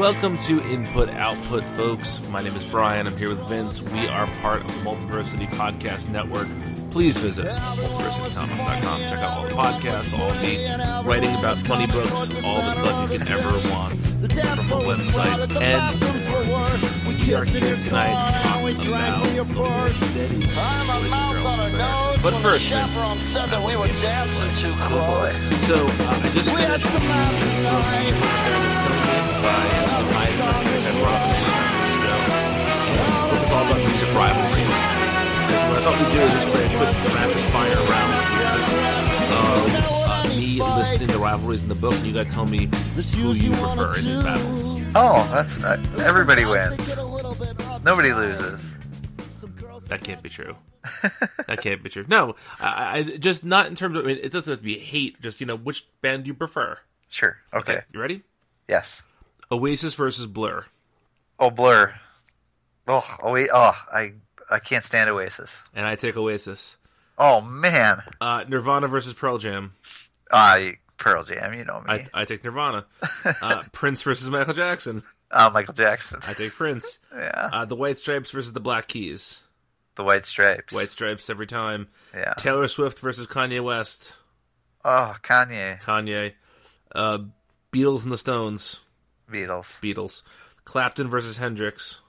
Welcome 0.00 0.38
to 0.38 0.62
Input 0.62 1.10
Output, 1.10 1.68
folks. 1.72 2.22
My 2.30 2.42
name 2.42 2.56
is 2.56 2.64
Brian. 2.64 3.06
I'm 3.06 3.14
here 3.18 3.28
with 3.28 3.46
Vince. 3.50 3.82
We 3.82 4.08
are 4.08 4.26
part 4.40 4.62
of 4.62 4.68
the 4.68 4.72
Multiversity 4.90 5.46
Podcast 5.50 6.08
Network. 6.08 6.48
Please 6.90 7.18
visit 7.18 7.44
multiversitycomics.com. 7.44 9.00
Check 9.02 9.18
out 9.18 9.36
all 9.36 9.44
the 9.44 9.50
podcasts, 9.50 10.18
all 10.18 10.32
the 10.40 10.56
writing 11.06 11.36
about 11.36 11.58
funny 11.58 11.86
books, 11.86 12.30
all 12.42 12.62
the 12.62 12.72
stuff 12.72 13.12
you 13.12 13.18
can 13.18 13.28
ever 13.28 13.52
want 13.68 14.00
from 14.00 14.68
the 14.70 14.80
website. 14.88 15.54
And 15.60 16.00
we 17.06 17.34
are 17.34 17.44
here 17.44 17.76
tonight 17.76 18.32
to 18.78 18.90
talk 18.90 19.36
about 19.36 19.94
Steady. 19.96 20.46
But 22.22 22.34
first, 22.34 22.68
Vince, 22.68 23.64
we 23.64 23.76
were 23.76 23.86
dancing 23.86 24.52
too 24.60 24.74
close. 24.84 25.32
so 25.56 25.72
uh, 25.72 26.20
I 26.20 26.28
just 26.36 26.52
finished 26.52 26.84
the 26.84 27.00
Fairness 27.00 28.74
Coming 28.76 29.08
In 29.08 29.24
by 29.40 29.64
Eisner 30.20 30.52
and 30.84 31.00
Robin 31.00 31.40
show. 31.96 32.20
It 33.24 33.40
was 33.40 33.52
all 33.52 33.64
about 33.64 33.80
music 33.80 34.12
rivalries. 34.12 34.80
Because 35.48 35.64
what 35.64 35.76
I 35.76 35.80
thought 35.80 35.96
we'd 35.96 36.12
do 36.12 36.20
is 36.20 36.28
just 36.30 36.48
play 36.52 36.60
a 36.60 36.72
quick 36.76 36.92
rapid 37.16 37.44
fire 37.56 37.80
round 37.88 38.12
of 39.32 39.64
uh, 40.04 40.36
me 40.36 40.60
listing 40.60 41.06
the 41.06 41.18
rivalries 41.18 41.62
in 41.62 41.68
the 41.68 41.74
book, 41.74 41.94
and 41.94 42.06
you 42.06 42.12
gotta 42.12 42.28
tell 42.28 42.44
me 42.44 42.68
who 42.96 43.32
you 43.32 43.50
prefer 43.52 43.96
in 43.96 44.04
these 44.04 44.22
battles. 44.22 44.82
Oh, 44.94 45.26
that's 45.32 45.64
uh, 45.64 45.80
everybody 46.04 46.44
wins. 46.44 46.76
Nobody 47.82 48.12
loses. 48.12 48.60
That 49.88 50.04
can't 50.04 50.22
be 50.22 50.28
true. 50.28 50.54
That 51.46 51.60
can't 51.62 51.82
be 51.82 51.90
true. 51.90 52.04
No, 52.08 52.34
I, 52.58 52.98
I 52.98 53.02
just 53.18 53.44
not 53.44 53.66
in 53.66 53.74
terms 53.74 53.96
of. 53.96 54.04
I 54.04 54.08
mean, 54.08 54.18
it 54.22 54.32
doesn't 54.32 54.50
have 54.50 54.60
to 54.60 54.64
be 54.64 54.78
hate. 54.78 55.20
Just 55.20 55.40
you 55.40 55.46
know, 55.46 55.56
which 55.56 55.86
band 56.00 56.24
do 56.24 56.28
you 56.28 56.34
prefer? 56.34 56.78
Sure. 57.08 57.36
Okay. 57.52 57.80
You 57.92 58.00
ready? 58.00 58.22
Yes. 58.68 59.02
Oasis 59.50 59.94
versus 59.94 60.26
Blur. 60.26 60.64
Oh, 61.38 61.50
Blur. 61.50 61.94
Oh, 62.86 63.04
oh. 63.22 63.46
Oh, 63.52 63.84
I 63.92 64.12
I 64.50 64.58
can't 64.58 64.84
stand 64.84 65.10
Oasis. 65.10 65.56
And 65.74 65.86
I 65.86 65.96
take 65.96 66.16
Oasis. 66.16 66.76
Oh 67.18 67.40
man. 67.40 68.02
Uh, 68.20 68.44
Nirvana 68.48 68.88
versus 68.88 69.12
Pearl 69.12 69.38
Jam. 69.38 69.74
I 70.30 70.78
Pearl 70.96 71.24
Jam. 71.24 71.54
You 71.54 71.64
know 71.64 71.80
me. 71.80 71.86
I, 71.88 72.06
I 72.14 72.24
take 72.24 72.42
Nirvana. 72.44 72.86
Uh, 73.24 73.62
Prince 73.72 74.02
versus 74.02 74.28
Michael 74.30 74.54
Jackson. 74.54 75.02
Oh, 75.30 75.50
Michael 75.50 75.74
Jackson. 75.74 76.20
I 76.26 76.32
take 76.32 76.52
Prince. 76.52 76.98
Yeah. 77.14 77.48
Uh, 77.52 77.64
the 77.64 77.76
White 77.76 77.98
Stripes 77.98 78.30
versus 78.30 78.52
the 78.52 78.60
Black 78.60 78.88
Keys. 78.88 79.42
The 80.00 80.04
White 80.04 80.24
Stripes. 80.24 80.72
White 80.72 80.90
Stripes 80.90 81.28
every 81.28 81.46
time. 81.46 81.88
Yeah. 82.14 82.32
Taylor 82.38 82.66
Swift 82.68 82.98
versus 83.00 83.26
Kanye 83.26 83.62
West. 83.62 84.14
Oh, 84.82 85.14
Kanye. 85.22 85.78
Kanye. 85.82 86.32
Uh, 86.94 87.18
Beatles 87.70 88.04
and 88.04 88.10
the 88.10 88.16
Stones. 88.16 88.80
Beatles. 89.30 89.78
Beatles. 89.82 90.22
Clapton 90.64 91.10
versus 91.10 91.36
Hendrix. 91.36 92.00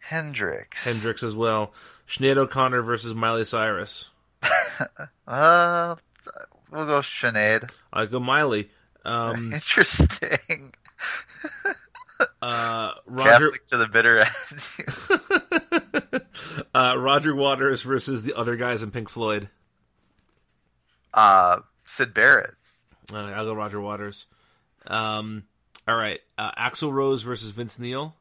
Hendrix. 0.00 0.82
Hendrix 0.82 1.22
as 1.22 1.36
well. 1.36 1.72
Sinead 2.08 2.36
O'Connor 2.36 2.82
versus 2.82 3.14
Miley 3.14 3.44
Cyrus. 3.44 4.10
Uh, 5.28 5.94
we'll 6.72 6.86
go 6.86 6.98
Sinead. 7.00 7.70
I 7.92 8.06
go 8.06 8.18
Miley. 8.18 8.70
Um, 9.04 9.52
Interesting. 9.54 10.72
uh, 12.42 12.92
Roger 13.06 13.50
Catholic 13.52 13.66
to 13.68 13.76
the 13.76 13.86
bitter 13.86 14.18
end. 14.18 15.79
uh, 16.74 16.94
Roger 16.98 17.34
Waters 17.34 17.82
versus 17.82 18.22
the 18.22 18.34
other 18.34 18.56
guys 18.56 18.82
in 18.82 18.90
Pink 18.90 19.08
Floyd. 19.08 19.48
uh, 21.14 21.60
Syd 21.84 22.14
Barrett. 22.14 22.54
Uh, 23.12 23.18
I'll 23.18 23.44
go 23.44 23.54
Roger 23.54 23.80
Waters. 23.80 24.26
Um, 24.86 25.44
all 25.88 25.96
right, 25.96 26.20
uh, 26.38 26.52
Axl 26.52 26.92
Rose 26.92 27.22
versus 27.22 27.50
Vince 27.50 27.78
Neil. 27.78 28.14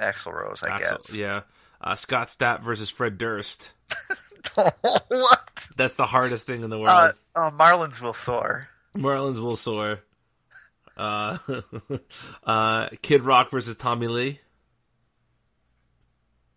Axl 0.00 0.32
Rose, 0.32 0.62
I 0.62 0.68
Axl- 0.70 0.78
guess. 0.80 1.12
yeah. 1.12 1.40
Uh, 1.80 1.94
Scott 1.94 2.28
Stapp 2.28 2.62
versus 2.62 2.90
Fred 2.90 3.18
Durst. 3.18 3.72
what? 4.54 5.48
That's 5.76 5.94
the 5.94 6.06
hardest 6.06 6.46
thing 6.46 6.62
in 6.62 6.70
the 6.70 6.76
world. 6.78 6.88
Uh, 6.88 7.12
oh, 7.36 7.50
Marlins 7.56 8.00
will 8.00 8.14
soar. 8.14 8.68
Marlins 8.96 9.38
will 9.40 9.54
soar. 9.56 10.00
Uh, 10.96 11.38
uh, 12.44 12.88
Kid 13.02 13.24
Rock 13.24 13.50
versus 13.50 13.76
Tommy 13.76 14.08
Lee. 14.08 14.40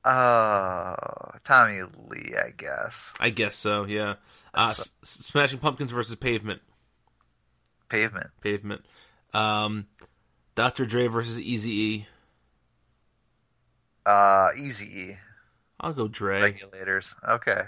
Uh, 0.03 0.95
Tommy 1.43 1.81
Lee, 2.09 2.33
I 2.37 2.49
guess. 2.57 3.11
I 3.19 3.29
guess 3.29 3.55
so. 3.55 3.85
Yeah. 3.85 4.15
Uh, 4.53 4.69
S- 4.71 4.93
Smashing 5.03 5.59
Pumpkins 5.59 5.91
versus 5.91 6.15
Pavement. 6.15 6.61
Pavement. 7.89 8.27
Pavement. 8.41 8.83
Um, 9.33 9.85
Dr. 10.55 10.85
Dre 10.85 11.07
versus 11.07 11.39
Easy 11.39 11.71
E. 11.71 12.07
Uh, 14.05 14.49
Easy 14.57 14.85
E. 14.85 15.17
I'll 15.79 15.93
go 15.93 16.07
Dre. 16.07 16.41
Regulators. 16.41 17.13
Okay. 17.27 17.61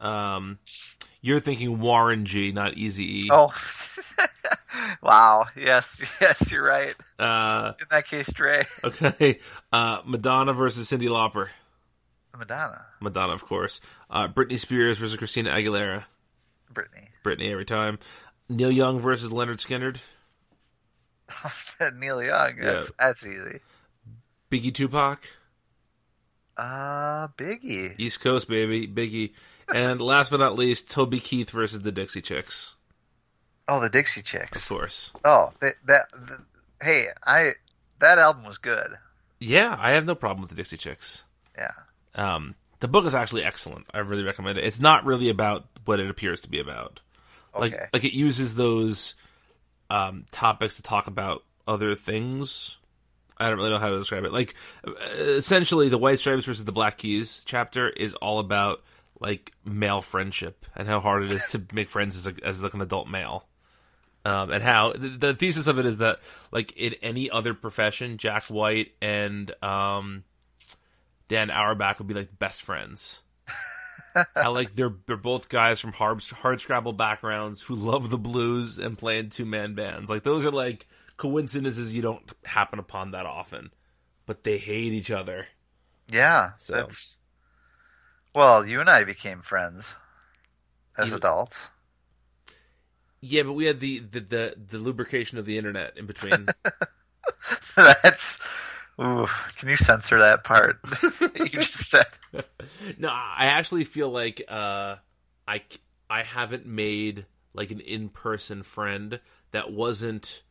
Um, 0.00 0.58
you're 1.20 1.40
thinking 1.40 1.78
Warren 1.80 2.24
G, 2.26 2.52
not 2.52 2.74
Easy 2.74 3.26
E. 3.26 3.28
Oh. 3.32 3.54
wow. 5.02 5.46
Yes. 5.56 6.00
Yes, 6.20 6.50
you're 6.52 6.64
right. 6.66 6.94
Uh, 7.18 7.72
In 7.80 7.86
that 7.90 8.06
case, 8.08 8.30
Dre. 8.32 8.66
okay. 8.84 9.38
Uh, 9.72 10.00
Madonna 10.04 10.52
versus 10.52 10.90
Cyndi 10.90 11.08
Lauper. 11.08 11.48
Madonna. 12.36 12.84
Madonna, 13.00 13.32
of 13.32 13.44
course. 13.44 13.80
Uh, 14.10 14.28
Britney 14.28 14.58
Spears 14.58 14.98
versus 14.98 15.16
Christina 15.16 15.50
Aguilera. 15.50 16.04
Britney. 16.72 17.08
Britney 17.24 17.50
every 17.50 17.64
time. 17.64 17.98
Neil 18.48 18.70
Young 18.70 19.00
versus 19.00 19.30
Lynyrd 19.30 19.56
Skynyrd. 19.58 19.98
Neil 21.98 22.22
Young. 22.22 22.56
That's, 22.60 22.86
Yeah. 22.86 22.90
that's 22.98 23.26
easy. 23.26 23.60
Biggie 24.50 24.74
Tupac. 24.74 25.24
Uh, 26.56 27.28
Biggie. 27.36 27.94
East 27.98 28.20
Coast, 28.20 28.48
baby. 28.48 28.86
Biggie. 28.86 29.32
And 29.74 30.00
last 30.00 30.30
but 30.30 30.38
not 30.38 30.56
least, 30.56 30.90
Toby 30.90 31.20
Keith 31.20 31.50
versus 31.50 31.82
the 31.82 31.92
Dixie 31.92 32.22
Chicks. 32.22 32.76
Oh, 33.68 33.80
the 33.80 33.88
Dixie 33.90 34.22
Chicks. 34.22 34.56
Of 34.62 34.68
course. 34.68 35.12
Oh, 35.24 35.52
that, 35.60 35.74
that, 35.86 36.04
th 36.28 36.40
hey, 36.80 37.06
I, 37.26 37.54
that 38.00 38.18
album 38.18 38.44
was 38.44 38.58
good. 38.58 38.92
Yeah, 39.40 39.76
I 39.78 39.90
have 39.92 40.04
no 40.06 40.14
problem 40.14 40.40
with 40.42 40.50
the 40.50 40.56
Dixie 40.56 40.76
Chicks. 40.76 41.24
Yeah. 41.58 41.72
Um, 42.16 42.54
the 42.80 42.88
book 42.88 43.06
is 43.06 43.14
actually 43.14 43.44
excellent. 43.44 43.86
I 43.94 43.98
really 43.98 44.24
recommend 44.24 44.58
it. 44.58 44.64
It's 44.64 44.80
not 44.80 45.04
really 45.04 45.28
about 45.28 45.66
what 45.84 46.00
it 46.00 46.10
appears 46.10 46.40
to 46.42 46.50
be 46.50 46.58
about. 46.58 47.00
Like, 47.58 47.72
Okay. 47.72 47.86
like 47.92 48.04
it 48.04 48.12
uses 48.14 48.54
those 48.54 49.14
um, 49.88 50.24
topics 50.32 50.76
to 50.76 50.82
talk 50.82 51.06
about 51.06 51.42
other 51.68 51.94
things. 51.94 52.76
I 53.38 53.48
don't 53.48 53.58
really 53.58 53.70
know 53.70 53.78
how 53.78 53.90
to 53.90 53.98
describe 53.98 54.24
it. 54.24 54.32
Like, 54.32 54.54
uh, 54.86 54.92
essentially, 55.22 55.88
the 55.88 55.98
White 55.98 56.18
Stripes 56.18 56.46
versus 56.46 56.64
the 56.64 56.72
Black 56.72 56.98
Keys 56.98 57.42
chapter 57.46 57.88
is 57.88 58.14
all 58.14 58.38
about 58.40 58.82
like 59.20 59.52
male 59.64 60.02
friendship 60.02 60.66
and 60.74 60.86
how 60.86 61.00
hard 61.00 61.22
it 61.24 61.32
is 61.32 61.44
to 61.52 61.62
make 61.72 61.88
friends 61.88 62.16
as, 62.16 62.26
a, 62.26 62.46
as 62.46 62.62
like 62.62 62.74
an 62.74 62.82
adult 62.82 63.08
male. 63.08 63.46
Um, 64.26 64.50
and 64.50 64.62
how 64.62 64.92
the, 64.92 65.08
the 65.08 65.34
thesis 65.34 65.66
of 65.68 65.78
it 65.78 65.86
is 65.86 65.98
that 65.98 66.18
like 66.50 66.72
in 66.76 66.94
any 67.00 67.30
other 67.30 67.54
profession, 67.54 68.18
Jack 68.18 68.44
White 68.44 68.92
and 69.00 69.50
um, 69.62 70.24
Dan 71.28 71.50
Auerbach 71.50 71.98
would 71.98 72.06
be 72.08 72.14
like 72.14 72.38
best 72.38 72.62
friends. 72.62 73.20
I 74.36 74.48
like 74.48 74.74
they're 74.74 74.94
they're 75.06 75.16
both 75.16 75.48
guys 75.48 75.78
from 75.80 75.92
hard 75.92 76.22
hard 76.24 76.60
scrabble 76.60 76.92
backgrounds 76.94 77.60
who 77.62 77.74
love 77.74 78.08
the 78.10 78.18
blues 78.18 78.78
and 78.78 78.96
play 78.96 79.18
in 79.18 79.28
two 79.30 79.44
man 79.44 79.74
bands. 79.74 80.08
Like 80.08 80.22
those 80.22 80.44
are 80.44 80.50
like 80.50 80.86
coincidences 81.18 81.94
you 81.94 82.02
don't 82.02 82.22
happen 82.44 82.78
upon 82.78 83.10
that 83.10 83.26
often, 83.26 83.70
but 84.24 84.44
they 84.44 84.58
hate 84.58 84.92
each 84.92 85.10
other. 85.10 85.46
Yeah. 86.10 86.52
So- 86.58 86.74
That's, 86.74 87.16
well, 88.34 88.66
you 88.66 88.80
and 88.80 88.88
I 88.88 89.04
became 89.04 89.42
friends 89.42 89.94
as 90.96 91.10
You- 91.10 91.16
adults. 91.16 91.68
Yeah, 93.20 93.42
but 93.42 93.54
we 93.54 93.64
had 93.64 93.80
the 93.80 93.98
the 93.98 94.20
the, 94.20 94.54
the 94.68 94.78
lubrication 94.78 95.36
of 95.38 95.46
the 95.46 95.58
internet 95.58 95.96
in 95.98 96.06
between. 96.06 96.46
That's. 97.76 98.38
Ooh, 99.00 99.26
can 99.58 99.68
you 99.68 99.76
censor 99.76 100.18
that 100.20 100.42
part 100.44 100.80
that 100.84 101.50
you 101.52 101.60
just 101.60 101.90
said? 101.90 102.06
no, 102.98 103.08
I 103.10 103.46
actually 103.46 103.84
feel 103.84 104.10
like 104.10 104.42
uh, 104.48 104.96
I 105.46 105.62
I 106.08 106.22
haven't 106.22 106.66
made 106.66 107.26
like 107.52 107.70
an 107.70 107.80
in 107.80 108.08
person 108.08 108.62
friend 108.62 109.20
that 109.50 109.70
wasn't 109.72 110.42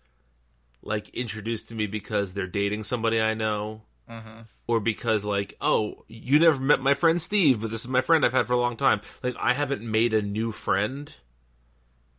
like 0.83 1.09
introduced 1.09 1.69
to 1.69 1.75
me 1.75 1.87
because 1.87 2.33
they're 2.33 2.45
dating 2.47 2.83
somebody 2.83 3.19
I 3.21 3.33
know, 3.33 3.81
Mm-hmm. 4.09 4.41
or 4.67 4.79
because 4.79 5.25
like 5.25 5.55
oh 5.59 6.05
you 6.07 6.37
never 6.37 6.61
met 6.61 6.79
my 6.79 6.93
friend 6.93 7.19
Steve, 7.19 7.61
but 7.61 7.71
this 7.71 7.81
is 7.81 7.87
my 7.87 8.01
friend 8.01 8.23
I've 8.23 8.33
had 8.33 8.45
for 8.45 8.53
a 8.53 8.59
long 8.59 8.77
time. 8.77 9.01
Like 9.23 9.35
I 9.39 9.53
haven't 9.53 9.81
made 9.81 10.13
a 10.13 10.21
new 10.21 10.51
friend 10.51 11.11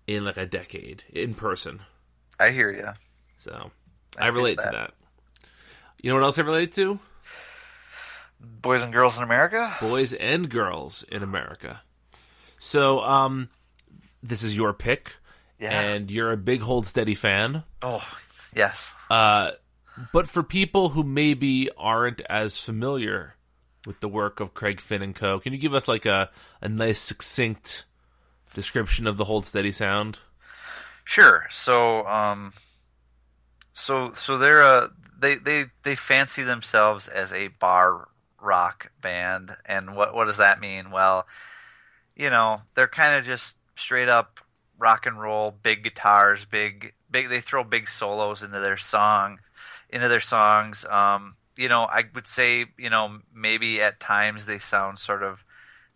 in 0.08 0.24
like 0.24 0.36
a 0.36 0.46
decade 0.46 1.04
in 1.12 1.34
person, 1.34 1.82
I 2.40 2.50
hear 2.50 2.72
you. 2.72 2.88
so 3.38 3.70
I 4.18 4.24
I, 4.24 4.28
relate 4.28 4.58
to 4.58 4.68
that. 4.72 4.94
You 6.00 6.10
know 6.10 6.16
what 6.16 6.24
else 6.24 6.38
I 6.38 6.42
relate 6.42 6.72
to? 6.72 6.98
Boys 8.40 8.82
and 8.82 8.92
girls 8.92 9.16
in 9.16 9.22
America. 9.22 9.74
boys 9.80 10.12
and 10.12 10.48
girls 10.48 11.02
in 11.04 11.22
America. 11.22 11.80
So, 12.58 13.00
um, 13.00 13.48
this 14.22 14.42
is 14.42 14.56
your 14.56 14.72
pick, 14.72 15.14
Yeah. 15.58 15.78
and 15.80 16.10
you're 16.10 16.32
a 16.32 16.36
big 16.36 16.60
Hold 16.60 16.86
Steady 16.86 17.14
fan. 17.14 17.64
oh, 17.82 18.06
yes. 18.54 18.92
Uh, 19.10 19.52
But 20.12 20.28
for 20.28 20.42
people 20.42 20.90
who 20.90 21.02
maybe 21.02 21.70
aren't 21.78 22.20
as 22.22 22.58
familiar 22.62 23.34
with 23.86 24.00
the 24.00 24.08
work 24.08 24.40
of 24.40 24.52
Craig 24.52 24.80
Finn 24.80 25.00
and 25.02 25.14
Co., 25.14 25.40
can 25.40 25.52
you 25.54 25.58
give 25.58 25.72
us 25.74 25.88
like 25.88 26.04
a, 26.04 26.30
a 26.60 26.68
nice 26.68 26.98
succinct 26.98 27.86
description 28.52 29.06
of 29.06 29.16
the 29.16 29.24
Hold 29.24 29.46
Steady 29.46 29.72
sound? 29.72 30.18
Sure. 31.04 31.46
So, 31.50 32.06
um, 32.06 32.52
so 33.72 34.12
so 34.20 34.36
they're 34.38 34.60
a 34.62 34.90
they 35.18 35.36
they 35.36 35.66
they 35.82 35.96
fancy 35.96 36.42
themselves 36.42 37.08
as 37.08 37.32
a 37.32 37.48
bar 37.48 38.08
rock 38.40 38.90
band, 39.02 39.56
and 39.64 39.96
what 39.96 40.14
what 40.14 40.26
does 40.26 40.36
that 40.38 40.60
mean? 40.60 40.90
Well, 40.90 41.26
you 42.14 42.30
know, 42.30 42.62
they're 42.74 42.88
kind 42.88 43.14
of 43.14 43.24
just 43.24 43.56
straight 43.76 44.08
up 44.08 44.40
rock 44.78 45.06
and 45.06 45.20
roll, 45.20 45.50
big 45.50 45.84
guitars, 45.84 46.44
big 46.44 46.92
big. 47.10 47.28
They 47.28 47.40
throw 47.40 47.64
big 47.64 47.88
solos 47.88 48.42
into 48.42 48.60
their 48.60 48.76
song, 48.76 49.38
into 49.90 50.08
their 50.08 50.20
songs. 50.20 50.84
Um, 50.88 51.36
you 51.56 51.68
know, 51.68 51.82
I 51.82 52.04
would 52.14 52.26
say, 52.26 52.66
you 52.78 52.90
know, 52.90 53.18
maybe 53.34 53.80
at 53.80 54.00
times 54.00 54.46
they 54.46 54.58
sound 54.58 54.98
sort 54.98 55.22
of 55.22 55.42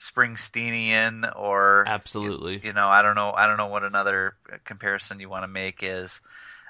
Springsteenian 0.00 1.31
or 1.37 1.84
Absolutely. 1.87 2.55
You, 2.55 2.61
you 2.64 2.73
know, 2.73 2.88
I 2.88 3.02
don't 3.02 3.14
know. 3.14 3.32
I 3.32 3.46
don't 3.46 3.58
know 3.58 3.66
what 3.66 3.84
another 3.84 4.34
comparison 4.64 5.20
you 5.20 5.28
want 5.28 5.44
to 5.44 5.49
make 5.49 5.81
is. 5.82 6.20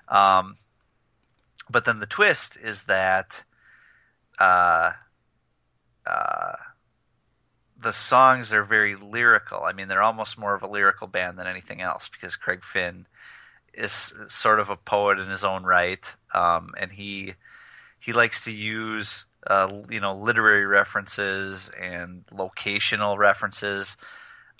Um, 0.08 0.56
but 1.70 1.84
then 1.84 2.00
the 2.00 2.06
twist 2.06 2.56
is 2.62 2.84
that 2.84 3.42
uh, 4.38 4.92
uh, 6.06 6.52
the 7.80 7.92
songs 7.92 8.52
are 8.52 8.64
very 8.64 8.96
lyrical. 8.96 9.62
I 9.62 9.72
mean, 9.72 9.88
they're 9.88 10.02
almost 10.02 10.38
more 10.38 10.54
of 10.54 10.62
a 10.62 10.68
lyrical 10.68 11.06
band 11.06 11.38
than 11.38 11.46
anything 11.46 11.80
else 11.80 12.08
because 12.08 12.36
Craig 12.36 12.62
Finn 12.64 13.06
is 13.72 14.12
sort 14.28 14.60
of 14.60 14.68
a 14.68 14.76
poet 14.76 15.18
in 15.18 15.28
his 15.28 15.44
own 15.44 15.62
right, 15.62 16.04
um, 16.34 16.74
and 16.78 16.90
he 16.90 17.34
he 18.00 18.12
likes 18.12 18.44
to 18.44 18.50
use 18.50 19.24
uh, 19.46 19.68
you 19.88 20.00
know 20.00 20.16
literary 20.16 20.66
references 20.66 21.70
and 21.80 22.24
locational 22.32 23.16
references 23.16 23.96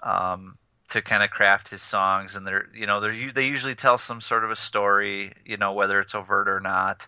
um, 0.03 0.57
to 0.91 1.03
kind 1.03 1.23
of 1.23 1.31
craft 1.31 1.69
his 1.69 1.83
songs, 1.83 2.37
and 2.37 2.47
they're 2.47 2.69
you 2.75 2.87
know 2.87 3.01
they 3.01 3.31
they 3.35 3.47
usually 3.47 3.75
tell 3.75 3.99
some 3.99 4.21
sort 4.21 4.45
of 4.45 4.51
a 4.51 4.57
story, 4.57 5.33
you 5.45 5.57
know 5.57 5.73
whether 5.73 6.01
it's 6.01 6.15
overt 6.15 6.49
or 6.49 6.61
not. 6.61 7.07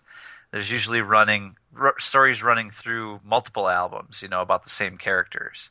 There's 0.51 0.71
usually 0.71 1.01
running 1.01 1.57
r- 1.77 1.99
stories 1.99 2.43
running 2.43 2.71
through 2.71 3.21
multiple 3.23 3.67
albums, 3.67 4.21
you 4.21 4.27
know, 4.27 4.41
about 4.41 4.63
the 4.63 4.69
same 4.69 4.97
characters, 4.97 5.69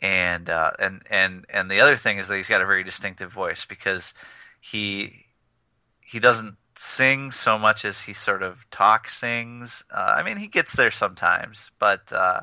and 0.00 0.48
uh, 0.50 0.72
and 0.78 1.02
and 1.10 1.44
and 1.48 1.70
the 1.70 1.80
other 1.80 1.96
thing 1.96 2.18
is 2.18 2.28
that 2.28 2.36
he's 2.36 2.48
got 2.48 2.60
a 2.60 2.66
very 2.66 2.84
distinctive 2.84 3.32
voice 3.32 3.64
because 3.64 4.12
he 4.60 5.26
he 6.00 6.20
doesn't 6.20 6.56
sing 6.76 7.30
so 7.30 7.58
much 7.58 7.84
as 7.84 8.02
he 8.02 8.12
sort 8.12 8.42
of 8.42 8.58
talk 8.70 9.08
sings. 9.08 9.84
Uh, 9.90 10.14
I 10.16 10.22
mean, 10.22 10.36
he 10.36 10.48
gets 10.48 10.74
there 10.74 10.90
sometimes, 10.90 11.70
but 11.78 12.12
uh, 12.12 12.42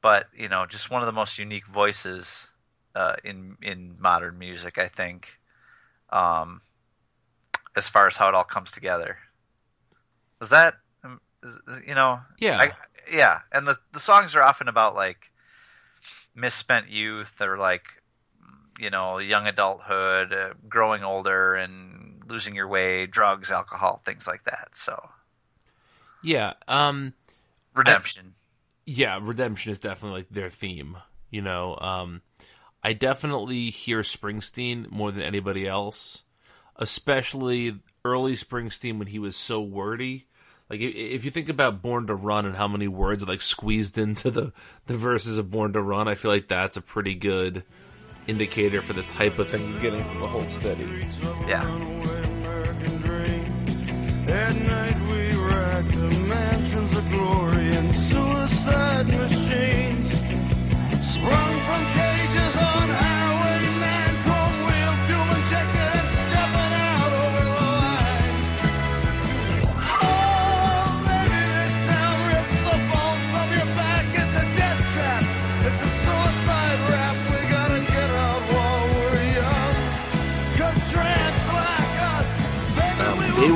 but 0.00 0.26
you 0.36 0.48
know, 0.48 0.66
just 0.66 0.90
one 0.90 1.02
of 1.02 1.06
the 1.06 1.12
most 1.12 1.38
unique 1.38 1.66
voices 1.66 2.46
uh, 2.94 3.16
in 3.24 3.56
in 3.62 3.96
modern 3.98 4.38
music, 4.38 4.78
I 4.78 4.88
think. 4.88 5.28
Um, 6.10 6.60
as 7.74 7.88
far 7.88 8.06
as 8.06 8.16
how 8.16 8.28
it 8.28 8.34
all 8.34 8.44
comes 8.44 8.70
together, 8.70 9.16
is 10.40 10.50
that 10.50 10.74
um, 11.04 11.20
you 11.86 11.94
know? 11.94 12.20
Yeah, 12.38 12.58
I, 12.60 12.72
yeah, 13.10 13.40
and 13.50 13.66
the 13.66 13.78
the 13.92 14.00
songs 14.00 14.34
are 14.34 14.42
often 14.42 14.68
about 14.68 14.94
like 14.94 15.30
misspent 16.34 16.88
youth 16.88 17.40
or 17.40 17.56
like 17.58 17.84
you 18.78 18.90
know 18.90 19.18
young 19.18 19.46
adulthood, 19.46 20.32
uh, 20.32 20.54
growing 20.68 21.02
older, 21.02 21.54
and 21.54 22.22
losing 22.28 22.54
your 22.54 22.68
way, 22.68 23.06
drugs, 23.06 23.50
alcohol, 23.50 24.02
things 24.04 24.26
like 24.26 24.44
that. 24.44 24.70
So 24.74 25.08
yeah, 26.22 26.54
um, 26.68 27.14
redemption. 27.74 28.34
yeah, 28.86 29.18
redemption 29.20 29.72
is 29.72 29.80
definitely 29.80 30.20
like 30.20 30.30
their 30.30 30.50
theme. 30.50 30.98
You 31.30 31.42
know, 31.42 31.76
um, 31.78 32.20
I 32.82 32.92
definitely 32.92 33.70
hear 33.70 34.00
Springsteen 34.00 34.90
more 34.90 35.12
than 35.12 35.22
anybody 35.22 35.66
else, 35.66 36.24
especially 36.76 37.78
early 38.04 38.34
Springsteen 38.34 38.98
when 38.98 39.08
he 39.08 39.18
was 39.18 39.36
so 39.36 39.60
wordy. 39.60 40.26
Like 40.68 40.80
if, 40.80 40.94
if 40.94 41.24
you 41.24 41.30
think 41.30 41.48
about 41.48 41.82
Born 41.82 42.06
to 42.08 42.14
Run 42.14 42.44
and 42.46 42.56
how 42.56 42.66
many 42.66 42.88
words 42.88 43.22
are 43.22 43.26
like 43.26 43.42
squeezed 43.42 43.98
into 44.06 44.30
the 44.30 44.52
the 44.86 44.94
verses 44.94 45.38
of 45.38 45.50
Born 45.50 45.72
to 45.74 45.82
Run, 45.82 46.08
I 46.08 46.14
feel 46.14 46.30
like 46.30 46.48
that's 46.48 46.76
a 46.76 46.82
pretty 46.82 47.14
good 47.14 47.62
indicator 48.26 48.80
for 48.80 48.92
the 48.92 49.02
type 49.02 49.38
of 49.38 49.48
thing 49.48 49.70
you're 49.70 49.80
getting 49.80 50.04
from 50.04 50.20
the 50.20 50.26
Hold 50.26 50.44
Steady. 50.44 51.06
Yeah. 51.46 51.66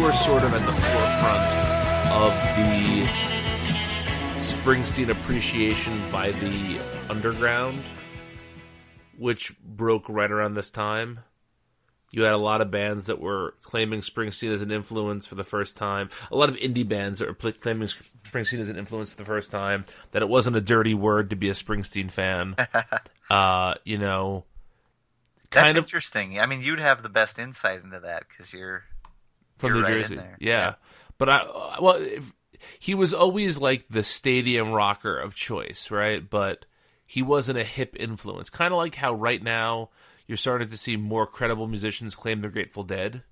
Were 0.07 0.13
sort 0.13 0.45
of 0.45 0.55
at 0.55 0.61
the 0.61 0.71
forefront 0.71 1.43
of 2.13 2.33
the 2.55 3.03
Springsteen 4.39 5.09
appreciation 5.09 5.93
by 6.13 6.31
the 6.31 6.79
underground, 7.11 7.83
which 9.19 9.59
broke 9.61 10.09
right 10.09 10.31
around 10.31 10.55
this 10.55 10.71
time. 10.71 11.19
You 12.13 12.23
had 12.23 12.35
a 12.35 12.39
lot 12.39 12.61
of 12.61 12.71
bands 12.71 13.07
that 13.07 13.21
were 13.21 13.57
claiming 13.63 13.99
Springsteen 14.01 14.53
as 14.53 14.63
an 14.63 14.71
influence 14.71 15.27
for 15.27 15.35
the 15.35 15.43
first 15.43 15.77
time. 15.77 16.09
A 16.31 16.37
lot 16.37 16.51
of 16.51 16.55
indie 16.55 16.89
bands 16.89 17.19
that 17.19 17.27
were 17.27 17.35
pl- 17.35 17.51
claiming 17.51 17.89
Springsteen 18.23 18.61
as 18.61 18.69
an 18.69 18.79
influence 18.79 19.11
for 19.11 19.17
the 19.17 19.25
first 19.25 19.51
time. 19.51 19.87
That 20.13 20.23
it 20.23 20.29
wasn't 20.29 20.55
a 20.55 20.61
dirty 20.61 20.95
word 20.95 21.31
to 21.31 21.37
be 21.37 21.49
a 21.49 21.53
Springsteen 21.53 22.13
fan. 22.13 22.55
uh, 23.31 23.75
you 23.83 23.99
know, 23.99 24.45
That's 25.51 25.65
kind 25.65 25.77
of 25.77 25.83
interesting. 25.83 26.39
I 26.39 26.47
mean, 26.47 26.61
you'd 26.61 26.79
have 26.79 27.03
the 27.03 27.09
best 27.09 27.41
insight 27.41 27.83
into 27.83 27.99
that 27.99 28.23
because 28.29 28.53
you're 28.53 28.85
from 29.57 29.69
You're 29.75 29.77
New 29.79 29.83
right 29.83 30.03
Jersey. 30.03 30.15
Yeah. 30.17 30.35
Yeah. 30.41 30.75
but 31.19 31.29
I 31.29 31.79
well, 31.81 31.97
if, 32.01 32.33
he 32.79 32.95
was 32.95 33.13
always 33.15 33.59
like 33.59 33.87
the 33.89 34.03
stadium 34.03 34.73
rocker 34.73 35.17
of 35.19 35.35
choice, 35.35 35.91
right? 35.91 36.29
But 36.29 36.65
he 37.07 37.23
wasn't 37.23 37.59
a 37.59 37.65
hip 37.65 37.95
influence. 37.99 38.51
Kind 38.51 38.73
of 38.73 38.79
like 38.79 38.95
how 38.95 39.13
right 39.15 39.43
now 39.43 39.91
you're 40.27 40.37
starting 40.37 40.69
to 40.69 40.77
see 40.77 40.97
more 40.97 41.27
credible 41.27 41.67
musicians 41.67 42.15
claim 42.15 42.41
they're 42.41 42.51
Grateful 42.51 42.83
Dead 42.83 43.23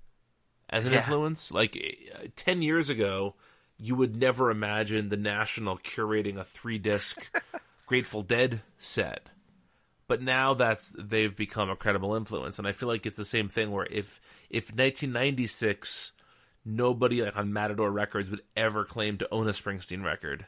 as 0.69 0.85
an 0.85 0.93
Yeah. 0.93 0.99
influence. 0.99 1.51
Like 1.51 1.75
eh, 1.75 2.27
ten 2.35 2.61
years 2.61 2.89
ago, 2.89 3.35
you 3.77 3.95
would 3.95 4.15
never 4.15 4.49
imagine 4.51 5.09
the 5.09 5.17
National 5.17 5.77
curating 5.77 6.37
a 6.37 6.43
three 6.43 6.77
disc 6.77 7.29
Grateful 7.85 8.21
Dead 8.21 8.61
set 8.79 9.29
but 10.07 10.21
now 10.21 10.53
that's 10.53 10.89
they've 10.99 11.35
become 11.35 11.67
a 11.69 11.75
credible 11.75 12.13
influence 12.15 12.59
and 12.59 12.67
i 12.67 12.71
feel 12.71 12.87
like 12.87 13.07
it's 13.07 13.17
the 13.17 13.25
same 13.25 13.49
thing 13.49 13.71
where 13.71 13.87
if 13.89 14.21
if 14.51 14.65
1996 14.71 16.11
nobody 16.65 17.21
like 17.21 17.37
on 17.37 17.53
matador 17.53 17.91
records 17.91 18.31
would 18.31 18.41
ever 18.57 18.83
claim 18.83 19.17
to 19.17 19.31
own 19.31 19.47
a 19.47 19.51
springsteen 19.51 20.03
record 20.03 20.45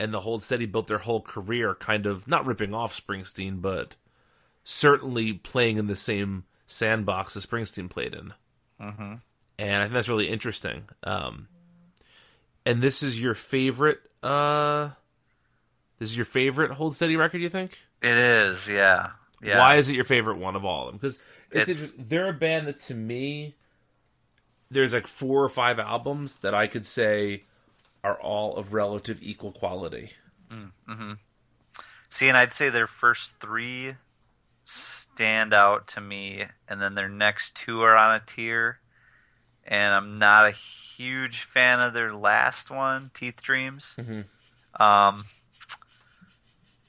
and 0.00 0.12
the 0.12 0.20
hold 0.20 0.42
steady 0.42 0.66
built 0.66 0.86
their 0.86 0.98
whole 0.98 1.20
career 1.20 1.74
kind 1.74 2.06
of 2.06 2.26
not 2.26 2.46
ripping 2.46 2.74
off 2.74 2.98
springsteen 2.98 3.60
but 3.60 3.94
certainly 4.64 5.32
playing 5.32 5.76
in 5.76 5.86
the 5.86 5.96
same 5.96 6.44
sandbox 6.66 7.36
as 7.36 7.44
springsteen 7.44 7.90
played 7.90 8.14
in 8.14 8.32
mm-hmm. 8.80 9.14
and 9.58 9.74
i 9.76 9.82
think 9.82 9.92
that's 9.92 10.08
really 10.08 10.28
interesting 10.28 10.84
um 11.04 11.48
and 12.64 12.80
this 12.80 13.02
is 13.02 13.22
your 13.22 13.34
favorite 13.34 14.00
uh 14.22 14.88
this 15.98 16.10
is 16.10 16.16
your 16.16 16.24
favorite 16.24 16.72
hold 16.72 16.96
steady 16.96 17.16
record 17.16 17.40
you 17.40 17.48
think 17.48 17.78
It 18.02 18.16
is, 18.16 18.66
yeah, 18.66 19.10
yeah. 19.40 19.58
why 19.58 19.76
is 19.76 19.88
it 19.88 19.94
your 19.94 20.04
favorite 20.04 20.38
one 20.38 20.56
of 20.56 20.64
all 20.64 20.88
of 20.88 20.92
them? 20.92 20.96
Because 21.52 21.92
they're 21.96 22.28
a 22.28 22.32
band 22.32 22.66
that 22.66 22.80
to 22.80 22.94
me, 22.94 23.54
there's 24.72 24.94
like 24.94 25.06
four 25.06 25.44
or 25.44 25.48
five 25.48 25.78
albums 25.78 26.36
that 26.36 26.54
I 26.54 26.66
could 26.66 26.86
say 26.86 27.42
are 28.02 28.16
all 28.20 28.56
of 28.56 28.74
relative 28.74 29.22
equal 29.22 29.52
quality. 29.52 30.10
Mm, 30.50 30.70
mm-hmm. 30.88 31.12
See, 32.08 32.28
and 32.28 32.36
I'd 32.36 32.54
say 32.54 32.68
their 32.68 32.86
first 32.86 33.32
three 33.40 33.94
stand 34.64 35.54
out 35.54 35.88
to 35.88 36.00
me, 36.00 36.46
and 36.68 36.80
then 36.80 36.94
their 36.94 37.08
next 37.08 37.54
two 37.54 37.82
are 37.82 37.96
on 37.96 38.16
a 38.16 38.22
tier. 38.24 38.78
And 39.64 39.94
I'm 39.94 40.18
not 40.18 40.46
a 40.46 40.56
huge 40.96 41.42
fan 41.54 41.80
of 41.80 41.94
their 41.94 42.12
last 42.12 42.70
one, 42.70 43.10
Teeth 43.14 43.40
Dreams. 43.42 43.94
Mm-hmm. 43.98 44.82
Um, 44.82 45.26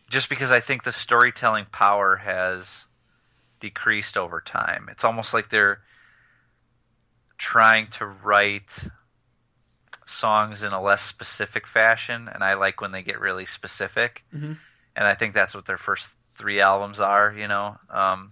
just 0.10 0.30
because 0.30 0.52
I 0.52 0.60
think 0.60 0.84
the 0.84 0.92
storytelling 0.92 1.68
power 1.72 2.18
has 2.18 2.86
decreased 3.60 4.18
over 4.18 4.42
time. 4.42 4.88
It's 4.92 5.04
almost 5.04 5.34
like 5.34 5.50
they're 5.50 5.82
trying 7.44 7.88
to 7.88 8.06
write 8.06 8.70
songs 10.06 10.64
in 10.64 10.72
a 10.72 10.82
less 10.82 11.02
specific 11.02 11.68
fashion, 11.68 12.30
and 12.34 12.42
I 12.42 12.54
like 12.54 12.80
when 12.80 12.94
they 12.94 13.02
get 13.04 13.20
really 13.20 13.46
specific. 13.46 14.24
Mhm. 14.34 14.58
And 14.96 15.08
I 15.08 15.14
think 15.14 15.34
that's 15.34 15.54
what 15.54 15.66
their 15.66 15.78
first 15.78 16.10
three 16.36 16.62
albums 16.62 17.02
are. 17.02 17.34
You 17.34 17.48
know, 17.50 17.78
um, 17.90 18.32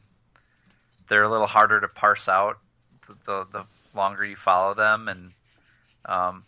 they're 1.09 1.23
a 1.23 1.29
little 1.29 1.47
harder 1.47 1.81
to 1.81 1.87
parse 1.89 2.29
out 2.29 2.59
the, 3.07 3.15
the, 3.25 3.47
the 3.51 3.65
longer 3.93 4.23
you 4.23 4.37
follow 4.37 4.73
them, 4.73 5.09
and 5.09 5.33
um, 6.05 6.45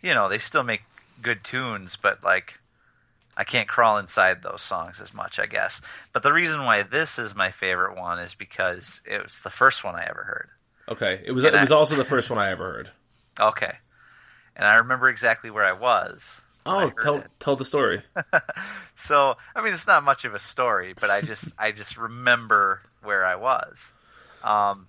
you 0.00 0.14
know 0.14 0.28
they 0.30 0.38
still 0.38 0.62
make 0.62 0.82
good 1.20 1.44
tunes, 1.44 1.96
but 2.00 2.24
like 2.24 2.54
I 3.36 3.44
can't 3.44 3.68
crawl 3.68 3.98
inside 3.98 4.42
those 4.42 4.62
songs 4.62 5.00
as 5.02 5.12
much, 5.12 5.38
I 5.38 5.46
guess. 5.46 5.82
But 6.14 6.22
the 6.22 6.32
reason 6.32 6.64
why 6.64 6.82
this 6.82 7.18
is 7.18 7.34
my 7.34 7.50
favorite 7.50 7.96
one 7.96 8.18
is 8.18 8.34
because 8.34 9.02
it 9.04 9.22
was 9.22 9.40
the 9.40 9.50
first 9.50 9.84
one 9.84 9.96
I 9.96 10.06
ever 10.08 10.24
heard. 10.24 10.48
Okay, 10.88 11.20
it 11.24 11.32
was 11.32 11.44
And 11.44 11.54
it 11.54 11.60
was 11.60 11.72
also 11.72 11.96
the 11.96 12.04
first 12.04 12.30
one 12.30 12.38
I 12.38 12.50
ever 12.50 12.64
heard. 12.72 12.90
Okay. 13.38 13.72
And 14.56 14.66
I 14.66 14.76
remember 14.76 15.08
exactly 15.08 15.50
where 15.50 15.64
I 15.64 15.72
was. 15.72 16.40
when 16.64 16.76
I 16.76 16.84
Oh, 16.84 16.90
tell 16.90 17.16
it. 17.18 17.26
tell 17.38 17.56
the 17.56 17.64
story. 17.64 18.02
So, 19.00 19.36
I 19.54 19.62
mean, 19.62 19.72
it's 19.72 19.86
not 19.86 20.02
much 20.02 20.24
of 20.24 20.34
a 20.34 20.40
story, 20.40 20.92
but 20.98 21.08
I 21.08 21.20
just 21.20 21.52
I 21.56 21.70
just 21.70 21.96
remember 21.96 22.82
where 23.02 23.24
I 23.24 23.36
was. 23.36 23.92
Um, 24.42 24.88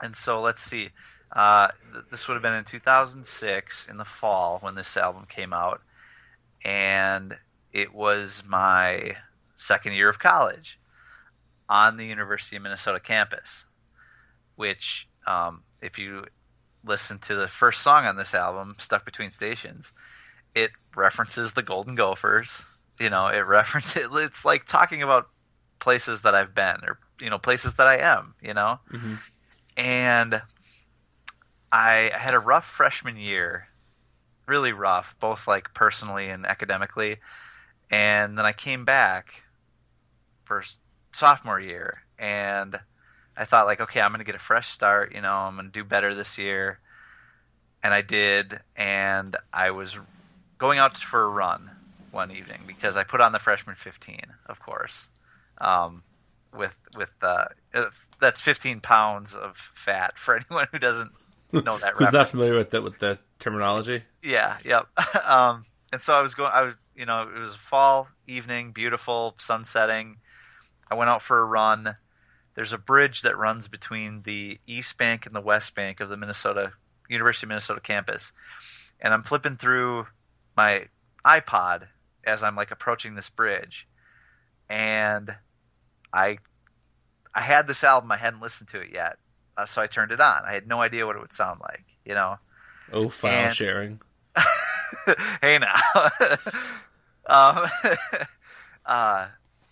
and 0.00 0.16
so 0.16 0.40
let's 0.40 0.62
see. 0.62 0.88
Uh, 1.30 1.68
th- 1.92 2.04
this 2.10 2.26
would 2.26 2.34
have 2.34 2.42
been 2.42 2.54
in 2.54 2.64
2006 2.64 3.86
in 3.90 3.98
the 3.98 4.06
fall 4.06 4.58
when 4.62 4.74
this 4.74 4.96
album 4.96 5.26
came 5.28 5.52
out, 5.52 5.82
and 6.64 7.36
it 7.74 7.92
was 7.92 8.42
my 8.46 9.16
second 9.56 9.92
year 9.92 10.08
of 10.08 10.18
college 10.18 10.78
on 11.68 11.98
the 11.98 12.06
University 12.06 12.56
of 12.56 12.62
Minnesota 12.62 13.00
campus. 13.00 13.64
Which, 14.60 15.08
um, 15.26 15.62
if 15.80 15.98
you 15.98 16.26
listen 16.84 17.18
to 17.20 17.34
the 17.34 17.48
first 17.48 17.80
song 17.80 18.04
on 18.04 18.16
this 18.16 18.34
album, 18.34 18.76
"Stuck 18.78 19.06
Between 19.06 19.30
Stations," 19.30 19.94
it 20.54 20.70
references 20.94 21.52
the 21.52 21.62
Golden 21.62 21.94
Gophers. 21.94 22.62
You 22.98 23.08
know, 23.08 23.28
it 23.28 23.38
references. 23.46 24.08
It's 24.12 24.44
like 24.44 24.66
talking 24.66 25.02
about 25.02 25.30
places 25.78 26.20
that 26.22 26.34
I've 26.34 26.54
been 26.54 26.76
or 26.86 26.98
you 27.18 27.30
know 27.30 27.38
places 27.38 27.76
that 27.76 27.86
I 27.86 27.96
am. 28.00 28.34
You 28.42 28.52
know, 28.52 28.80
Mhm. 28.92 29.18
and 29.78 30.42
I 31.72 32.10
had 32.12 32.34
a 32.34 32.38
rough 32.38 32.66
freshman 32.68 33.16
year, 33.16 33.66
really 34.46 34.72
rough, 34.74 35.14
both 35.20 35.48
like 35.48 35.72
personally 35.72 36.28
and 36.28 36.44
academically. 36.44 37.18
And 37.90 38.36
then 38.36 38.44
I 38.44 38.52
came 38.52 38.84
back 38.84 39.42
for 40.44 40.62
sophomore 41.12 41.60
year, 41.60 42.02
and 42.18 42.78
I 43.40 43.46
thought 43.46 43.64
like, 43.64 43.80
okay, 43.80 44.02
I'm 44.02 44.12
gonna 44.12 44.24
get 44.24 44.34
a 44.34 44.38
fresh 44.38 44.70
start. 44.70 45.14
You 45.14 45.22
know, 45.22 45.32
I'm 45.32 45.56
gonna 45.56 45.70
do 45.70 45.82
better 45.82 46.14
this 46.14 46.36
year, 46.36 46.78
and 47.82 47.94
I 47.94 48.02
did. 48.02 48.60
And 48.76 49.34
I 49.50 49.70
was 49.70 49.98
going 50.58 50.78
out 50.78 50.98
for 50.98 51.22
a 51.22 51.28
run 51.28 51.70
one 52.10 52.30
evening 52.32 52.60
because 52.66 52.98
I 52.98 53.04
put 53.04 53.22
on 53.22 53.32
the 53.32 53.38
freshman 53.38 53.76
15, 53.76 54.20
of 54.44 54.60
course, 54.60 55.08
um, 55.56 56.02
with 56.54 56.74
with 56.94 57.12
uh, 57.22 57.46
uh, 57.72 57.84
that's 58.20 58.42
15 58.42 58.80
pounds 58.80 59.34
of 59.34 59.56
fat 59.74 60.18
for 60.18 60.36
anyone 60.50 60.66
who 60.70 60.78
doesn't 60.78 61.10
know 61.54 61.78
that. 61.78 61.92
Who's 61.94 62.08
reference. 62.08 62.12
not 62.12 62.28
familiar 62.28 62.56
with 62.56 62.70
the 62.70 62.82
with 62.82 62.98
the 62.98 63.18
terminology? 63.38 64.02
Yeah, 64.22 64.58
yep. 64.66 64.86
um, 65.24 65.64
and 65.94 66.02
so 66.02 66.12
I 66.12 66.20
was 66.20 66.34
going. 66.34 66.50
I 66.52 66.60
was, 66.60 66.74
you 66.94 67.06
know, 67.06 67.22
it 67.34 67.40
was 67.40 67.54
a 67.54 67.68
fall 67.70 68.06
evening, 68.28 68.72
beautiful, 68.72 69.34
sun 69.38 69.64
setting. 69.64 70.18
I 70.90 70.94
went 70.94 71.08
out 71.08 71.22
for 71.22 71.38
a 71.38 71.44
run. 71.46 71.96
There's 72.54 72.72
a 72.72 72.78
bridge 72.78 73.22
that 73.22 73.38
runs 73.38 73.68
between 73.68 74.22
the 74.24 74.58
east 74.66 74.98
bank 74.98 75.26
and 75.26 75.34
the 75.34 75.40
west 75.40 75.74
bank 75.74 76.00
of 76.00 76.08
the 76.08 76.16
Minnesota 76.16 76.72
University 77.08 77.46
of 77.46 77.48
Minnesota 77.48 77.80
campus, 77.80 78.32
and 79.00 79.12
I'm 79.14 79.22
flipping 79.22 79.56
through 79.56 80.06
my 80.56 80.86
iPod 81.24 81.86
as 82.24 82.42
I'm 82.42 82.56
like 82.56 82.70
approaching 82.70 83.14
this 83.14 83.28
bridge, 83.30 83.86
and 84.68 85.34
I 86.12 86.38
I 87.34 87.40
had 87.40 87.66
this 87.66 87.84
album. 87.84 88.10
I 88.12 88.16
hadn't 88.16 88.40
listened 88.42 88.68
to 88.70 88.80
it 88.80 88.90
yet, 88.92 89.16
uh, 89.56 89.66
so 89.66 89.80
I 89.80 89.86
turned 89.86 90.12
it 90.12 90.20
on. 90.20 90.42
I 90.44 90.52
had 90.52 90.66
no 90.66 90.80
idea 90.82 91.06
what 91.06 91.16
it 91.16 91.22
would 91.22 91.32
sound 91.32 91.60
like, 91.60 91.84
you 92.04 92.14
know. 92.14 92.36
Oh, 92.92 93.08
file 93.08 93.46
And- 93.46 93.54
sharing. 93.54 94.00
hey 95.40 95.58
now. 95.58 96.10
um, 97.26 97.70
uh, 98.86 99.26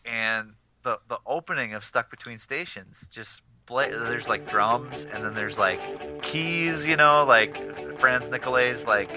and 0.07 0.53
the 0.83 0.99
the 1.09 1.19
opening 1.27 1.75
of 1.75 1.85
Stuck 1.85 2.11
Between 2.11 2.39
Stations 2.39 3.09
just 3.11 3.43
there's 3.69 4.29
like 4.29 4.49
drums 4.49 5.07
and 5.13 5.23
then 5.23 5.35
there's 5.35 5.59
like 5.59 5.81
keys, 6.23 6.87
you 6.87 6.97
know, 6.97 7.25
like 7.25 7.99
Franz 8.01 8.31
Nicolay's 8.31 8.87
like 8.87 9.11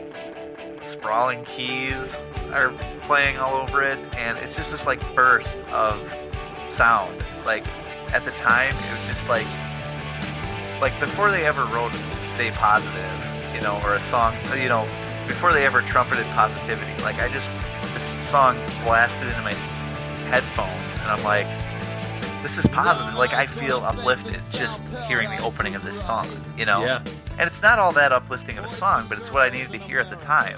sprawling 0.81 1.45
keys 1.45 2.17
are 2.51 2.73
playing 3.01 3.37
all 3.37 3.55
over 3.55 3.81
it, 3.81 3.97
and 4.15 4.37
it's 4.39 4.55
just 4.55 4.71
this 4.71 4.85
like 4.85 4.99
burst 5.15 5.57
of 5.71 6.01
sound. 6.69 7.23
Like 7.45 7.65
at 8.13 8.25
the 8.25 8.31
time, 8.31 8.75
it 8.75 8.91
was 8.91 9.07
just 9.07 9.29
like 9.29 9.47
like 10.81 10.99
before 10.99 11.31
they 11.31 11.45
ever 11.45 11.63
wrote 11.65 11.93
"Stay 12.33 12.51
Positive," 12.51 13.53
you 13.53 13.61
know, 13.61 13.81
or 13.85 13.95
a 13.95 14.01
song, 14.01 14.35
you 14.57 14.69
know, 14.69 14.85
before 15.27 15.53
they 15.53 15.65
ever 15.65 15.81
trumpeted 15.81 16.25
positivity. 16.27 17.01
Like 17.03 17.21
I 17.21 17.29
just 17.29 17.49
this 17.93 18.29
song 18.29 18.55
blasted 18.83 19.27
into 19.27 19.41
my 19.41 19.55
headphones, 20.31 20.95
and 21.01 21.11
I'm 21.11 21.23
like, 21.25 21.45
this 22.41 22.57
is 22.57 22.65
positive. 22.67 23.15
Like 23.15 23.33
I 23.33 23.45
feel 23.45 23.79
uplifted 23.79 24.39
just 24.51 24.83
hearing 25.07 25.29
the 25.29 25.43
opening 25.43 25.75
of 25.75 25.83
this 25.83 26.01
song, 26.03 26.27
you 26.57 26.65
know. 26.65 26.85
Yeah. 26.85 27.03
And 27.37 27.49
it's 27.49 27.61
not 27.61 27.79
all 27.79 27.91
that 27.91 28.13
uplifting 28.13 28.57
of 28.57 28.63
a 28.63 28.69
song, 28.69 29.05
but 29.09 29.17
it's 29.17 29.31
what 29.31 29.45
I 29.45 29.49
needed 29.49 29.71
to 29.71 29.77
hear 29.77 29.99
at 29.99 30.09
the 30.09 30.15
time. 30.17 30.57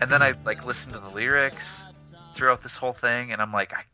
And 0.00 0.12
then 0.12 0.22
I 0.22 0.34
like 0.44 0.66
listened 0.66 0.92
to 0.92 1.00
the 1.00 1.08
lyrics 1.08 1.82
throughout 2.34 2.62
this 2.62 2.76
whole 2.76 2.92
thing, 2.92 3.32
and 3.32 3.40
I'm 3.40 3.52
like, 3.52 3.72
I, 3.72 3.84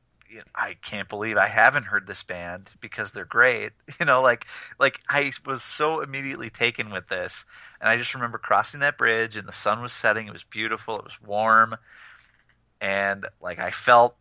I 0.54 0.74
can't 0.82 1.08
believe 1.08 1.36
I 1.36 1.48
haven't 1.48 1.84
heard 1.84 2.06
this 2.06 2.22
band 2.24 2.70
because 2.80 3.12
they're 3.12 3.24
great. 3.24 3.72
You 4.00 4.06
know, 4.06 4.20
like 4.20 4.46
like 4.78 5.00
I 5.08 5.32
was 5.46 5.62
so 5.62 6.00
immediately 6.00 6.50
taken 6.50 6.90
with 6.90 7.08
this, 7.08 7.44
and 7.80 7.88
I 7.88 7.96
just 7.96 8.14
remember 8.14 8.38
crossing 8.38 8.80
that 8.80 8.98
bridge, 8.98 9.36
and 9.36 9.46
the 9.46 9.52
sun 9.52 9.80
was 9.80 9.92
setting. 9.92 10.26
It 10.26 10.32
was 10.32 10.44
beautiful. 10.44 10.98
It 10.98 11.04
was 11.04 11.20
warm, 11.24 11.76
and 12.80 13.26
like 13.40 13.58
I 13.58 13.70
felt 13.70 14.16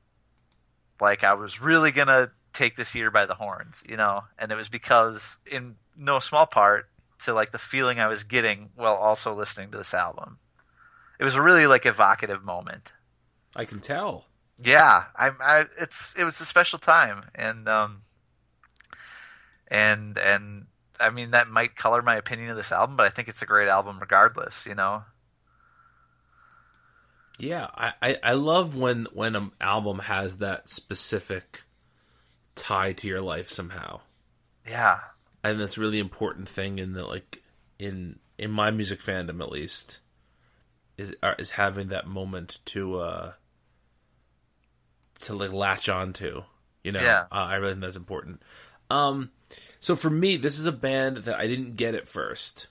like 1.02 1.24
I 1.24 1.34
was 1.34 1.62
really 1.62 1.92
gonna 1.92 2.32
take 2.54 2.76
this 2.76 2.96
year 2.96 3.12
by 3.12 3.26
the 3.26 3.36
horns, 3.36 3.84
you 3.88 3.98
know. 3.98 4.24
And 4.38 4.52
it 4.52 4.56
was 4.56 4.70
because, 4.70 5.38
in 5.46 5.76
no 5.96 6.20
small 6.20 6.46
part, 6.46 6.90
to 7.20 7.34
like 7.34 7.52
the 7.52 7.58
feeling 7.58 8.00
I 8.00 8.08
was 8.08 8.24
getting 8.24 8.70
while 8.76 8.96
also 8.96 9.34
listening 9.34 9.72
to 9.72 9.78
this 9.78 9.94
album. 9.94 10.40
It 11.20 11.24
was 11.24 11.36
a 11.36 11.42
really 11.42 11.68
like 11.68 11.86
evocative 11.86 12.44
moment. 12.44 12.92
I 13.56 13.66
can 13.66 13.80
tell. 13.80 14.26
Yeah, 14.64 15.06
I'm. 15.16 15.38
I, 15.40 15.66
it's 15.80 16.14
it 16.18 16.24
was 16.24 16.40
a 16.42 16.46
special 16.46 16.80
time, 16.80 17.26
and 17.36 17.68
um, 17.68 18.02
and 19.68 20.18
and 20.18 20.66
I 21.00 21.10
mean 21.10 21.32
that 21.32 21.48
might 21.48 21.76
color 21.76 22.02
my 22.02 22.16
opinion 22.16 22.50
of 22.50 22.58
this 22.58 22.72
album, 22.72 22.96
but 22.98 23.06
I 23.06 23.10
think 23.10 23.28
it's 23.28 23.42
a 23.42 23.48
great 23.48 23.68
album 23.68 23.98
regardless. 24.00 24.66
You 24.66 24.76
know. 24.76 25.04
Yeah, 27.40 27.68
I, 27.76 28.18
I, 28.24 28.34
love 28.34 28.76
when 28.76 29.06
when 29.14 29.36
an 29.36 29.52
album 29.62 30.00
has 30.00 30.40
that 30.40 30.70
specific 30.70 31.64
tie 32.56 32.94
to 32.94 33.08
your 33.08 33.22
life 33.22 33.50
somehow. 33.52 34.00
Yeah. 34.68 35.00
and 35.44 35.60
that's 35.60 35.78
a 35.78 35.82
really 35.82 36.00
important 36.00 36.50
thing 36.50 36.80
in 36.80 36.94
the 36.94 37.06
like 37.06 37.42
in 37.80 38.20
in 38.38 38.52
my 38.52 38.72
music 38.72 39.00
fandom 39.00 39.42
at 39.42 39.52
least 39.52 40.00
is 40.98 41.14
is 41.40 41.52
having 41.52 41.88
that 41.90 42.08
moment 42.08 42.60
to 42.66 43.00
uh 43.00 43.32
to 45.22 45.34
like 45.36 45.54
latch 45.54 45.88
onto 45.90 46.44
you 46.84 46.92
know 46.92 47.00
Yeah. 47.02 47.26
uh, 47.32 47.36
i 47.36 47.56
really 47.56 47.74
think 47.74 47.84
that's 47.84 47.96
important 47.96 48.42
um 48.90 49.30
so 49.80 49.96
for 49.96 50.10
me 50.10 50.38
this 50.38 50.60
is 50.60 50.66
a 50.66 50.72
band 50.72 51.18
that 51.18 51.38
i 51.40 51.48
didn't 51.48 51.76
get 51.76 51.96
at 51.96 52.08
first 52.08 52.68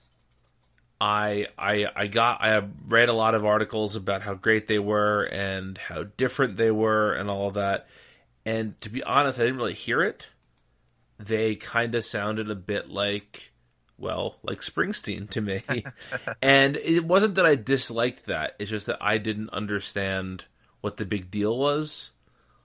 i 1.01 1.47
i 1.59 1.87
i 1.95 2.07
got 2.07 2.43
i 2.43 2.63
read 2.89 3.09
a 3.09 3.15
lot 3.15 3.35
of 3.35 3.45
articles 3.45 3.97
about 3.97 4.23
how 4.23 4.35
great 4.35 4.67
they 4.67 4.79
were 4.79 5.25
and 5.25 5.77
how 5.77 6.05
different 6.17 6.57
they 6.57 6.71
were 6.71 7.13
and 7.13 7.29
all 7.31 7.49
of 7.49 7.55
that. 7.55 7.87
And 8.45 8.81
to 8.81 8.89
be 8.89 9.03
honest 9.03 9.39
i 9.39 9.45
didn't 9.45 9.59
really 9.59 9.75
hear 9.75 10.03
it. 10.03 10.29
They 11.19 11.57
kind 11.57 11.95
of 11.95 12.05
sounded 12.05 12.51
a 12.51 12.55
bit 12.55 12.89
like 12.89 13.53
well 13.99 14.37
like 14.43 14.61
springsteen 14.61 15.29
to 15.31 15.41
me. 15.41 15.63
And 16.43 16.77
it 16.77 17.05
wasn't 17.05 17.35
that 17.37 17.47
i 17.47 17.55
disliked 17.55 18.27
that. 18.27 18.55
It's 18.59 18.71
just 18.71 18.87
that 18.87 18.99
i 19.01 19.19
didn't 19.19 19.51
understand 19.51 20.47
what 20.81 20.97
the 20.97 21.07
big 21.07 21.31
deal 21.31 21.57
was. 21.59 22.11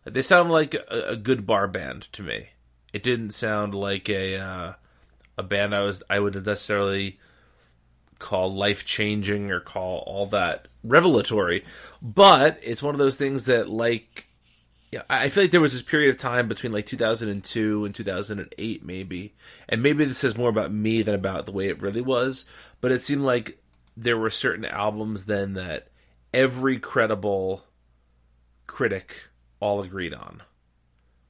They 0.06 0.22
sound 0.22 0.52
like 0.52 0.74
a, 0.74 1.10
a 1.10 1.16
good 1.16 1.46
bar 1.46 1.68
band 1.68 2.04
to 2.14 2.24
me. 2.24 2.50
It 2.94 3.04
didn't 3.04 3.32
sound 3.32 3.76
like 3.76 4.10
a 4.10 4.38
uh, 4.38 4.74
a 5.38 5.44
band 5.44 5.74
i 5.74 5.82
was 5.82 6.04
i 6.10 6.20
would 6.20 6.34
necessarily 6.46 7.20
call 8.22 8.54
life 8.54 8.86
changing 8.86 9.52
or 9.52 9.60
call 9.60 10.04
all 10.08 10.26
that 10.26 10.68
revelatory 10.84 11.66
but 12.02 12.60
it's 12.62 12.84
one 12.84 12.96
of 12.96 13.00
those 13.00 13.18
things 13.18 13.46
that 13.46 13.70
like 13.70 14.28
yeah, 14.92 15.04
I 15.10 15.30
feel 15.30 15.46
like 15.46 15.52
there 15.52 15.62
was 15.62 15.72
this 15.72 15.82
period 15.82 16.10
of 16.10 16.18
time 16.18 16.50
between 16.50 16.74
like 16.74 16.86
2002 16.86 17.86
and 17.86 17.96
2008, 17.96 18.86
maybe, 18.86 19.34
and 19.70 19.82
maybe 19.82 20.04
this 20.04 20.18
says 20.18 20.38
more 20.38 20.50
about 20.50 20.74
me 20.74 21.02
than 21.02 21.16
about 21.16 21.46
the 21.46 21.54
way 21.54 21.70
it 21.70 21.82
really 21.82 22.02
was. 22.02 22.44
But 22.82 22.92
it 22.92 23.02
seemed 23.02 23.22
like 23.22 23.58
there 23.96 24.18
were 24.18 24.30
certain 24.30 24.66
albums 24.66 25.28
then 25.28 25.54
that 25.54 25.88
every 26.34 26.78
credible 26.78 27.64
critic 28.68 29.30
all 29.62 29.82
agreed 29.82 30.14
on. 30.14 30.42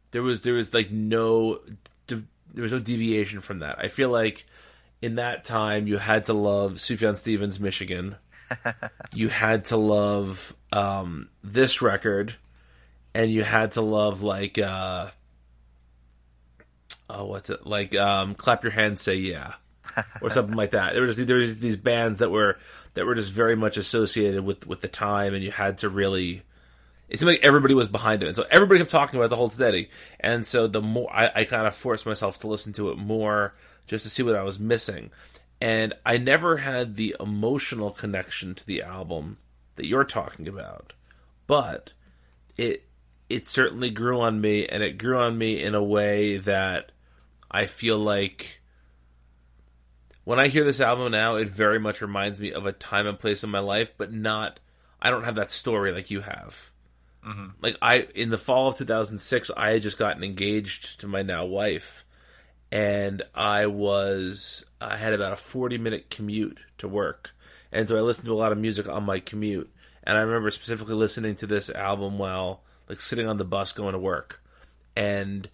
There 0.09 0.23
was 0.23 0.41
there 0.41 0.55
was 0.55 0.73
like 0.73 0.89
no 0.89 1.59
there 2.07 2.23
was 2.63 2.73
no 2.73 2.79
deviation 2.79 3.41
from 3.41 3.59
that. 3.59 3.77
I 3.79 3.89
feel 3.89 4.09
like 4.09 4.47
in 5.01 5.15
that 5.15 5.43
time 5.43 5.87
you 5.87 5.97
had 5.97 6.25
to 6.25 6.33
love 6.33 6.73
Sufjan 6.73 7.17
Stevens, 7.17 7.59
Michigan. 7.59 8.15
you 9.13 9.29
had 9.29 9.65
to 9.65 9.77
love 9.77 10.55
um, 10.71 11.29
this 11.43 11.81
record, 11.81 12.35
and 13.13 13.31
you 13.31 13.43
had 13.43 13.73
to 13.73 13.81
love 13.81 14.21
like 14.21 14.57
uh, 14.59 15.09
oh 17.09 17.25
what's 17.25 17.49
it 17.49 17.65
like 17.65 17.95
um, 17.95 18.35
clap 18.35 18.63
your 18.63 18.71
hands, 18.71 19.01
say 19.01 19.15
yeah, 19.15 19.53
or 20.21 20.29
something 20.29 20.55
like 20.55 20.71
that. 20.71 20.93
There 20.93 21.01
was 21.03 21.17
there 21.17 21.37
was 21.37 21.59
these 21.59 21.77
bands 21.77 22.19
that 22.19 22.29
were 22.29 22.57
that 22.93 23.05
were 23.05 23.15
just 23.15 23.31
very 23.31 23.55
much 23.55 23.77
associated 23.77 24.43
with 24.43 24.67
with 24.67 24.81
the 24.81 24.87
time, 24.87 25.33
and 25.33 25.43
you 25.43 25.51
had 25.51 25.79
to 25.79 25.89
really. 25.89 26.43
It 27.09 27.19
seemed 27.19 27.27
like 27.27 27.43
everybody 27.43 27.73
was 27.73 27.89
behind 27.89 28.23
it, 28.23 28.27
and 28.27 28.35
so 28.37 28.45
everybody 28.49 28.79
kept 28.79 28.89
talking 28.89 29.19
about 29.19 29.29
the 29.29 29.35
Hold 29.35 29.51
Steady. 29.51 29.89
And 30.21 30.47
so 30.47 30.67
the 30.67 30.81
more 30.81 31.13
I, 31.13 31.29
I 31.35 31.43
kind 31.43 31.67
of 31.67 31.75
forced 31.75 32.05
myself 32.05 32.39
to 32.39 32.47
listen 32.47 32.71
to 32.73 32.89
it 32.91 32.97
more, 32.97 33.53
just 33.87 34.03
to 34.03 34.09
see 34.09 34.23
what 34.23 34.35
I 34.35 34.43
was 34.43 34.59
missing. 34.59 35.11
And 35.59 35.93
I 36.05 36.17
never 36.17 36.57
had 36.57 36.95
the 36.95 37.15
emotional 37.19 37.91
connection 37.91 38.55
to 38.55 38.65
the 38.65 38.81
album 38.81 39.37
that 39.75 39.85
you're 39.85 40.03
talking 40.03 40.47
about, 40.47 40.93
but 41.47 41.93
it 42.57 42.85
it 43.29 43.47
certainly 43.47 43.89
grew 43.89 44.19
on 44.19 44.41
me, 44.41 44.67
and 44.67 44.83
it 44.83 44.97
grew 44.97 45.17
on 45.17 45.37
me 45.37 45.61
in 45.61 45.73
a 45.75 45.83
way 45.83 46.37
that 46.37 46.91
I 47.49 47.65
feel 47.65 47.97
like 47.97 48.61
when 50.23 50.39
I 50.39 50.47
hear 50.47 50.63
this 50.63 50.81
album 50.81 51.11
now, 51.11 51.35
it 51.35 51.49
very 51.49 51.79
much 51.79 52.01
reminds 52.01 52.39
me 52.39 52.51
of 52.53 52.65
a 52.65 52.71
time 52.71 53.07
and 53.07 53.19
place 53.19 53.43
in 53.43 53.49
my 53.49 53.59
life, 53.59 53.93
but 53.97 54.11
not. 54.11 54.59
I 55.01 55.09
don't 55.09 55.23
have 55.23 55.35
that 55.35 55.51
story 55.51 55.91
like 55.91 56.11
you 56.11 56.21
have. 56.21 56.71
Mm-hmm. 57.25 57.47
Like 57.61 57.77
I, 57.81 58.07
in 58.15 58.29
the 58.29 58.37
fall 58.37 58.67
of 58.67 58.77
2006, 58.77 59.51
I 59.55 59.71
had 59.71 59.81
just 59.81 59.97
gotten 59.97 60.23
engaged 60.23 61.01
to 61.01 61.07
my 61.07 61.21
now 61.21 61.45
wife, 61.45 62.05
and 62.71 63.23
I 63.35 63.65
was 63.65 64.65
I 64.79 64.97
had 64.97 65.13
about 65.13 65.33
a 65.33 65.37
40 65.37 65.77
minute 65.77 66.09
commute 66.09 66.59
to 66.77 66.87
work, 66.87 67.31
and 67.71 67.87
so 67.87 67.97
I 67.97 68.01
listened 68.01 68.25
to 68.25 68.33
a 68.33 68.35
lot 68.35 68.51
of 68.51 68.57
music 68.57 68.87
on 68.87 69.03
my 69.03 69.19
commute. 69.19 69.71
And 70.03 70.17
I 70.17 70.21
remember 70.21 70.49
specifically 70.49 70.95
listening 70.95 71.35
to 71.37 71.47
this 71.47 71.69
album 71.69 72.17
while 72.17 72.63
like 72.89 72.99
sitting 72.99 73.27
on 73.27 73.37
the 73.37 73.45
bus 73.45 73.71
going 73.71 73.93
to 73.93 73.99
work, 73.99 74.41
and 74.95 75.49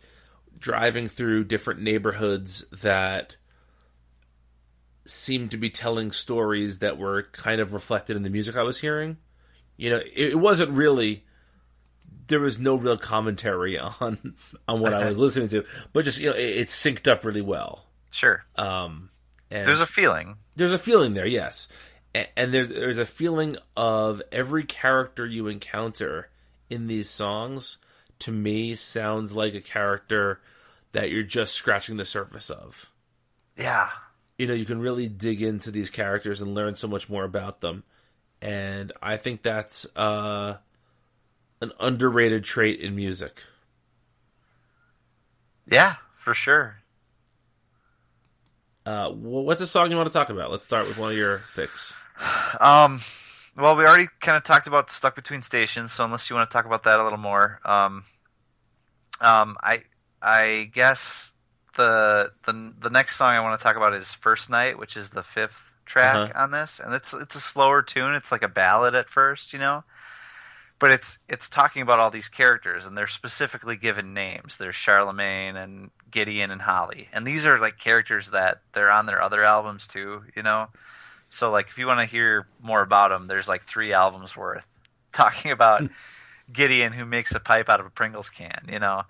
driving 0.60 1.08
through 1.08 1.44
different 1.44 1.82
neighborhoods 1.82 2.66
that 2.70 3.36
seemed 5.06 5.52
to 5.52 5.58
be 5.58 5.70
telling 5.70 6.12
stories 6.12 6.80
that 6.80 6.98
were 6.98 7.24
kind 7.32 7.62
of 7.62 7.74
reflected 7.74 8.16
in 8.16 8.24
the 8.24 8.30
music 8.30 8.58
I 8.58 8.64
was 8.64 8.80
hearing. 8.80 9.18
You 9.78 9.92
know, 9.92 9.98
it, 9.98 10.32
it 10.32 10.40
wasn't 10.40 10.72
really 10.72 11.24
there 12.28 12.40
was 12.40 12.60
no 12.60 12.76
real 12.76 12.98
commentary 12.98 13.78
on 14.02 14.36
on 14.68 14.80
what 14.80 14.94
I 14.94 15.06
was 15.08 15.18
listening 15.26 15.48
to, 15.50 15.66
but 15.94 16.06
just 16.06 16.20
you 16.20 16.30
know, 16.30 16.36
it, 16.36 16.42
it 16.58 16.68
synced 16.68 17.08
up 17.08 17.24
really 17.26 17.42
well. 17.42 17.86
Sure. 18.12 18.44
Um, 18.56 19.10
and 19.52 19.68
There's 19.68 19.80
a 19.80 19.86
feeling. 19.86 20.36
there's 20.56 20.74
a 20.74 20.78
feeling 20.78 21.14
there, 21.14 21.26
yes, 21.28 21.68
and, 22.16 22.28
and 22.36 22.54
there's 22.54 22.70
there's 22.70 22.98
a 22.98 23.06
feeling 23.06 23.56
of 23.76 24.22
every 24.32 24.64
character 24.64 25.26
you 25.26 25.48
encounter 25.48 26.30
in 26.70 26.88
these 26.88 27.10
songs. 27.10 27.78
To 28.22 28.32
me, 28.32 28.74
sounds 28.76 29.34
like 29.34 29.54
a 29.54 29.62
character 29.62 30.42
that 30.92 31.12
you're 31.12 31.22
just 31.22 31.54
scratching 31.54 31.98
the 31.98 32.06
surface 32.06 32.50
of. 32.50 32.92
Yeah. 33.56 33.90
You 34.40 34.48
know, 34.48 34.54
you 34.56 34.66
can 34.66 34.80
really 34.80 35.08
dig 35.08 35.44
into 35.44 35.70
these 35.70 35.92
characters 35.92 36.42
and 36.42 36.56
learn 36.56 36.76
so 36.76 36.88
much 36.88 37.10
more 37.10 37.24
about 37.24 37.62
them, 37.62 37.84
and 38.42 38.92
I 39.02 39.18
think 39.18 39.44
that's 39.44 39.86
uh, 39.96 40.58
an 41.62 41.72
underrated 41.80 42.44
trait 42.44 42.80
in 42.80 42.96
music. 42.96 43.44
Yeah, 45.70 45.96
for 46.24 46.34
sure. 46.34 46.78
Uh, 48.86 49.10
what's 49.12 49.62
a 49.62 49.68
song 49.68 49.92
you 49.92 49.98
want 49.98 50.10
to 50.10 50.18
talk 50.18 50.30
about? 50.30 50.50
Let's 50.50 50.64
start 50.66 50.88
with 50.88 50.98
one 50.98 51.12
of 51.12 51.18
your 51.18 51.42
picks. 51.56 51.94
Um, 52.60 53.02
well, 53.58 53.76
we 53.76 53.84
already 53.86 54.08
kind 54.22 54.38
of 54.38 54.44
talked 54.44 54.68
about 54.68 54.90
stuck 54.92 55.14
between 55.16 55.42
stations, 55.42 55.92
so 55.92 56.06
unless 56.06 56.30
you 56.30 56.36
want 56.36 56.50
to 56.50 56.54
talk 56.54 56.66
about 56.66 56.84
that 56.84 57.00
a 57.00 57.04
little 57.04 57.18
more, 57.20 57.60
um, 57.66 58.06
um, 59.20 59.58
I 59.62 59.84
I 60.22 60.70
guess 60.74 61.34
the 61.76 62.32
the 62.46 62.74
the 62.80 62.90
next 62.90 63.18
song 63.18 63.36
I 63.36 63.42
want 63.42 63.60
to 63.60 63.64
talk 63.64 63.76
about 63.76 63.94
is 63.94 64.14
First 64.14 64.50
Night, 64.50 64.80
which 64.80 64.96
is 64.96 65.10
the 65.10 65.24
fifth 65.24 65.58
track 65.86 66.16
Uh-huh. 66.16 66.44
on 66.44 66.52
this, 66.52 66.80
and 66.84 66.94
it's 66.94 67.14
it's 67.14 67.36
a 67.36 67.42
slower 67.42 67.82
tune. 67.82 68.14
It's 68.14 68.32
like 68.32 68.42
a 68.44 68.48
ballad 68.48 68.96
at 68.96 69.10
first, 69.10 69.52
you 69.52 69.60
know. 69.60 69.84
But 70.80 70.94
it's 70.94 71.18
it's 71.28 71.50
talking 71.50 71.82
about 71.82 72.00
all 72.00 72.12
these 72.12 72.30
characters, 72.30 72.86
and 72.86 72.96
they're 72.96 73.08
specifically 73.08 73.76
given 73.78 74.14
names. 74.14 74.58
There's 74.58 74.76
Charlemagne 74.76 75.56
and 75.56 75.90
Gideon 76.12 76.52
and 76.52 76.62
Holly, 76.62 77.10
and 77.12 77.26
these 77.26 77.46
are 77.46 77.60
like 77.60 77.80
characters 77.80 78.30
that 78.30 78.62
they're 78.74 78.92
on 78.92 79.08
their 79.08 79.22
other 79.22 79.44
albums 79.44 79.88
too, 79.88 80.24
you 80.36 80.44
know. 80.44 80.68
So 81.30 81.50
like 81.50 81.68
if 81.70 81.78
you 81.78 81.88
want 81.88 82.00
to 82.00 82.06
hear 82.06 82.48
more 82.62 82.82
about 82.82 83.10
them, 83.10 83.28
there's 83.28 83.48
like 83.48 83.66
three 83.68 83.92
albums 83.92 84.36
worth 84.36 84.64
talking 85.14 85.52
about 85.52 85.84
Gideon 86.52 86.94
who 86.94 87.06
makes 87.06 87.34
a 87.34 87.40
pipe 87.40 87.70
out 87.70 87.80
of 87.80 87.86
a 87.86 87.90
Pringles 87.90 88.30
can, 88.30 88.68
you 88.70 88.80
know. 88.80 89.04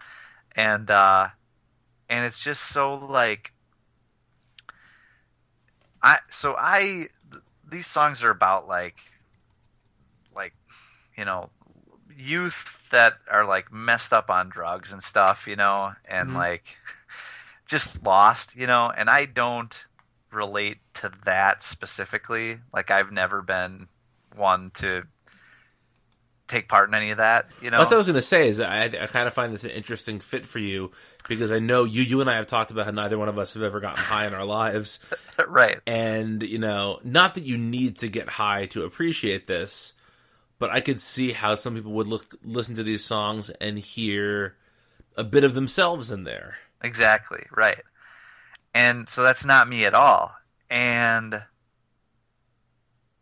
And 0.56 0.89
uh 0.89 1.27
and 2.10 2.25
it's 2.25 2.39
just 2.39 2.63
so 2.63 2.95
like 2.95 3.51
I 6.01 6.19
so 6.32 6.56
I 6.58 7.08
th- 7.32 7.43
these 7.69 7.88
songs 7.88 8.23
are 8.23 8.30
about 8.30 8.67
like 8.67 8.95
like 10.36 10.53
you 11.17 11.25
know 11.25 11.49
youth 12.17 12.80
that 12.91 13.13
are 13.30 13.45
like 13.45 13.71
messed 13.71 14.12
up 14.12 14.30
on 14.30 14.49
drugs 14.49 14.91
and 14.91 15.03
stuff, 15.03 15.45
you 15.47 15.56
know, 15.56 15.93
and 16.10 16.32
Mhm. 16.32 16.36
like 16.36 16.63
just 17.67 18.01
lost, 18.03 18.56
you 18.56 18.65
know, 18.67 18.91
and 18.95 19.10
I 19.10 19.25
don't 19.25 19.77
relate 20.32 20.77
to 20.95 21.12
that 21.25 21.63
specifically. 21.63 22.60
Like 22.73 22.91
I've 22.91 23.12
never 23.12 23.41
been 23.41 23.88
one 24.36 24.71
to 24.75 25.03
take 26.47 26.69
part 26.69 26.88
in 26.88 26.95
any 26.95 27.12
of 27.12 27.17
that, 27.17 27.51
you 27.62 27.69
know. 27.69 27.80
What 27.80 27.91
I 27.91 27.97
was 27.97 28.06
going 28.06 28.15
to 28.15 28.21
say 28.21 28.47
is 28.47 28.62
I, 28.62 28.86
I 28.86 29.08
kind 29.08 29.27
of 29.27 29.34
find 29.34 29.53
this 29.53 29.65
an 29.65 29.71
interesting 29.71 30.21
fit 30.21 30.45
for 30.45 30.60
you 30.60 30.91
because 31.27 31.51
I 31.51 31.60
know 31.60 31.84
you 31.84 32.01
you 32.03 32.21
and 32.21 32.30
I 32.30 32.36
have 32.36 32.47
talked 32.47 32.71
about 32.71 32.86
how 32.86 32.91
neither 32.91 33.17
one 33.17 33.27
of 33.27 33.38
us 33.38 33.53
have 33.56 33.63
ever 33.63 33.82
gotten 33.82 34.01
high 34.01 34.27
in 34.27 34.34
our 34.34 34.45
lives, 34.45 35.06
right. 35.47 35.80
and 35.86 36.41
you 36.41 36.58
know, 36.58 36.99
not 37.03 37.34
that 37.34 37.43
you 37.43 37.58
need 37.58 37.97
to 37.99 38.08
get 38.08 38.30
high 38.30 38.65
to 38.67 38.86
appreciate 38.86 39.45
this, 39.47 39.91
but 40.60 40.70
I 40.70 40.82
could 40.82 41.00
see 41.02 41.32
how 41.34 41.56
some 41.56 41.76
people 41.76 41.91
would 41.93 42.08
look 42.08 42.36
listen 42.43 42.76
to 42.76 42.84
these 42.84 43.04
songs 43.04 43.50
and 43.62 43.78
hear 43.80 44.56
a 45.15 45.24
bit 45.24 45.43
of 45.43 45.54
themselves 45.54 46.12
in 46.12 46.24
there. 46.24 46.58
Exactly, 46.82 47.46
right. 47.56 47.84
And 48.74 49.10
so 49.10 49.24
that's 49.24 49.46
not 49.46 49.67
me 49.67 49.86
at 49.86 49.93
all. 49.93 50.36
And 50.70 51.43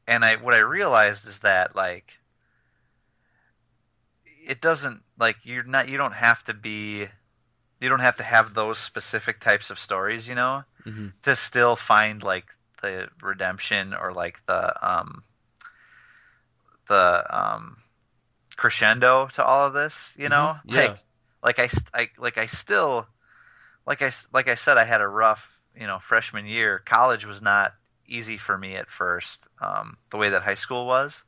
and 0.07 0.25
I 0.25 0.35
what 0.35 0.53
I 0.53 0.59
realized 0.59 1.27
is 1.27 1.39
that 1.39 1.75
like 1.75 2.13
it 4.25 4.61
doesn't 4.61 5.01
like 5.17 5.37
you're 5.43 5.63
not 5.63 5.89
you 5.89 5.97
don't 5.97 6.13
have 6.13 6.43
to 6.45 6.53
be 6.53 7.07
you 7.79 7.89
don't 7.89 7.99
have 7.99 8.17
to 8.17 8.23
have 8.23 8.53
those 8.53 8.77
specific 8.77 9.39
types 9.39 9.69
of 9.69 9.79
stories, 9.79 10.27
you 10.27 10.35
know, 10.35 10.63
Mhm. 10.85 11.13
to 11.23 11.35
still 11.35 11.75
find 11.75 12.23
like 12.23 12.45
the 12.81 13.09
redemption 13.21 13.93
or 13.93 14.13
like 14.13 14.45
the 14.47 14.87
um 14.87 15.23
the 16.87 17.25
um 17.29 17.77
crescendo 18.55 19.27
to 19.35 19.43
all 19.43 19.67
of 19.67 19.73
this, 19.73 20.13
you 20.17 20.29
know? 20.29 20.55
Mhm, 20.65 20.71
yeah. 20.73 20.95
Like 21.43 21.57
like 21.57 21.59
I, 21.59 21.69
I 21.93 22.09
like 22.17 22.37
I 22.37 22.45
still 22.47 23.07
like 23.85 24.01
I 24.01 24.11
like 24.33 24.47
I 24.47 24.55
said 24.55 24.77
I 24.77 24.85
had 24.85 25.01
a 25.01 25.07
rough, 25.07 25.47
you 25.79 25.87
know, 25.87 25.99
freshman 25.99 26.45
year. 26.45 26.81
College 26.85 27.25
was 27.25 27.41
not 27.41 27.73
easy 28.07 28.37
for 28.37 28.57
me 28.57 28.75
at 28.75 28.89
first. 28.89 29.41
Um 29.61 29.97
the 30.11 30.17
way 30.17 30.29
that 30.29 30.43
high 30.43 30.55
school 30.55 30.85
was 30.85 31.23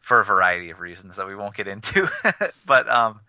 for 0.00 0.20
a 0.20 0.24
variety 0.24 0.70
of 0.70 0.80
reasons 0.80 1.16
that 1.16 1.26
we 1.26 1.36
won't 1.36 1.56
get 1.56 1.68
into. 1.68 2.08
but 2.66 2.88
um 2.88 3.20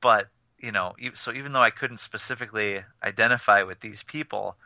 but 0.00 0.28
you 0.58 0.72
know, 0.72 0.94
so 1.14 1.32
even 1.32 1.52
though 1.52 1.62
I 1.62 1.70
couldn't 1.70 2.00
specifically 2.00 2.82
identify 3.02 3.62
with 3.62 3.80
these 3.80 4.02
people, 4.02 4.56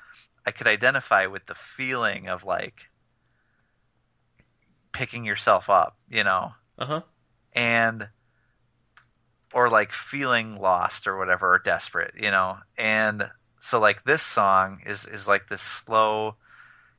I 0.46 0.50
could 0.50 0.66
identify 0.66 1.26
with 1.26 1.44
the 1.46 1.54
feeling 1.54 2.28
of 2.28 2.44
like 2.44 2.88
picking 4.92 5.24
yourself 5.24 5.68
up, 5.70 5.96
you 6.08 6.24
know, 6.24 6.52
Uh 6.78 6.86
huh. 6.86 7.00
and 7.52 8.08
or 9.54 9.68
like 9.68 9.92
feeling 9.92 10.56
lost 10.56 11.06
or 11.06 11.18
whatever 11.18 11.54
or 11.54 11.58
desperate, 11.58 12.14
you 12.18 12.30
know. 12.30 12.56
And 12.78 13.28
so 13.60 13.78
like 13.80 14.04
this 14.04 14.22
song 14.22 14.80
is 14.86 15.04
is 15.06 15.26
like 15.28 15.48
this 15.48 15.62
slow 15.62 16.36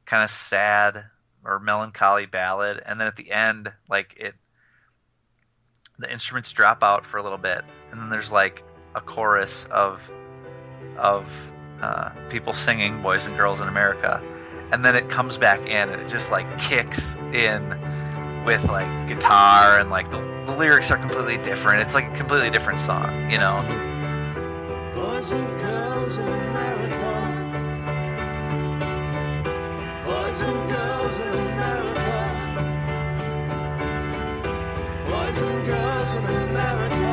kind 0.06 0.24
of 0.24 0.30
sad 0.32 1.06
or 1.46 1.60
melancholy 1.60 2.26
ballad 2.26 2.82
and 2.86 3.00
then 3.00 3.08
at 3.08 3.16
the 3.18 3.32
end 3.32 3.70
like 3.90 4.14
it 4.18 4.34
the 6.00 6.12
instruments 6.12 6.52
drop 6.52 6.84
out 6.84 7.06
for 7.06 7.18
a 7.18 7.24
little 7.24 7.38
bit 7.38 7.62
and 7.92 8.00
then 8.00 8.10
there's 8.10 8.32
like 8.32 8.64
a 8.96 9.02
chorus 9.02 9.66
of 9.72 10.00
of 10.98 11.26
uh, 11.82 12.10
people 12.30 12.54
singing 12.54 13.02
boys 13.02 13.26
and 13.26 13.36
girls 13.36 13.60
in 13.60 13.68
america 13.68 14.22
and 14.74 14.84
then 14.84 14.96
it 14.96 15.08
comes 15.08 15.38
back 15.38 15.60
in 15.68 15.88
and 15.90 16.02
it 16.02 16.10
just 16.10 16.32
like 16.32 16.48
kicks 16.58 17.14
in 17.32 17.70
with 18.44 18.64
like 18.64 19.08
guitar 19.08 19.78
and 19.80 19.92
like 19.92 20.10
the, 20.10 20.18
the 20.48 20.52
lyrics 20.52 20.90
are 20.90 20.98
completely 20.98 21.38
different. 21.38 21.84
It's 21.84 21.94
like 21.94 22.06
a 22.06 22.18
completely 22.18 22.50
different 22.50 22.80
song, 22.80 23.30
you 23.30 23.38
know. 23.38 23.62
Boys 24.96 25.32
and 25.32 25.60
girls 25.60 26.18
in 26.18 26.28
America. 26.28 27.30
Boys 30.06 30.42
and 30.42 30.70
girls 30.70 31.20
in 31.20 31.28
America. 31.28 31.94
Boys 35.08 35.42
and 35.42 35.66
girls 35.68 36.16
in 36.16 36.26
America. 36.50 37.13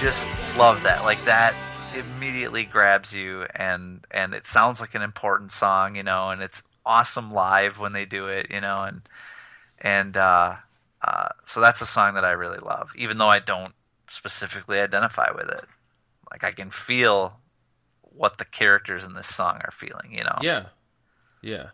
just 0.00 0.28
love 0.56 0.82
that. 0.84 1.04
Like 1.04 1.22
that 1.26 1.54
immediately 1.94 2.64
grabs 2.64 3.12
you, 3.12 3.44
and 3.54 4.04
and 4.10 4.34
it 4.34 4.46
sounds 4.46 4.80
like 4.80 4.94
an 4.94 5.02
important 5.02 5.52
song, 5.52 5.96
you 5.96 6.02
know, 6.02 6.30
and 6.30 6.42
it's 6.42 6.62
awesome 6.86 7.32
live 7.32 7.78
when 7.78 7.92
they 7.92 8.06
do 8.06 8.26
it, 8.28 8.46
you 8.50 8.60
know, 8.60 8.82
and 8.82 9.02
and 9.78 10.16
uh, 10.16 10.56
uh, 11.02 11.28
so 11.46 11.60
that's 11.60 11.82
a 11.82 11.86
song 11.86 12.14
that 12.14 12.24
I 12.24 12.32
really 12.32 12.58
love, 12.58 12.90
even 12.96 13.18
though 13.18 13.28
I 13.28 13.40
don't 13.40 13.74
specifically 14.08 14.80
identify 14.80 15.30
with 15.32 15.48
it. 15.48 15.64
Like 16.30 16.44
I 16.44 16.52
can 16.52 16.70
feel 16.70 17.38
what 18.02 18.38
the 18.38 18.44
characters 18.44 19.04
in 19.04 19.14
this 19.14 19.28
song 19.28 19.60
are 19.62 19.72
feeling, 19.72 20.12
you 20.12 20.24
know. 20.24 20.38
Yeah, 20.42 20.66
yeah. 21.42 21.68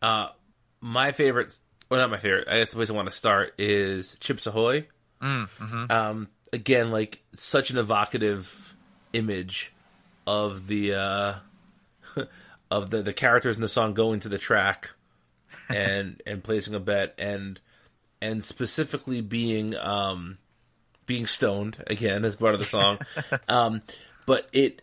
Uh, 0.00 0.28
my 0.80 1.12
favorite, 1.12 1.58
well, 1.90 2.00
not 2.00 2.10
my 2.10 2.18
favorite. 2.18 2.48
I 2.48 2.58
guess 2.58 2.70
the 2.70 2.76
place 2.76 2.90
I 2.90 2.94
want 2.94 3.08
to 3.08 3.16
start 3.16 3.54
is 3.58 4.16
Chips 4.20 4.46
Ahoy. 4.46 4.86
Mm, 5.22 5.48
hmm 5.48 5.90
Um, 5.90 6.28
again, 6.54 6.90
like 6.90 7.22
such 7.34 7.70
an 7.70 7.78
evocative 7.78 8.76
image 9.12 9.72
of 10.26 10.68
the 10.68 10.94
uh, 10.94 11.34
of 12.70 12.90
the 12.90 13.02
the 13.02 13.12
characters 13.12 13.56
in 13.56 13.62
the 13.62 13.68
song 13.68 13.92
going 13.92 14.20
to 14.20 14.28
the 14.28 14.38
track 14.38 14.90
and 15.68 16.22
and 16.26 16.42
placing 16.42 16.74
a 16.74 16.80
bet 16.80 17.14
and 17.18 17.60
and 18.22 18.44
specifically 18.44 19.20
being 19.20 19.76
um 19.76 20.38
being 21.06 21.26
stoned 21.26 21.82
again 21.86 22.24
as 22.24 22.36
part 22.36 22.54
of 22.54 22.60
the 22.60 22.66
song 22.66 22.98
um 23.48 23.82
but 24.24 24.48
it 24.52 24.80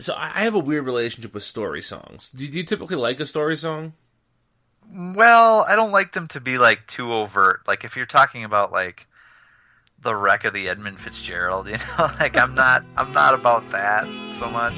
so 0.00 0.14
I 0.14 0.32
I 0.36 0.44
have 0.44 0.54
a 0.54 0.60
weird 0.60 0.86
relationship 0.86 1.34
with 1.34 1.42
story 1.42 1.82
songs. 1.82 2.30
Do 2.30 2.44
you 2.44 2.62
typically 2.62 2.94
like 2.94 3.18
a 3.18 3.26
story 3.26 3.56
song? 3.56 3.94
Well, 4.94 5.64
I 5.68 5.74
don't 5.74 5.90
like 5.90 6.12
them 6.12 6.28
to 6.28 6.40
be 6.40 6.56
like 6.56 6.86
too 6.86 7.12
overt. 7.12 7.62
Like 7.66 7.82
if 7.84 7.96
you're 7.96 8.06
talking 8.06 8.44
about 8.44 8.70
like 8.70 9.07
the 10.02 10.14
wreck 10.14 10.44
of 10.44 10.54
the 10.54 10.68
Edmund 10.68 11.00
Fitzgerald, 11.00 11.68
you 11.68 11.78
know, 11.78 12.10
like 12.20 12.36
I'm 12.36 12.54
not 12.54 12.84
I'm 12.96 13.12
not 13.12 13.34
about 13.34 13.68
that 13.68 14.04
so 14.38 14.48
much. 14.50 14.74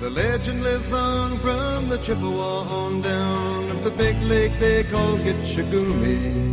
The 0.00 0.10
legend 0.10 0.64
lives 0.64 0.92
on 0.92 1.38
from 1.38 1.88
the 1.88 1.98
Chippewa 1.98 2.62
on 2.62 3.02
down 3.02 3.70
of 3.70 3.84
the 3.84 3.90
big 3.90 4.20
lake 4.22 4.58
they 4.58 4.82
call 4.82 5.16
Gitche 5.16 5.62
Gumee. 5.70 6.52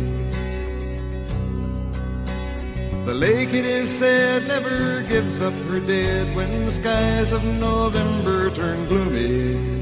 The 3.06 3.14
lake, 3.14 3.48
it 3.48 3.64
is 3.64 3.90
said, 3.90 4.46
never 4.46 5.02
gives 5.08 5.40
up 5.40 5.54
her 5.54 5.80
dead 5.80 6.36
when 6.36 6.66
the 6.66 6.70
skies 6.70 7.32
of 7.32 7.42
November 7.58 8.50
turn 8.50 8.86
gloomy. 8.86 9.79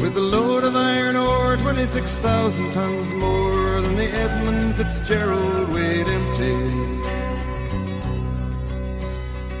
With 0.00 0.16
a 0.16 0.20
load 0.20 0.64
of 0.64 0.74
iron 0.76 1.14
ore, 1.16 1.56
26,000 1.58 2.72
tons 2.72 3.12
more 3.12 3.80
than 3.82 3.96
the 3.96 4.04
Edmund 4.10 4.74
Fitzgerald 4.76 5.68
weighed 5.68 6.06
empty. 6.08 6.54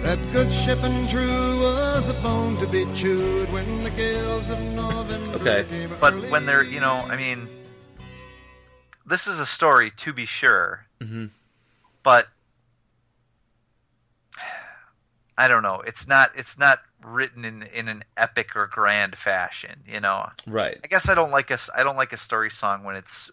That 0.02 0.18
good 0.32 0.50
ship 0.52 0.82
and 0.82 1.08
true 1.08 1.60
was 1.60 2.08
a 2.08 2.14
bone 2.22 2.56
to 2.56 2.66
be 2.66 2.86
chewed 2.94 3.52
when 3.52 3.84
the 3.84 3.90
gales 3.90 4.48
of 4.50 4.58
November 4.60 5.36
Okay. 5.38 5.64
came 5.68 5.90
But 6.00 6.14
early 6.14 6.30
when 6.30 6.46
they're, 6.46 6.64
you 6.64 6.80
know, 6.80 6.94
I 6.94 7.16
mean, 7.16 7.46
this 9.06 9.26
is 9.26 9.38
a 9.38 9.46
story 9.46 9.90
to 9.98 10.12
be 10.12 10.24
sure, 10.26 10.86
Mm-hmm. 11.02 11.26
but 12.02 12.28
I 15.38 15.48
don't 15.48 15.62
know. 15.62 15.82
It's 15.86 16.06
not. 16.08 16.30
It's 16.36 16.58
not 16.58 16.80
written 17.04 17.44
in 17.44 17.62
in 17.62 17.88
an 17.88 18.04
epic 18.16 18.56
or 18.56 18.66
grand 18.66 19.16
fashion. 19.16 19.82
You 19.86 20.00
know. 20.00 20.28
Right. 20.46 20.78
I 20.82 20.86
guess 20.86 21.08
I 21.08 21.14
don't 21.14 21.30
like 21.30 21.50
a 21.50 21.58
I 21.74 21.82
don't 21.82 21.96
like 21.96 22.12
a 22.12 22.16
story 22.16 22.50
song 22.50 22.84
when 22.84 22.96
it's 22.96 23.30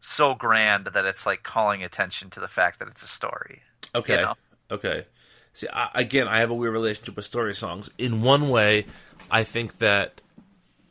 so 0.00 0.34
grand 0.34 0.88
that 0.94 1.04
it's 1.04 1.26
like 1.26 1.42
calling 1.42 1.82
attention 1.82 2.30
to 2.30 2.40
the 2.40 2.48
fact 2.48 2.78
that 2.78 2.88
it's 2.88 3.02
a 3.02 3.06
story. 3.06 3.62
Okay. 3.94 4.16
You 4.16 4.20
know? 4.22 4.34
Okay. 4.70 5.06
See, 5.52 5.66
I, 5.72 5.90
again, 5.94 6.28
I 6.28 6.40
have 6.40 6.50
a 6.50 6.54
weird 6.54 6.72
relationship 6.72 7.16
with 7.16 7.24
story 7.24 7.54
songs. 7.54 7.90
In 7.98 8.22
one 8.22 8.50
way, 8.50 8.86
I 9.30 9.44
think 9.44 9.78
that 9.78 10.20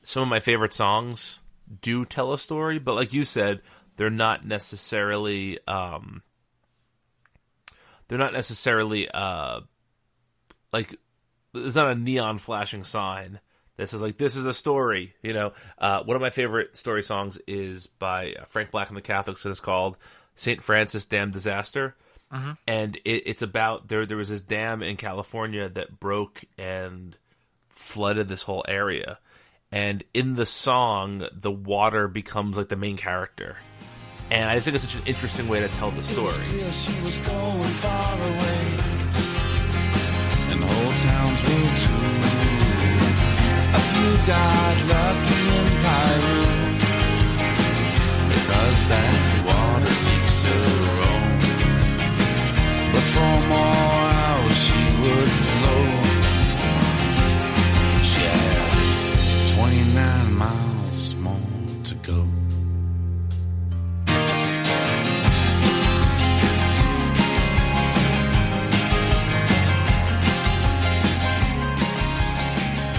some 0.03 0.23
of 0.23 0.29
my 0.29 0.39
favorite 0.39 0.73
songs 0.73 1.39
do 1.81 2.03
tell 2.05 2.33
a 2.33 2.37
story, 2.37 2.77
but 2.79 2.95
like 2.95 3.13
you 3.13 3.23
said, 3.23 3.61
they're 3.95 4.09
not 4.09 4.45
necessarily 4.45 5.59
um, 5.67 6.23
they're 8.07 8.17
not 8.17 8.33
necessarily 8.33 9.09
uh, 9.09 9.61
like 10.73 10.95
there's 11.53 11.75
not 11.75 11.91
a 11.91 11.95
neon 11.95 12.37
flashing 12.37 12.83
sign 12.83 13.39
that 13.77 13.89
says 13.89 14.01
like 14.01 14.17
this 14.17 14.35
is 14.35 14.45
a 14.45 14.53
story. 14.53 15.13
You 15.21 15.33
know, 15.33 15.53
uh, 15.77 16.03
one 16.03 16.15
of 16.15 16.21
my 16.21 16.29
favorite 16.29 16.75
story 16.75 17.03
songs 17.03 17.37
is 17.47 17.87
by 17.87 18.35
Frank 18.47 18.71
Black 18.71 18.87
and 18.89 18.97
the 18.97 19.01
Catholics. 19.01 19.45
and 19.45 19.51
It's 19.51 19.59
called 19.59 19.97
Saint 20.35 20.61
Francis 20.61 21.05
Dam 21.05 21.31
Disaster 21.31 21.95
and 22.67 22.95
it, 23.05 23.23
it's 23.25 23.41
about 23.41 23.87
there. 23.87 24.05
There 24.05 24.17
was 24.17 24.29
this 24.29 24.43
dam 24.43 24.83
in 24.83 24.97
California 24.97 25.67
that 25.67 25.99
broke 25.99 26.43
and 26.59 27.17
flooded 27.69 28.27
this 28.27 28.43
whole 28.43 28.63
area, 28.67 29.17
and 29.71 30.03
in 30.13 30.35
the 30.35 30.45
song, 30.45 31.27
the 31.33 31.49
water 31.51 32.07
becomes 32.07 32.55
like 32.55 32.69
the 32.69 32.75
main 32.75 32.97
character, 32.97 33.57
and 34.29 34.47
I 34.47 34.53
just 34.55 34.65
think 34.65 34.75
it's 34.75 34.87
such 34.87 35.01
an 35.01 35.07
interesting 35.07 35.47
way 35.47 35.61
to 35.61 35.67
tell 35.69 35.89
the 35.89 36.03
story. 36.03 36.35
Towns 40.99 41.41
will 41.43 41.71
too. 41.83 42.09
A 43.73 43.81
few 43.89 44.11
got 44.27 44.75
lucky 44.93 45.41
in 45.59 45.67
Piru 45.83 46.41
because 48.27 48.79
that 48.91 49.15
water 49.47 49.93
seeks 50.03 50.37
her 50.43 50.65
own. 51.11 51.31
But 52.91 53.05
for 53.13 53.35
more 53.47 54.07
hours 54.23 54.57
she 54.65 54.81
would 55.01 55.31
flow. 55.47 55.85
She 58.09 58.21
had 58.35 58.71
29 59.55 60.28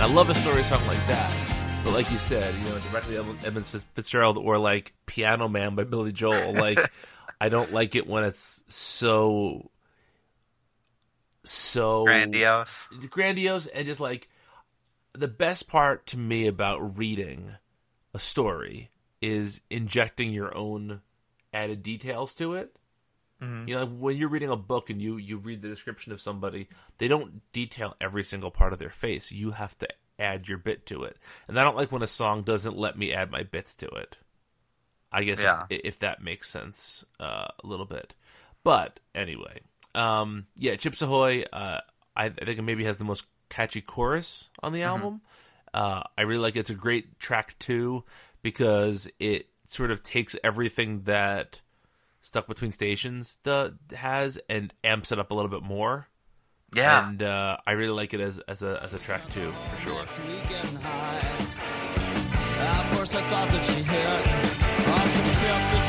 I 0.00 0.06
love 0.06 0.30
a 0.30 0.34
story 0.34 0.64
song 0.64 0.86
like 0.86 1.06
that. 1.08 1.82
But 1.84 1.92
like 1.92 2.10
you 2.10 2.16
said, 2.16 2.54
you 2.54 2.64
know, 2.70 2.78
directly 2.90 3.18
Edmund 3.18 3.66
Fitzgerald 3.66 4.38
or 4.38 4.56
like 4.56 4.94
Piano 5.04 5.46
Man 5.46 5.74
by 5.74 5.84
Billy 5.84 6.10
Joel, 6.10 6.54
like 6.54 6.78
I 7.40 7.50
don't 7.50 7.74
like 7.74 7.94
it 7.94 8.06
when 8.06 8.24
it's 8.24 8.64
so 8.68 9.70
so 11.44 12.04
Grandiose. 12.06 12.88
grandiose 13.10 13.66
and 13.66 13.86
just 13.86 14.00
like 14.00 14.30
the 15.12 15.28
best 15.28 15.68
part 15.68 16.06
to 16.06 16.18
me 16.18 16.46
about 16.46 16.96
reading 16.96 17.56
a 18.14 18.18
story 18.18 18.90
is 19.20 19.60
injecting 19.68 20.32
your 20.32 20.56
own 20.56 21.02
added 21.52 21.82
details 21.82 22.34
to 22.36 22.54
it. 22.54 22.74
You 23.40 23.74
know, 23.74 23.86
when 23.86 24.16
you're 24.16 24.28
reading 24.28 24.50
a 24.50 24.56
book 24.56 24.90
and 24.90 25.00
you 25.00 25.16
you 25.16 25.38
read 25.38 25.62
the 25.62 25.68
description 25.68 26.12
of 26.12 26.20
somebody, 26.20 26.68
they 26.98 27.08
don't 27.08 27.40
detail 27.52 27.96
every 28.00 28.22
single 28.24 28.50
part 28.50 28.72
of 28.72 28.78
their 28.78 28.90
face. 28.90 29.32
You 29.32 29.52
have 29.52 29.76
to 29.78 29.88
add 30.18 30.48
your 30.48 30.58
bit 30.58 30.84
to 30.86 31.04
it. 31.04 31.16
And 31.48 31.58
I 31.58 31.64
don't 31.64 31.76
like 31.76 31.90
when 31.90 32.02
a 32.02 32.06
song 32.06 32.42
doesn't 32.42 32.76
let 32.76 32.98
me 32.98 33.12
add 33.14 33.30
my 33.30 33.42
bits 33.42 33.76
to 33.76 33.86
it. 33.88 34.18
I 35.10 35.24
guess 35.24 35.42
Yeah. 35.42 35.64
if, 35.70 35.80
if 35.84 35.98
that 36.00 36.22
makes 36.22 36.50
sense 36.50 37.04
uh, 37.18 37.48
a 37.62 37.66
little 37.66 37.86
bit. 37.86 38.14
But 38.62 39.00
anyway, 39.14 39.62
um, 39.94 40.46
yeah, 40.56 40.76
Chips 40.76 41.00
Ahoy. 41.00 41.44
Uh, 41.50 41.80
I, 42.14 42.26
I 42.26 42.28
think 42.30 42.58
it 42.58 42.62
maybe 42.62 42.84
has 42.84 42.98
the 42.98 43.04
most 43.04 43.24
catchy 43.48 43.80
chorus 43.80 44.50
on 44.62 44.72
the 44.72 44.82
album. 44.82 45.22
Uh, 45.72 46.02
I 46.18 46.22
really 46.22 46.42
like 46.42 46.56
it. 46.56 46.60
It's 46.60 46.70
a 46.70 46.74
great 46.74 47.18
track 47.18 47.58
too 47.58 48.04
because 48.42 49.10
it 49.18 49.46
sort 49.66 49.90
of 49.90 50.02
takes 50.02 50.36
everything 50.44 51.02
that 51.04 51.62
Stuck 52.22 52.46
Between 52.46 52.70
Stations 52.70 53.38
the, 53.42 53.76
has 53.94 54.38
and 54.48 54.72
amps 54.84 55.12
it 55.12 55.18
up 55.18 55.30
a 55.30 55.34
little 55.34 55.50
bit 55.50 55.62
more. 55.62 56.06
Yeah. 56.72 57.08
and 57.08 57.22
uh, 57.22 57.56
I 57.66 57.72
really 57.72 57.92
like 57.92 58.14
it 58.14 58.20
as 58.20 58.38
as 58.40 58.62
a 58.62 58.80
as 58.80 58.94
a 58.94 58.98
track 58.98 59.28
too 59.30 59.50
for 59.50 59.80
sure. 59.82 59.94
Next 59.94 60.20
week 60.20 60.48
getting 60.48 60.76
high. 60.76 61.46
At 62.60 62.96
first 62.96 63.16
I 63.16 63.22
thought 63.22 63.48
that 63.48 63.64
she 63.64 63.82
hit 63.82 65.79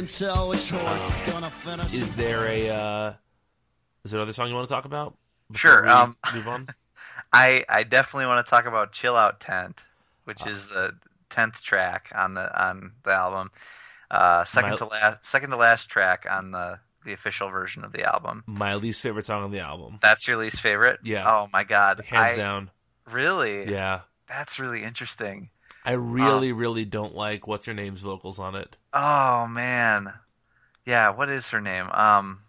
can 0.00 0.08
tell 0.08 0.48
which 0.48 0.70
horse 0.70 1.10
is 1.22 1.30
gonna 1.30 1.50
finish. 1.50 1.92
Is 1.92 2.14
there 2.14 2.46
a 2.46 2.70
uh, 2.70 3.12
is 4.04 4.10
there 4.10 4.20
another 4.20 4.32
song 4.32 4.48
you 4.48 4.54
want 4.54 4.66
to 4.68 4.74
talk 4.74 4.86
about? 4.86 5.14
Sure, 5.54 5.86
um, 5.88 6.16
move 6.34 6.48
on. 6.48 6.68
I 7.32 7.64
I 7.68 7.82
definitely 7.82 8.26
want 8.26 8.44
to 8.44 8.50
talk 8.50 8.64
about 8.66 8.92
"Chill 8.92 9.14
Out 9.14 9.40
Tent," 9.40 9.78
which 10.24 10.46
is 10.46 10.68
the 10.68 10.94
tenth 11.28 11.60
track 11.62 12.10
on 12.14 12.34
the 12.34 12.64
on 12.66 12.92
the 13.04 13.10
album. 13.10 13.50
Uh, 14.10 14.44
second 14.46 14.70
My- 14.70 14.76
to 14.76 14.86
last, 14.86 15.26
second 15.26 15.50
to 15.50 15.56
last 15.56 15.88
track 15.90 16.26
on 16.28 16.50
the 16.50 16.78
the 17.04 17.12
official 17.12 17.50
version 17.50 17.84
of 17.84 17.92
the 17.92 18.04
album. 18.04 18.42
My 18.46 18.76
least 18.76 19.02
favorite 19.02 19.26
song 19.26 19.42
on 19.44 19.50
the 19.50 19.60
album, 19.60 19.98
That's 20.02 20.26
your 20.26 20.36
least 20.38 20.60
favorite? 20.60 21.00
Yeah. 21.04 21.24
Oh 21.30 21.48
my 21.52 21.64
god. 21.64 22.04
hands 22.06 22.32
I- 22.32 22.36
down. 22.36 22.70
Really? 23.10 23.70
Yeah, 23.70 24.00
That's 24.28 24.58
really 24.58 24.82
interesting. 24.84 25.50
I 25.84 25.92
really, 25.92 26.52
really 26.52 26.84
don't 26.84 27.14
like 27.14 27.46
what's 27.46 27.66
her 27.66 27.74
name's 27.74 28.00
vocals 28.00 28.38
on 28.38 28.54
it. 28.54 28.76
Oh 28.92 29.46
man. 29.46 30.12
Yeah. 30.86 31.10
What 31.10 31.28
is 31.30 31.48
her 31.50 31.60
name? 31.60 31.88
Um. 31.90 32.40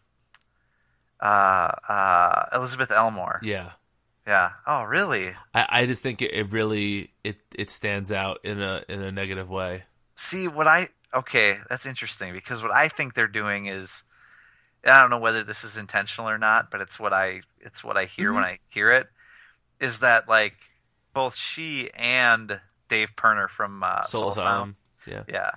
Uh. 1.20 1.72
Uh. 1.88 2.46
Elizabeth 2.54 2.92
Elmore. 2.92 3.40
Yeah, 3.44 3.72
Yeah. 4.28 4.52
Oh 4.68 4.84
really? 4.84 5.34
I, 5.54 5.66
I 5.70 5.86
just 5.86 6.04
think 6.04 6.22
it, 6.22 6.34
it 6.34 6.52
really 6.52 7.12
it 7.24 7.38
it 7.56 7.72
stands 7.72 8.12
out 8.12 8.40
in 8.44 8.62
a 8.62 8.84
in 8.90 9.02
a 9.02 9.12
negative 9.12 9.50
way. 9.50 9.84
See 10.16 10.48
what 10.48 10.68
I 10.68 10.90
okay, 11.14 11.60
that's 11.70 11.86
interesting 11.86 12.34
because 12.34 12.62
what 12.62 12.72
I 12.72 12.90
think 12.90 13.14
they're 13.14 13.28
doing 13.28 13.68
is 13.68 14.04
I 14.84 15.00
don't 15.00 15.10
know 15.10 15.20
whether 15.20 15.44
this 15.44 15.64
is 15.64 15.78
intentional 15.78 16.30
or 16.30 16.38
not, 16.38 16.72
but 16.72 16.82
it's 16.82 17.00
what 17.00 17.14
I 17.14 17.42
it's 17.60 17.84
what 17.84 17.98
I 17.98 18.06
hear 18.06 18.34
when 18.34 18.44
I 18.44 18.60
hear 18.70 18.92
it 18.92 19.08
is 19.80 20.00
that 20.00 20.28
like 20.28 20.56
both 21.14 21.36
she 21.36 21.90
and 21.94 22.60
Dave 22.92 23.10
Pirner 23.16 23.48
from 23.48 23.82
uh, 23.84 24.04
Soul 24.04 24.22
Soul 24.34 24.42
Asylum. 24.44 24.76
Sound, 25.08 25.26
Yeah, 25.28 25.52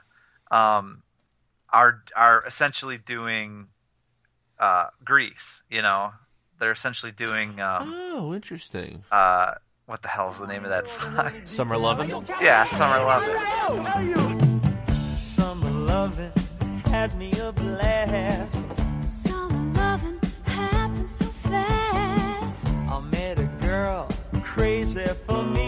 yeah, 0.52 0.76
um, 0.78 1.02
are 1.72 2.02
are 2.16 2.44
essentially 2.46 2.96
doing 2.96 3.66
uh, 4.60 4.86
Grease. 5.04 5.60
You 5.68 5.82
know, 5.82 6.12
they're 6.60 6.70
essentially 6.72 7.10
doing 7.12 7.60
um, 7.60 7.92
Oh, 7.92 8.32
interesting. 8.32 9.02
uh, 9.10 9.54
what 9.86 10.00
the 10.02 10.08
hell 10.08 10.30
is 10.30 10.38
the 10.38 10.46
name 10.46 10.62
of 10.64 10.70
that 10.70 10.88
song? 10.88 11.32
Summer 11.44 11.76
Lovin'. 11.76 12.08
yeah, 12.40 12.64
Summer 12.66 13.00
Love 13.04 13.24
It. 13.26 15.20
Summer 15.20 15.70
loving 15.70 16.32
had 16.86 17.16
me 17.18 17.32
a 17.40 17.50
blast. 17.52 18.68
Summer 19.02 19.72
loving 19.80 20.20
happens 20.44 21.16
so 21.16 21.24
fast. 21.26 22.66
I 22.88 23.00
met 23.10 23.38
a 23.40 23.44
girl 23.60 24.06
crazy 24.42 25.04
for 25.26 25.42
me. 25.42 25.63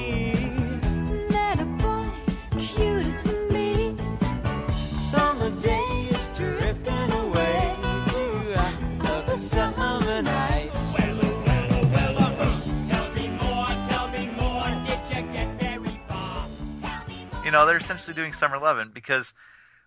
Know 17.56 17.64
they're 17.64 17.78
essentially 17.78 18.14
doing 18.14 18.34
summer 18.34 18.58
lovin' 18.58 18.90
because 18.92 19.32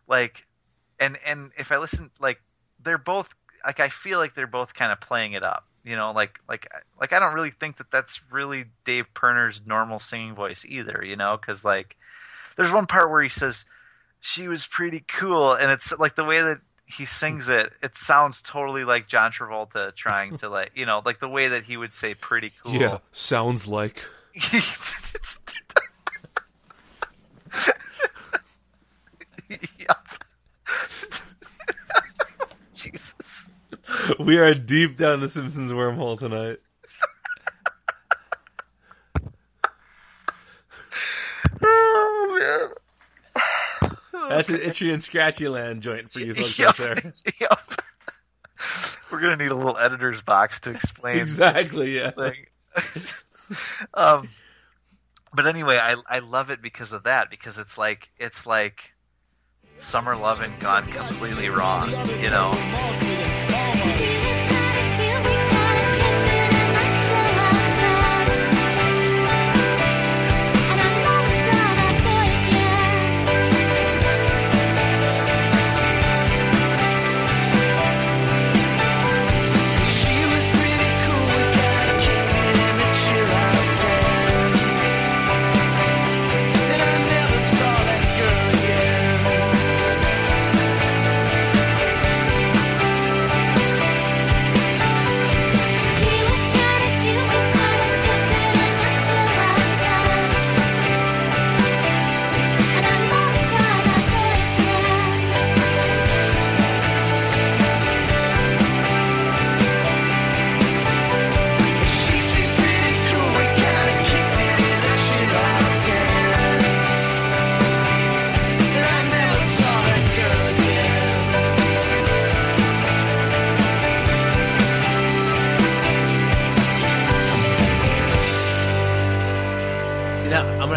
like 0.08 0.47
and 0.99 1.19
and 1.23 1.51
if 1.55 1.71
i 1.71 1.77
listen 1.77 2.10
like 2.19 2.41
they're 2.84 2.97
both 2.97 3.29
like 3.63 3.79
i 3.79 3.89
feel 3.89 4.17
like 4.17 4.34
they're 4.34 4.47
both 4.47 4.73
kind 4.73 4.91
of 4.91 4.99
playing 4.99 5.34
it 5.34 5.43
up 5.43 5.65
you 5.84 5.95
know 5.95 6.12
like 6.12 6.39
like 6.49 6.67
like 6.99 7.13
i 7.13 7.19
don't 7.19 7.36
really 7.36 7.51
think 7.51 7.77
that 7.77 7.91
that's 7.91 8.19
really 8.32 8.65
dave 8.86 9.05
pirner's 9.13 9.62
normal 9.67 9.99
singing 9.99 10.34
voice 10.34 10.65
either 10.67 11.03
you 11.05 11.15
know 11.15 11.38
because 11.39 11.63
like 11.63 11.95
there's 12.58 12.71
one 12.71 12.88
part 12.88 13.12
where 13.12 13.21
he 13.21 13.29
says 13.29 13.65
she 14.19 14.47
was 14.47 14.65
pretty 14.65 15.03
cool 15.08 15.53
and 15.53 15.71
it's 15.71 15.93
like 15.99 16.15
the 16.15 16.25
way 16.25 16.41
that 16.41 16.60
he 16.88 17.05
sings 17.05 17.49
it 17.49 17.71
it 17.84 17.95
sounds 17.97 18.41
totally 18.41 18.84
like 18.84 19.08
john 19.08 19.32
travolta 19.32 19.95
trying 19.95 20.36
to 20.36 20.49
like 20.49 20.71
you 20.73 20.88
know 20.88 21.03
like 21.05 21.19
the 21.19 21.29
way 21.29 21.49
that 21.49 21.63
he 21.65 21.77
would 21.77 21.93
say 21.93 22.15
pretty 22.15 22.51
cool 22.63 22.73
Yeah, 22.73 22.97
sounds 23.12 23.67
like. 23.67 24.03
Jesus. 32.73 33.47
We 34.19 34.38
are 34.38 34.53
deep 34.53 34.95
down 34.97 35.19
the 35.19 35.27
Simpsons 35.27 35.71
wormhole 35.71 36.17
tonight. 36.19 36.57
Oh 41.62 42.38
man. 42.39 42.69
That's 44.29 44.49
an 44.49 44.62
itchy 44.62 44.91
and 44.91 45.01
scratchy 45.01 45.47
land 45.47 45.81
joint 45.81 46.12
for 46.12 46.19
you 46.19 46.35
folks 46.35 46.59
Yup. 46.59 46.69
out 46.69 46.77
there. 46.77 47.13
Yup. 47.41 47.81
We're 49.12 49.21
gonna 49.21 49.38
need 49.38 49.51
a 49.51 49.55
little 49.55 49.77
editor's 49.77 50.21
box 50.21 50.59
to 50.62 50.71
explain 50.71 51.17
Exactly. 51.17 51.97
Yeah. 51.97 52.12
thing. 52.12 52.35
um, 53.95 54.29
but 55.33 55.47
anyway, 55.47 55.77
I 55.77 55.95
I 56.07 56.19
love 56.19 56.49
it 56.49 56.61
because 56.61 56.91
of 56.91 57.03
that 57.03 57.29
because 57.29 57.57
it's 57.57 57.77
like 57.77 58.09
it's 58.17 58.45
like 58.45 58.91
summer 59.79 60.15
loving 60.15 60.51
gone 60.59 60.89
completely 60.91 61.49
wrong, 61.49 61.89
you 62.21 62.29
know. 62.29 63.18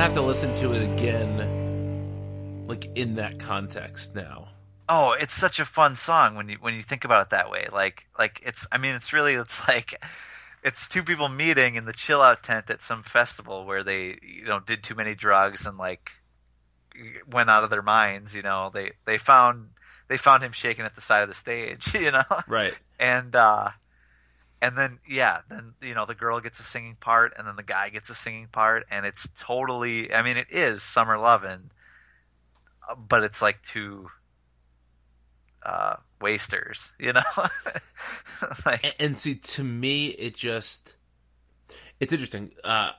Have 0.02 0.12
to 0.12 0.22
listen 0.22 0.54
to 0.56 0.72
it 0.72 0.82
again, 0.82 2.64
like 2.66 2.86
in 2.96 3.14
that 3.16 3.38
context 3.38 4.14
now. 4.16 4.48
oh 4.88 5.12
it's 5.12 5.34
such 5.34 5.60
a 5.60 5.64
fun 5.64 5.94
song 5.94 6.34
when 6.34 6.48
you 6.48 6.56
when 6.60 6.74
you 6.74 6.82
think 6.82 7.04
about 7.04 7.26
it 7.26 7.30
that 7.30 7.48
way 7.50 7.68
like 7.72 8.04
like 8.18 8.40
it's 8.44 8.66
i 8.72 8.78
mean 8.78 8.94
it's 8.96 9.12
really 9.12 9.34
it's 9.34 9.60
like 9.68 10.02
it's 10.64 10.88
two 10.88 11.04
people 11.04 11.28
meeting 11.28 11.76
in 11.76 11.84
the 11.84 11.92
chill 11.92 12.20
out 12.20 12.42
tent 12.42 12.68
at 12.68 12.82
some 12.82 13.02
festival 13.04 13.64
where 13.64 13.84
they 13.84 14.18
you 14.22 14.44
know 14.44 14.58
did 14.58 14.82
too 14.82 14.94
many 14.96 15.14
drugs 15.14 15.66
and 15.66 15.78
like 15.78 16.10
went 17.30 17.48
out 17.48 17.62
of 17.62 17.70
their 17.70 17.82
minds 17.82 18.34
you 18.34 18.42
know 18.42 18.70
they 18.74 18.90
they 19.06 19.18
found 19.18 19.68
they 20.08 20.16
found 20.16 20.42
him 20.42 20.52
shaking 20.52 20.84
at 20.84 20.94
the 20.96 21.00
side 21.00 21.22
of 21.22 21.28
the 21.28 21.34
stage 21.34 21.94
you 22.06 22.10
know 22.10 22.24
Right. 22.48 22.74
and 22.98 23.36
uh 23.36 23.68
and 24.62 24.78
then 24.78 24.98
yeah 25.06 25.40
then 25.50 25.74
you 25.82 25.94
know 25.94 26.06
the 26.06 26.14
girl 26.14 26.40
gets 26.40 26.58
a 26.60 26.62
singing 26.62 26.96
part 26.98 27.34
and 27.36 27.46
then 27.46 27.56
the 27.56 27.62
guy 27.62 27.90
gets 27.90 28.08
a 28.08 28.14
singing 28.14 28.46
part 28.50 28.86
and 28.90 29.04
it's 29.04 29.28
totally 29.38 30.14
i 30.14 30.22
mean 30.22 30.38
it 30.38 30.46
is 30.50 30.82
summer 30.82 31.18
lovin' 31.18 31.70
uh, 32.88 32.94
but 32.94 33.22
it's 33.22 33.42
like 33.42 33.60
two 33.62 34.08
uh 35.64 35.96
wasters 36.20 36.90
you 36.98 37.12
know 37.12 37.22
like 38.66 38.84
And, 38.84 38.94
and 38.98 39.16
see, 39.16 39.34
to 39.36 39.64
me, 39.64 40.06
it 40.06 40.36
just 40.36 40.96
it's 42.00 42.12
interesting. 42.12 42.52
Uh, 42.64 42.90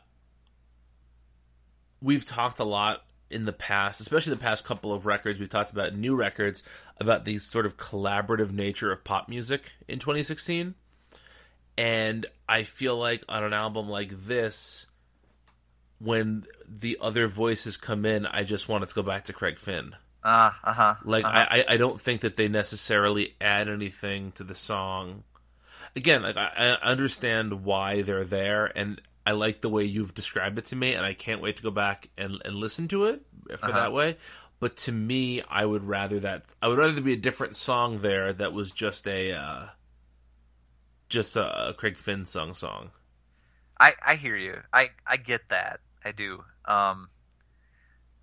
we've 2.02 2.26
talked 2.26 2.60
a 2.60 2.64
lot 2.64 3.04
in 3.30 3.46
the 3.46 3.54
past, 3.54 4.00
especially 4.00 4.34
the 4.34 4.40
past 4.40 4.64
couple 4.64 4.94
of 4.94 5.06
records. 5.06 5.40
We've 5.40 5.50
talked 5.50 5.72
about 5.72 5.96
new 5.96 6.16
records 6.16 6.64
about 7.00 7.26
the 7.26 7.40
sort 7.40 7.66
of 7.66 7.78
collaborative 7.78 8.52
nature 8.52 8.92
of 8.92 9.04
pop 9.04 9.28
music 9.28 9.74
in 9.88 10.00
2016, 10.00 10.76
and 11.78 12.26
I 12.48 12.64
feel 12.64 12.98
like 12.98 13.24
on 13.30 13.44
an 13.44 13.54
album 13.54 13.90
like 13.90 14.10
this. 14.28 14.86
When 16.00 16.44
the 16.68 16.98
other 17.00 17.28
voices 17.28 17.78
come 17.78 18.06
in, 18.06 18.26
I 18.26 18.44
just 18.44 18.68
wanted 18.68 18.90
to 18.90 18.96
go 18.96 19.04
back 19.04 19.26
to 19.26 19.34
Craig 19.34 19.58
Finn. 19.58 19.96
uh 20.22 20.52
uh-huh 20.64 20.96
Like 21.06 21.24
uh-huh. 21.24 21.46
I, 21.50 21.60
I- 21.60 21.66
I 21.70 21.78
don't 21.78 22.00
think 22.00 22.22
that 22.22 22.36
they 22.36 22.50
necessarily 22.50 23.36
add 23.40 23.70
anything 23.70 24.34
to 24.34 24.44
the 24.44 24.56
song. 24.56 25.24
Again, 25.96 26.24
like 26.24 26.36
I, 26.36 26.78
I 26.82 26.90
understand 26.92 27.64
why 27.64 28.02
they're 28.02 28.26
there, 28.26 28.66
and 28.78 29.00
I 29.26 29.32
like 29.32 29.62
the 29.62 29.70
way 29.70 29.86
you've 29.86 30.14
described 30.14 30.58
it 30.58 30.66
to 30.66 30.76
me, 30.76 30.94
and 30.94 31.06
I 31.06 31.14
can't 31.14 31.42
wait 31.42 31.56
to 31.58 31.64
go 31.64 31.72
back 31.72 32.10
and, 32.18 32.42
and 32.44 32.56
listen 32.56 32.90
to 32.90 33.06
it 33.06 33.22
for 33.58 33.70
Uh-huh. 33.70 33.72
that 33.72 33.94
way. 33.94 34.18
But 34.60 34.76
to 34.78 34.92
me, 34.92 35.42
I 35.50 35.64
would 35.66 35.86
rather 35.86 36.20
that 36.22 36.54
I 36.62 36.68
would 36.68 36.80
rather 36.80 36.94
there 36.94 37.04
be 37.04 37.14
a 37.14 37.18
different 37.18 37.56
song 37.56 38.00
there 38.02 38.34
that 38.34 38.52
was 38.52 38.72
just 38.72 39.08
a 39.08 39.32
uh, 39.34 39.66
just 41.14 41.36
a, 41.38 41.74
Craig 41.78 41.98
Finn 41.98 42.26
sung 42.26 42.54
song. 42.56 42.92
I, 43.80 43.94
I 44.06 44.16
hear 44.16 44.36
you. 44.36 44.58
I, 44.74 44.90
I 45.08 45.18
get 45.18 45.42
that. 45.50 45.80
I 46.04 46.12
do. 46.12 46.44
Um, 46.66 47.10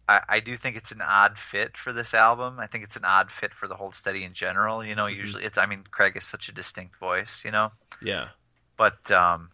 I, 0.08 0.20
I 0.28 0.40
do 0.40 0.56
think 0.56 0.76
it's 0.76 0.92
an 0.92 1.00
odd 1.02 1.38
fit 1.38 1.76
for 1.76 1.92
this 1.92 2.14
album. 2.14 2.58
I 2.58 2.66
think 2.66 2.84
it's 2.84 2.96
an 2.96 3.04
odd 3.04 3.30
fit 3.30 3.52
for 3.54 3.68
the 3.68 3.74
Hold 3.76 3.94
Steady 3.94 4.24
in 4.24 4.34
general. 4.34 4.84
You 4.84 4.94
know, 4.94 5.04
Mm-hmm. 5.04 5.20
usually 5.20 5.44
it's. 5.44 5.56
I 5.58 5.66
mean, 5.66 5.84
Craig 5.90 6.16
is 6.16 6.24
such 6.26 6.48
a 6.48 6.52
distinct 6.52 6.96
voice. 6.98 7.42
You 7.44 7.50
know, 7.52 7.70
Yeah. 8.02 8.28
but 8.76 9.10
um, 9.10 9.50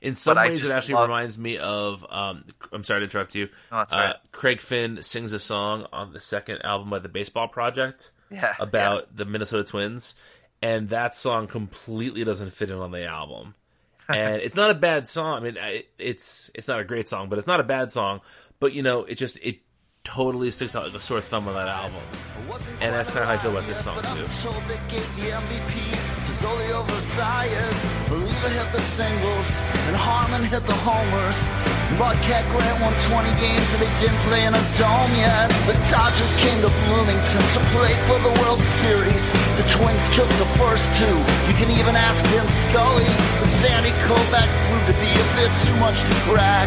In 0.00 0.14
some 0.14 0.34
But 0.36 0.48
ways, 0.48 0.64
it 0.64 0.70
actually 0.72 0.94
love- 0.94 1.08
reminds 1.08 1.38
me 1.38 1.58
of. 1.58 2.04
Um, 2.10 2.44
I'm 2.72 2.84
sorry 2.84 3.00
to 3.00 3.04
interrupt 3.04 3.34
you. 3.34 3.46
No, 3.70 3.78
that's 3.78 3.92
uh, 3.92 3.96
right. 3.96 4.16
Craig 4.32 4.60
Finn 4.60 5.02
sings 5.02 5.32
a 5.32 5.38
song 5.38 5.86
on 5.92 6.12
the 6.12 6.20
second 6.20 6.62
album 6.64 6.90
by 6.90 6.98
the 6.98 7.08
Baseball 7.08 7.48
Project 7.48 8.10
yeah, 8.30 8.54
about 8.58 9.14
the 9.14 9.24
Minnesota 9.24 9.64
Twins, 9.64 10.14
and 10.64 10.88
that 10.88 11.14
song 11.14 11.46
completely 11.46 12.24
doesn't 12.24 12.50
fit 12.50 12.70
in 12.70 12.78
on 12.78 12.90
the 12.90 13.04
album. 13.04 13.54
And 14.08 14.40
it's 14.40 14.56
not 14.56 14.70
a 14.70 14.74
bad 14.74 15.06
song. 15.06 15.36
I 15.36 15.40
mean, 15.40 15.58
it's 15.98 16.50
it's 16.54 16.68
not 16.68 16.80
a 16.80 16.84
great 16.84 17.06
song, 17.06 17.28
but 17.28 17.36
it's 17.36 17.46
not 17.46 17.60
a 17.60 17.64
bad 17.64 17.92
song. 17.92 18.22
But 18.60 18.72
you 18.72 18.82
know, 18.82 19.04
it 19.04 19.16
just 19.16 19.36
it 19.42 19.58
totally 20.04 20.50
sticks 20.50 20.74
out 20.74 20.84
like 20.84 20.94
a 20.94 21.00
sore 21.00 21.20
thumb 21.20 21.48
on 21.48 21.54
that 21.54 21.68
album. 21.68 22.00
And 22.80 22.94
that's 22.94 23.10
kind 23.10 23.20
of 23.20 23.26
how 23.26 23.34
I 23.34 23.36
feel 23.36 23.50
about 23.50 23.66
this 23.66 23.84
song 23.84 23.96
too. 23.96 24.26
Oliva 28.10 28.48
hit 28.48 28.72
the 28.72 28.80
singles, 28.80 29.62
and 29.88 29.96
Harmon 29.96 30.44
hit 30.44 30.66
the 30.66 30.72
homers. 30.72 31.73
Mudcat 32.00 32.48
Grant 32.50 32.78
won 32.82 32.94
20 33.06 33.28
games, 33.38 33.68
and 33.76 33.80
they 33.84 33.92
didn't 34.02 34.18
play 34.26 34.42
in 34.42 34.52
a 34.56 34.64
dome 34.80 35.12
yet. 35.14 35.46
The 35.68 35.76
Dodgers 35.92 36.32
came 36.42 36.58
to 36.64 36.72
Bloomington 36.88 37.44
to 37.54 37.60
play 37.76 37.94
for 38.10 38.18
the 38.24 38.32
World 38.42 38.58
Series. 38.82 39.22
The 39.60 39.66
Twins 39.70 40.02
took 40.16 40.26
the 40.42 40.48
first 40.58 40.88
two. 40.98 41.16
You 41.46 41.54
can 41.54 41.70
even 41.76 41.94
ask 41.94 42.18
Vin 42.32 42.48
Scully, 42.66 43.06
but 43.38 43.50
Sandy 43.62 43.94
Koufax 44.08 44.48
proved 44.66 44.88
to 44.90 44.96
be 44.98 45.12
a 45.12 45.26
bit 45.38 45.52
too 45.62 45.76
much 45.78 46.00
to 46.02 46.14
crack. 46.26 46.66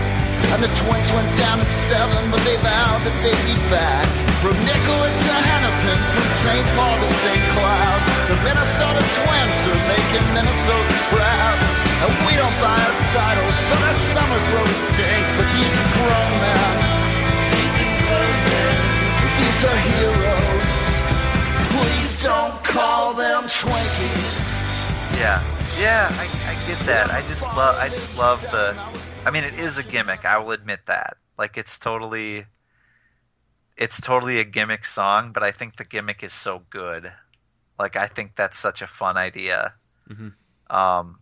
And 0.55 0.63
the 0.63 0.71
Twins 0.85 1.09
went 1.11 1.29
down 1.35 1.59
at 1.59 1.71
seven, 1.91 2.31
but 2.31 2.39
they 2.47 2.55
vowed 2.63 3.03
that 3.03 3.17
they'd 3.19 3.43
be 3.43 3.57
back. 3.67 4.07
From 4.39 4.55
Nicollet 4.63 5.15
to 5.27 5.35
Hennepin, 5.43 5.99
from 6.13 6.27
St. 6.45 6.67
Paul 6.77 6.95
to 7.03 7.09
St. 7.25 7.43
Cloud, 7.57 7.99
the 8.31 8.37
Minnesota 8.47 9.01
Twins 9.17 9.59
are 9.75 9.81
making 9.91 10.25
Minnesotans 10.31 11.01
proud. 11.11 11.66
And 12.03 12.13
we 12.27 12.33
don't 12.37 12.57
buy 12.61 12.77
our 12.77 12.97
titles, 13.13 13.55
so 13.67 13.73
there's 13.81 14.01
summers 14.13 14.45
where 14.53 14.63
we 14.63 14.75
stink. 14.93 15.25
But 15.37 15.47
these 15.57 15.73
are 15.81 15.91
grown 15.97 16.31
men. 16.45 16.75
These 17.57 17.75
are 17.81 17.93
grown 18.05 18.37
men. 18.47 18.75
These 19.41 19.59
are 19.69 19.79
heroes. 19.89 20.75
Please 21.73 22.23
don't 22.23 22.63
call 22.63 23.13
them 23.13 23.43
Twinkies. 23.45 24.35
yeah, 25.19 25.41
yeah. 25.79 26.07
I, 26.11 26.25
I 26.51 26.67
get 26.67 26.79
that. 26.85 27.09
I 27.11 27.21
just 27.29 27.41
love. 27.41 27.75
I 27.77 27.89
just 27.89 28.17
love 28.17 28.41
the. 28.51 28.75
I 29.25 29.31
mean, 29.31 29.43
it 29.43 29.55
is 29.59 29.77
a 29.77 29.83
gimmick. 29.83 30.23
I 30.25 30.37
will 30.37 30.51
admit 30.51 30.81
that. 30.87 31.17
Like, 31.37 31.57
it's 31.57 31.77
totally. 31.79 32.45
It's 33.75 33.99
totally 34.01 34.39
a 34.39 34.43
gimmick 34.43 34.85
song, 34.85 35.31
but 35.33 35.43
I 35.43 35.51
think 35.51 35.75
the 35.77 35.85
gimmick 35.85 36.23
is 36.23 36.33
so 36.33 36.63
good. 36.69 37.11
Like, 37.77 37.95
I 37.95 38.07
think 38.07 38.35
that's 38.35 38.57
such 38.57 38.81
a 38.81 38.87
fun 38.87 39.17
idea. 39.17 39.73
Mhm. 40.09 40.33
Um, 40.69 41.19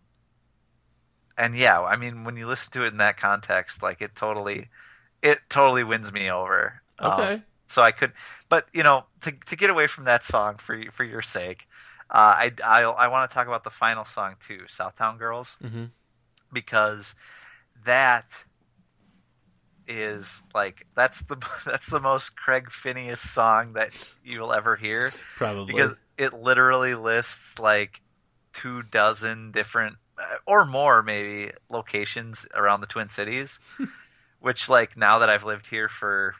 and 1.37 1.57
yeah, 1.57 1.81
I 1.81 1.95
mean, 1.97 2.23
when 2.23 2.37
you 2.37 2.47
listen 2.47 2.71
to 2.73 2.83
it 2.85 2.89
in 2.89 2.97
that 2.97 3.17
context, 3.17 3.83
like 3.83 4.01
it 4.01 4.15
totally, 4.15 4.69
it 5.21 5.39
totally 5.49 5.83
wins 5.83 6.11
me 6.11 6.29
over. 6.31 6.81
Um, 6.99 7.11
Okay. 7.11 7.41
so 7.69 7.81
I 7.81 7.91
could, 7.91 8.13
but 8.49 8.67
you 8.73 8.83
know, 8.83 9.05
to 9.21 9.31
to 9.47 9.55
get 9.55 9.69
away 9.69 9.87
from 9.87 10.05
that 10.05 10.23
song 10.23 10.57
for 10.57 10.81
for 10.91 11.03
your 11.03 11.21
sake, 11.21 11.67
uh, 12.09 12.35
I 12.37 12.51
I 12.63 12.81
I 12.83 13.07
want 13.07 13.29
to 13.29 13.33
talk 13.35 13.47
about 13.47 13.63
the 13.63 13.69
final 13.69 14.05
song 14.05 14.35
too, 14.45 14.61
Southtown 14.69 15.17
Girls, 15.19 15.57
Mhm. 15.61 15.91
because 16.51 17.15
that 17.85 18.25
is 19.87 20.41
like 20.53 20.85
that's 20.95 21.21
the 21.23 21.37
that's 21.65 21.87
the 21.87 21.99
most 21.99 22.35
Craig 22.35 22.71
Phineas 22.71 23.21
song 23.21 23.73
that 23.73 23.91
you 24.23 24.39
will 24.41 24.53
ever 24.53 24.75
hear 24.75 25.13
Probably. 25.35 25.73
because 25.73 25.91
it 26.17 26.33
literally 26.33 26.95
lists 26.95 27.59
like 27.59 28.01
two 28.53 28.81
dozen 28.83 29.51
different 29.51 29.97
or 30.45 30.65
more 30.65 31.03
maybe 31.03 31.51
locations 31.69 32.45
around 32.53 32.81
the 32.81 32.87
Twin 32.87 33.07
Cities, 33.07 33.59
which 34.39 34.69
like 34.69 34.97
now 34.97 35.19
that 35.19 35.29
I've 35.29 35.43
lived 35.43 35.67
here 35.67 35.89
for 35.89 36.35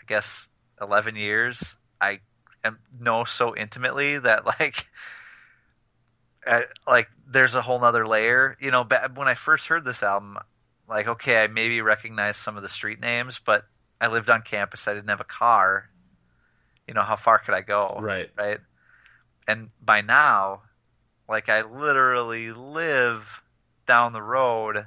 I 0.00 0.04
guess 0.06 0.48
11 0.80 1.16
years, 1.16 1.76
I 2.00 2.20
am 2.64 2.78
know 2.98 3.24
so 3.24 3.56
intimately 3.56 4.18
that 4.18 4.46
like 4.46 4.86
uh, 6.46 6.62
like 6.86 7.08
there's 7.26 7.54
a 7.54 7.62
whole 7.62 7.80
nother 7.80 8.06
layer. 8.06 8.56
You 8.60 8.70
know, 8.70 8.86
when 9.14 9.28
I 9.28 9.34
first 9.34 9.66
heard 9.66 9.84
this 9.84 10.02
album, 10.02 10.38
like 10.88 11.06
okay, 11.06 11.42
I 11.42 11.46
maybe 11.46 11.80
recognized 11.80 12.40
some 12.40 12.56
of 12.56 12.62
the 12.62 12.68
street 12.68 13.00
names, 13.00 13.40
but 13.44 13.64
I 14.00 14.08
lived 14.08 14.30
on 14.30 14.42
campus. 14.42 14.88
I 14.88 14.94
didn't 14.94 15.08
have 15.08 15.20
a 15.20 15.24
car. 15.24 15.90
You 16.86 16.94
know, 16.94 17.02
how 17.02 17.16
far 17.16 17.38
could 17.38 17.54
I 17.54 17.60
go? 17.60 17.98
Right. 18.00 18.30
Right. 18.36 18.58
And 19.46 19.70
by 19.80 20.00
now, 20.00 20.62
like 21.30 21.48
I 21.48 21.62
literally 21.62 22.52
live 22.52 23.24
down 23.86 24.12
the 24.12 24.20
road 24.20 24.86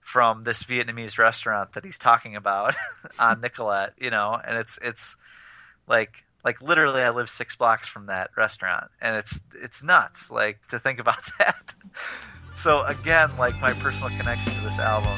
from 0.00 0.42
this 0.42 0.64
Vietnamese 0.64 1.18
restaurant 1.18 1.72
that 1.74 1.84
he's 1.84 1.98
talking 1.98 2.34
about 2.34 2.74
on 3.18 3.40
Nicollet, 3.40 3.92
you 3.96 4.10
know, 4.10 4.38
and 4.44 4.58
it's 4.58 4.76
it's 4.82 5.16
like 5.86 6.24
like 6.44 6.60
literally 6.60 7.00
I 7.00 7.10
live 7.10 7.30
six 7.30 7.54
blocks 7.54 7.86
from 7.86 8.06
that 8.06 8.30
restaurant 8.36 8.90
and 9.00 9.16
it's 9.16 9.40
it's 9.62 9.84
nuts 9.84 10.30
like 10.30 10.58
to 10.70 10.80
think 10.80 10.98
about 10.98 11.20
that. 11.38 11.74
So 12.56 12.82
again, 12.82 13.30
like 13.38 13.58
my 13.60 13.72
personal 13.74 14.10
connection 14.18 14.52
to 14.52 14.60
this 14.62 14.78
album 14.80 15.16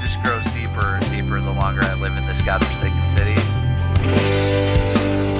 just 0.00 0.20
grows 0.24 0.44
deeper 0.52 0.98
and 0.98 1.04
deeper 1.12 1.40
the 1.40 1.52
longer 1.52 1.82
I 1.82 1.94
live 1.94 2.16
in 2.16 2.26
this 2.26 2.42
godforsaken 2.42 3.00
city. 3.14 3.34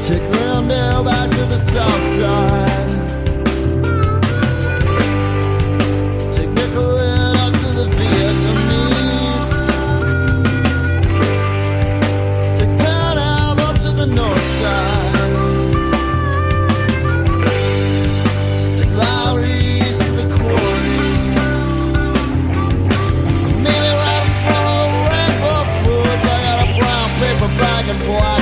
Take 0.06 0.22
Lyndale 0.30 1.04
back 1.04 1.30
to 1.30 1.44
the 1.46 1.56
south 1.56 2.02
side. 2.02 2.99
de 27.92 28.04
black. 28.04 28.39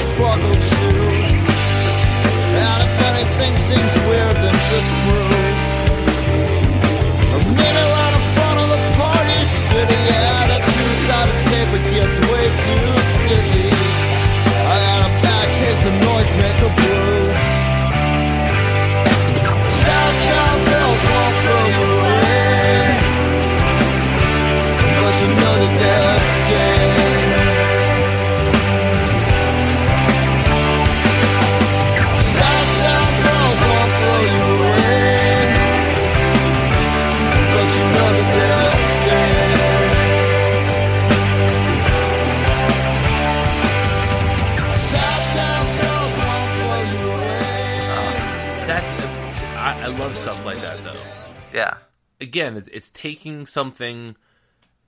Again, 52.21 52.57
it's, 52.57 52.69
it's 52.69 52.91
taking 52.91 53.47
something 53.47 54.17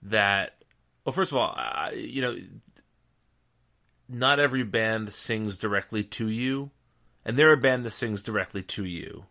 that. 0.02 0.54
Well, 1.04 1.12
first 1.12 1.32
of 1.32 1.38
all, 1.38 1.58
you 1.94 2.20
know, 2.22 2.36
not 4.08 4.40
every 4.40 4.64
band 4.64 5.12
sings 5.12 5.56
directly 5.58 6.02
to 6.04 6.28
you, 6.28 6.70
and 7.24 7.36
they're 7.38 7.52
a 7.52 7.56
band 7.56 7.84
that 7.84 7.90
sings 7.90 8.22
directly 8.22 8.62
to 8.64 8.84
you. 8.84 9.24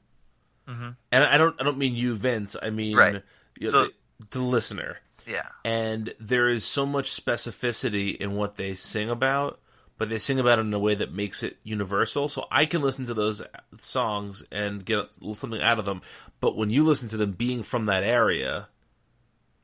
Mm-hmm. 0.68 0.90
And 1.12 1.24
I 1.24 1.38
don't, 1.38 1.56
I 1.60 1.64
don't 1.64 1.78
mean 1.78 1.96
you, 1.96 2.16
Vince. 2.16 2.56
I 2.62 2.70
mean 2.70 2.96
Right. 2.96 3.22
you 3.60 3.72
know, 3.72 3.84
The- 3.86 3.94
the, 4.20 4.28
the 4.40 4.42
listener. 4.44 4.98
Yeah. 5.28 5.46
and 5.64 6.16
there 6.20 6.50
is 6.50 6.66
so 6.66 6.88
much 6.88 7.12
specificity 7.12 8.18
in 8.18 8.34
what 8.34 8.56
they 8.56 8.74
sing 8.74 9.12
about 9.12 9.60
but 10.00 10.10
they 10.10 10.18
sing 10.18 10.40
about 10.40 10.58
it 10.58 10.64
in 10.66 10.74
a 10.74 10.80
way 10.80 10.96
that 10.96 11.14
makes 11.14 11.44
it 11.44 11.58
universal 11.62 12.28
so 12.28 12.48
i 12.52 12.66
can 12.66 12.82
listen 12.82 13.06
to 13.06 13.14
those 13.14 13.44
songs 13.78 14.44
and 14.52 14.84
get 14.84 15.14
something 15.36 15.62
out 15.62 15.78
of 15.78 15.86
them 15.86 16.02
but 16.42 16.56
when 16.58 16.70
you 16.70 16.84
listen 16.84 17.10
to 17.10 17.18
them 17.18 17.32
being 17.32 17.64
from 17.64 17.86
that 17.86 18.04
area 18.04 18.68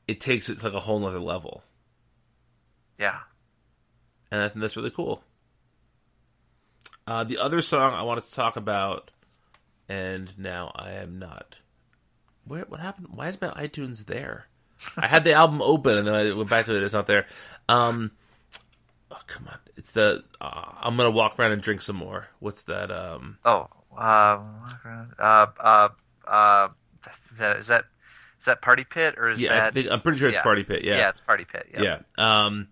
it 0.08 0.20
takes 0.22 0.50
it 0.50 0.58
to 0.60 0.66
like 0.66 0.74
a 0.74 0.80
whole 0.80 1.00
nother 1.00 1.20
level 1.20 1.64
Yeah. 3.00 3.20
and 4.32 4.42
i 4.42 4.48
think 4.50 4.62
that's 4.62 4.78
really 4.78 4.92
cool 4.92 5.24
uh, 7.08 7.24
the 7.24 7.38
other 7.38 7.62
song 7.62 7.94
i 7.94 8.02
wanted 8.02 8.24
to 8.24 8.34
talk 8.34 8.56
about 8.56 9.12
and 9.88 10.38
now 10.38 10.72
i 10.76 10.92
am 10.92 11.20
not 11.20 11.60
where 12.46 12.64
what 12.66 12.80
happened 12.80 13.08
why 13.12 13.28
is 13.28 13.40
my 13.42 13.50
itunes 13.50 14.06
there 14.06 14.48
I 14.98 15.08
had 15.08 15.24
the 15.24 15.34
album 15.42 15.62
open 15.62 15.98
and 15.98 16.06
then 16.08 16.14
I 16.14 16.34
went 16.34 16.50
back 16.50 16.66
to 16.66 16.76
it. 16.76 16.84
It's 16.84 16.94
not 16.94 17.08
there. 17.08 17.28
Um, 17.70 18.12
oh, 19.10 19.18
come 19.26 19.48
on. 19.48 19.58
It's 19.78 19.94
the. 19.94 20.22
Uh, 20.40 20.66
I'm 20.82 20.98
gonna 20.98 21.10
walk 21.12 21.40
around 21.40 21.54
and 21.54 21.62
drink 21.62 21.82
some 21.82 21.96
more. 21.96 22.28
What's 22.40 22.64
that? 22.64 22.92
Um, 22.92 23.38
Oh. 23.46 23.70
Uh. 23.98 24.42
Uh. 25.18 25.90
Uh. 26.28 26.70
that, 27.38 27.58
is 27.58 27.68
that 27.68 27.86
is 28.40 28.46
that 28.46 28.62
Party 28.62 28.84
Pit 28.84 29.16
or 29.18 29.30
is 29.30 29.40
yeah, 29.40 29.52
I 29.54 29.56
that? 29.56 29.74
think, 29.74 29.88
I'm 29.90 30.02
pretty 30.02 30.18
sure 30.20 30.28
it's 30.28 30.36
yeah. 30.36 30.44
Party 30.44 30.64
Pit. 30.64 30.84
Yeah, 30.84 30.98
Yeah, 30.98 31.10
it's 31.10 31.22
Party 31.22 31.46
Pit. 31.46 31.68
Yeah. 31.74 31.82
yeah. 32.18 32.46
Um, 32.46 32.68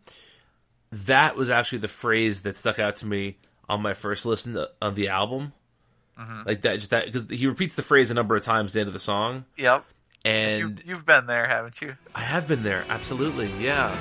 that 0.91 1.35
was 1.35 1.49
actually 1.49 1.79
the 1.79 1.87
phrase 1.87 2.43
that 2.43 2.55
stuck 2.55 2.77
out 2.79 2.97
to 2.97 3.07
me 3.07 3.37
on 3.67 3.81
my 3.81 3.93
first 3.93 4.25
listen 4.25 4.53
to, 4.53 4.69
of 4.81 4.95
the 4.95 5.09
album. 5.09 5.53
Mm-hmm. 6.19 6.47
Like 6.47 6.61
that, 6.61 6.75
just 6.75 6.91
that 6.91 7.05
because 7.05 7.27
he 7.29 7.47
repeats 7.47 7.75
the 7.75 7.81
phrase 7.81 8.11
a 8.11 8.13
number 8.13 8.35
of 8.35 8.43
times 8.43 8.71
at 8.71 8.73
the 8.75 8.79
end 8.81 8.87
of 8.87 8.93
the 8.93 8.99
song, 8.99 9.45
Yep. 9.57 9.83
and 10.23 10.59
You've, 10.59 10.85
you've 10.85 11.05
been 11.07 11.25
there, 11.25 11.47
haven't 11.47 11.81
you? 11.81 11.95
I 12.13 12.21
have 12.21 12.47
been 12.47 12.61
there. 12.61 12.85
Absolutely, 12.87 13.49
yeah. 13.59 13.95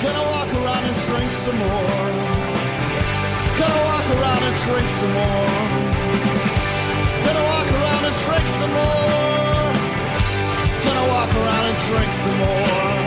Can 0.00 0.14
I 0.14 0.30
walk 0.30 0.54
around 0.54 0.84
and 0.84 0.96
drink 1.02 1.30
some 1.32 1.58
more? 1.58 2.37
Walk 4.08 4.20
around 4.20 4.42
and 4.42 4.56
drink 4.64 4.88
some 4.88 5.12
more? 5.12 5.22
I 7.26 7.44
walk 7.44 7.68
around 7.76 8.04
and 8.06 8.16
drink 8.24 8.46
some 8.56 8.72
more? 8.72 9.68
I 10.96 11.06
walk 11.08 11.34
around 11.34 11.66
and 11.66 11.78
drink 11.86 12.12
some 12.12 12.38
more? 12.38 12.97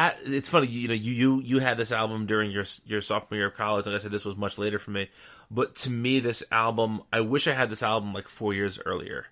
That 0.00 0.18
it's 0.24 0.48
funny 0.48 0.66
you 0.66 0.88
know 0.88 0.94
you 0.94 1.12
you 1.12 1.40
you 1.42 1.58
had 1.58 1.76
this 1.76 1.92
album 1.92 2.26
during 2.26 2.50
your 2.50 2.64
your 2.86 3.00
sophomore 3.00 3.36
year 3.38 3.48
of 3.48 3.54
college. 3.54 3.86
Like 3.86 3.94
i 3.94 3.98
said 3.98 4.10
this 4.10 4.24
was 4.24 4.36
much 4.36 4.58
later 4.58 4.78
for 4.78 4.90
me. 4.90 5.08
But 5.50 5.74
to 5.76 5.90
me 5.90 6.20
this 6.20 6.42
album 6.50 7.02
i 7.12 7.20
wish 7.20 7.46
i 7.46 7.52
had 7.52 7.70
this 7.70 7.82
album 7.82 8.14
like 8.14 8.28
four 8.28 8.54
years 8.54 8.78
earlier. 8.84 9.26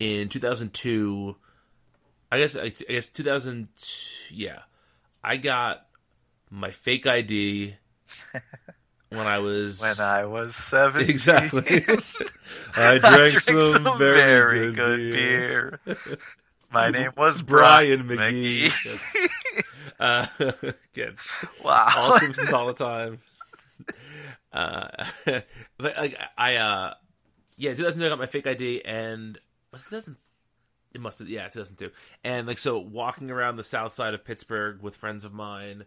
In 0.00 0.28
2002 0.28 1.36
i 2.32 2.38
guess 2.38 2.56
i 2.56 2.68
guess 2.70 3.08
2000 3.08 3.68
yeah. 4.30 4.60
I 5.22 5.36
got 5.36 5.86
my 6.50 6.70
fake 6.72 7.06
id 7.06 7.76
when 9.10 9.26
i 9.26 9.38
was 9.38 9.80
When 9.80 10.00
I 10.06 10.24
was 10.26 10.56
seven. 10.56 11.08
exactly. 11.08 11.84
I 12.76 12.98
drank 12.98 13.38
some, 13.38 13.96
very, 13.98 14.72
good, 14.72 15.12
beer. 15.12 15.80
beer. 15.84 15.98
My 16.72 16.90
name 16.90 17.12
was 17.16 17.40
brian 17.40 18.06
Brian 18.08 18.34
mcgee, 18.34 18.72
uh 20.04 20.26
good 20.94 21.16
Wow. 21.64 21.92
all 21.96 22.12
Simpsons 22.12 22.52
all 22.52 22.66
the 22.66 22.74
time. 22.74 23.18
Uh, 24.52 24.88
but 25.78 25.96
like 25.96 26.16
I, 26.38 26.56
uh, 26.56 26.94
yeah, 27.56 27.70
2002 27.70 28.06
I 28.06 28.08
got 28.08 28.18
my 28.18 28.26
fake 28.26 28.46
ID, 28.46 28.82
and 28.84 29.38
was 29.72 29.82
it 29.82 29.88
2000? 29.90 30.16
It 30.94 31.00
must 31.00 31.18
be 31.18 31.24
yeah, 31.26 31.48
2002. 31.48 31.90
And 32.22 32.46
like 32.46 32.58
so, 32.58 32.78
walking 32.78 33.30
around 33.30 33.56
the 33.56 33.64
south 33.64 33.92
side 33.92 34.14
of 34.14 34.24
Pittsburgh 34.24 34.80
with 34.80 34.94
friends 34.94 35.24
of 35.24 35.32
mine, 35.32 35.84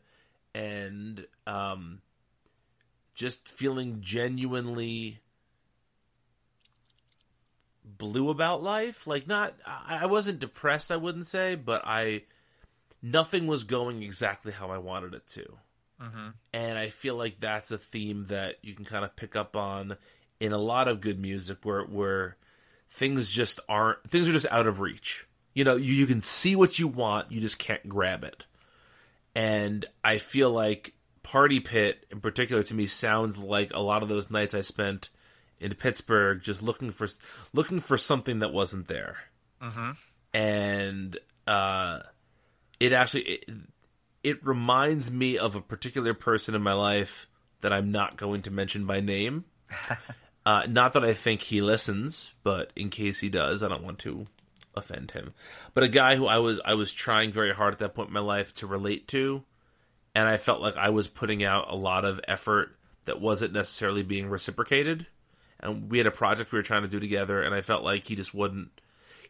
and 0.54 1.26
um, 1.46 2.02
just 3.16 3.48
feeling 3.48 4.00
genuinely 4.02 5.22
blue 7.86 8.30
about 8.30 8.62
life. 8.62 9.08
Like 9.08 9.28
not, 9.28 9.54
I, 9.66 10.00
I 10.02 10.06
wasn't 10.08 10.40
depressed, 10.40 10.92
I 10.92 10.98
wouldn't 10.98 11.26
say, 11.28 11.56
but 11.56 11.84
I 11.86 12.24
nothing 13.02 13.48
was 13.48 13.64
going 13.64 14.04
exactly 14.04 14.52
how 14.52 14.70
I 14.70 14.78
wanted 14.78 15.14
it 15.14 15.28
to. 15.30 15.58
And 16.54 16.78
I 16.78 16.90
feel 16.90 17.16
like 17.16 17.40
that's 17.40 17.72
a 17.72 17.78
theme 17.78 18.26
that 18.26 18.56
you 18.62 18.76
can 18.76 18.86
kind 18.86 19.04
of 19.04 19.16
pick 19.16 19.36
up 19.36 19.56
on 19.56 19.98
in 20.40 20.52
a 20.54 20.58
lot 20.58 20.88
of 20.88 21.02
good 21.02 21.20
music 21.20 21.60
where 21.64 21.84
where 21.84 22.38
things 22.90 23.32
just 23.32 23.60
aren't 23.68 24.04
things 24.10 24.28
are 24.28 24.34
just 24.34 24.46
out 24.52 24.68
of 24.68 24.80
reach. 24.80 25.28
You 25.54 25.64
know, 25.64 25.76
you, 25.76 25.94
you 25.94 26.06
can 26.06 26.22
see 26.22 26.56
what 26.56 26.78
you 26.78 26.88
want, 26.88 27.32
you 27.32 27.42
just 27.42 27.58
can't 27.58 27.90
grab 27.90 28.24
it. 28.24 28.46
And 29.34 29.86
I 30.04 30.20
feel 30.20 30.52
like 30.52 30.94
Party 31.24 31.60
Pit 31.60 32.06
in 32.12 32.22
particular 32.22 32.62
to 32.64 32.76
me 32.76 32.86
sounds 32.86 33.38
like 33.40 33.74
a 33.74 33.80
lot 33.80 34.04
of 34.04 34.10
those 34.10 34.30
nights 34.30 34.54
I 34.54 34.62
spent 34.62 35.10
in 35.60 35.74
Pittsburgh 35.74 36.42
just 36.42 36.62
looking 36.62 36.92
for 36.92 37.08
looking 37.54 37.80
for 37.80 37.98
something 37.98 38.40
that 38.40 38.54
wasn't 38.54 38.88
there. 38.88 39.18
And 40.34 41.18
uh 41.48 42.02
it 42.80 42.94
actually 42.94 43.22
it, 43.22 43.46
it 44.24 44.46
reminds 44.46 45.12
me 45.12 45.38
of 45.38 45.56
a 45.56 45.62
particular 45.62 46.14
person 46.14 46.56
in 46.56 46.62
my 46.62 46.74
life 46.74 47.28
that 47.62 47.74
I'm 47.74 47.92
not 47.92 48.18
going 48.18 48.44
to 48.44 48.52
mention 48.52 48.86
by 48.86 49.00
name. 49.00 49.46
uh, 50.46 50.64
not 50.68 50.94
that 50.94 51.04
I 51.04 51.14
think 51.14 51.42
he 51.42 51.62
listens, 51.62 52.34
but 52.44 52.72
in 52.76 52.90
case 52.90 53.20
he 53.20 53.30
does, 53.30 53.64
I 53.64 53.68
don't 53.68 53.84
want 53.84 54.00
to 54.00 54.28
offend 54.76 55.12
him. 55.12 55.34
But 55.74 55.84
a 55.84 55.90
guy 55.90 56.16
who 56.16 56.28
I 56.28 56.38
was 56.38 56.60
I 56.64 56.76
was 56.76 56.94
trying 56.94 57.32
very 57.32 57.54
hard 57.54 57.74
at 57.74 57.80
that 57.80 57.96
point 57.96 58.10
in 58.10 58.14
my 58.14 58.20
life 58.20 58.54
to 58.56 58.68
relate 58.68 59.08
to, 59.10 59.44
and 60.16 60.28
I 60.28 60.38
felt 60.38 60.62
like 60.62 60.78
I 60.78 60.90
was 60.90 61.08
putting 61.08 61.44
out 61.44 61.72
a 61.72 61.76
lot 61.76 62.06
of 62.06 62.22
effort 62.28 62.76
that 63.06 63.22
wasn't 63.22 63.54
necessarily 63.54 64.04
being 64.04 64.30
reciprocated. 64.30 65.08
And 65.60 65.90
we 65.90 65.98
had 65.98 66.06
a 66.06 66.12
project 66.12 66.52
we 66.52 66.60
were 66.60 66.64
trying 66.64 66.84
to 66.84 66.88
do 66.88 67.00
together, 67.00 67.42
and 67.42 67.56
I 67.56 67.62
felt 67.62 67.84
like 67.84 68.06
he 68.06 68.16
just 68.16 68.34
wouldn't 68.34 68.70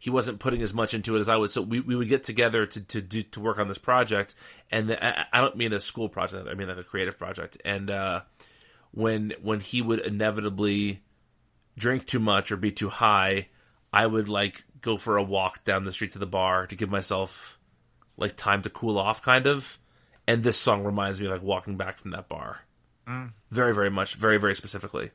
he 0.00 0.10
wasn't 0.10 0.38
putting 0.40 0.62
as 0.62 0.72
much 0.72 0.94
into 0.94 1.16
it 1.16 1.20
as 1.20 1.28
I 1.28 1.36
would. 1.36 1.50
So 1.50 1.62
we, 1.62 1.80
we 1.80 1.96
would 1.96 2.08
get 2.08 2.24
together 2.24 2.66
to 2.66 2.80
to 2.80 3.00
do 3.00 3.22
to 3.22 3.40
work 3.40 3.58
on 3.58 3.68
this 3.68 3.78
project, 3.78 4.34
and 4.70 4.88
the, 4.88 5.04
I, 5.04 5.26
I 5.32 5.40
don't 5.40 5.56
mean 5.56 5.72
a 5.72 5.80
school 5.80 6.08
project. 6.08 6.48
I 6.48 6.54
mean 6.54 6.68
like 6.68 6.78
a 6.78 6.84
creative 6.84 7.18
project. 7.18 7.58
And 7.64 7.90
uh, 7.90 8.20
when 8.92 9.32
when 9.42 9.60
he 9.60 9.82
would 9.82 10.00
inevitably 10.00 11.02
drink 11.76 12.06
too 12.06 12.18
much 12.20 12.50
or 12.50 12.56
be 12.56 12.72
too 12.72 12.88
high, 12.88 13.48
I 13.92 14.06
would 14.06 14.28
like 14.28 14.64
go 14.80 14.96
for 14.96 15.16
a 15.16 15.22
walk 15.22 15.64
down 15.64 15.84
the 15.84 15.92
street 15.92 16.12
to 16.12 16.18
the 16.18 16.26
bar 16.26 16.66
to 16.66 16.76
give 16.76 16.90
myself 16.90 17.58
like 18.16 18.36
time 18.36 18.62
to 18.62 18.70
cool 18.70 18.98
off, 18.98 19.22
kind 19.22 19.46
of. 19.46 19.78
And 20.26 20.42
this 20.42 20.58
song 20.58 20.84
reminds 20.84 21.20
me 21.20 21.26
of 21.26 21.32
like 21.32 21.42
walking 21.42 21.76
back 21.76 21.96
from 21.96 22.10
that 22.10 22.28
bar, 22.28 22.60
very 23.50 23.74
very 23.74 23.90
much, 23.90 24.14
very 24.14 24.38
very 24.38 24.54
specifically. 24.54 25.10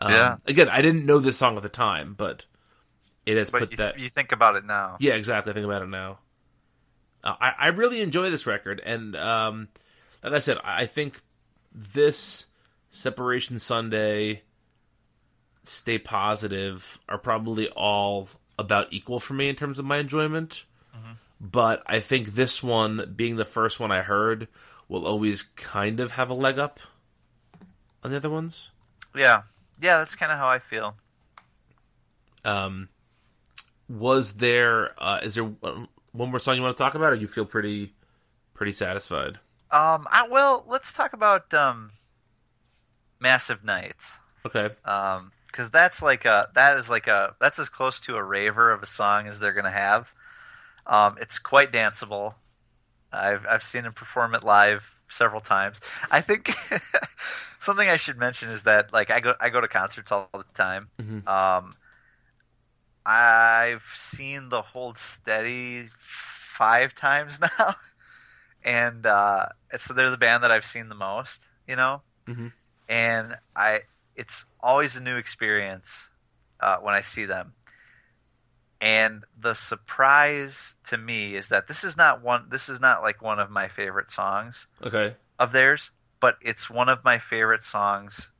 Um, 0.00 0.12
Yeah. 0.12 0.36
Again, 0.46 0.68
I 0.68 0.82
didn't 0.82 1.06
know 1.06 1.18
this 1.18 1.36
song 1.36 1.56
at 1.56 1.62
the 1.62 1.68
time, 1.68 2.14
but 2.16 2.46
it 3.26 3.36
has 3.36 3.50
But 3.50 3.58
put 3.60 3.70
you, 3.72 3.76
that. 3.78 3.98
you 3.98 4.08
think 4.08 4.32
about 4.32 4.56
it 4.56 4.64
now. 4.64 4.96
Yeah, 5.00 5.14
exactly. 5.14 5.50
I 5.50 5.54
think 5.54 5.66
about 5.66 5.82
it 5.82 5.88
now. 5.88 6.18
Uh, 7.24 7.34
I 7.40 7.52
I 7.58 7.66
really 7.68 8.00
enjoy 8.00 8.30
this 8.30 8.46
record, 8.46 8.80
and 8.84 9.14
um, 9.16 9.68
like 10.22 10.32
I 10.32 10.38
said, 10.38 10.58
I 10.64 10.82
I 10.82 10.86
think 10.86 11.20
this 11.72 12.46
Separation 12.90 13.58
Sunday, 13.58 14.42
Stay 15.64 15.98
Positive 15.98 16.98
are 17.08 17.18
probably 17.18 17.68
all 17.68 18.28
about 18.58 18.92
equal 18.92 19.18
for 19.18 19.34
me 19.34 19.48
in 19.50 19.56
terms 19.56 19.78
of 19.78 19.84
my 19.84 19.98
enjoyment. 19.98 20.64
But 21.38 21.82
I 21.84 22.00
think 22.00 22.28
this 22.28 22.62
one, 22.62 23.12
being 23.14 23.36
the 23.36 23.44
first 23.44 23.78
one 23.78 23.92
I 23.92 24.00
heard, 24.00 24.48
will 24.88 25.06
always 25.06 25.42
kind 25.42 26.00
of 26.00 26.12
have 26.12 26.30
a 26.30 26.34
leg 26.34 26.58
up 26.58 26.80
on 28.02 28.10
the 28.10 28.16
other 28.16 28.30
ones. 28.30 28.70
Yeah, 29.14 29.42
yeah, 29.78 29.98
that's 29.98 30.14
kind 30.14 30.32
of 30.32 30.38
how 30.38 30.48
I 30.48 30.60
feel. 30.60 30.96
Um, 32.42 32.88
was 33.88 34.34
there? 34.34 34.94
Uh, 35.02 35.20
is 35.22 35.34
there 35.34 35.44
one 35.44 35.88
one 36.12 36.30
more 36.30 36.38
song 36.38 36.56
you 36.56 36.62
want 36.62 36.76
to 36.76 36.82
talk 36.82 36.94
about, 36.94 37.12
or 37.12 37.16
you 37.16 37.26
feel 37.26 37.44
pretty 37.44 37.94
pretty 38.54 38.72
satisfied? 38.72 39.38
Um, 39.70 40.06
I, 40.10 40.26
well, 40.30 40.64
let's 40.68 40.92
talk 40.92 41.12
about 41.12 41.52
um, 41.52 41.90
Massive 43.20 43.64
Nights. 43.64 44.18
Okay. 44.44 44.70
um 44.84 45.32
because 45.48 45.70
that's 45.70 46.02
like 46.02 46.24
a 46.26 46.48
that 46.54 46.76
is 46.76 46.88
like 46.90 47.06
a 47.08 47.34
that's 47.40 47.58
as 47.58 47.68
close 47.68 47.98
to 47.98 48.14
a 48.14 48.22
raver 48.22 48.70
of 48.70 48.82
a 48.82 48.86
song 48.86 49.26
as 49.26 49.40
they're 49.40 49.54
gonna 49.54 49.70
have 49.70 50.06
um 50.86 51.16
it's 51.20 51.38
quite 51.40 51.72
danceable 51.72 52.34
i've 53.10 53.44
i've 53.46 53.62
seen 53.64 53.84
him 53.86 53.92
perform 53.94 54.34
it 54.36 54.44
live 54.44 54.84
several 55.08 55.40
times 55.40 55.80
i 56.12 56.20
think 56.20 56.54
something 57.60 57.88
i 57.88 57.96
should 57.96 58.18
mention 58.18 58.50
is 58.50 58.64
that 58.64 58.92
like 58.92 59.10
i 59.10 59.18
go 59.18 59.34
i 59.40 59.48
go 59.48 59.60
to 59.60 59.66
concerts 59.66 60.12
all 60.12 60.28
the 60.34 60.44
time 60.54 60.88
Mhm. 61.00 61.26
um 61.26 61.72
i've 63.06 63.84
seen 63.96 64.48
the 64.48 64.62
hold 64.62 64.98
steady 64.98 65.88
five 66.58 66.94
times 66.94 67.38
now 67.58 67.74
and 68.64 69.06
uh 69.06 69.46
so 69.78 69.94
they're 69.94 70.10
the 70.10 70.18
band 70.18 70.42
that 70.42 70.50
i've 70.50 70.64
seen 70.64 70.88
the 70.88 70.94
most 70.94 71.42
you 71.68 71.76
know 71.76 72.02
Mhm. 72.28 72.52
and 72.88 73.36
I 73.54 73.82
it's 74.16 74.44
always 74.60 74.96
a 74.96 75.00
new 75.00 75.16
experience 75.16 76.08
uh, 76.58 76.78
when 76.78 76.94
I 76.94 77.02
see 77.02 77.24
them. 77.24 77.52
And 78.80 79.24
the 79.38 79.54
surprise 79.54 80.74
to 80.88 80.96
me 80.98 81.34
is 81.36 81.48
that 81.48 81.68
this 81.68 81.84
is 81.84 81.96
not 81.96 82.22
one. 82.22 82.48
This 82.50 82.68
is 82.68 82.80
not 82.80 83.02
like 83.02 83.22
one 83.22 83.38
of 83.38 83.50
my 83.50 83.68
favorite 83.68 84.10
songs 84.10 84.66
Okay. 84.82 85.14
of 85.38 85.52
theirs, 85.52 85.90
but 86.20 86.36
it's 86.40 86.68
one 86.68 86.88
of 86.88 87.04
my 87.04 87.18
favorite 87.18 87.62
songs 87.62 88.30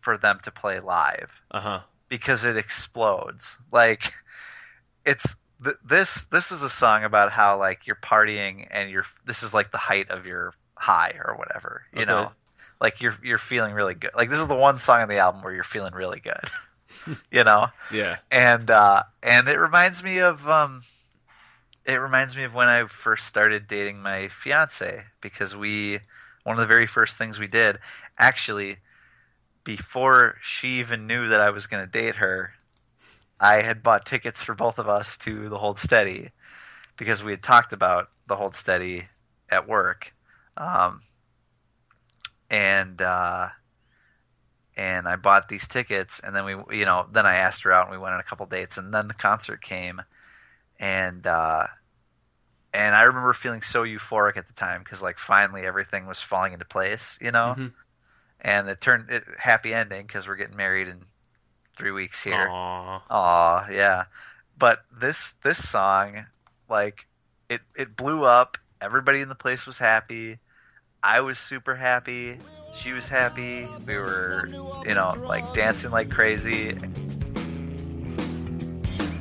for 0.00 0.16
them 0.18 0.40
to 0.44 0.50
play 0.50 0.80
live 0.80 1.30
Uh 1.50 1.60
huh. 1.60 1.80
Because 2.14 2.44
it 2.44 2.56
explodes. 2.56 3.58
Like 3.72 4.12
it's 5.04 5.34
th- 5.62 5.76
this 5.84 6.24
this 6.30 6.52
is 6.52 6.62
a 6.62 6.70
song 6.70 7.04
about 7.04 7.32
how 7.32 7.58
like 7.58 7.86
you're 7.86 7.96
partying 7.96 8.68
and 8.70 8.90
you're 8.90 9.06
this 9.26 9.42
is 9.42 9.52
like 9.54 9.72
the 9.72 9.78
height 9.78 10.10
of 10.10 10.26
your 10.26 10.54
high 10.76 11.14
or 11.24 11.36
whatever, 11.36 11.82
you 11.92 12.04
Okay. 12.04 12.06
know. 12.06 12.32
Like 12.80 13.00
you're 13.00 13.16
you're 13.24 13.38
feeling 13.38 13.74
really 13.74 13.94
good. 13.94 14.12
Like 14.16 14.30
this 14.30 14.38
is 14.38 14.48
the 14.48 14.54
one 14.54 14.78
song 14.78 15.02
on 15.02 15.08
the 15.08 15.18
album 15.18 15.42
where 15.42 15.54
you're 15.54 15.64
feeling 15.64 15.94
really 15.94 16.20
good. 16.20 17.18
you 17.32 17.44
know? 17.44 17.68
Yeah. 17.90 18.18
And 18.30 18.70
uh 18.70 19.04
and 19.22 19.48
it 19.48 19.58
reminds 19.58 20.02
me 20.02 20.20
of 20.20 20.48
um 20.48 20.84
it 21.84 21.96
reminds 21.96 22.36
me 22.36 22.44
of 22.44 22.54
when 22.54 22.68
I 22.68 22.86
first 22.86 23.26
started 23.26 23.66
dating 23.68 24.00
my 24.00 24.28
fiance 24.28 25.04
because 25.20 25.54
we 25.56 26.00
one 26.44 26.56
of 26.56 26.60
the 26.60 26.72
very 26.72 26.86
first 26.86 27.16
things 27.18 27.38
we 27.38 27.46
did 27.48 27.78
actually 28.18 28.78
before 29.64 30.36
she 30.42 30.78
even 30.80 31.06
knew 31.06 31.28
that 31.28 31.40
I 31.40 31.50
was 31.50 31.66
going 31.66 31.84
to 31.84 31.90
date 31.90 32.16
her 32.16 32.52
I 33.40 33.62
had 33.62 33.82
bought 33.82 34.06
tickets 34.06 34.42
for 34.42 34.54
both 34.54 34.78
of 34.78 34.88
us 34.88 35.18
to 35.18 35.48
the 35.48 35.58
Hold 35.58 35.78
Steady 35.78 36.30
because 36.96 37.22
we 37.22 37.32
had 37.32 37.42
talked 37.42 37.72
about 37.72 38.08
the 38.28 38.36
Hold 38.36 38.54
Steady 38.54 39.08
at 39.50 39.68
work. 39.68 40.14
Um 40.56 41.02
and 42.48 43.02
uh 43.02 43.48
and 44.76 45.06
I 45.06 45.16
bought 45.16 45.48
these 45.48 45.68
tickets, 45.68 46.20
and 46.22 46.34
then 46.34 46.44
we, 46.44 46.78
you 46.78 46.84
know, 46.84 47.06
then 47.12 47.26
I 47.26 47.36
asked 47.36 47.62
her 47.62 47.72
out, 47.72 47.86
and 47.86 47.92
we 47.92 47.98
went 47.98 48.14
on 48.14 48.20
a 48.20 48.24
couple 48.24 48.44
dates, 48.46 48.76
and 48.76 48.92
then 48.92 49.06
the 49.06 49.14
concert 49.14 49.62
came, 49.62 50.02
and 50.80 51.24
uh, 51.26 51.68
and 52.72 52.96
I 52.96 53.02
remember 53.02 53.32
feeling 53.34 53.62
so 53.62 53.84
euphoric 53.84 54.36
at 54.36 54.48
the 54.48 54.52
time 54.54 54.82
because 54.82 55.00
like 55.00 55.18
finally 55.18 55.62
everything 55.64 56.06
was 56.06 56.20
falling 56.20 56.54
into 56.54 56.64
place, 56.64 57.16
you 57.20 57.30
know, 57.30 57.54
Mhm. 57.56 57.72
And 58.44 58.68
it 58.68 58.80
turned 58.80 59.10
it, 59.10 59.24
happy 59.38 59.72
ending 59.72 60.06
because 60.06 60.28
we're 60.28 60.36
getting 60.36 60.56
married 60.56 60.86
in 60.86 61.00
three 61.76 61.90
weeks 61.90 62.22
here. 62.22 62.46
Aw. 62.48 63.02
Aw, 63.10 63.68
yeah. 63.70 64.04
But 64.56 64.80
this 65.00 65.34
this 65.42 65.68
song, 65.68 66.26
like, 66.68 67.06
it 67.48 67.62
it 67.74 67.96
blew 67.96 68.24
up. 68.24 68.58
Everybody 68.80 69.20
in 69.20 69.28
the 69.30 69.34
place 69.34 69.66
was 69.66 69.78
happy. 69.78 70.38
I 71.02 71.20
was 71.20 71.38
super 71.38 71.74
happy. 71.74 72.38
She 72.74 72.92
was 72.92 73.08
happy. 73.08 73.66
We 73.86 73.96
were, 73.96 74.46
you 74.86 74.94
know, 74.94 75.14
like 75.26 75.52
dancing 75.54 75.90
like 75.90 76.10
crazy. 76.10 76.78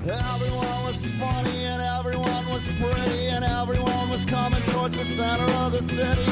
Everyone 0.06 0.84
was 0.84 1.00
funny 1.16 1.64
and 1.64 1.82
everyone 1.82 2.46
was 2.50 2.66
pretty 2.76 3.28
and 3.28 3.42
everyone 3.46 4.10
was 4.10 4.26
coming 4.26 4.62
towards 4.64 4.98
the 4.98 5.06
center 5.06 5.50
of 5.64 5.72
the 5.72 5.82
city. 5.82 6.26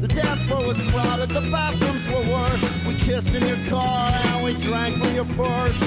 The 0.00 0.08
dance 0.08 0.42
floor 0.44 0.66
was 0.66 0.80
crowded, 0.90 1.28
the 1.28 1.42
bathrooms 1.52 2.08
were 2.08 2.24
worse. 2.32 2.86
We 2.86 2.94
kissed 2.94 3.34
in 3.34 3.46
your 3.46 3.58
car 3.68 4.10
and 4.10 4.42
we 4.42 4.54
drank 4.54 4.96
from 4.96 5.14
your 5.14 5.26
purse. 5.36 5.82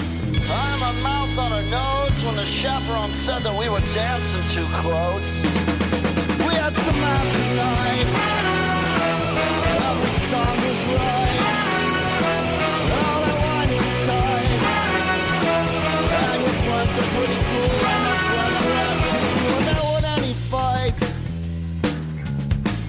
I 0.45 0.61
had 0.69 0.79
my 0.79 0.91
mouth 1.01 1.39
on 1.39 1.51
her 1.51 1.63
nose 1.71 2.23
when 2.23 2.35
the 2.35 2.45
chaperone 2.45 3.11
said 3.25 3.41
that 3.41 3.57
we 3.57 3.67
were 3.67 3.81
dancing 3.97 4.45
too 4.53 4.67
close. 4.81 5.25
We 6.45 6.53
had 6.53 6.73
some 6.73 6.99
massive 7.01 7.55
nights. 7.57 8.13
Every 9.89 10.11
song 10.29 10.57
was 10.67 10.85
right. 10.85 11.62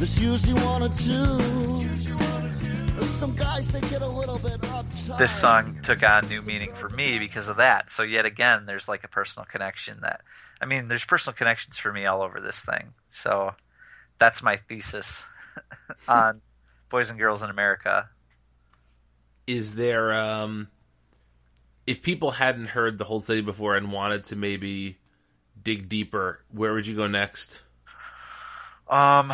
There's 0.05 0.21
usually 0.21 0.53
one 0.63 0.83
or 0.83 0.91
two. 0.91 1.39
Some 3.07 3.35
guys 3.35 3.69
that 3.69 3.89
get 3.89 4.03
a 4.03 4.07
little 4.07 4.39
bit 4.39 4.61
uptight. 4.61 5.17
This 5.17 5.35
song 5.35 5.81
took 5.83 6.03
on 6.03 6.29
new 6.29 6.43
meaning 6.43 6.75
for 6.75 6.91
me 6.91 7.19
because 7.19 7.49
of 7.49 7.57
that. 7.57 7.91
So 7.91 8.03
yet 8.03 8.27
again, 8.27 8.67
there's 8.67 8.87
like 8.87 9.05
a 9.05 9.09
personal 9.09 9.47
connection 9.47 10.01
that, 10.03 10.21
I 10.61 10.67
mean, 10.67 10.89
there's 10.89 11.07
personal 11.07 11.35
connections 11.35 11.79
for 11.79 11.91
me 11.91 12.05
all 12.05 12.21
over 12.21 12.39
this 12.39 12.59
thing. 12.59 12.93
So 13.11 13.55
that's 14.19 14.43
my 14.43 14.59
thesis 14.69 15.23
on 16.07 16.43
Boys 16.91 17.09
and 17.09 17.19
Girls 17.19 17.43
in 17.43 17.49
America. 17.49 18.11
Is 19.47 19.75
there 19.75 20.13
um 20.13 20.69
if 21.87 22.03
people 22.03 22.33
hadn't 22.33 22.67
heard 22.67 22.99
the 22.99 23.05
Hold 23.05 23.25
Steady 23.25 23.41
before 23.41 23.75
and 23.75 23.91
wanted 23.91 24.27
to 24.27 24.37
maybe 24.37 24.99
dig 25.63 25.89
deeper, 25.89 26.41
where 26.53 26.75
would 26.75 26.87
you 26.87 26.95
go 26.95 27.07
next? 27.07 27.63
Um. 28.87 29.33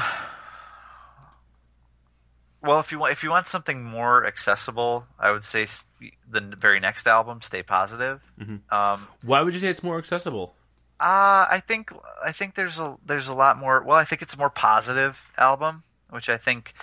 Well, 2.63 2.79
if 2.81 2.93
you 2.93 2.99
want, 2.99 3.13
if 3.13 3.23
you 3.23 3.31
want 3.31 3.47
something 3.49 3.83
more 3.83 4.27
accessible, 4.27 5.07
I 5.19 5.31
would 5.31 5.45
say 5.45 5.67
the 6.31 6.41
very 6.41 6.79
next 6.81 7.07
album, 7.07 7.41
"Stay 7.43 7.63
Positive." 7.63 8.21
Um, 8.71 9.09
Why 9.23 9.41
would 9.41 9.55
you 9.55 9.61
say 9.61 9.69
it's 9.69 9.83
more 9.83 9.97
accessible? 9.99 10.55
uh, 11.01 11.49
I 11.51 11.63
think 11.67 11.91
I 12.23 12.33
think 12.33 12.55
there's 12.57 12.79
a 12.79 12.97
there's 13.07 13.29
a 13.29 13.35
lot 13.35 13.57
more. 13.59 13.83
Well, 13.83 13.97
I 13.97 14.05
think 14.05 14.21
it's 14.21 14.35
a 14.35 14.37
more 14.37 14.51
positive 14.51 15.17
album, 15.39 15.83
which 16.11 16.29
I 16.29 16.37
think 16.37 16.75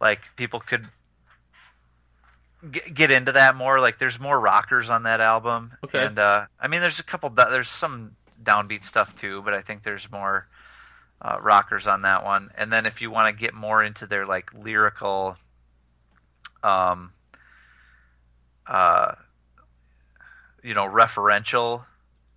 like 0.00 0.20
people 0.34 0.58
could 0.58 0.88
get, 2.68 2.92
get 2.94 3.10
into 3.12 3.30
that 3.32 3.54
more. 3.54 3.78
Like, 3.78 3.98
there's 4.00 4.18
more 4.18 4.40
rockers 4.40 4.90
on 4.90 5.04
that 5.04 5.20
album, 5.20 5.72
Okay. 5.84 6.04
and 6.06 6.18
uh, 6.18 6.46
I 6.60 6.66
mean, 6.66 6.80
there's 6.80 6.98
a 6.98 7.04
couple. 7.04 7.30
There's 7.30 7.68
some 7.68 8.16
downbeat 8.42 8.84
stuff 8.84 9.14
too, 9.16 9.42
but 9.42 9.54
I 9.54 9.62
think 9.62 9.84
there's 9.84 10.10
more 10.10 10.48
uh, 11.20 11.38
rockers 11.40 11.86
on 11.86 12.02
that 12.02 12.24
one. 12.24 12.50
And 12.56 12.72
then 12.72 12.86
if 12.86 13.00
you 13.00 13.10
want 13.10 13.34
to 13.34 13.40
get 13.40 13.54
more 13.54 13.82
into 13.82 14.06
their 14.06 14.26
like 14.26 14.52
lyrical, 14.54 15.36
um, 16.62 17.12
uh, 18.66 19.14
you 20.62 20.74
know, 20.74 20.88
referential 20.88 21.84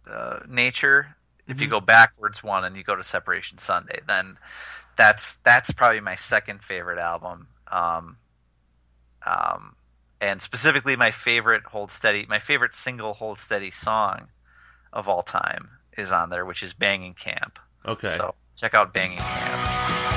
uh, 0.10 0.40
nature. 0.48 1.16
If 1.48 1.62
you 1.62 1.68
go 1.68 1.80
backwards 1.80 2.44
one 2.44 2.66
and 2.66 2.76
you 2.76 2.84
go 2.84 2.94
to 2.94 3.06
Separation 3.06 3.58
Sunday, 3.58 4.02
then 4.06 4.38
that's 4.98 5.38
that's 5.46 5.72
probably 5.72 6.02
my 6.02 6.18
second 6.18 6.62
favorite 6.62 7.00
album. 7.00 7.48
Um, 7.72 8.18
um, 9.26 9.78
and 10.20 10.42
specifically 10.42 10.98
my 10.98 11.12
favorite 11.12 11.64
Hold 11.68 11.92
Steady, 11.92 12.26
my 12.28 12.40
favorite 12.40 12.76
single 12.76 13.14
Hold 13.14 13.40
Steady 13.40 13.72
song 13.72 14.28
of 14.92 15.08
all 15.08 15.24
time 15.24 15.70
is 15.98 16.12
on 16.12 16.30
there, 16.30 16.46
which 16.46 16.64
is 16.64 16.74
Banging 16.74 17.14
Camp. 17.14 17.60
Okay. 17.86 18.16
So 18.18 18.36
check 18.58 18.74
out 18.74 18.92
Banging 18.92 19.20
Camp. 19.20 20.17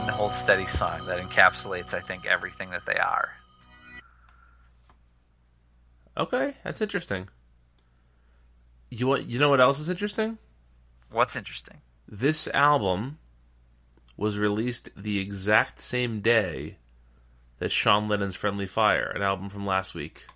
One 0.00 0.08
hold 0.08 0.32
steady 0.32 0.66
song 0.66 1.04
that 1.06 1.18
encapsulates, 1.18 1.92
I 1.92 2.00
think, 2.00 2.24
everything 2.24 2.70
that 2.70 2.86
they 2.86 2.96
are. 2.96 3.30
Okay, 6.16 6.54
that's 6.62 6.80
interesting. 6.80 7.28
You 8.90 9.08
want 9.08 9.26
you 9.26 9.38
know 9.40 9.48
what 9.48 9.60
else 9.60 9.80
is 9.80 9.90
interesting? 9.90 10.38
What's 11.10 11.34
interesting? 11.34 11.78
This 12.06 12.46
album 12.48 13.18
was 14.16 14.38
released 14.38 14.90
the 14.96 15.18
exact 15.18 15.80
same 15.80 16.20
day 16.20 16.76
that 17.58 17.72
Sean 17.72 18.08
Lennon's 18.08 18.36
Friendly 18.36 18.66
Fire, 18.66 19.12
an 19.14 19.22
album 19.22 19.48
from 19.48 19.66
last 19.66 19.94
week, 19.94 20.26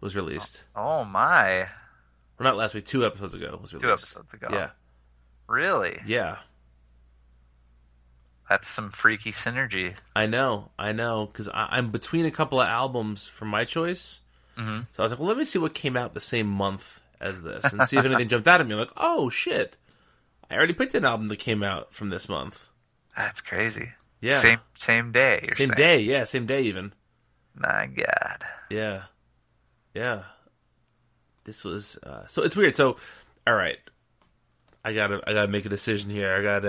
was 0.00 0.14
released. 0.14 0.66
Oh 0.76 1.04
my! 1.04 1.62
Or 1.62 2.44
not 2.44 2.56
last 2.56 2.74
week, 2.74 2.84
two 2.84 3.06
episodes 3.06 3.32
ago 3.32 3.58
was 3.60 3.72
released. 3.72 3.86
Two 3.86 3.92
episodes 3.92 4.34
ago. 4.34 4.48
Yeah. 4.50 4.70
Really? 5.48 5.98
Yeah. 6.06 6.38
That's 8.52 8.68
some 8.68 8.90
freaky 8.90 9.32
synergy. 9.32 9.98
I 10.14 10.26
know, 10.26 10.72
I 10.78 10.92
know, 10.92 11.24
because 11.24 11.48
I'm 11.54 11.90
between 11.90 12.26
a 12.26 12.30
couple 12.30 12.60
of 12.60 12.68
albums 12.68 13.26
from 13.26 13.48
my 13.48 13.64
choice. 13.64 14.20
Mm-hmm. 14.58 14.80
So 14.92 15.02
I 15.02 15.04
was 15.04 15.12
like, 15.12 15.18
well, 15.18 15.28
let 15.28 15.38
me 15.38 15.44
see 15.44 15.58
what 15.58 15.72
came 15.72 15.96
out 15.96 16.12
the 16.12 16.20
same 16.20 16.48
month 16.48 17.00
as 17.18 17.40
this 17.40 17.72
and 17.72 17.88
see 17.88 17.96
if 17.96 18.04
anything 18.04 18.28
jumped 18.28 18.46
out 18.46 18.60
at 18.60 18.66
me. 18.66 18.74
I'm 18.74 18.78
like, 18.80 18.92
oh, 18.98 19.30
shit. 19.30 19.78
I 20.50 20.56
already 20.56 20.74
picked 20.74 20.94
an 20.94 21.06
album 21.06 21.28
that 21.28 21.38
came 21.38 21.62
out 21.62 21.94
from 21.94 22.10
this 22.10 22.28
month. 22.28 22.68
That's 23.16 23.40
crazy. 23.40 23.88
Yeah. 24.20 24.38
Same 24.38 24.60
same 24.74 25.12
day. 25.12 25.48
Same 25.52 25.68
saying. 25.68 25.76
day, 25.78 26.00
yeah, 26.00 26.24
same 26.24 26.44
day 26.44 26.60
even. 26.64 26.92
My 27.54 27.86
God. 27.86 28.44
Yeah. 28.68 29.04
Yeah. 29.94 30.24
This 31.44 31.64
was 31.64 31.98
uh 32.02 32.26
so 32.26 32.42
it's 32.42 32.54
weird. 32.54 32.76
So 32.76 32.96
all 33.46 33.54
right. 33.54 33.78
I 34.84 34.92
got 34.92 35.06
to 35.06 35.22
I 35.26 35.32
got 35.32 35.42
to 35.42 35.48
make 35.48 35.64
a 35.64 35.70
decision 35.70 36.10
here. 36.10 36.34
I 36.34 36.42
got 36.42 36.66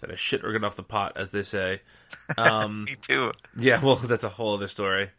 got 0.00 0.08
to 0.08 0.16
shit 0.16 0.44
or 0.44 0.52
get 0.52 0.64
off 0.64 0.76
the 0.76 0.82
pot 0.82 1.12
as 1.16 1.30
they 1.30 1.42
say. 1.42 1.80
Um 2.38 2.84
Me 2.84 2.96
too. 3.00 3.32
yeah, 3.56 3.82
well 3.82 3.94
that's 3.96 4.24
a 4.24 4.28
whole 4.28 4.54
other 4.54 4.68
story. 4.68 5.10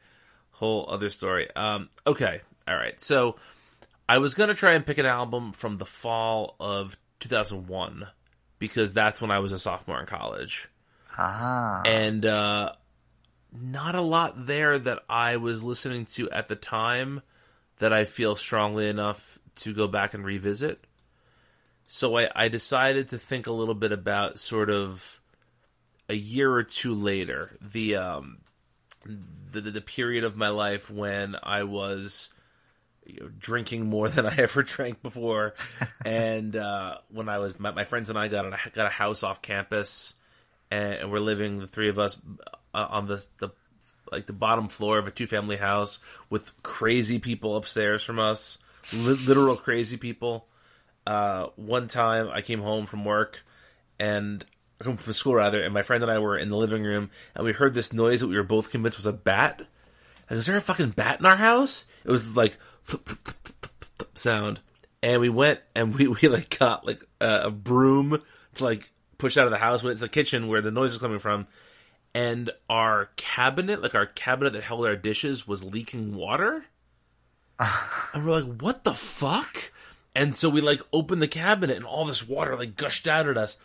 Whole 0.51 0.86
other 0.89 1.09
story. 1.09 1.49
Um 1.55 1.89
okay. 2.05 2.41
All 2.67 2.75
right. 2.75 2.99
So 3.01 3.36
I 4.09 4.17
was 4.19 4.34
going 4.34 4.47
to 4.49 4.55
try 4.55 4.73
and 4.73 4.86
pick 4.86 4.97
an 4.97 5.05
album 5.05 5.51
from 5.51 5.78
the 5.78 5.86
fall 5.86 6.55
of 6.59 6.97
2001 7.19 8.07
because 8.59 8.93
that's 8.93 9.21
when 9.21 9.32
I 9.32 9.39
was 9.39 9.51
a 9.51 9.59
sophomore 9.59 9.99
in 9.99 10.05
college 10.05 10.67
Ah. 11.17 11.82
and 11.86 12.25
uh, 12.25 12.71
not 13.51 13.95
a 13.95 14.01
lot 14.01 14.45
there 14.45 14.78
that 14.80 14.99
I 15.09 15.38
was 15.38 15.63
listening 15.63 16.05
to 16.15 16.30
at 16.32 16.47
the 16.47 16.55
time 16.55 17.21
that 17.80 17.91
I 17.91 18.05
feel 18.05 18.36
strongly 18.36 18.88
enough 18.88 19.39
to 19.57 19.73
go 19.73 19.88
back 19.88 20.13
and 20.13 20.23
revisit. 20.25 20.80
So 21.88 22.17
I, 22.17 22.29
I 22.35 22.47
decided 22.49 23.09
to 23.09 23.17
think 23.17 23.47
a 23.47 23.51
little 23.51 23.73
bit 23.73 23.93
about 23.93 24.39
sort 24.39 24.69
of 24.69 25.21
a 26.09 26.15
year 26.15 26.51
or 26.53 26.63
two 26.63 26.93
later 26.93 27.57
the 27.61 27.95
um, 27.95 28.39
the, 29.51 29.61
the, 29.61 29.81
period 29.81 30.23
of 30.23 30.35
my 30.35 30.49
life 30.49 30.91
when 30.91 31.35
I 31.41 31.63
was 31.63 32.29
you 33.05 33.21
know, 33.21 33.29
drinking 33.39 33.85
more 33.85 34.09
than 34.09 34.25
I 34.25 34.35
ever 34.38 34.63
drank 34.63 35.01
before, 35.01 35.55
and 36.03 36.55
uh, 36.55 36.97
when 37.09 37.29
I 37.29 37.39
was 37.39 37.57
my, 37.59 37.71
my 37.71 37.85
friends 37.85 38.09
and 38.09 38.19
I 38.19 38.27
got 38.27 38.45
a, 38.45 38.69
got 38.71 38.88
a 38.88 38.89
house 38.89 39.23
off 39.23 39.41
campus, 39.41 40.15
and 40.69 41.09
we're 41.09 41.19
living 41.19 41.59
the 41.59 41.67
three 41.67 41.89
of 41.89 41.99
us 41.99 42.17
uh, 42.73 42.88
on 42.89 43.07
the 43.07 43.25
the 43.39 43.49
like 44.11 44.25
the 44.25 44.33
bottom 44.33 44.67
floor 44.67 44.97
of 44.97 45.07
a 45.07 45.11
two 45.11 45.27
family 45.27 45.57
house 45.57 45.99
with 46.29 46.51
crazy 46.63 47.19
people 47.19 47.55
upstairs 47.55 48.03
from 48.03 48.19
us, 48.19 48.59
li- 48.91 49.19
literal 49.25 49.55
crazy 49.55 49.97
people. 49.97 50.47
Uh, 51.08 51.47
one 51.55 51.88
time 51.88 52.30
I 52.30 52.41
came 52.41 52.60
home 52.60 52.86
from 52.86 53.05
work 53.05 53.41
and 53.97 54.43
home 54.84 54.97
from 54.97 55.14
school 55.14 55.36
rather, 55.36 55.64
and 55.64 55.74
my 55.74 55.82
friend 55.82 56.03
and 56.03 56.12
I 56.12 56.20
were 56.20 56.38
in 56.38 56.49
the 56.49 56.58
living 56.58 56.84
room, 56.84 57.12
and 57.34 57.45
we 57.45 57.53
heard 57.53 57.74
this 57.74 57.93
noise 57.93 58.20
that 58.20 58.28
we 58.28 58.36
were 58.36 58.43
both 58.43 58.72
convinced 58.72 58.97
was 58.97 59.05
a 59.05 59.14
bat. 59.14 59.62
Like, 60.30 60.39
is 60.39 60.47
there 60.47 60.58
a 60.58 60.62
fucking 60.62 60.89
bat 60.89 61.22
in 61.22 61.26
our 61.26 61.38
house? 61.38 61.88
It 62.03 62.12
was 62.12 62.36
like 62.36 62.58
sound, 64.16 64.60
and 65.01 65.22
we 65.22 65.30
went 65.30 65.62
and 65.74 65.95
we 65.95 66.08
we 66.22 66.28
like 66.28 66.60
got 66.60 66.86
like 66.86 67.01
a, 67.22 67.43
a 67.43 67.51
broom 67.51 68.22
to 68.55 68.64
like 68.66 68.91
push 69.18 69.38
out 69.38 69.45
of 69.45 69.51
the 69.51 69.58
house. 69.58 69.84
Went 69.84 69.99
to 69.99 70.03
the 70.03 70.10
kitchen 70.10 70.49
where 70.49 70.62
the 70.62 70.72
noise 70.72 70.91
was 70.91 71.01
coming 71.01 71.20
from, 71.20 71.47
and 72.14 72.51
our 72.70 73.12
cabinet, 73.16 73.82
like 73.82 73.95
our 73.95 74.08
cabinet 74.08 74.51
that 74.51 74.66
held 74.66 74.86
our 74.86 74.97
dishes, 74.97 75.47
was 75.47 75.64
leaking 75.64 76.18
water. 76.18 76.66
and 78.14 78.26
we're 78.26 78.41
like, 78.41 78.62
"What 78.62 78.84
the 78.84 78.93
fuck?" 78.93 79.72
And 80.18 80.36
so 80.36 80.49
we 80.49 80.61
like 80.61 80.82
opened 80.91 81.22
the 81.22 81.28
cabinet, 81.28 81.78
and 81.78 81.86
all 81.86 82.03
this 82.03 82.28
water 82.28 82.57
like 82.57 82.76
gushed 82.76 83.07
out 83.07 83.30
at 83.30 83.38
us, 83.38 83.59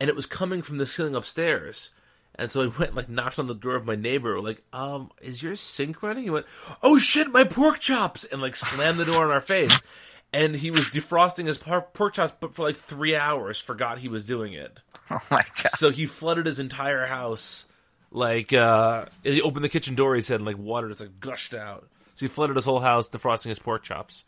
and 0.00 0.10
it 0.10 0.16
was 0.16 0.26
coming 0.26 0.60
from 0.60 0.78
the 0.78 0.84
ceiling 0.84 1.14
upstairs. 1.14 1.90
And 2.34 2.50
so 2.50 2.62
I 2.64 2.66
went 2.66 2.88
and, 2.88 2.96
like 2.96 3.08
knocked 3.08 3.38
on 3.38 3.46
the 3.46 3.54
door 3.54 3.76
of 3.76 3.86
my 3.86 3.94
neighbor, 3.94 4.40
like, 4.40 4.64
um, 4.72 5.12
is 5.20 5.44
your 5.44 5.54
sink 5.54 6.02
running? 6.02 6.24
He 6.24 6.30
went, 6.30 6.46
Oh 6.82 6.98
shit, 6.98 7.30
my 7.30 7.44
pork 7.44 7.78
chops 7.78 8.24
and 8.24 8.42
like 8.42 8.56
slammed 8.56 8.98
the 8.98 9.04
door 9.04 9.24
in 9.24 9.30
our 9.30 9.40
face. 9.40 9.80
And 10.34 10.56
he 10.56 10.70
was 10.70 10.84
defrosting 10.84 11.46
his 11.46 11.58
pork 11.58 12.14
chops, 12.14 12.32
but 12.40 12.54
for 12.54 12.62
like 12.62 12.76
three 12.76 13.14
hours, 13.14 13.60
forgot 13.60 13.98
he 13.98 14.08
was 14.08 14.24
doing 14.24 14.54
it. 14.54 14.80
oh 15.10 15.20
my 15.30 15.44
God. 15.56 15.68
So 15.68 15.90
he 15.90 16.06
flooded 16.06 16.46
his 16.46 16.58
entire 16.58 17.04
house. 17.04 17.66
Like, 18.10 18.50
uh, 18.54 19.04
he 19.22 19.42
opened 19.42 19.62
the 19.62 19.68
kitchen 19.68 19.94
door, 19.94 20.14
he 20.14 20.22
said, 20.22 20.36
and 20.36 20.46
like 20.46 20.56
water 20.56 20.88
just 20.88 21.00
like 21.00 21.20
gushed 21.20 21.52
out. 21.52 21.86
So 22.14 22.24
he 22.24 22.28
flooded 22.28 22.56
his 22.56 22.64
whole 22.64 22.80
house, 22.80 23.10
defrosting 23.10 23.50
his 23.50 23.58
pork 23.58 23.82
chops. 23.82 24.24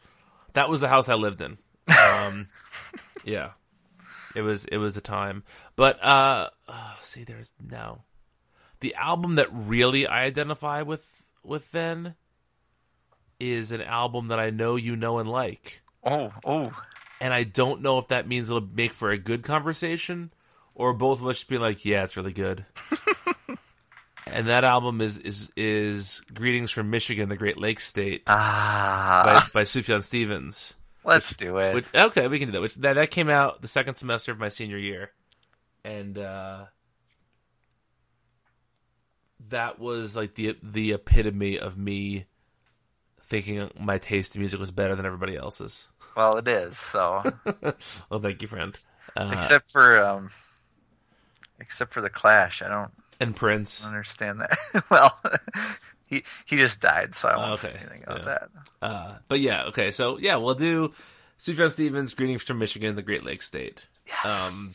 That 0.52 0.68
was 0.68 0.80
the 0.80 0.88
house 0.88 1.08
I 1.08 1.14
lived 1.14 1.40
in. 1.40 1.56
Um, 1.88 2.48
yeah. 3.24 3.50
It 4.34 4.42
was 4.42 4.64
it 4.64 4.78
was 4.78 4.96
a 4.96 5.00
time, 5.00 5.44
but 5.76 6.02
uh, 6.02 6.50
oh, 6.68 6.96
see, 7.00 7.22
there's 7.24 7.52
no 7.70 8.02
the 8.80 8.94
album 8.96 9.36
that 9.36 9.48
really 9.52 10.06
I 10.06 10.24
identify 10.24 10.82
with 10.82 11.24
with 11.44 11.70
then 11.70 12.14
is 13.38 13.70
an 13.72 13.80
album 13.80 14.28
that 14.28 14.40
I 14.40 14.50
know 14.50 14.74
you 14.76 14.96
know 14.96 15.18
and 15.18 15.28
like, 15.30 15.82
Oh, 16.04 16.32
oh. 16.44 16.72
and 17.20 17.32
I 17.32 17.44
don't 17.44 17.80
know 17.82 17.98
if 17.98 18.08
that 18.08 18.26
means 18.26 18.48
it'll 18.50 18.60
make 18.74 18.92
for 18.92 19.10
a 19.10 19.18
good 19.18 19.42
conversation 19.44 20.32
or 20.74 20.92
both 20.92 21.20
of 21.20 21.26
us 21.28 21.36
just 21.38 21.48
be 21.48 21.58
like, 21.58 21.84
yeah, 21.84 22.02
it's 22.02 22.16
really 22.16 22.32
good. 22.32 22.64
and 24.26 24.48
that 24.48 24.64
album 24.64 25.00
is 25.00 25.18
is 25.18 25.50
is 25.56 26.22
Greetings 26.32 26.70
from 26.72 26.90
Michigan, 26.90 27.28
the 27.28 27.36
Great 27.36 27.58
Lakes 27.58 27.86
State 27.86 28.24
by, 28.24 28.32
Ah. 28.36 29.48
by 29.54 29.62
Sufjan 29.62 30.02
Stevens. 30.02 30.74
Let's 31.04 31.34
do 31.34 31.58
it. 31.58 31.74
Which, 31.74 31.86
okay, 31.94 32.28
we 32.28 32.38
can 32.38 32.48
do 32.48 32.52
that. 32.52 32.60
Which, 32.62 32.74
that. 32.76 32.94
That 32.94 33.10
came 33.10 33.28
out 33.28 33.60
the 33.60 33.68
second 33.68 33.96
semester 33.96 34.32
of 34.32 34.38
my 34.38 34.48
senior 34.48 34.78
year, 34.78 35.10
and 35.84 36.16
uh, 36.18 36.64
that 39.48 39.78
was 39.78 40.16
like 40.16 40.34
the 40.34 40.56
the 40.62 40.92
epitome 40.92 41.58
of 41.58 41.76
me 41.76 42.26
thinking 43.22 43.70
my 43.78 43.98
taste 43.98 44.34
in 44.34 44.40
music 44.40 44.60
was 44.60 44.70
better 44.70 44.96
than 44.96 45.06
everybody 45.06 45.36
else's. 45.36 45.88
well, 46.16 46.38
it 46.38 46.48
is. 46.48 46.78
So, 46.78 47.22
well, 48.10 48.20
thank 48.20 48.42
you, 48.42 48.48
friend. 48.48 48.78
Uh, 49.16 49.34
except 49.36 49.70
for 49.70 49.98
um, 50.00 50.30
except 51.60 51.92
for 51.92 52.00
the 52.00 52.10
Clash, 52.10 52.62
I 52.62 52.68
don't 52.68 52.90
and 53.20 53.36
Prince. 53.36 53.82
I 53.82 53.88
don't 53.88 53.94
understand 53.96 54.40
that. 54.40 54.84
well, 54.90 55.20
he 56.06 56.24
he 56.44 56.56
just 56.56 56.80
died, 56.80 57.14
so 57.14 57.28
I 57.28 57.36
won't 57.36 57.60
say 57.60 57.70
anything 57.70 58.02
about 58.04 58.18
yeah. 58.18 58.24
that. 58.24 58.48
Uh, 58.82 59.14
but 59.28 59.40
yeah, 59.40 59.64
okay, 59.64 59.90
so 59.90 60.18
yeah, 60.18 60.36
we'll 60.36 60.54
do 60.54 60.92
Sufjan 61.38 61.70
Stevens, 61.70 62.14
Greetings 62.14 62.42
from 62.42 62.58
Michigan, 62.58 62.96
the 62.96 63.02
Great 63.02 63.24
Lakes 63.24 63.46
State. 63.46 63.84
Yes. 64.06 64.30
Um, 64.30 64.74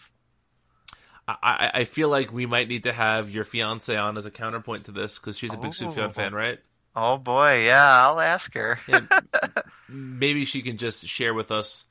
I, 1.27 1.71
I, 1.75 1.83
feel 1.83 2.09
like 2.09 2.33
we 2.33 2.47
might 2.47 2.67
need 2.67 2.83
to 2.83 2.91
have 2.91 3.29
your 3.29 3.43
fiance 3.43 3.95
on 3.95 4.17
as 4.17 4.25
a 4.25 4.31
counterpoint 4.31 4.85
to 4.85 4.91
this 4.91 5.19
because 5.19 5.37
she's 5.37 5.53
a 5.53 5.57
big 5.57 5.73
Oh. 5.79 5.85
Sufjan 5.85 6.11
fan, 6.11 6.33
right? 6.33 6.59
oh 6.95 7.17
boy, 7.17 7.65
yeah, 7.65 8.07
I'll 8.07 8.19
ask 8.19 8.53
her. 8.55 8.79
Maybe 9.89 10.45
she 10.45 10.61
can 10.61 10.77
just 10.77 11.07
share 11.07 11.33
with 11.33 11.51
us 11.51 11.85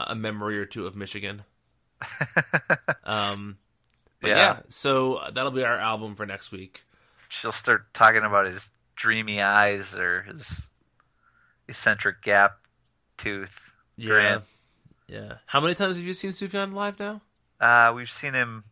a 0.00 0.14
memory 0.14 0.58
or 0.58 0.64
two 0.64 0.86
of 0.86 0.96
Michigan. 0.96 1.42
Um, 3.04 3.56
yeah. 4.22 4.28
Yeah. 4.28 4.60
so 4.68 5.18
that'll 5.32 5.50
be 5.50 5.64
our 5.64 5.78
album 5.78 6.14
for 6.14 6.26
next 6.26 6.52
week. 6.52 6.82
She'll 7.30 7.52
start 7.52 7.94
talking 7.94 8.22
about 8.22 8.44
his 8.44 8.70
dreamy 8.98 9.40
eyes 9.40 9.94
or 9.94 10.22
his 10.22 10.66
eccentric 11.68 12.20
gap 12.22 12.58
tooth. 13.16 13.54
Yeah, 13.96 14.08
Grant. 14.08 14.44
yeah. 15.08 15.34
How 15.46 15.60
many 15.60 15.74
times 15.74 15.96
have 15.96 16.04
you 16.04 16.12
seen 16.12 16.32
Sufjan 16.32 16.74
live 16.74 16.98
now? 17.00 17.22
Uh, 17.60 17.92
we've 17.94 18.10
seen 18.10 18.34
him 18.34 18.64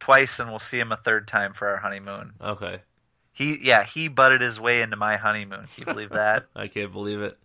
twice, 0.00 0.38
and 0.38 0.50
we'll 0.50 0.58
see 0.58 0.78
him 0.78 0.92
a 0.92 0.96
third 0.96 1.28
time 1.28 1.52
for 1.52 1.68
our 1.68 1.76
honeymoon. 1.76 2.32
Okay, 2.40 2.80
He, 3.32 3.58
yeah, 3.62 3.84
he 3.84 4.08
butted 4.08 4.40
his 4.40 4.58
way 4.58 4.82
into 4.82 4.96
my 4.96 5.16
honeymoon. 5.16 5.66
Can 5.74 5.78
you 5.78 5.84
believe 5.86 6.10
that? 6.10 6.46
I 6.56 6.66
can't 6.68 6.92
believe 6.92 7.20
it. 7.22 7.38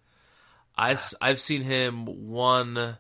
I, 0.78 0.98
I've 1.22 1.40
seen 1.40 1.62
him 1.62 2.06
one, 2.30 2.98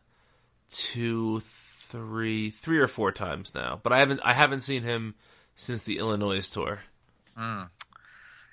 two, 0.71 1.41
three, 1.41 2.49
three 2.51 2.79
or 2.79 2.87
four 2.87 3.11
times 3.11 3.53
now, 3.53 3.79
but 3.83 3.91
I 3.91 3.99
haven't 3.99 4.21
I 4.23 4.33
haven't 4.33 4.61
seen 4.61 4.83
him 4.83 5.15
since 5.55 5.83
the 5.83 5.97
Illinois 5.97 6.47
tour. 6.49 6.79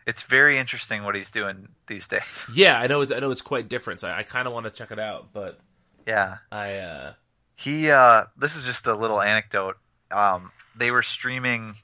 It's 0.07 0.22
very 0.24 0.59
interesting 0.59 1.05
what 1.05 1.14
he's 1.14 1.30
doing 1.30 1.68
these 1.86 2.07
days. 2.09 2.22
Yeah, 2.55 2.78
I 2.78 2.86
know. 2.86 3.00
It's, 3.03 3.12
I 3.12 3.18
know 3.20 3.30
it's 3.30 3.42
quite 3.42 3.68
different. 3.68 4.00
So 4.00 4.09
I, 4.09 4.18
I 4.18 4.22
kind 4.22 4.46
of 4.46 4.53
want 4.55 4.64
to 4.64 4.70
check 4.70 4.90
it 4.90 4.98
out, 4.98 5.28
but 5.32 5.59
Yeah, 6.07 6.38
I 6.50 6.74
uh, 6.74 7.12
he. 7.57 7.90
Uh, 7.90 8.24
this 8.36 8.57
is 8.57 8.64
just 8.64 8.86
a 8.86 8.94
little 8.94 9.20
anecdote. 9.20 9.76
Um, 10.11 10.50
they 10.76 10.90
were 10.90 11.03
streaming 11.03 11.76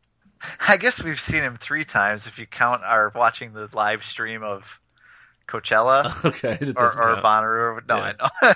I 0.68 0.76
guess 0.76 1.02
we've 1.02 1.20
seen 1.20 1.42
him 1.42 1.56
three 1.60 1.84
times 1.84 2.26
if 2.26 2.38
you 2.38 2.46
count 2.46 2.82
our 2.84 3.10
watching 3.14 3.52
the 3.52 3.68
live 3.72 4.04
stream 4.04 4.42
of 4.42 4.80
Coachella 5.48 6.24
Okay, 6.24 6.72
or, 6.76 6.84
or. 6.84 7.22
Bonnaroo. 7.22 7.86
No, 7.88 7.96
Yeah. 7.96 8.12
I 8.42 8.48
know. 8.52 8.54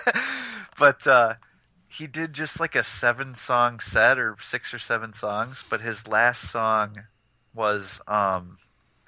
but 0.78 1.06
uh, 1.06 1.34
he 1.88 2.06
did 2.06 2.32
just 2.32 2.58
like 2.60 2.74
a 2.74 2.84
seven 2.84 3.34
song 3.34 3.80
set 3.80 4.18
or 4.18 4.36
six 4.42 4.74
or 4.74 4.78
seven 4.78 5.12
songs. 5.12 5.64
But 5.68 5.80
his 5.80 6.06
last 6.06 6.50
song 6.50 7.02
was 7.54 8.00
um, 8.06 8.58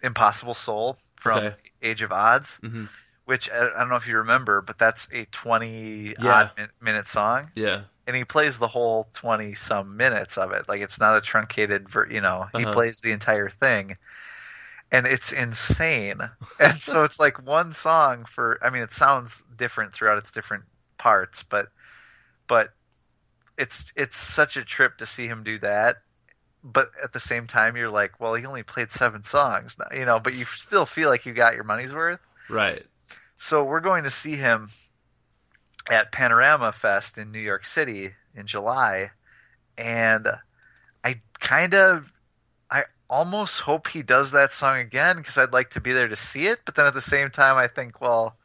Impossible 0.02 0.54
Soul 0.54 0.98
from 1.16 1.38
Okay. 1.38 1.56
Age 1.82 2.02
of 2.02 2.10
Adz, 2.10 2.58
Mhm. 2.60 2.88
which 3.24 3.48
I, 3.50 3.68
I 3.74 3.78
don't 3.80 3.88
know 3.88 3.96
if 3.96 4.06
you 4.06 4.16
remember, 4.18 4.60
but 4.60 4.78
that's 4.78 5.08
a 5.12 5.24
20 5.26 6.14
Yeah. 6.18 6.34
odd 6.34 6.50
min- 6.56 6.70
minute 6.80 7.08
song. 7.08 7.50
Yeah, 7.54 7.82
And 8.06 8.16
he 8.16 8.24
plays 8.24 8.58
the 8.58 8.68
whole 8.68 9.08
20 9.14 9.54
some 9.54 9.96
minutes 9.96 10.36
of 10.36 10.52
it. 10.52 10.68
Like 10.68 10.80
it's 10.80 10.98
not 10.98 11.16
a 11.16 11.20
truncated, 11.20 11.88
ver- 11.88 12.10
you 12.10 12.20
know, 12.20 12.48
he 12.56 12.64
Uh-huh. 12.64 12.72
plays 12.72 13.00
the 13.00 13.12
entire 13.12 13.48
thing. 13.48 13.96
And 14.90 15.06
it's 15.06 15.32
insane. 15.32 16.20
and 16.60 16.80
so 16.82 17.04
it's 17.04 17.18
like 17.20 17.42
one 17.46 17.72
song 17.72 18.24
for 18.26 18.58
I 18.62 18.70
mean 18.70 18.82
it 18.82 18.92
sounds 18.92 19.42
different 19.56 19.94
throughout 19.94 20.18
its 20.18 20.30
different 20.32 20.64
parts, 20.98 21.42
but 21.44 21.68
but 22.48 22.70
it's 23.58 23.92
it's 23.96 24.16
such 24.18 24.56
a 24.56 24.64
trip 24.64 24.98
to 24.98 25.06
see 25.06 25.26
him 25.28 25.44
do 25.44 25.58
that. 25.60 25.96
But 26.64 26.90
at 27.02 27.12
the 27.12 27.20
same 27.20 27.46
time 27.46 27.76
you're 27.76 27.90
like, 27.90 28.20
well, 28.20 28.34
he 28.34 28.46
only 28.46 28.62
played 28.62 28.92
seven 28.92 29.24
songs, 29.24 29.76
you 29.92 30.04
know, 30.04 30.20
but 30.20 30.34
you 30.34 30.44
still 30.56 30.86
feel 30.86 31.08
like 31.08 31.26
you 31.26 31.32
got 31.34 31.54
your 31.54 31.64
money's 31.64 31.92
worth. 31.92 32.20
right. 32.48 32.84
So 33.36 33.64
we're 33.64 33.80
going 33.80 34.04
to 34.04 34.10
see 34.10 34.36
him 34.36 34.70
at 35.90 36.12
Panorama 36.12 36.70
Fest 36.72 37.18
in 37.18 37.32
New 37.32 37.40
York 37.40 37.66
City 37.66 38.12
in 38.36 38.46
July, 38.46 39.10
and 39.76 40.28
I 41.02 41.20
kind 41.40 41.74
of, 41.74 42.12
I 42.70 42.84
almost 43.10 43.60
hope 43.60 43.88
he 43.88 44.02
does 44.02 44.30
that 44.30 44.52
song 44.52 44.78
again 44.78 45.16
because 45.16 45.36
I'd 45.38 45.52
like 45.52 45.70
to 45.70 45.80
be 45.80 45.92
there 45.92 46.06
to 46.06 46.14
see 46.16 46.46
it. 46.46 46.60
But 46.64 46.76
then 46.76 46.86
at 46.86 46.94
the 46.94 47.00
same 47.00 47.30
time, 47.30 47.56
I 47.56 47.66
think, 47.66 48.00
well, 48.00 48.36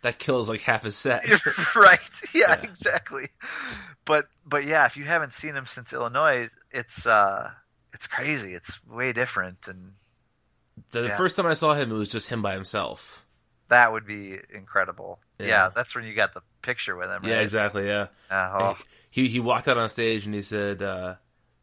That 0.00 0.18
kills 0.18 0.48
like 0.48 0.62
half 0.62 0.84
his 0.84 0.96
set. 0.96 1.24
right, 1.76 2.00
yeah, 2.34 2.48
Yeah. 2.48 2.62
exactly. 2.62 3.28
But 4.06 4.28
but 4.46 4.64
yeah, 4.64 4.86
if 4.86 4.96
you 4.96 5.04
haven't 5.04 5.34
seen 5.34 5.54
him 5.54 5.66
since 5.66 5.92
Illinois, 5.92 6.48
it's 6.70 7.06
uh, 7.06 7.50
it's 7.92 8.06
crazy. 8.06 8.54
It's 8.54 8.78
way 8.86 9.12
different, 9.12 9.66
and 9.66 9.92
the 10.90 11.04
Yeah. 11.08 11.16
first 11.16 11.36
time 11.36 11.46
I 11.46 11.54
saw 11.54 11.74
him, 11.74 11.90
it 11.90 11.94
was 11.94 12.08
just 12.08 12.28
him 12.28 12.42
by 12.42 12.54
himself. 12.54 13.24
that 13.68 13.92
would 13.92 14.06
be 14.06 14.38
incredible. 14.54 15.20
Yeah. 15.38 15.46
Yeah, 15.46 15.68
that's 15.74 15.94
when 15.94 16.04
you 16.04 16.14
got 16.14 16.32
the 16.32 16.40
picture 16.62 16.96
with 16.96 17.10
him. 17.10 17.22
Right? 17.22 17.28
Yeah, 17.32 17.40
exactly. 17.40 17.86
Yeah. 17.86 18.06
Uh, 18.30 18.50
oh. 18.74 18.78
He 19.10 19.28
he 19.28 19.40
walked 19.40 19.68
out 19.68 19.76
on 19.76 19.88
stage 19.90 20.24
and 20.26 20.34
he 20.34 20.40
said, 20.42 20.82
uh, 20.82 21.16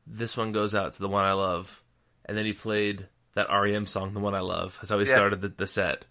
"This 0.05 0.37
one 0.37 0.51
goes 0.51 0.75
out 0.75 0.93
to 0.93 0.99
the 0.99 1.09
one 1.09 1.23
I 1.23 1.33
love," 1.33 1.83
and 2.25 2.37
then 2.37 2.45
he 2.45 2.53
played 2.53 3.07
that 3.33 3.49
REM 3.49 3.85
song, 3.87 4.13
"The 4.13 4.19
One 4.19 4.35
I 4.35 4.39
Love." 4.41 4.77
That's 4.81 4.91
how 4.91 4.99
he 4.99 5.05
Yeah. 5.07 5.13
started 5.13 5.41
the, 5.41 5.49
the 5.49 5.67
set. 5.67 6.05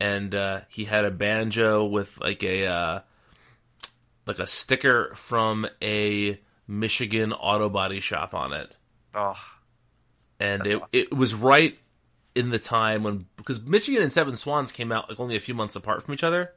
And 0.00 0.34
uh, 0.34 0.62
he 0.68 0.84
had 0.86 1.04
a 1.04 1.10
banjo 1.10 1.84
with 1.84 2.18
like 2.20 2.42
a 2.42 2.66
uh, 2.66 3.00
like 4.26 4.38
a 4.38 4.46
sticker 4.46 5.14
from 5.14 5.66
a 5.82 6.40
Michigan 6.68 7.32
auto 7.32 7.70
body 7.70 8.00
shop 8.00 8.34
on 8.34 8.52
it, 8.52 8.76
oh. 9.14 9.36
and 10.38 10.66
it 10.66 10.76
awesome. 10.76 10.88
it 10.92 11.16
was 11.16 11.34
right 11.34 11.76
in 12.34 12.50
the 12.50 12.58
time 12.58 13.02
when 13.02 13.26
because 13.36 13.64
Michigan 13.64 14.02
and 14.02 14.12
Seven 14.12 14.36
Swans 14.36 14.70
came 14.70 14.92
out 14.92 15.08
like 15.08 15.18
only 15.18 15.34
a 15.34 15.40
few 15.40 15.54
months 15.54 15.74
apart 15.74 16.02
from 16.02 16.14
each 16.14 16.22
other, 16.22 16.52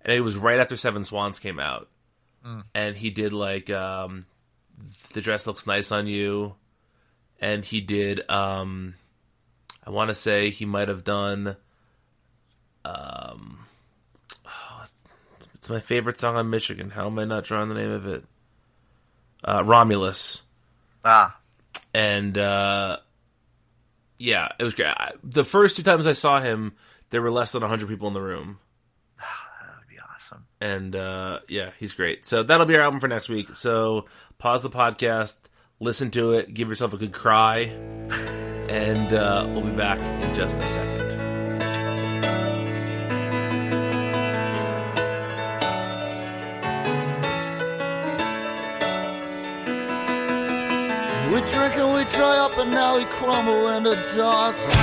and 0.00 0.12
it 0.12 0.20
was 0.20 0.36
right 0.36 0.58
after 0.58 0.76
Seven 0.76 1.04
Swans 1.04 1.38
came 1.38 1.60
out, 1.60 1.88
and 2.74 2.96
he 2.96 3.10
did 3.10 3.34
like 3.34 3.68
um, 3.68 4.24
the 5.12 5.20
dress 5.20 5.46
looks 5.46 5.66
nice 5.66 5.92
on 5.92 6.06
you, 6.06 6.54
and 7.38 7.64
he 7.64 7.82
did 7.82 8.28
um, 8.30 8.94
I 9.86 9.90
want 9.90 10.08
to 10.08 10.14
say 10.14 10.50
he 10.50 10.64
might 10.64 10.88
have 10.88 11.04
done 11.04 11.56
um, 12.84 13.66
oh, 14.46 14.84
it's 15.54 15.68
my 15.68 15.80
favorite 15.80 16.18
song 16.18 16.36
on 16.36 16.50
Michigan. 16.50 16.90
How 16.90 17.06
am 17.06 17.18
I 17.18 17.24
not 17.24 17.44
drawing 17.44 17.68
the 17.68 17.74
name 17.74 17.90
of 17.90 18.06
it? 18.06 18.24
Uh, 19.44 19.62
Romulus 19.64 20.42
Ah, 21.04 21.36
and 21.92 22.38
uh, 22.38 22.98
yeah, 24.18 24.48
it 24.58 24.62
was 24.62 24.74
great. 24.74 24.86
I, 24.88 25.12
the 25.24 25.44
first 25.44 25.76
two 25.76 25.82
times 25.82 26.06
I 26.06 26.12
saw 26.12 26.40
him, 26.40 26.74
there 27.10 27.20
were 27.22 27.30
less 27.30 27.52
than 27.52 27.62
hundred 27.62 27.88
people 27.88 28.06
in 28.08 28.14
the 28.14 28.20
room, 28.22 28.58
that 29.18 29.76
would 29.78 29.88
be 29.88 29.96
awesome. 30.14 30.44
and 30.60 30.94
uh, 30.94 31.40
yeah, 31.48 31.70
he's 31.78 31.92
great. 31.94 32.24
So 32.24 32.42
that'll 32.44 32.66
be 32.66 32.76
our 32.76 32.82
album 32.82 33.00
for 33.00 33.08
next 33.08 33.28
week. 33.28 33.54
So 33.56 34.06
pause 34.38 34.62
the 34.62 34.70
podcast, 34.70 35.40
listen 35.80 36.10
to 36.12 36.32
it, 36.32 36.54
give 36.54 36.68
yourself 36.68 36.92
a 36.92 36.96
good 36.96 37.12
cry, 37.12 37.62
and 38.68 39.12
uh, 39.12 39.44
we'll 39.48 39.64
be 39.64 39.72
back 39.76 39.98
in 39.98 40.34
just 40.36 40.60
a 40.60 40.66
second. 40.68 41.01
We 52.02 52.08
dry 52.10 52.36
up 52.38 52.58
and 52.58 52.70
now 52.70 52.96
we 52.96 53.04
crumble 53.04 53.68
into 53.68 53.94
dust. 54.16 54.66
We 54.66 54.74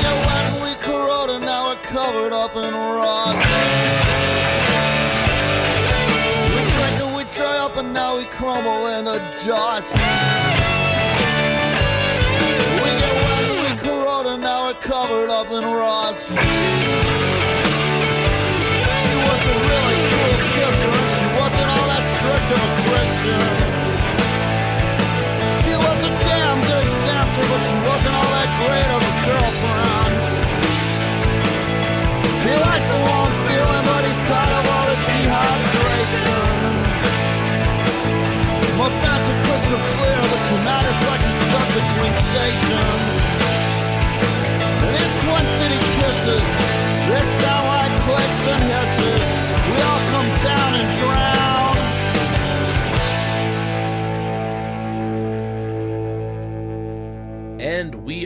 get 0.00 0.16
wet 0.24 0.44
and 0.52 0.62
we 0.62 0.72
corrode 0.80 1.30
and 1.30 1.44
now 1.44 1.68
we're 1.68 1.82
covered 1.82 2.32
up 2.32 2.56
in 2.56 2.72
rust. 2.72 3.38
We 6.54 6.60
drink 6.72 6.96
and 7.04 7.12
we 7.16 7.24
dry 7.36 7.58
up 7.58 7.76
and 7.76 7.92
now 7.92 8.16
we 8.16 8.24
crumble 8.24 8.86
into 8.86 9.18
dust. 9.44 9.92
We 9.92 10.00
get 13.02 13.14
wet 13.24 13.44
and 13.50 13.60
we 13.64 13.72
corrode 13.84 14.26
and 14.32 14.40
now 14.42 14.68
we're 14.68 14.80
covered 14.80 15.28
up 15.28 15.50
in 15.50 15.64
rust. 15.64 16.28
She 16.28 16.34
was 19.26 19.42
a 19.52 19.56
really 19.68 19.98
cool 20.08 20.36
kisser 20.54 20.92
and 21.00 21.10
she 21.16 21.26
wasn't 21.38 21.68
all 21.76 21.86
that 21.92 22.04
strict 22.16 22.50
of 22.54 22.60
a 22.64 22.74
Christian. 22.88 23.63
But 27.54 27.62
she 27.62 27.76
wasn't 27.86 28.14
all 28.18 28.30
that 28.34 28.50
great 28.66 28.90
of 28.90 29.02
a 29.10 29.14
girlfriend. 29.30 30.22
He 32.42 32.54
likes 32.66 32.86
the 32.90 32.98
warm 32.98 33.32
feeling, 33.46 33.84
but 33.86 34.02
he's 34.02 34.20
tired 34.26 34.54
of 34.58 34.64
all 34.74 34.86
the 34.90 34.98
dehydration. 35.06 36.26
Most 38.74 38.98
nights 39.06 39.26
are 39.30 39.40
crystal 39.46 39.82
clear, 39.94 40.20
but 40.34 40.42
tonight 40.50 40.84
it's 40.90 41.02
like 41.06 41.22
he's 41.22 41.38
stuck 41.46 41.68
between 41.78 42.12
stations. 42.26 43.33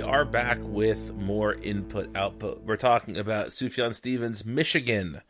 Are 0.09 0.25
back 0.25 0.57
with 0.63 1.13
more 1.15 1.53
input 1.55 2.17
output. 2.17 2.63
We're 2.63 2.77
talking 2.77 3.19
about 3.19 3.49
Sufjan 3.49 3.95
Stevens' 3.95 4.43
Michigan, 4.43 5.21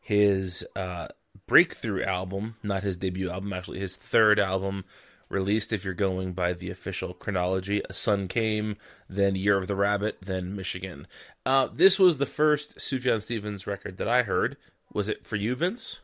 his 0.00 0.64
uh, 0.76 1.08
breakthrough 1.48 2.04
album, 2.04 2.54
not 2.62 2.84
his 2.84 2.96
debut 2.96 3.30
album, 3.30 3.52
actually 3.52 3.80
his 3.80 3.96
third 3.96 4.38
album 4.38 4.84
released. 5.28 5.72
If 5.72 5.84
you're 5.84 5.92
going 5.92 6.34
by 6.34 6.52
the 6.52 6.70
official 6.70 7.14
chronology, 7.14 7.82
A 7.90 7.92
Sun 7.92 8.28
Came, 8.28 8.76
then 9.08 9.34
Year 9.34 9.58
of 9.58 9.66
the 9.66 9.74
Rabbit, 9.74 10.18
then 10.22 10.54
Michigan. 10.54 11.08
Uh, 11.44 11.66
this 11.72 11.98
was 11.98 12.18
the 12.18 12.26
first 12.26 12.78
Sufjan 12.78 13.20
Stevens 13.20 13.66
record 13.66 13.96
that 13.96 14.08
I 14.08 14.22
heard. 14.22 14.56
Was 14.92 15.08
it 15.08 15.26
for 15.26 15.34
you, 15.34 15.56
Vince? 15.56 15.98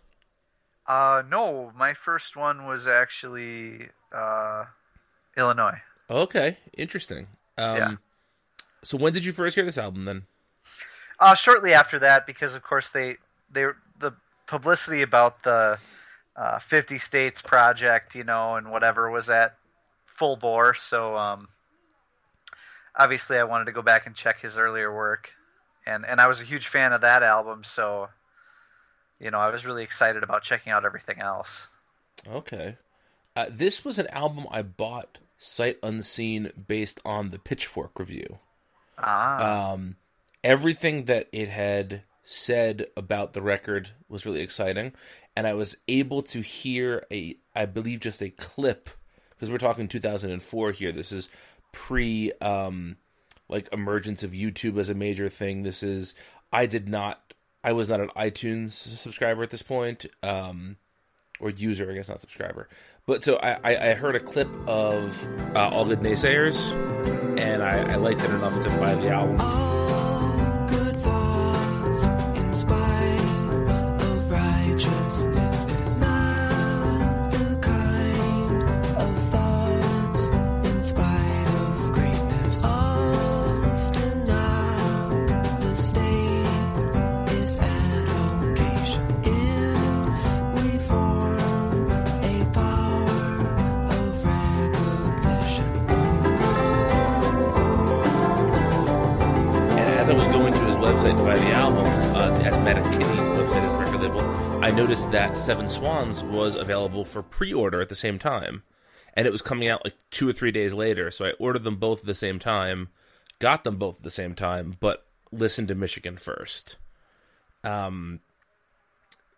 Uh, 0.88 1.22
no, 1.30 1.70
my 1.76 1.94
first 1.94 2.34
one 2.34 2.66
was 2.66 2.88
actually 2.88 3.90
uh, 4.12 4.64
Illinois. 5.36 5.80
Okay, 6.10 6.58
interesting. 6.76 7.28
Um, 7.56 7.76
Yeah. 7.76 7.94
So 8.84 8.96
when 8.96 9.12
did 9.12 9.24
you 9.24 9.32
first 9.32 9.54
hear 9.54 9.64
this 9.64 9.78
album 9.78 10.04
then? 10.04 10.22
Uh, 11.18 11.34
shortly 11.34 11.72
after 11.72 11.98
that, 11.98 12.26
because 12.26 12.54
of 12.54 12.62
course 12.62 12.90
they 12.90 13.16
they 13.50 13.66
the 13.98 14.14
publicity 14.46 15.02
about 15.02 15.42
the 15.42 15.78
uh, 16.36 16.58
50 16.58 16.98
states 16.98 17.40
project, 17.40 18.14
you 18.14 18.24
know, 18.24 18.56
and 18.56 18.70
whatever 18.70 19.10
was 19.10 19.30
at 19.30 19.56
full 20.06 20.36
bore. 20.36 20.74
So 20.74 21.16
um, 21.16 21.48
obviously, 22.96 23.38
I 23.38 23.44
wanted 23.44 23.66
to 23.66 23.72
go 23.72 23.82
back 23.82 24.06
and 24.06 24.14
check 24.14 24.40
his 24.40 24.58
earlier 24.58 24.94
work, 24.94 25.30
and 25.86 26.04
and 26.04 26.20
I 26.20 26.28
was 26.28 26.40
a 26.40 26.44
huge 26.44 26.66
fan 26.66 26.92
of 26.92 27.00
that 27.00 27.22
album. 27.22 27.64
So 27.64 28.08
you 29.20 29.30
know, 29.30 29.38
I 29.38 29.50
was 29.50 29.64
really 29.64 29.82
excited 29.82 30.22
about 30.22 30.42
checking 30.42 30.72
out 30.72 30.84
everything 30.84 31.20
else. 31.20 31.66
Okay. 32.28 32.76
Uh, 33.36 33.46
this 33.50 33.84
was 33.84 33.98
an 33.98 34.06
album 34.08 34.46
I 34.50 34.62
bought 34.62 35.18
sight 35.38 35.78
unseen 35.82 36.52
based 36.68 37.00
on 37.04 37.30
the 37.30 37.38
Pitchfork 37.38 37.98
review. 37.98 38.38
Ah, 38.98 39.72
Um, 39.72 39.96
everything 40.42 41.04
that 41.04 41.28
it 41.32 41.48
had 41.48 42.02
said 42.22 42.86
about 42.96 43.32
the 43.32 43.42
record 43.42 43.90
was 44.08 44.24
really 44.24 44.40
exciting, 44.40 44.92
and 45.36 45.46
I 45.46 45.54
was 45.54 45.76
able 45.88 46.22
to 46.24 46.40
hear 46.40 47.04
a, 47.10 47.36
I 47.54 47.66
believe, 47.66 48.00
just 48.00 48.22
a 48.22 48.30
clip 48.30 48.90
because 49.30 49.50
we're 49.50 49.58
talking 49.58 49.88
2004 49.88 50.72
here. 50.72 50.92
This 50.92 51.12
is 51.12 51.28
pre 51.72 52.32
um, 52.40 52.96
like 53.48 53.68
emergence 53.72 54.22
of 54.22 54.32
YouTube 54.32 54.78
as 54.78 54.88
a 54.88 54.94
major 54.94 55.28
thing. 55.28 55.62
This 55.62 55.82
is 55.82 56.14
I 56.52 56.66
did 56.66 56.88
not 56.88 57.34
I 57.62 57.72
was 57.72 57.88
not 57.88 58.00
an 58.00 58.10
iTunes 58.16 58.72
subscriber 58.72 59.42
at 59.42 59.50
this 59.50 59.62
point. 59.62 60.06
Um, 60.22 60.76
or 61.40 61.50
user, 61.50 61.90
I 61.90 61.94
guess 61.94 62.08
not 62.08 62.20
subscriber. 62.20 62.68
But 63.06 63.22
so 63.22 63.36
I, 63.36 63.90
I, 63.90 63.92
heard 63.92 64.16
a 64.16 64.20
clip 64.20 64.48
of 64.66 65.28
uh, 65.54 65.68
All 65.68 65.84
Good 65.84 66.00
Naysayers, 66.00 66.72
and 67.38 67.62
I, 67.62 67.92
I 67.92 67.96
liked 67.96 68.22
it 68.22 68.30
enough 68.30 68.62
to 68.64 68.70
buy 68.78 68.94
the 68.94 69.10
album. 69.10 69.73
Website 101.04 101.38
the 101.38 101.52
album, 101.52 101.84
uh, 102.16 102.42
Asthmatic 102.46 102.82
Kitty 102.84 103.04
website, 103.04 103.62
his 103.62 103.72
record 103.74 104.00
label, 104.00 104.20
I 104.64 104.70
noticed 104.70 105.12
that 105.12 105.36
Seven 105.36 105.68
Swans 105.68 106.24
was 106.24 106.54
available 106.54 107.04
for 107.04 107.22
pre-order 107.22 107.82
at 107.82 107.90
the 107.90 107.94
same 107.94 108.18
time, 108.18 108.62
and 109.12 109.26
it 109.26 109.30
was 109.30 109.42
coming 109.42 109.68
out 109.68 109.84
like 109.84 109.96
two 110.10 110.26
or 110.26 110.32
three 110.32 110.50
days 110.50 110.72
later. 110.72 111.10
So 111.10 111.26
I 111.26 111.32
ordered 111.32 111.64
them 111.64 111.76
both 111.76 112.00
at 112.00 112.06
the 112.06 112.14
same 112.14 112.38
time, 112.38 112.88
got 113.38 113.64
them 113.64 113.76
both 113.76 113.98
at 113.98 114.02
the 114.02 114.08
same 114.08 114.34
time, 114.34 114.76
but 114.80 115.06
listened 115.30 115.68
to 115.68 115.74
Michigan 115.74 116.16
first. 116.16 116.76
Um, 117.64 118.20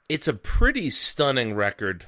it's 0.08 0.28
a 0.28 0.34
pretty 0.34 0.90
stunning 0.90 1.54
record. 1.54 2.06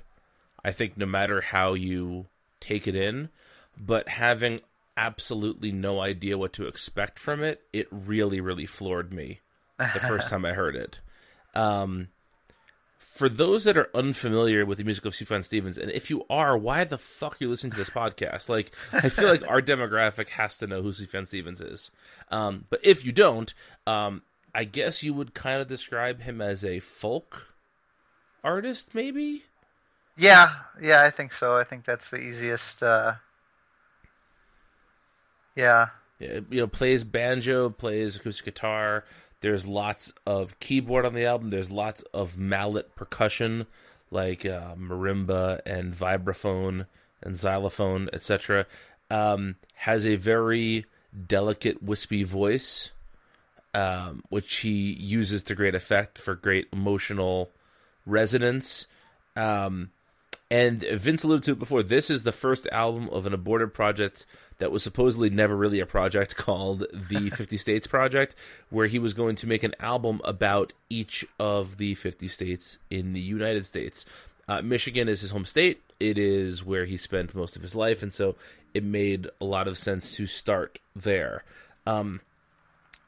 I 0.65 0.71
think 0.71 0.97
no 0.97 1.07
matter 1.07 1.41
how 1.41 1.75
you 1.75 2.27
take 2.61 2.87
it 2.87 2.95
in, 2.95 3.29
but 3.77 4.09
having 4.09 4.61
absolutely 4.97 5.73
no 5.73 6.01
idea 6.01 6.39
what 6.39 6.53
to 6.53 6.69
expect 6.69 7.19
from 7.19 7.43
it, 7.43 7.63
it 7.73 7.89
really, 7.91 8.41
really 8.41 8.67
floored 8.67 9.13
me 9.13 9.41
the 9.79 10.01
first 10.01 10.29
time 10.31 10.45
I 10.45 10.53
heard 10.53 10.77
it. 10.77 11.01
Um, 11.55 12.09
for 12.99 13.29
those 13.29 13.65
that 13.65 13.77
are 13.77 13.89
unfamiliar 13.95 14.65
with 14.65 14.79
the 14.79 14.85
music 14.85 15.05
of 15.05 15.13
Sufjan 15.13 15.45
Stevens, 15.45 15.77
and 15.77 15.91
if 15.91 16.09
you 16.09 16.25
are, 16.31 16.57
why 16.57 16.85
the 16.85 16.99
fuck 16.99 17.35
are 17.35 17.37
you 17.41 17.49
listening 17.49 17.73
to 17.73 17.77
this 17.77 17.91
podcast? 17.91 18.49
Like, 18.49 18.71
I 18.93 19.09
feel 19.09 19.29
like 19.29 19.49
our 19.49 19.61
demographic 19.63 20.29
has 20.31 20.57
to 20.59 20.67
know 20.67 20.83
who 20.83 20.91
Sufjan 20.91 21.27
Stevens 21.27 21.61
is. 21.61 21.91
Um, 22.31 22.67
but 22.71 22.81
if 22.85 23.05
you 23.05 23.11
don't, 23.11 23.53
um, 23.87 24.23
I 24.55 24.65
guess 24.65 25.03
you 25.03 25.15
would 25.15 25.35
kind 25.35 25.61
of 25.61 25.67
describe 25.69 26.21
him 26.21 26.41
as 26.41 26.65
a 26.65 26.81
folk 26.81 27.55
artist, 28.45 28.95
maybe. 28.95 29.45
Yeah, 30.17 30.55
yeah, 30.81 31.03
I 31.03 31.11
think 31.11 31.33
so. 31.33 31.57
I 31.57 31.65
think 31.65 31.85
that's 31.85 32.11
the 32.11 32.19
easiest. 32.19 32.83
Uh... 32.83 33.15
Yeah, 35.57 35.89
Yeah, 36.19 36.41
you 36.51 36.61
know, 36.61 36.67
plays 36.67 37.05
banjo, 37.05 37.71
plays 37.71 38.17
acoustic 38.17 38.45
guitar. 38.45 39.05
There's 39.41 39.67
lots 39.67 40.13
of 40.27 40.59
keyboard 40.61 41.07
on 41.07 41.15
the 41.15 41.27
album. 41.27 41.51
There's 41.51 41.71
lots 41.71 42.03
of 42.15 42.39
mallet 42.39 42.95
percussion, 42.97 43.67
like 44.11 44.45
uh, 44.45 44.75
marimba 44.75 45.61
and 45.65 45.95
vibraphone 45.95 46.87
and 47.23 47.37
xylophone, 47.37 48.09
etc. 48.13 48.67
Um, 49.11 49.57
has 49.75 50.07
a 50.07 50.17
very 50.17 50.87
delicate, 51.27 51.83
wispy 51.83 52.25
voice, 52.25 52.91
um, 53.75 54.25
which 54.29 54.57
he 54.57 54.93
uses 54.93 55.43
to 55.45 55.55
great 55.55 55.75
effect 55.75 56.19
for 56.19 56.35
great 56.35 56.69
emotional 56.73 57.51
resonance. 58.07 58.87
Um, 59.37 59.91
and 60.51 60.81
Vince 60.81 61.25
alluded 61.25 61.45
to 61.45 61.53
it 61.53 61.59
before. 61.59 61.83
This 61.83 62.11
is 62.11 62.23
the 62.23 62.33
first 62.33 62.67
album 62.73 63.09
of 63.11 63.27
an 63.27 63.35
aborted 63.35 63.75
project 63.75 64.25
that 64.59 64.73
was 64.73 64.83
supposedly 64.83 65.31
never 65.31 65.57
really 65.57 65.81
a 65.81 65.87
project 65.87 66.37
called 66.37 66.85
the 66.93 67.31
50 67.37 67.57
States 67.57 67.87
Project, 67.87 68.35
where 68.71 68.87
he 68.87 68.99
was 68.99 69.15
going 69.15 69.37
to 69.37 69.47
make 69.47 69.63
an 69.63 69.75
album 69.81 70.21
about 70.25 70.73
each 70.91 71.25
of 71.39 71.77
the 71.77 71.95
50 71.95 72.29
states 72.29 72.79
in 72.91 73.13
the 73.13 73.21
United 73.21 73.65
States. 73.65 74.05
Uh, 74.49 74.63
Michigan 74.63 75.09
is 75.09 75.21
his 75.21 75.31
home 75.31 75.45
state. 75.45 75.83
It 76.01 76.19
is 76.19 76.65
where 76.65 76.85
he 76.85 76.97
spent 76.97 77.35
most 77.35 77.57
of 77.57 77.63
his 77.63 77.75
life, 77.75 78.03
and 78.03 78.13
so 78.13 78.37
it 78.75 78.85
made 78.85 79.29
a 79.41 79.45
lot 79.45 79.69
of 79.69 79.79
sense 79.79 80.17
to 80.17 80.27
start 80.27 80.79
there. 80.95 81.45
Um, 81.87 82.21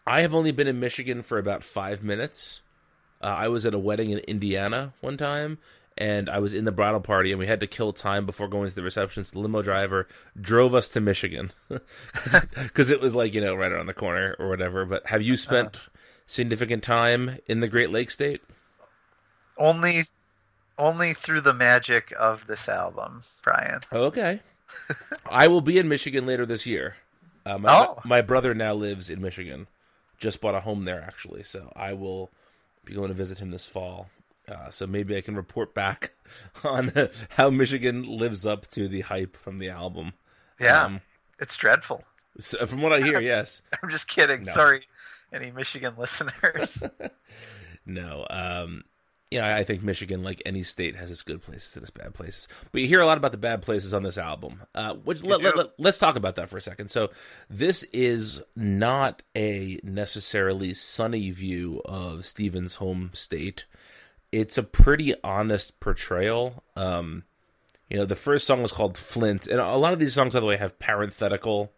I 0.06 0.22
have 0.22 0.34
only 0.34 0.52
been 0.52 0.68
in 0.68 0.80
Michigan 0.80 1.22
for 1.22 1.38
about 1.38 1.62
five 1.62 2.02
minutes. 2.02 2.62
Uh, 3.22 3.26
I 3.26 3.48
was 3.48 3.66
at 3.66 3.74
a 3.74 3.78
wedding 3.78 4.10
in 4.10 4.18
Indiana 4.20 4.92
one 5.00 5.16
time, 5.16 5.58
and 6.00 6.28
I 6.28 6.38
was 6.40 6.54
in 6.54 6.64
the 6.64 6.72
bridal 6.72 6.98
party, 7.00 7.30
and 7.30 7.38
we 7.38 7.46
had 7.46 7.60
to 7.60 7.66
kill 7.68 7.92
time 7.92 8.26
before 8.26 8.48
going 8.48 8.68
to 8.70 8.74
the 8.74 8.82
reception. 8.82 9.22
So 9.22 9.32
the 9.34 9.38
limo 9.40 9.62
driver 9.62 10.08
drove 10.40 10.74
us 10.74 10.88
to 10.88 11.00
Michigan 11.00 11.52
because 12.56 12.90
it 12.90 13.00
was 13.00 13.14
like 13.14 13.34
you 13.34 13.40
know 13.40 13.54
right 13.54 13.70
around 13.70 13.86
the 13.86 13.94
corner 13.94 14.34
or 14.38 14.48
whatever. 14.48 14.84
But 14.86 15.06
have 15.06 15.22
you 15.22 15.36
spent 15.36 15.78
significant 16.26 16.82
time 16.82 17.38
in 17.46 17.60
the 17.60 17.68
Great 17.68 17.90
Lakes 17.90 18.14
state? 18.14 18.42
only, 19.58 20.04
only 20.78 21.12
through 21.12 21.42
the 21.42 21.52
magic 21.52 22.12
of 22.18 22.46
this 22.46 22.66
album, 22.68 23.22
Brian. 23.42 23.80
Okay, 23.92 24.40
I 25.30 25.48
will 25.48 25.60
be 25.60 25.78
in 25.78 25.86
Michigan 25.88 26.24
later 26.26 26.46
this 26.46 26.64
year. 26.66 26.96
Uh, 27.44 27.58
my, 27.58 27.70
Oh. 27.86 28.00
my 28.04 28.22
brother 28.22 28.54
now 28.54 28.72
lives 28.74 29.10
in 29.10 29.20
Michigan. 29.20 29.66
Just 30.18 30.40
bought 30.40 30.54
a 30.54 30.60
home 30.60 30.82
there 30.82 31.02
actually, 31.02 31.42
so 31.42 31.72
I 31.76 31.92
will 31.94 32.30
be 32.84 32.94
going 32.94 33.08
to 33.08 33.14
visit 33.14 33.38
him 33.38 33.50
this 33.50 33.66
fall. 33.66 34.08
Uh, 34.48 34.70
so 34.70 34.86
maybe 34.86 35.16
I 35.16 35.20
can 35.20 35.36
report 35.36 35.74
back 35.74 36.12
on 36.64 36.92
how 37.30 37.50
Michigan 37.50 38.02
lives 38.04 38.46
up 38.46 38.68
to 38.68 38.88
the 38.88 39.02
hype 39.02 39.36
from 39.36 39.58
the 39.58 39.68
album. 39.68 40.12
Yeah, 40.60 40.84
Um, 40.84 41.00
it's 41.38 41.56
dreadful. 41.56 42.04
So 42.38 42.64
from 42.66 42.82
what 42.82 42.92
I 42.92 43.00
hear, 43.00 43.20
yes. 43.20 43.62
I'm 43.82 43.90
just 43.90 44.08
kidding. 44.08 44.44
No. 44.44 44.52
Sorry, 44.52 44.82
any 45.32 45.50
Michigan 45.50 45.94
listeners. 45.96 46.82
No. 47.86 48.26
Um, 48.28 48.84
know, 49.38 49.44
I 49.44 49.64
think 49.64 49.82
Michigan, 49.82 50.22
like 50.22 50.42
any 50.44 50.62
state, 50.62 50.96
has 50.96 51.10
its 51.10 51.22
good 51.22 51.42
places 51.42 51.76
and 51.76 51.82
its 51.82 51.90
bad 51.90 52.14
places. 52.14 52.48
But 52.72 52.80
you 52.80 52.88
hear 52.88 53.00
a 53.00 53.06
lot 53.06 53.18
about 53.18 53.32
the 53.32 53.38
bad 53.38 53.62
places 53.62 53.94
on 53.94 54.02
this 54.02 54.18
album. 54.18 54.62
Uh, 54.74 54.94
which, 54.94 55.22
let, 55.22 55.42
let, 55.42 55.54
do. 55.54 55.68
let, 55.78 55.88
us 55.90 55.98
talk 55.98 56.16
about 56.16 56.36
that 56.36 56.48
for 56.48 56.56
a 56.56 56.60
second. 56.60 56.90
So, 56.90 57.10
this 57.48 57.84
is 57.84 58.42
not 58.56 59.22
a 59.36 59.80
necessarily 59.82 60.74
sunny 60.74 61.30
view 61.30 61.80
of 61.84 62.24
Stevens' 62.24 62.76
home 62.76 63.10
state. 63.12 63.66
It's 64.32 64.58
a 64.58 64.62
pretty 64.62 65.14
honest 65.24 65.80
portrayal. 65.80 66.62
Um, 66.76 67.24
you 67.88 67.96
know, 67.96 68.04
the 68.04 68.14
first 68.14 68.46
song 68.46 68.62
was 68.62 68.70
called 68.70 68.96
Flint, 68.96 69.48
and 69.48 69.60
a 69.60 69.76
lot 69.76 69.92
of 69.92 69.98
these 69.98 70.14
songs, 70.14 70.32
by 70.32 70.40
the 70.40 70.46
way, 70.46 70.56
have 70.56 70.78
parenthetical 70.78 71.72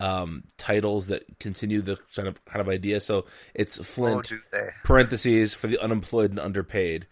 um, 0.00 0.44
titles 0.58 1.06
that 1.08 1.38
continue 1.38 1.80
the 1.80 1.98
kind 2.14 2.28
of 2.28 2.44
kind 2.44 2.60
of 2.60 2.68
idea. 2.68 3.00
So 3.00 3.24
it's 3.54 3.78
oh, 3.78 3.82
Flint 3.82 4.28
do 4.28 4.40
they? 4.52 4.70
parentheses 4.84 5.54
for 5.54 5.66
the 5.66 5.78
unemployed 5.78 6.30
and 6.30 6.38
underpaid, 6.38 7.06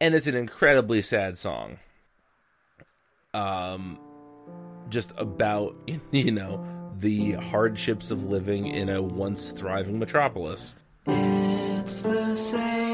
and 0.00 0.14
it's 0.14 0.26
an 0.26 0.34
incredibly 0.34 1.02
sad 1.02 1.38
song. 1.38 1.78
Um, 3.34 3.98
just 4.88 5.12
about 5.16 5.76
you 6.10 6.32
know 6.32 6.64
the 6.96 7.32
hardships 7.32 8.10
of 8.10 8.24
living 8.24 8.66
in 8.66 8.88
a 8.88 9.00
once 9.00 9.52
thriving 9.52 9.98
metropolis. 9.98 10.74
It's 11.06 12.02
the 12.02 12.34
same 12.34 12.87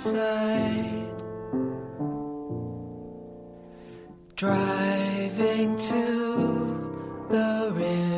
outside. 0.00 1.06
Driving 4.34 5.76
to 5.76 7.26
the 7.28 7.70
riverside. 7.74 8.09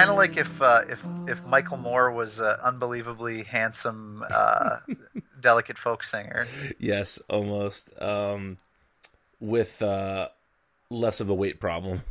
Kind 0.00 0.10
of 0.10 0.16
like 0.16 0.36
if 0.36 0.62
uh, 0.62 0.82
if 0.88 1.04
if 1.28 1.44
Michael 1.46 1.76
Moore 1.76 2.10
was 2.10 2.40
an 2.40 2.56
unbelievably 2.62 3.44
handsome, 3.44 4.24
uh, 4.30 4.78
delicate 5.40 5.78
folk 5.78 6.02
singer. 6.02 6.46
Yes, 6.78 7.18
almost. 7.28 7.92
Um, 8.00 8.58
with 9.40 9.82
uh, 9.82 10.28
less 10.88 11.20
of 11.20 11.28
a 11.28 11.34
weight 11.34 11.60
problem. 11.60 12.02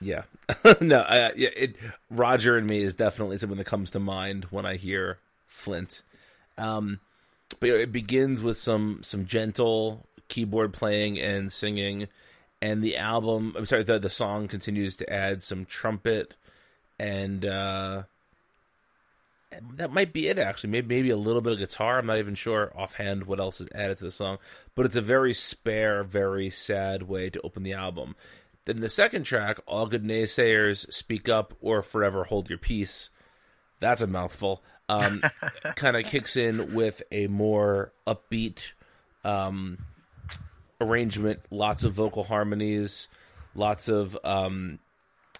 yeah, 0.00 0.22
no, 0.80 1.00
I, 1.00 1.32
yeah. 1.36 1.50
It, 1.56 1.76
Roger 2.10 2.56
and 2.56 2.66
me 2.66 2.82
is 2.82 2.94
definitely 2.94 3.38
someone 3.38 3.58
that 3.58 3.64
comes 3.64 3.90
to 3.92 4.00
mind 4.00 4.46
when 4.50 4.66
I 4.66 4.76
hear 4.76 5.18
Flint. 5.46 6.02
Um, 6.58 7.00
but 7.58 7.70
it 7.70 7.92
begins 7.92 8.42
with 8.42 8.56
some 8.56 9.00
some 9.02 9.26
gentle 9.26 10.06
keyboard 10.28 10.72
playing 10.72 11.18
and 11.18 11.52
singing, 11.52 12.08
and 12.62 12.82
the 12.82 12.96
album. 12.96 13.54
I'm 13.56 13.66
sorry, 13.66 13.82
the 13.84 13.98
the 13.98 14.10
song 14.10 14.48
continues 14.48 14.96
to 14.96 15.12
add 15.12 15.42
some 15.42 15.64
trumpet 15.64 16.34
and. 16.98 17.44
uh 17.44 18.02
that 19.76 19.92
might 19.92 20.12
be 20.12 20.28
it 20.28 20.38
actually 20.38 20.70
maybe 20.70 20.94
maybe 20.94 21.10
a 21.10 21.16
little 21.16 21.40
bit 21.40 21.52
of 21.52 21.58
guitar 21.58 21.98
i'm 21.98 22.06
not 22.06 22.18
even 22.18 22.34
sure 22.34 22.72
offhand 22.76 23.24
what 23.24 23.40
else 23.40 23.60
is 23.60 23.68
added 23.74 23.98
to 23.98 24.04
the 24.04 24.10
song 24.10 24.38
but 24.74 24.86
it's 24.86 24.96
a 24.96 25.00
very 25.00 25.34
spare 25.34 26.04
very 26.04 26.48
sad 26.50 27.02
way 27.02 27.28
to 27.28 27.40
open 27.42 27.62
the 27.62 27.72
album 27.72 28.14
then 28.64 28.80
the 28.80 28.88
second 28.88 29.24
track 29.24 29.58
all 29.66 29.86
good 29.86 30.04
naysayers 30.04 30.90
speak 30.92 31.28
up 31.28 31.52
or 31.60 31.82
forever 31.82 32.24
hold 32.24 32.48
your 32.48 32.58
peace 32.58 33.10
that's 33.80 34.02
a 34.02 34.06
mouthful 34.06 34.62
um, 34.88 35.22
kind 35.74 35.96
of 35.96 36.04
kicks 36.04 36.36
in 36.36 36.72
with 36.74 37.02
a 37.10 37.26
more 37.26 37.92
upbeat 38.06 38.72
um, 39.24 39.78
arrangement 40.80 41.40
lots 41.50 41.84
of 41.84 41.92
vocal 41.92 42.24
harmonies 42.24 43.08
lots 43.54 43.88
of 43.88 44.16
um, 44.24 44.78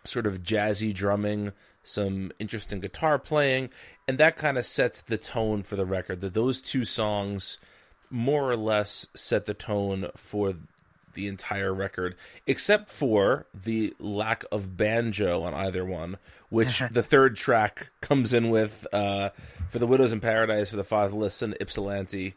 sort 0.05 0.27
of 0.27 0.43
jazzy 0.43 0.95
drumming, 0.95 1.53
some 1.83 2.33
interesting 2.39 2.81
guitar 2.81 3.19
playing, 3.19 3.71
and 4.09 4.19
that 4.19 4.37
kind 4.37 4.59
of 4.59 4.67
sets 4.67 5.03
the 5.03 5.19
tone 5.19 5.63
for 5.63 5.77
the 5.77 5.87
record. 5.87 6.21
That 6.21 6.35
those 6.35 6.61
two 6.61 6.85
songs 6.85 7.59
more 8.11 8.51
or 8.51 8.57
less 8.57 9.07
set 9.15 9.47
the 9.47 9.55
tone 9.55 10.11
for 10.17 10.55
the 11.15 11.27
entire 11.27 11.75
record, 11.75 12.17
except 12.47 12.89
for 12.89 13.47
the 13.53 13.95
lack 13.99 14.45
of 14.53 14.77
banjo 14.77 15.43
on 15.43 15.55
either 15.55 15.85
one, 15.85 16.17
which 16.49 16.83
the 16.91 17.03
third 17.03 17.37
track 17.37 17.89
comes 18.01 18.33
in 18.33 18.51
with 18.51 18.87
uh, 18.93 19.31
for 19.69 19.79
the 19.79 19.87
Widows 19.87 20.13
in 20.13 20.21
Paradise, 20.21 20.71
for 20.71 20.77
the 20.77 20.85
Fatherless, 20.85 21.43
and 21.43 21.57
Ypsilanti, 21.61 22.35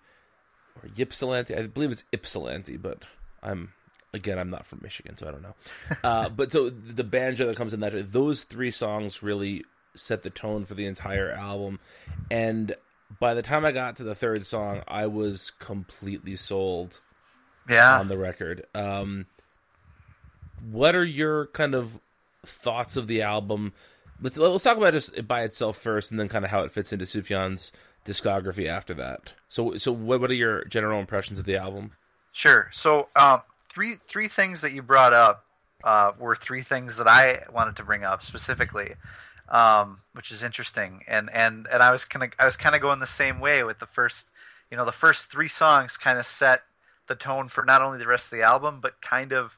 or 0.82 0.90
Ypsilanti. 0.98 1.56
I 1.56 1.68
believe 1.68 1.92
it's 1.92 2.04
Ypsilanti, 2.12 2.78
but 2.78 3.04
I'm 3.42 3.74
again 4.14 4.38
I'm 4.40 4.50
not 4.50 4.66
from 4.66 4.80
Michigan, 4.82 5.18
so 5.18 5.28
I 5.28 5.32
don't 5.32 5.44
know. 5.44 5.56
Uh, 6.04 6.30
but 6.30 6.52
so 6.52 6.70
the 6.70 7.04
banjo 7.04 7.46
that 7.48 7.56
comes 7.58 7.74
in 7.74 7.80
that 7.82 8.12
those 8.12 8.44
three 8.44 8.72
songs 8.72 9.22
really 9.24 9.64
set 9.96 10.24
the 10.24 10.30
tone 10.30 10.66
for 10.66 10.74
the 10.74 10.86
entire 10.86 11.32
album, 11.32 11.80
and 12.32 12.76
by 13.20 13.34
the 13.36 13.42
time 13.44 13.64
I 13.66 13.72
got 13.72 13.98
to 13.98 14.04
the 14.04 14.16
third 14.16 14.46
song, 14.46 14.82
I 14.88 15.06
was 15.08 15.52
completely 15.60 16.36
sold 16.36 17.00
Yeah. 17.70 18.00
on 18.00 18.08
the 18.08 18.18
record. 18.18 18.66
Um, 18.74 19.28
what 20.72 20.96
are 20.96 21.04
your 21.06 21.48
kind 21.48 21.76
of 21.76 22.00
thoughts 22.46 22.98
of 22.98 23.08
the 23.08 23.22
album? 23.22 23.74
Let's, 24.22 24.38
let's 24.38 24.64
talk 24.64 24.78
about 24.78 24.94
just 24.94 25.28
by 25.28 25.44
itself 25.44 25.78
first, 25.78 26.12
and 26.12 26.20
then 26.20 26.30
kind 26.30 26.46
of 26.46 26.52
how 26.52 26.62
it 26.62 26.72
fits 26.72 26.94
into 26.94 27.06
Sufjan's 27.06 27.72
discography 28.06 28.68
after 28.68 28.94
that. 28.96 29.34
So, 29.48 29.78
so 29.78 29.92
what 29.92 30.20
what 30.20 30.30
are 30.32 30.36
your 30.36 30.66
general 30.66 31.00
impressions 31.00 31.40
of 31.40 31.46
the 31.46 31.56
album? 31.56 31.92
Sure. 32.32 32.70
So, 32.74 33.10
um, 33.16 33.42
three 33.70 33.98
three 34.08 34.28
things 34.28 34.62
that 34.62 34.74
you 34.74 34.82
brought 34.82 35.14
up 35.14 35.46
uh, 35.84 36.14
were 36.18 36.36
three 36.36 36.64
things 36.64 36.96
that 36.98 37.08
I 37.08 37.44
wanted 37.52 37.76
to 37.78 37.84
bring 37.84 38.04
up 38.04 38.24
specifically, 38.24 38.96
um, 39.50 40.00
which 40.14 40.32
is 40.32 40.44
interesting. 40.44 41.04
And 41.08 41.30
and 41.34 41.68
and 41.72 41.84
I 41.84 41.92
was 41.92 42.06
kind 42.06 42.24
of 42.24 42.32
I 42.40 42.46
was 42.46 42.58
kind 42.58 42.76
of 42.76 42.82
going 42.82 43.00
the 43.00 43.08
same 43.08 43.40
way 43.40 43.64
with 43.64 43.80
the 43.80 43.86
first, 43.86 44.28
you 44.72 44.78
know, 44.78 44.86
the 44.86 44.92
first 44.92 45.28
three 45.28 45.48
songs 45.48 45.98
kind 45.98 46.18
of 46.18 46.26
set 46.26 46.64
the 47.08 47.16
tone 47.16 47.50
for 47.50 47.66
not 47.66 47.82
only 47.82 48.00
the 48.00 48.08
rest 48.08 48.26
of 48.26 48.32
the 48.32 48.42
album, 48.42 48.80
but 48.82 49.02
kind 49.02 49.32
of 49.32 49.58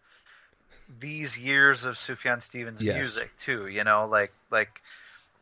these 1.00 1.38
years 1.38 1.84
of 1.84 1.96
Sufjan 1.96 2.42
Stevens' 2.42 2.82
Yes. 2.82 2.96
music 2.96 3.32
too. 3.38 3.68
You 3.68 3.84
know, 3.84 4.08
like 4.08 4.34
like 4.52 4.82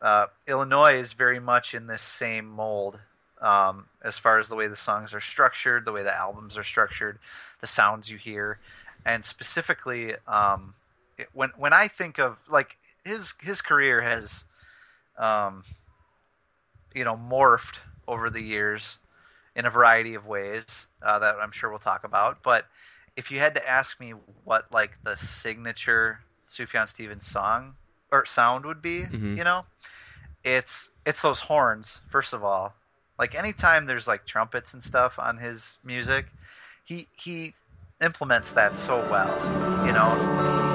uh, 0.04 0.28
Illinois 0.48 0.94
is 1.00 1.14
very 1.14 1.40
much 1.40 1.74
in 1.74 1.88
this 1.88 2.02
same 2.04 2.46
mold 2.48 3.00
um, 3.42 3.88
as 4.04 4.20
far 4.20 4.38
as 4.38 4.48
the 4.50 4.56
way 4.56 4.68
the 4.68 4.76
songs 4.76 5.14
are 5.14 5.20
structured, 5.22 5.86
the 5.86 5.92
way 5.92 6.04
the 6.04 6.14
albums 6.16 6.58
are 6.58 6.64
structured, 6.64 7.18
the 7.62 7.68
sounds 7.68 8.10
you 8.10 8.18
hear, 8.18 8.60
and 9.06 9.26
specifically 9.26 10.14
um, 10.28 10.76
it- 11.18 11.30
when 11.34 11.50
when 11.58 11.74
I 11.74 11.88
think 11.88 12.20
of 12.20 12.38
like 12.50 12.78
his 13.04 13.34
his 13.42 13.62
career 13.62 14.02
has, 14.02 14.44
um, 15.18 15.64
you 16.94 17.04
know, 17.04 17.16
morphed 17.18 17.78
over 18.08 18.30
the 18.30 18.42
years 18.42 18.98
in 19.56 19.66
a 19.66 19.70
variety 19.70 20.16
of 20.16 20.26
ways 20.26 20.66
uh, 21.02 21.20
that 21.20 21.36
I'm 21.42 21.52
sure 21.52 21.70
we'll 21.70 21.80
talk 21.80 22.04
about. 22.04 22.44
But 22.44 22.66
if 23.16 23.32
you 23.32 23.40
had 23.40 23.54
to 23.56 23.68
ask 23.70 24.00
me 24.00 24.14
what 24.44 24.72
like 24.72 24.92
the 25.04 25.16
signature 25.16 26.20
Sufjan 26.50 26.88
Stevens 26.88 27.26
song 27.26 27.76
or 28.12 28.26
sound 28.26 28.66
would 28.66 28.82
be, 28.82 29.02
Mhm. 29.04 29.38
you 29.38 29.44
know, 29.44 29.66
it's 30.44 30.90
it's 31.06 31.22
those 31.22 31.40
horns 31.42 32.00
first 32.10 32.34
of 32.34 32.44
all. 32.44 32.74
Like 33.20 33.36
anytime 33.36 33.86
there's 33.86 34.08
like 34.08 34.26
trumpets 34.26 34.74
and 34.74 34.84
stuff 34.84 35.20
on 35.20 35.38
his 35.38 35.78
music, 35.84 36.26
he 36.84 37.08
he 37.16 37.54
implements 38.02 38.52
that 38.52 38.76
so 38.76 39.00
well, 39.10 39.86
you 39.86 39.94
know. 39.94 40.73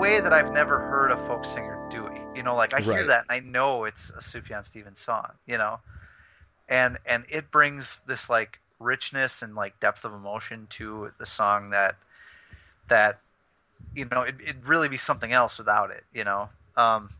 Way 0.00 0.20
that 0.20 0.32
I've 0.32 0.52
never 0.52 0.80
heard 0.80 1.10
a 1.12 1.16
folk 1.26 1.44
singer 1.44 1.78
do 1.90 2.06
it. 2.06 2.20
You 2.34 2.42
know, 2.42 2.54
like 2.56 2.72
I 2.74 2.80
hear 2.80 2.94
Right. 2.94 3.06
that 3.06 3.26
and 3.28 3.30
I 3.30 3.40
know 3.40 3.84
it's 3.84 4.10
a 4.10 4.20
Sufjan 4.20 4.64
Stevens 4.64 4.98
song. 4.98 5.32
You 5.46 5.58
know, 5.58 5.80
and 6.68 6.98
and 7.06 7.24
it 7.28 7.50
brings 7.50 8.00
this 8.06 8.28
like 8.30 8.58
richness 8.78 9.42
and 9.42 9.54
like 9.54 9.78
depth 9.78 10.04
of 10.04 10.12
emotion 10.14 10.66
to 10.70 11.10
the 11.18 11.26
song 11.26 11.70
that 11.70 11.96
that 12.88 13.18
you 13.94 14.06
know 14.06 14.22
it, 14.22 14.36
it'd 14.42 14.66
really 14.66 14.88
be 14.88 14.96
something 14.96 15.32
else 15.32 15.58
without 15.58 15.90
it. 15.90 16.04
You 16.14 16.24
know, 16.24 16.48
um, 16.76 17.10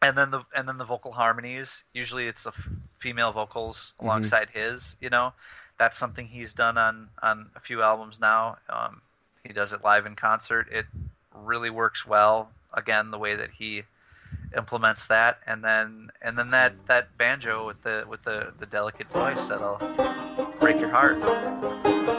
and 0.00 0.16
then 0.16 0.30
the 0.30 0.42
and 0.56 0.66
then 0.66 0.78
the 0.78 0.84
vocal 0.84 1.12
harmonies. 1.12 1.82
Usually, 1.92 2.26
it's 2.26 2.44
the 2.44 2.50
f- 2.50 2.68
female 2.98 3.32
vocals 3.32 3.92
alongside 4.00 4.48
his. 4.54 4.96
You 5.00 5.10
know, 5.10 5.34
that's 5.78 5.98
something 5.98 6.26
he's 6.28 6.54
done 6.54 6.78
on 6.78 7.10
on 7.22 7.50
a 7.54 7.60
few 7.60 7.82
albums 7.82 8.18
now. 8.18 8.56
Um, 8.70 9.02
he 9.44 9.52
does 9.52 9.72
it 9.72 9.84
live 9.84 10.06
in 10.06 10.14
concert. 10.16 10.68
It 10.70 10.86
really 11.44 11.70
works 11.70 12.06
well. 12.06 12.50
Again, 12.72 13.10
the 13.10 13.18
way 13.18 13.34
that 13.34 13.50
he 13.58 13.84
implements 14.56 15.06
that, 15.06 15.38
and 15.46 15.64
then 15.64 16.10
and 16.20 16.36
then 16.36 16.50
that 16.50 16.74
that 16.86 17.16
banjo 17.16 17.66
with 17.66 17.82
the 17.82 18.04
with 18.08 18.24
the 18.24 18.52
the 18.58 18.66
delicate 18.66 19.08
voice 19.10 19.46
that'll 19.46 19.78
break 20.60 20.78
your 20.78 20.90
heart. 20.90 22.17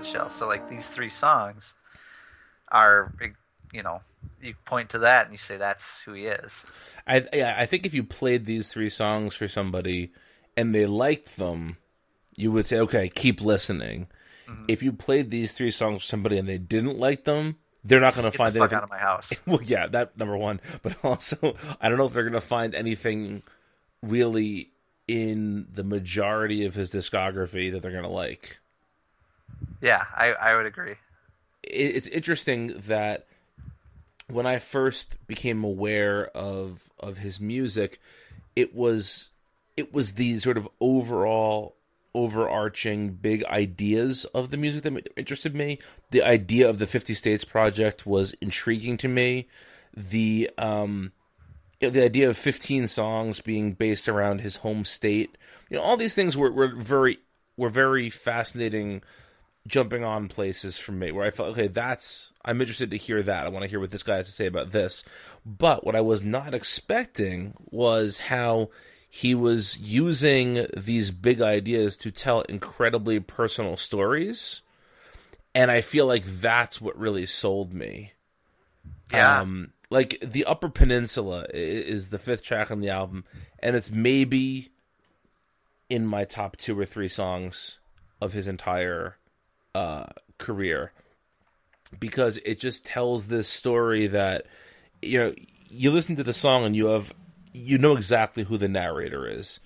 Nutshell. 0.00 0.30
So 0.30 0.46
like 0.46 0.68
these 0.68 0.88
three 0.88 1.10
songs 1.10 1.74
are 2.68 3.12
you 3.72 3.82
know 3.82 4.00
you 4.42 4.54
point 4.64 4.90
to 4.90 5.00
that 5.00 5.26
and 5.26 5.34
you 5.34 5.38
say 5.38 5.56
that's 5.56 6.00
who 6.00 6.12
he 6.12 6.26
is. 6.26 6.62
I 7.06 7.24
yeah, 7.32 7.54
I 7.58 7.66
think 7.66 7.86
if 7.86 7.94
you 7.94 8.04
played 8.04 8.44
these 8.44 8.72
three 8.72 8.88
songs 8.88 9.34
for 9.34 9.48
somebody 9.48 10.12
and 10.56 10.74
they 10.74 10.86
liked 10.86 11.36
them, 11.36 11.76
you 12.36 12.52
would 12.52 12.66
say, 12.66 12.78
"Okay, 12.80 13.08
keep 13.08 13.40
listening." 13.40 14.08
Mm-hmm. 14.48 14.64
If 14.68 14.82
you 14.82 14.92
played 14.92 15.30
these 15.30 15.52
three 15.52 15.70
songs 15.70 16.02
for 16.02 16.08
somebody 16.08 16.38
and 16.38 16.48
they 16.48 16.58
didn't 16.58 16.98
like 16.98 17.24
them, 17.24 17.56
they're 17.84 18.00
not 18.00 18.14
going 18.14 18.30
to 18.30 18.36
find 18.36 18.54
the 18.54 18.60
anything. 18.60 18.76
out 18.76 18.84
of 18.84 18.90
my 18.90 18.98
house. 18.98 19.30
well, 19.46 19.62
yeah, 19.62 19.86
that 19.88 20.18
number 20.18 20.36
one, 20.36 20.60
but 20.82 20.96
also 21.04 21.56
I 21.80 21.88
don't 21.88 21.98
know 21.98 22.06
if 22.06 22.12
they're 22.12 22.22
going 22.22 22.32
to 22.32 22.40
find 22.40 22.74
anything 22.74 23.42
really 24.02 24.72
in 25.06 25.66
the 25.72 25.84
majority 25.84 26.64
of 26.64 26.74
his 26.74 26.92
discography 26.92 27.72
that 27.72 27.82
they're 27.82 27.90
going 27.90 28.04
to 28.04 28.08
like. 28.08 28.60
Yeah, 29.80 30.04
I, 30.14 30.32
I 30.32 30.56
would 30.56 30.66
agree. 30.66 30.96
it- 31.62 31.96
it's 31.96 32.06
interesting 32.06 32.68
that 32.86 33.26
when 34.28 34.46
I 34.46 34.58
first 34.58 35.16
became 35.26 35.64
aware 35.64 36.26
of 36.36 36.90
of 36.98 37.18
his 37.18 37.40
music, 37.40 38.00
it 38.54 38.74
was 38.74 39.30
it 39.76 39.92
was 39.92 40.12
the 40.14 40.38
sort 40.38 40.58
of 40.58 40.68
overall 40.80 41.76
overarching 42.14 43.12
big 43.12 43.44
ideas 43.44 44.24
of 44.26 44.50
the 44.50 44.56
music 44.56 44.82
that 44.82 45.08
interested 45.16 45.54
me. 45.54 45.78
The 46.10 46.22
idea 46.22 46.68
of 46.68 46.78
the 46.78 46.86
50 46.86 47.14
States 47.14 47.44
project 47.44 48.06
was 48.06 48.32
intriguing 48.40 48.96
to 48.98 49.08
me. 49.08 49.48
The 49.96 50.50
um 50.58 51.12
you 51.80 51.88
know, 51.88 51.92
the 51.92 52.04
idea 52.04 52.28
of 52.28 52.36
15 52.36 52.86
songs 52.86 53.40
being 53.40 53.72
based 53.72 54.08
around 54.08 54.40
his 54.42 54.56
home 54.56 54.84
state, 54.84 55.36
you 55.70 55.76
know, 55.76 55.82
all 55.82 55.96
these 55.96 56.14
things 56.14 56.36
were, 56.36 56.52
were 56.52 56.68
very 56.74 57.18
were 57.56 57.70
very 57.70 58.10
fascinating 58.10 59.02
jumping 59.66 60.04
on 60.04 60.28
places 60.28 60.78
for 60.78 60.92
me 60.92 61.12
where 61.12 61.26
I 61.26 61.30
felt 61.30 61.50
okay 61.50 61.68
that's 61.68 62.32
I'm 62.44 62.60
interested 62.60 62.90
to 62.90 62.96
hear 62.96 63.22
that. 63.22 63.46
I 63.46 63.50
want 63.50 63.62
to 63.62 63.68
hear 63.68 63.80
what 63.80 63.90
this 63.90 64.02
guy 64.02 64.16
has 64.16 64.26
to 64.26 64.32
say 64.32 64.46
about 64.46 64.70
this. 64.70 65.04
But 65.44 65.84
what 65.84 65.96
I 65.96 66.00
was 66.00 66.24
not 66.24 66.54
expecting 66.54 67.54
was 67.70 68.18
how 68.18 68.70
he 69.08 69.34
was 69.34 69.76
using 69.78 70.66
these 70.76 71.10
big 71.10 71.40
ideas 71.40 71.96
to 71.98 72.10
tell 72.10 72.42
incredibly 72.42 73.20
personal 73.20 73.76
stories. 73.76 74.62
And 75.54 75.70
I 75.70 75.80
feel 75.80 76.06
like 76.06 76.24
that's 76.24 76.80
what 76.80 76.96
really 76.96 77.26
sold 77.26 77.74
me. 77.74 78.12
Yeah. 79.12 79.40
um, 79.40 79.72
like 79.90 80.18
the 80.22 80.44
Upper 80.44 80.68
Peninsula 80.68 81.46
is 81.52 82.10
the 82.10 82.18
fifth 82.18 82.44
track 82.44 82.70
on 82.70 82.80
the 82.80 82.90
album, 82.90 83.24
and 83.58 83.74
it's 83.74 83.90
maybe 83.90 84.70
in 85.88 86.06
my 86.06 86.22
top 86.24 86.56
two 86.56 86.78
or 86.78 86.84
three 86.84 87.08
songs 87.08 87.78
of 88.20 88.32
his 88.32 88.46
entire 88.46 89.16
uh, 89.74 90.06
career 90.38 90.92
because 91.98 92.38
it 92.38 92.60
just 92.60 92.86
tells 92.86 93.26
this 93.26 93.48
story 93.48 94.06
that 94.08 94.46
you 95.02 95.18
know 95.18 95.34
you 95.68 95.90
listen 95.90 96.16
to 96.16 96.24
the 96.24 96.32
song 96.32 96.64
and 96.64 96.76
you 96.76 96.86
have 96.86 97.12
you 97.52 97.78
know 97.78 97.96
exactly 97.96 98.44
who 98.44 98.56
the 98.56 98.68
narrator 98.68 99.28
is. 99.28 99.60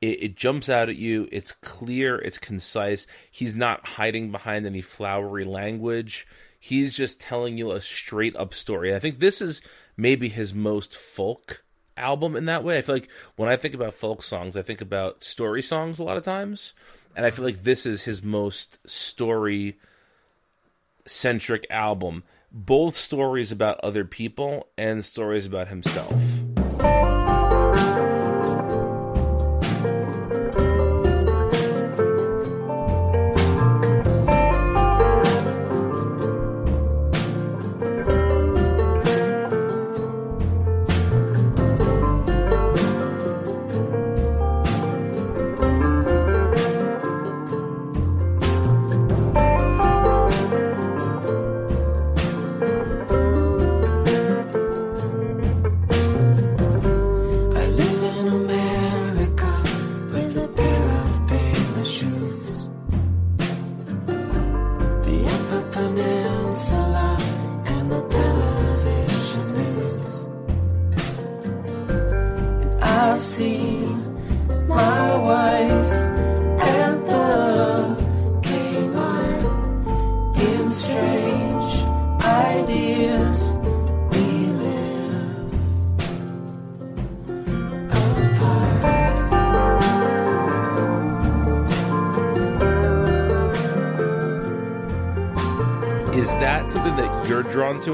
It, 0.00 0.22
it 0.22 0.36
jumps 0.36 0.68
out 0.68 0.88
at 0.88 0.96
you. 0.96 1.28
It's 1.32 1.52
clear. 1.52 2.18
It's 2.18 2.38
concise. 2.38 3.06
He's 3.30 3.54
not 3.54 3.86
hiding 3.86 4.30
behind 4.30 4.66
any 4.66 4.80
flowery 4.80 5.44
language. 5.44 6.26
He's 6.58 6.94
just 6.94 7.20
telling 7.20 7.56
you 7.56 7.72
a 7.72 7.80
straight 7.80 8.36
up 8.36 8.52
story. 8.52 8.94
I 8.94 8.98
think 8.98 9.18
this 9.18 9.40
is 9.40 9.62
maybe 9.96 10.28
his 10.28 10.52
most 10.52 10.94
folk 10.94 11.64
album 11.96 12.36
in 12.36 12.46
that 12.46 12.64
way. 12.64 12.78
I 12.78 12.82
feel 12.82 12.96
like 12.96 13.10
when 13.36 13.48
I 13.48 13.56
think 13.56 13.74
about 13.74 13.94
folk 13.94 14.22
songs, 14.22 14.56
I 14.56 14.62
think 14.62 14.80
about 14.80 15.22
story 15.22 15.62
songs 15.62 15.98
a 15.98 16.04
lot 16.04 16.16
of 16.16 16.22
times. 16.22 16.74
And 17.20 17.26
I 17.26 17.30
feel 17.32 17.44
like 17.44 17.64
this 17.64 17.84
is 17.84 18.00
his 18.00 18.22
most 18.22 18.78
story 18.88 19.78
centric 21.04 21.66
album. 21.68 22.22
Both 22.50 22.96
stories 22.96 23.52
about 23.52 23.78
other 23.80 24.06
people 24.06 24.68
and 24.78 25.04
stories 25.04 25.44
about 25.44 25.68
himself. 25.68 26.49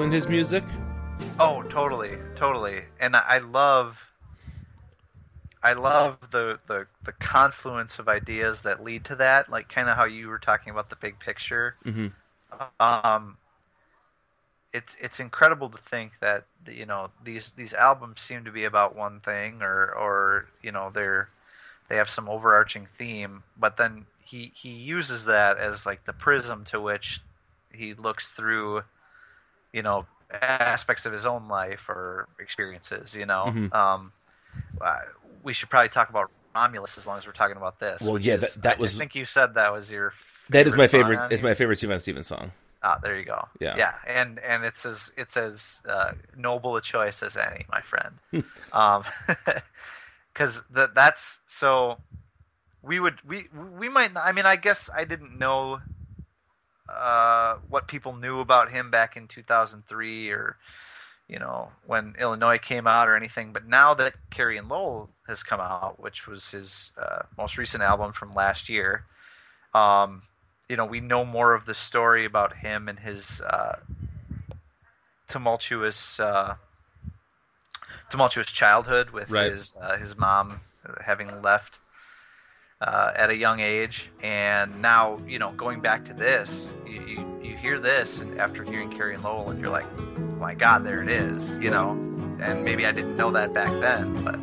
In 0.06 0.12
his 0.12 0.28
music? 0.28 0.62
Oh, 1.40 1.62
totally, 1.64 2.12
totally. 2.36 2.82
And 3.00 3.16
I 3.16 3.38
love 3.38 3.98
I 5.64 5.72
love 5.72 6.18
the, 6.30 6.60
the, 6.68 6.86
the 7.04 7.10
confluence 7.10 7.98
of 7.98 8.08
ideas 8.08 8.60
that 8.60 8.84
lead 8.84 9.04
to 9.06 9.16
that, 9.16 9.50
like 9.50 9.68
kind 9.68 9.88
of 9.88 9.96
how 9.96 10.04
you 10.04 10.28
were 10.28 10.38
talking 10.38 10.70
about 10.70 10.90
the 10.90 10.96
big 10.96 11.18
picture. 11.18 11.74
Mhm. 11.84 12.12
Um, 12.78 13.36
it's 14.72 14.94
it's 15.00 15.18
incredible 15.18 15.70
to 15.70 15.78
think 15.78 16.12
that 16.20 16.44
you 16.68 16.86
know 16.86 17.10
these 17.24 17.52
these 17.56 17.74
albums 17.74 18.20
seem 18.20 18.44
to 18.44 18.52
be 18.52 18.62
about 18.62 18.94
one 18.94 19.18
thing, 19.18 19.60
or 19.60 19.92
or 19.92 20.46
you 20.62 20.70
know 20.70 20.90
they're 20.94 21.30
they 21.88 21.96
have 21.96 22.08
some 22.08 22.28
overarching 22.28 22.86
theme, 22.96 23.42
but 23.56 23.76
then 23.76 24.06
he 24.20 24.52
he 24.54 24.68
uses 24.68 25.24
that 25.24 25.58
as 25.58 25.84
like 25.84 26.04
the 26.04 26.12
prism 26.12 26.64
to 26.66 26.80
which 26.80 27.20
he 27.72 27.92
looks 27.92 28.30
through, 28.30 28.84
you 29.72 29.82
know, 29.82 30.06
aspects 30.32 31.06
of 31.06 31.12
his 31.12 31.24
own 31.26 31.48
life 31.48 31.88
or 31.88 32.28
experiences. 32.40 33.14
You 33.14 33.26
know, 33.26 33.46
Mhm. 33.48 33.74
um, 33.74 34.12
uh, 34.80 35.00
we 35.42 35.52
should 35.52 35.70
probably 35.70 35.88
talk 35.88 36.08
about 36.10 36.30
Romulus 36.54 36.96
as 36.98 37.06
long 37.06 37.18
as 37.18 37.26
we're 37.26 37.32
talking 37.32 37.56
about 37.56 37.78
this. 37.78 38.00
Well, 38.02 38.18
yeah, 38.18 38.36
that- 38.36 38.62
that 38.62 38.76
I- 38.76 38.80
was- 38.80 38.96
I 38.96 38.98
think 38.98 39.14
you 39.14 39.26
said 39.26 39.54
that 39.54 39.72
was 39.72 39.90
your. 39.90 40.14
That 40.50 40.66
is 40.66 40.76
my 40.76 40.86
favorite. 40.86 41.18
on 41.18 41.32
It's 41.32 41.42
my 41.42 41.54
favorite 41.54 41.78
Sufjan 41.78 42.00
Stevens 42.00 42.26
song. 42.28 42.52
Ah, 42.82 42.98
there 43.02 43.18
you 43.18 43.24
go. 43.24 43.48
Yeah. 43.58 43.76
yeah, 43.76 43.94
and 44.06 44.38
and 44.38 44.64
it's 44.64 44.86
as 44.86 45.10
it's 45.16 45.36
as 45.36 45.80
uh, 45.88 46.12
noble 46.36 46.76
a 46.76 46.80
choice 46.80 47.22
as 47.22 47.36
any, 47.36 47.66
my 47.68 47.80
friend. 47.80 48.18
um, 48.72 49.02
because 50.32 50.62
that 50.70 50.94
that's 50.94 51.38
so. 51.46 51.98
We 52.82 53.00
would 53.00 53.20
we 53.24 53.48
we 53.78 53.88
might. 53.88 54.12
not- 54.12 54.24
I 54.24 54.32
mean, 54.32 54.46
I 54.46 54.56
guess 54.56 54.88
I 54.94 55.04
didn't 55.04 55.36
know 55.38 55.80
uh, 56.88 57.56
what 57.68 57.88
people 57.88 58.14
knew 58.14 58.40
about 58.40 58.70
him 58.70 58.90
back 58.90 59.16
in 59.16 59.26
2003 59.28 60.30
or 60.30 60.56
you 61.28 61.38
know 61.38 61.70
when 61.86 62.14
Illinois 62.20 62.58
came 62.58 62.86
out 62.86 63.08
or 63.08 63.16
anything. 63.16 63.52
But 63.52 63.66
now 63.66 63.94
that 63.94 64.14
Carrie 64.30 64.58
and 64.58 64.68
Lowell 64.68 65.10
has 65.26 65.42
come 65.42 65.60
out, 65.60 65.98
which 66.00 66.26
was 66.26 66.50
his 66.50 66.92
uh, 67.00 67.22
most 67.36 67.58
recent 67.58 67.82
album 67.82 68.12
from 68.12 68.32
last 68.32 68.68
year, 68.68 69.04
um, 69.74 70.22
you 70.68 70.76
know 70.76 70.84
we 70.86 71.00
know 71.00 71.24
more 71.24 71.54
of 71.54 71.66
the 71.66 71.74
story 71.74 72.24
about 72.24 72.56
him 72.58 72.88
and 72.88 72.98
his 73.00 73.40
uh, 73.40 73.76
tumultuous 75.28 76.20
uh, 76.20 76.54
tumultuous 78.10 78.52
childhood 78.52 79.10
with 79.10 79.30
Right. 79.30 79.52
his 79.52 79.72
uh, 79.80 79.96
his 79.96 80.16
mom 80.16 80.60
having 81.04 81.42
left 81.42 81.78
uh, 82.80 83.12
at 83.16 83.30
a 83.30 83.36
young 83.36 83.60
age, 83.60 84.10
and 84.22 84.80
now 84.82 85.18
you 85.26 85.38
know 85.38 85.52
going 85.52 85.80
back 85.80 86.04
to 86.06 86.12
this, 86.12 86.68
you, 86.86 87.00
you 87.06 87.40
you 87.42 87.56
hear 87.56 87.78
this, 87.78 88.18
and 88.18 88.38
after 88.40 88.62
hearing 88.64 88.90
Carrie 88.90 89.14
and 89.14 89.24
Lowell, 89.24 89.50
and 89.50 89.60
you're 89.60 89.70
like, 89.70 89.86
my 90.38 90.54
God, 90.54 90.84
there 90.84 91.02
it 91.02 91.08
is, 91.08 91.56
you 91.56 91.70
know, 91.70 91.92
and 92.40 92.64
maybe 92.64 92.84
I 92.84 92.92
didn't 92.92 93.16
know 93.16 93.30
that 93.32 93.52
back 93.54 93.70
then, 93.80 94.24
but 94.24 94.38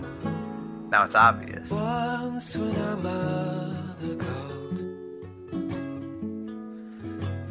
now 0.90 1.04
it's 1.06 1.16
obvious. 1.16 1.70
Once 1.70 2.58
when 2.58 2.76
our 2.76 2.98
mother 2.98 4.16
called, 4.18 4.80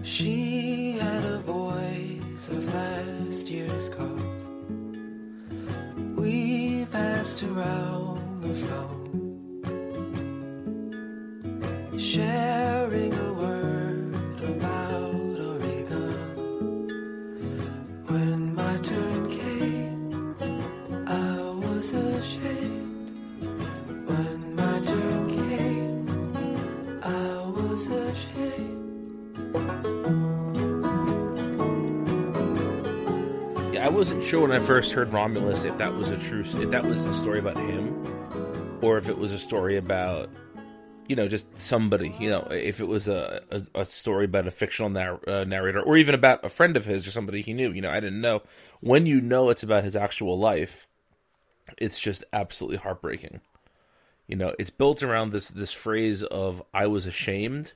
she 0.05 0.93
had 0.99 1.25
a 1.25 1.39
voice 1.39 2.49
of 2.49 2.75
last 2.75 3.49
year's 3.49 3.89
call. 3.89 4.19
We 6.17 6.87
passed 6.87 7.43
around 7.45 8.43
the 8.43 8.55
phone, 8.55 9.02
sharing 12.03 13.15
a 13.15 13.33
word 13.33 14.15
about 14.43 15.15
Oregon. 15.39 16.89
When 18.07 18.55
my 18.57 18.77
turn 18.79 19.31
came, 19.31 20.35
I 21.07 21.39
was 21.65 21.93
ashamed. 21.93 23.09
When 24.09 24.57
my 24.57 24.81
turn 24.81 25.31
came, 25.31 26.09
I 27.05 27.47
was 27.55 27.87
ashamed. 27.87 28.83
Yeah, 33.73 33.87
I 33.87 33.89
wasn't 33.89 34.25
sure 34.25 34.41
when 34.43 34.51
I 34.51 34.59
first 34.59 34.93
heard 34.93 35.13
Romulus 35.13 35.63
if 35.63 35.79
that 35.79 35.95
was 35.95 36.11
a 36.11 36.19
true, 36.19 36.41
if 36.41 36.71
that 36.73 36.85
was 36.85 37.05
a 37.05 37.15
story 37.15 37.39
about 37.39 37.59
him, 37.59 37.95
or 38.83 38.99
if 38.99 39.09
it 39.09 39.19
was 39.19 39.33
a 39.33 39.39
story 39.39 39.77
about, 39.77 40.29
you 41.13 41.17
know, 41.17 41.29
just 41.29 41.47
somebody. 41.61 42.17
You 42.19 42.31
know, 42.31 42.49
if 42.51 42.81
it 42.81 42.89
was 42.89 43.07
a 43.07 43.43
a, 43.51 43.81
a 43.81 43.85
story 43.85 44.25
about 44.25 44.47
a 44.47 44.51
fictional 44.51 44.89
nar- 44.89 45.21
uh, 45.29 45.45
narrator, 45.45 45.83
or 45.83 45.99
even 45.99 46.15
about 46.15 46.43
a 46.43 46.49
friend 46.49 46.75
of 46.75 46.87
his 46.87 47.07
or 47.07 47.11
somebody 47.11 47.43
he 47.43 47.53
knew. 47.53 47.71
You 47.71 47.83
know, 47.83 47.91
I 47.91 48.01
didn't 48.01 48.23
know. 48.23 48.41
When 48.81 49.05
you 49.05 49.21
know 49.21 49.51
it's 49.51 49.63
about 49.63 49.85
his 49.85 49.95
actual 49.95 50.39
life, 50.39 50.89
it's 51.77 52.01
just 52.01 52.25
absolutely 52.33 52.79
heartbreaking. 52.79 53.43
You 54.27 54.37
know, 54.37 54.55
it's 54.59 54.71
built 54.71 55.03
around 55.03 55.33
this 55.33 55.49
this 55.51 55.71
phrase 55.71 56.23
of 56.23 56.63
"I 56.73 56.87
was 56.87 57.05
ashamed," 57.05 57.75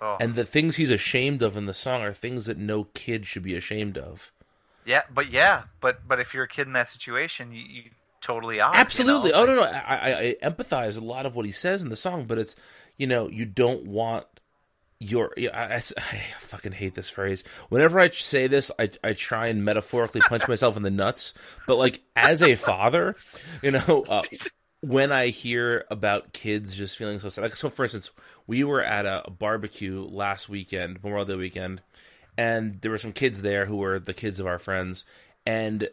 Oh. 0.00 0.16
and 0.20 0.36
the 0.36 0.44
things 0.44 0.76
he's 0.76 0.92
ashamed 0.92 1.42
of 1.42 1.56
in 1.56 1.66
the 1.66 1.74
song 1.74 2.02
are 2.02 2.12
things 2.12 2.46
that 2.46 2.56
no 2.56 2.84
kid 2.94 3.26
should 3.26 3.42
be 3.42 3.56
ashamed 3.56 3.98
of. 3.98 4.30
Yeah, 4.84 5.02
but 5.12 5.32
yeah, 5.32 5.64
but 5.80 6.06
but 6.06 6.20
if 6.20 6.32
you're 6.32 6.44
a 6.44 6.48
kid 6.48 6.68
in 6.68 6.74
that 6.74 6.88
situation, 6.88 7.50
you, 7.50 7.64
you 7.64 7.82
totally 8.26 8.60
are. 8.60 8.70
you 8.70 8.74
know? 8.74 8.80
Absolutely. 8.80 9.32
Oh 9.32 9.44
no, 9.44 9.54
no. 9.54 9.62
I, 9.62 9.96
I, 9.96 10.18
I 10.18 10.36
empathize 10.42 10.98
a 10.98 11.04
lot 11.04 11.26
of 11.26 11.36
what 11.36 11.46
he 11.46 11.52
says 11.52 11.82
in 11.82 11.88
the 11.88 11.96
song, 11.96 12.24
but 12.24 12.38
it's 12.38 12.56
you 12.96 13.06
know 13.06 13.28
you 13.28 13.46
don't 13.46 13.86
want 13.86 14.26
your. 14.98 15.32
I, 15.38 15.76
I, 15.76 15.76
I 15.96 16.22
fucking 16.40 16.72
hate 16.72 16.94
this 16.94 17.08
phrase. 17.08 17.44
Whenever 17.68 18.00
I 18.00 18.10
say 18.10 18.46
this, 18.46 18.70
I 18.78 18.90
I 19.04 19.12
try 19.12 19.46
and 19.46 19.64
metaphorically 19.64 20.20
punch 20.20 20.48
myself 20.48 20.76
in 20.76 20.82
the 20.82 20.90
nuts. 20.90 21.34
But 21.66 21.76
like 21.76 22.02
as 22.14 22.42
a 22.42 22.54
father, 22.54 23.16
you 23.62 23.72
know. 23.72 24.04
Uh, 24.08 24.22
when 24.82 25.10
I 25.10 25.28
hear 25.28 25.84
about 25.90 26.32
kids 26.32 26.76
just 26.76 26.96
feeling 26.96 27.18
so 27.18 27.28
sad, 27.28 27.42
like 27.42 27.56
so, 27.56 27.70
for 27.70 27.84
instance, 27.84 28.10
we 28.46 28.62
were 28.62 28.82
at 28.82 29.06
a, 29.06 29.26
a 29.26 29.30
barbecue 29.30 30.04
last 30.04 30.48
weekend, 30.48 31.02
Memorial 31.02 31.24
Day 31.24 31.34
weekend, 31.34 31.80
and 32.36 32.80
there 32.82 32.90
were 32.90 32.98
some 32.98 33.12
kids 33.12 33.42
there 33.42 33.66
who 33.66 33.76
were 33.76 33.98
the 33.98 34.14
kids 34.14 34.38
of 34.38 34.46
our 34.46 34.58
friends, 34.58 35.04
and 35.44 35.88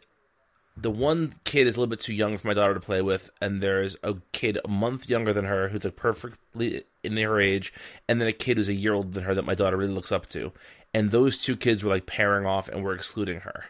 the 0.75 0.91
one 0.91 1.33
kid 1.43 1.67
is 1.67 1.75
a 1.75 1.79
little 1.79 1.89
bit 1.89 1.99
too 1.99 2.13
young 2.13 2.37
for 2.37 2.47
my 2.47 2.53
daughter 2.53 2.73
to 2.73 2.79
play 2.79 3.01
with, 3.01 3.29
and 3.41 3.61
there's 3.61 3.95
a 4.03 4.15
kid 4.31 4.57
a 4.63 4.67
month 4.67 5.09
younger 5.09 5.31
than 5.33 5.45
her 5.45 5.69
who's 5.69 5.85
like 5.85 5.95
perfectly 5.95 6.83
in 7.03 7.17
her 7.17 7.39
age, 7.39 7.73
and 8.07 8.19
then 8.19 8.27
a 8.27 8.33
kid 8.33 8.57
who's 8.57 8.69
a 8.69 8.73
year 8.73 8.93
older 8.93 9.09
than 9.09 9.23
her 9.23 9.35
that 9.35 9.45
my 9.45 9.55
daughter 9.55 9.77
really 9.77 9.93
looks 9.93 10.11
up 10.11 10.27
to. 10.27 10.51
And 10.93 11.11
those 11.11 11.41
two 11.41 11.55
kids 11.55 11.83
were 11.83 11.91
like 11.91 12.05
pairing 12.05 12.45
off 12.45 12.69
and 12.69 12.83
were 12.83 12.93
excluding 12.93 13.41
her. 13.41 13.65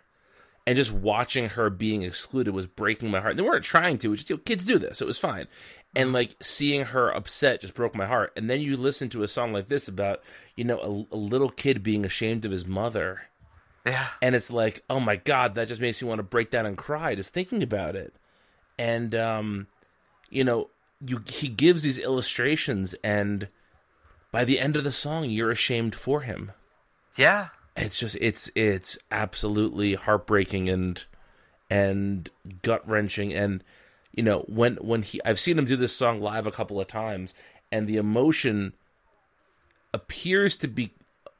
And 0.65 0.77
just 0.77 0.91
watching 0.91 1.49
her 1.49 1.69
being 1.69 2.03
excluded 2.03 2.53
was 2.53 2.67
breaking 2.67 3.11
my 3.11 3.19
heart. 3.19 3.35
They 3.35 3.43
weren't 3.43 3.65
trying 3.65 3.97
to, 3.97 4.15
just, 4.15 4.29
you 4.29 4.37
know, 4.37 4.41
kids 4.45 4.65
do 4.65 4.79
this. 4.79 4.99
So 4.99 5.05
It 5.05 5.07
was 5.07 5.17
fine. 5.17 5.47
And 5.93 6.13
like 6.13 6.35
seeing 6.41 6.85
her 6.85 7.09
upset 7.13 7.61
just 7.61 7.73
broke 7.73 7.95
my 7.95 8.05
heart. 8.05 8.31
And 8.37 8.49
then 8.49 8.61
you 8.61 8.77
listen 8.77 9.09
to 9.09 9.23
a 9.23 9.27
song 9.27 9.51
like 9.51 9.67
this 9.67 9.89
about, 9.89 10.21
you 10.55 10.63
know, 10.63 11.07
a, 11.11 11.15
a 11.15 11.17
little 11.17 11.49
kid 11.49 11.83
being 11.83 12.05
ashamed 12.05 12.45
of 12.45 12.51
his 12.51 12.65
mother 12.65 13.23
Yeah. 13.85 14.07
and 14.21 14.33
it's 14.35 14.49
like 14.49 14.81
oh 14.89 14.99
my 14.99 15.15
god 15.17 15.55
that 15.55 15.67
just 15.67 15.81
makes 15.81 16.01
me 16.01 16.07
want 16.07 16.19
to 16.19 16.23
break 16.23 16.49
down 16.51 16.65
and 16.65 16.77
cry 16.77 17.15
just 17.15 17.33
thinking 17.33 17.61
about 17.61 17.95
it 17.95 18.13
and 18.79 19.13
um 19.13 19.67
you 20.29 20.43
know 20.43 20.69
you 21.05 21.21
he 21.27 21.47
gives 21.49 21.83
these 21.83 21.99
illustrations 21.99 22.93
and 23.03 23.47
by 24.31 24.45
the 24.45 24.59
end 24.59 24.77
of 24.77 24.83
the 24.85 24.91
song 24.91 25.29
you're 25.29 25.51
ashamed 25.51 25.95
for 25.95 26.21
him 26.21 26.51
Yeah. 27.17 27.47
it's 27.75 27.99
just 27.99 28.15
it's 28.21 28.49
it's 28.55 28.97
absolutely 29.11 29.95
heartbreaking 29.95 30.69
and 30.69 31.03
and 31.69 32.29
gut 32.61 32.87
wrenching 32.87 33.33
and 33.33 33.63
you 34.13 34.23
know 34.23 34.45
when 34.47 34.75
when 34.77 35.01
he 35.01 35.19
I've 35.25 35.39
seen 35.39 35.57
him 35.59 35.65
do 35.65 35.75
this 35.75 35.95
song 35.95 36.21
live 36.21 36.47
a 36.47 36.51
couple 36.51 36.79
of 36.79 36.87
times 36.87 37.33
and 37.71 37.85
the 37.87 37.97
emotion 37.97 38.73
appears 39.93 40.57
to 40.59 40.67
be 40.67 40.93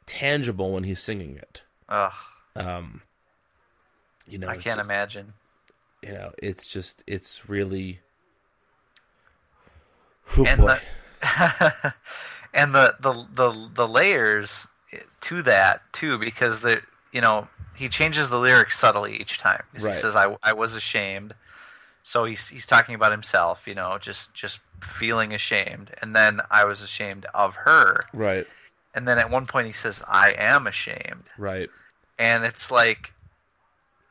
tangible 0.06 0.74
when 0.74 0.84
he's 0.84 1.00
singing 1.00 1.38
it 1.38 1.62
Ugh. 1.90 2.12
Um, 2.56 3.02
you 4.28 4.38
know 4.38 4.48
I 4.48 4.54
can't 4.58 4.78
just- 4.78 4.90
imagine. 4.90 5.34
you 6.02 6.14
know 6.14 6.32
it's 6.38 6.68
just 6.68 7.04
it's 7.08 7.50
really 7.50 8.00
oh 10.38 10.46
And 10.46 10.62
boy. 10.62 10.80
the 11.22 11.94
and 12.54 12.76
the, 12.76 12.96
the 13.00 13.26
the 13.34 13.70
the 13.76 13.88
layers 13.88 14.68
to 15.22 15.42
that 15.44 15.82
too, 15.94 16.18
because 16.20 16.60
the 16.62 16.82
you 17.12 17.22
know 17.22 17.48
he 17.76 17.90
changes 17.90 18.30
the 18.30 18.38
lyrics 18.40 18.78
subtly 18.78 19.18
each 19.20 19.38
time. 19.40 19.64
He 19.74 19.80
says, 19.80 20.16
"I 20.16 20.36
I 20.44 20.54
was 20.54 20.76
ashamed," 20.76 21.34
so 22.04 22.26
he's 22.26 22.48
he's 22.50 22.66
talking 22.66 22.94
about 22.96 23.12
himself, 23.12 23.62
you 23.66 23.74
know, 23.74 23.98
just 24.00 24.34
just 24.34 24.60
feeling 24.82 25.34
ashamed, 25.34 25.92
and 26.02 26.16
then 26.16 26.42
I 26.52 26.66
was 26.66 26.82
ashamed 26.82 27.26
of 27.34 27.56
her, 27.56 28.06
right. 28.14 28.46
And 28.94 29.08
then 29.08 29.18
at 29.18 29.32
one 29.32 29.48
point 29.48 29.66
he 29.68 29.74
says, 29.74 30.04
"I 30.08 30.36
am 30.38 30.68
ashamed," 30.68 31.24
right 31.38 31.70
and 32.18 32.44
it's 32.44 32.70
like 32.70 33.14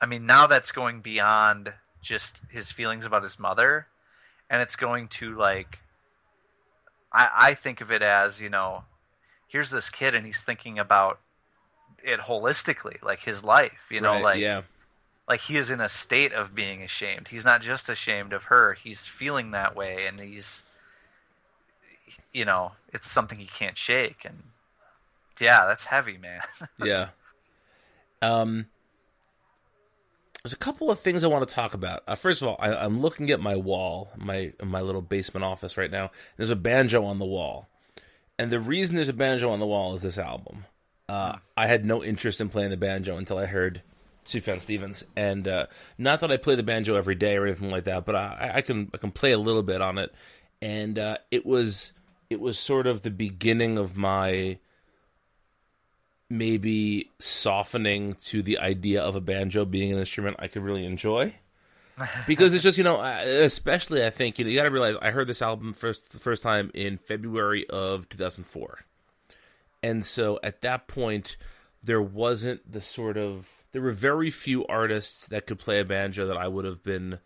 i 0.00 0.06
mean 0.06 0.26
now 0.26 0.46
that's 0.46 0.72
going 0.72 1.00
beyond 1.00 1.72
just 2.00 2.40
his 2.50 2.72
feelings 2.72 3.04
about 3.04 3.22
his 3.22 3.38
mother 3.38 3.86
and 4.50 4.60
it's 4.60 4.76
going 4.76 5.08
to 5.08 5.36
like 5.36 5.78
i 7.12 7.30
i 7.36 7.54
think 7.54 7.80
of 7.80 7.90
it 7.90 8.02
as 8.02 8.40
you 8.40 8.48
know 8.48 8.84
here's 9.48 9.70
this 9.70 9.90
kid 9.90 10.14
and 10.14 10.26
he's 10.26 10.40
thinking 10.40 10.78
about 10.78 11.20
it 12.02 12.20
holistically 12.20 13.00
like 13.02 13.20
his 13.20 13.44
life 13.44 13.86
you 13.90 14.00
know 14.00 14.12
right, 14.12 14.22
like 14.22 14.40
yeah. 14.40 14.62
like 15.28 15.40
he 15.40 15.56
is 15.56 15.70
in 15.70 15.80
a 15.80 15.88
state 15.88 16.32
of 16.32 16.54
being 16.54 16.82
ashamed. 16.82 17.28
He's 17.28 17.44
not 17.44 17.62
just 17.62 17.88
ashamed 17.88 18.32
of 18.32 18.44
her. 18.44 18.74
He's 18.74 19.06
feeling 19.06 19.52
that 19.52 19.76
way 19.76 20.06
and 20.06 20.18
he's 20.18 20.62
you 22.32 22.44
know 22.44 22.72
it's 22.92 23.10
something 23.10 23.38
he 23.38 23.46
can't 23.46 23.78
shake. 23.78 24.24
And 24.24 24.42
yeah 25.40 25.66
that's 25.66 25.86
heavy 25.86 26.18
man. 26.18 26.42
Yeah. 26.84 27.08
Um, 28.22 28.66
there's 30.42 30.52
a 30.52 30.56
couple 30.56 30.90
of 30.90 30.98
things 30.98 31.22
I 31.22 31.28
want 31.28 31.46
to 31.46 31.54
talk 31.54 31.74
about. 31.74 32.02
Uh, 32.06 32.14
first 32.14 32.42
of 32.42 32.48
all, 32.48 32.56
I, 32.58 32.74
I'm 32.74 33.00
looking 33.00 33.30
at 33.30 33.40
my 33.40 33.56
wall, 33.56 34.10
my 34.16 34.52
my 34.62 34.80
little 34.80 35.02
basement 35.02 35.44
office 35.44 35.76
right 35.76 35.90
now. 35.90 36.10
There's 36.36 36.50
a 36.50 36.56
banjo 36.56 37.04
on 37.04 37.18
the 37.18 37.24
wall, 37.24 37.68
and 38.38 38.50
the 38.50 38.60
reason 38.60 38.96
there's 38.96 39.08
a 39.08 39.12
banjo 39.12 39.50
on 39.50 39.60
the 39.60 39.66
wall 39.66 39.94
is 39.94 40.02
this 40.02 40.18
album. 40.18 40.64
Uh, 41.08 41.36
I 41.56 41.66
had 41.66 41.84
no 41.84 42.02
interest 42.02 42.40
in 42.40 42.48
playing 42.48 42.70
the 42.70 42.76
banjo 42.76 43.16
until 43.18 43.38
I 43.38 43.46
heard 43.46 43.82
Sufjan 44.24 44.60
Stevens, 44.60 45.04
and 45.16 45.46
uh, 45.46 45.66
not 45.98 46.20
that 46.20 46.32
I 46.32 46.38
play 46.38 46.56
the 46.56 46.62
banjo 46.62 46.96
every 46.96 47.14
day 47.14 47.36
or 47.36 47.46
anything 47.46 47.70
like 47.70 47.84
that, 47.84 48.04
but 48.04 48.16
I, 48.16 48.52
I 48.54 48.60
can 48.62 48.90
I 48.94 48.98
can 48.98 49.12
play 49.12 49.32
a 49.32 49.38
little 49.38 49.62
bit 49.62 49.80
on 49.80 49.98
it, 49.98 50.12
and 50.60 50.98
uh, 50.98 51.18
it 51.30 51.46
was 51.46 51.92
it 52.30 52.40
was 52.40 52.58
sort 52.58 52.88
of 52.88 53.02
the 53.02 53.10
beginning 53.10 53.78
of 53.78 53.96
my 53.96 54.58
maybe 56.32 57.10
softening 57.18 58.14
to 58.14 58.42
the 58.42 58.58
idea 58.58 59.02
of 59.02 59.14
a 59.14 59.20
banjo 59.20 59.66
being 59.66 59.92
an 59.92 59.98
instrument 59.98 60.36
I 60.38 60.48
could 60.48 60.64
really 60.64 60.84
enjoy. 60.84 61.34
Because 62.26 62.54
it's 62.54 62.64
just 62.64 62.78
you 62.78 62.84
know, 62.84 63.00
especially 63.00 64.04
I 64.04 64.10
think 64.10 64.38
you 64.38 64.44
know 64.44 64.50
you 64.50 64.56
got 64.56 64.64
to 64.64 64.70
realize 64.70 64.96
I 65.00 65.10
heard 65.10 65.28
this 65.28 65.42
album 65.42 65.74
first 65.74 66.10
the 66.10 66.18
first 66.18 66.42
time 66.42 66.70
in 66.74 66.96
February 66.96 67.68
of 67.68 68.08
2004, 68.08 68.80
and 69.82 70.04
so 70.04 70.40
at 70.42 70.62
that 70.62 70.88
point 70.88 71.36
there 71.82 72.02
wasn't 72.02 72.72
the 72.72 72.80
sort 72.80 73.18
of 73.18 73.62
there 73.72 73.82
were 73.82 73.92
very 73.92 74.30
few 74.30 74.66
artists 74.66 75.28
that 75.28 75.46
could 75.46 75.58
play 75.58 75.80
a 75.80 75.84
banjo 75.84 76.26
that 76.26 76.36
I 76.36 76.48
would 76.48 76.64
have 76.64 76.82
been 76.82 77.18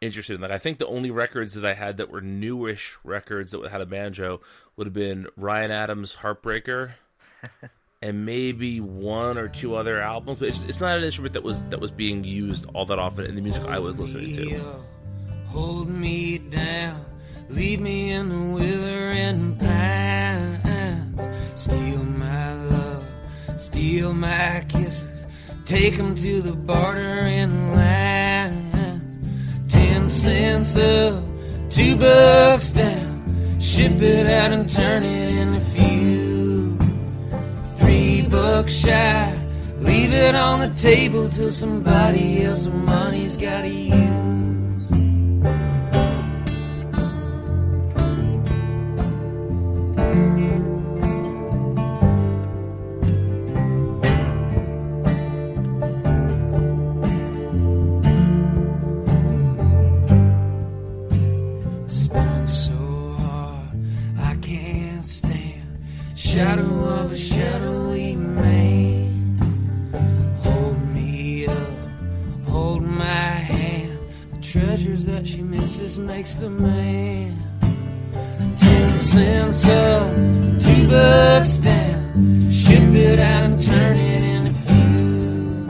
interested 0.00 0.36
in. 0.36 0.40
Like 0.40 0.52
I 0.52 0.58
think 0.58 0.78
the 0.78 0.86
only 0.86 1.10
records 1.10 1.54
that 1.54 1.64
I 1.64 1.74
had 1.74 1.96
that 1.96 2.10
were 2.10 2.22
newish 2.22 2.96
records 3.02 3.50
that 3.50 3.68
had 3.70 3.80
a 3.80 3.86
banjo 3.86 4.40
would 4.76 4.86
have 4.86 4.94
been 4.94 5.26
Ryan 5.36 5.72
Adams' 5.72 6.18
Heartbreaker 6.22 6.92
and 8.00 8.24
maybe 8.24 8.80
one 8.80 9.38
or 9.38 9.48
two 9.48 9.74
other 9.74 10.00
albums. 10.00 10.38
But 10.38 10.48
it's, 10.48 10.62
it's 10.64 10.80
not 10.80 10.96
an 10.98 11.04
instrument 11.04 11.34
that 11.34 11.42
was 11.42 11.62
that 11.64 11.80
was 11.80 11.90
being 11.90 12.24
used 12.24 12.66
all 12.74 12.86
that 12.86 12.98
often 12.98 13.24
in 13.26 13.34
the 13.34 13.40
music 13.40 13.64
I 13.64 13.78
was 13.78 13.98
listening 13.98 14.32
to. 14.34 14.60
Hold 15.46 15.88
me 15.88 16.38
down, 16.38 17.04
leave 17.48 17.80
me 17.80 18.10
in 18.12 18.28
the 18.28 18.54
withering 18.54 19.56
pines. 19.56 21.20
Steal 21.60 22.04
my 22.04 22.54
love, 22.54 23.04
steal 23.56 24.12
my 24.12 24.64
kisses, 24.68 25.26
take 25.64 25.98
'em 25.98 26.14
to 26.14 26.40
the 26.42 26.52
bartering 26.52 27.74
lands. 27.74 29.02
Ten 29.72 30.08
cents 30.08 30.76
up, 30.76 31.24
two 31.70 31.96
bucks 31.96 32.70
down, 32.70 33.58
ship 33.60 34.00
it 34.00 34.26
out 34.26 34.52
and 34.52 34.70
turn 34.70 35.02
it 35.02 35.28
into 35.28 35.60
fuel. 35.72 35.87
Bucks 38.50 38.72
shy, 38.72 39.38
leave 39.80 40.10
it 40.10 40.34
on 40.34 40.60
the 40.60 40.70
table 40.80 41.28
till 41.28 41.50
somebody 41.50 42.44
else's 42.44 42.68
money's 42.68 43.36
gotta 43.36 43.68
use. 43.68 44.57
Shadow 66.28 66.84
of 66.84 67.10
a 67.10 67.16
shadowy 67.16 68.14
man. 68.14 69.38
Hold 70.42 70.78
me 70.94 71.46
up, 71.46 71.68
hold 72.46 72.82
my 72.82 73.04
hand. 73.06 73.98
The 74.34 74.40
treasures 74.42 75.06
that 75.06 75.26
she 75.26 75.40
misses 75.40 75.98
makes 75.98 76.34
the 76.34 76.50
man. 76.50 77.34
Ten 78.58 78.98
cents 78.98 79.64
up, 79.64 80.14
two 80.60 80.86
bucks 80.88 81.56
down. 81.56 82.50
Ship 82.52 82.94
it 82.94 83.18
out 83.18 83.44
and 83.44 83.58
turn 83.58 83.96
it 83.96 84.22
into 84.22 84.52
fuel. 84.68 85.66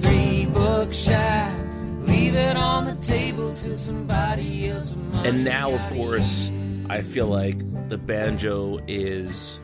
Three 0.00 0.46
bucks 0.46 0.96
shy, 0.96 1.54
leave 2.00 2.34
it 2.34 2.56
on 2.56 2.84
the 2.86 2.96
table 2.96 3.54
till 3.54 3.76
somebody 3.76 4.70
else 4.70 4.92
And 5.24 5.44
now, 5.44 5.70
of 5.70 5.80
course. 5.90 6.50
I 6.90 7.00
feel 7.00 7.28
like 7.28 7.56
the 7.88 7.98
banjo 7.98 8.78
is 8.86 9.60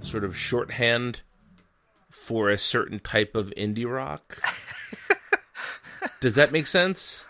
sort 0.00 0.24
of 0.24 0.36
shorthand 0.36 1.22
for 2.10 2.50
a 2.50 2.58
certain 2.58 2.98
type 2.98 3.34
of 3.34 3.50
indie 3.56 3.90
rock. 3.90 4.38
Does 6.20 6.34
that 6.34 6.52
make 6.52 6.66
sense? 6.66 7.26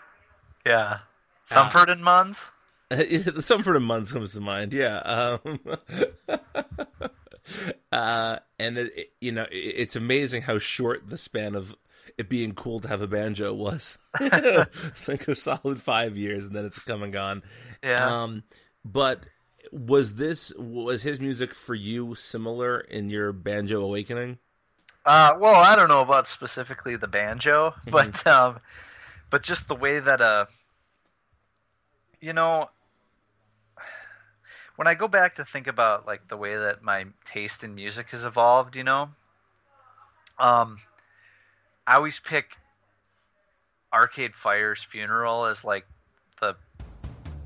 Yeah. 0.65 0.99
Sumford 1.45 1.89
and 1.89 2.01
Muns. 2.03 2.43
Sumford 3.43 3.77
and 3.77 3.85
Muns 3.89 4.11
comes 4.11 4.33
to 4.33 4.41
mind. 4.41 4.73
Yeah. 4.73 4.97
Um, 4.97 5.59
uh, 7.91 8.37
and 8.59 8.77
it, 8.77 8.91
it- 8.95 9.11
you 9.21 9.31
know, 9.31 9.43
it, 9.43 9.55
it's 9.55 9.95
amazing 9.95 10.41
how 10.43 10.59
short 10.59 11.09
the 11.09 11.17
span 11.17 11.55
of 11.55 11.75
it 12.17 12.29
being 12.29 12.53
cool 12.53 12.79
to 12.79 12.87
have 12.87 13.01
a 13.01 13.07
banjo 13.07 13.53
was. 13.53 13.97
it's 14.19 15.07
like 15.07 15.27
a 15.27 15.35
solid 15.35 15.81
five 15.81 16.15
years, 16.17 16.45
and 16.45 16.55
then 16.55 16.65
it's 16.65 16.79
come 16.79 17.03
and 17.03 17.11
gone. 17.13 17.41
Yeah. 17.83 18.23
Um, 18.23 18.43
but 18.85 19.25
was 19.75 20.15
this 20.15 20.53
was 20.57 21.03
his 21.03 21.19
music 21.19 21.53
for 21.53 21.75
you 21.75 22.15
similar 22.15 22.79
in 22.79 23.09
your 23.09 23.33
banjo 23.33 23.81
awakening? 23.81 24.37
Uh, 25.05 25.35
well, 25.37 25.55
I 25.55 25.75
don't 25.75 25.89
know 25.89 25.99
about 25.99 26.27
specifically 26.27 26.95
the 26.95 27.09
banjo, 27.09 27.73
but 27.91 28.25
um, 28.25 28.59
but 29.29 29.43
just 29.43 29.67
the 29.67 29.75
way 29.75 29.99
that 29.99 30.21
uh, 30.21 30.45
you 32.21 32.31
know, 32.31 32.69
when 34.77 34.87
I 34.87 34.93
go 34.93 35.09
back 35.09 35.35
to 35.35 35.45
think 35.45 35.67
about 35.67 36.07
like 36.07 36.29
the 36.29 36.37
way 36.37 36.55
that 36.55 36.81
my 36.81 37.05
taste 37.25 37.63
in 37.63 37.75
music 37.75 38.07
has 38.11 38.23
evolved, 38.23 38.77
you 38.77 38.83
know, 38.85 39.09
um, 40.39 40.79
I 41.85 41.95
always 41.95 42.19
pick 42.19 42.55
Arcade 43.91 44.35
Fire's 44.35 44.81
funeral 44.81 45.45
as 45.45 45.65
like 45.65 45.85
the 46.39 46.55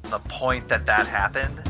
the 0.04 0.20
point 0.20 0.70
that 0.70 0.86
that 0.86 1.08
happened. 1.08 1.69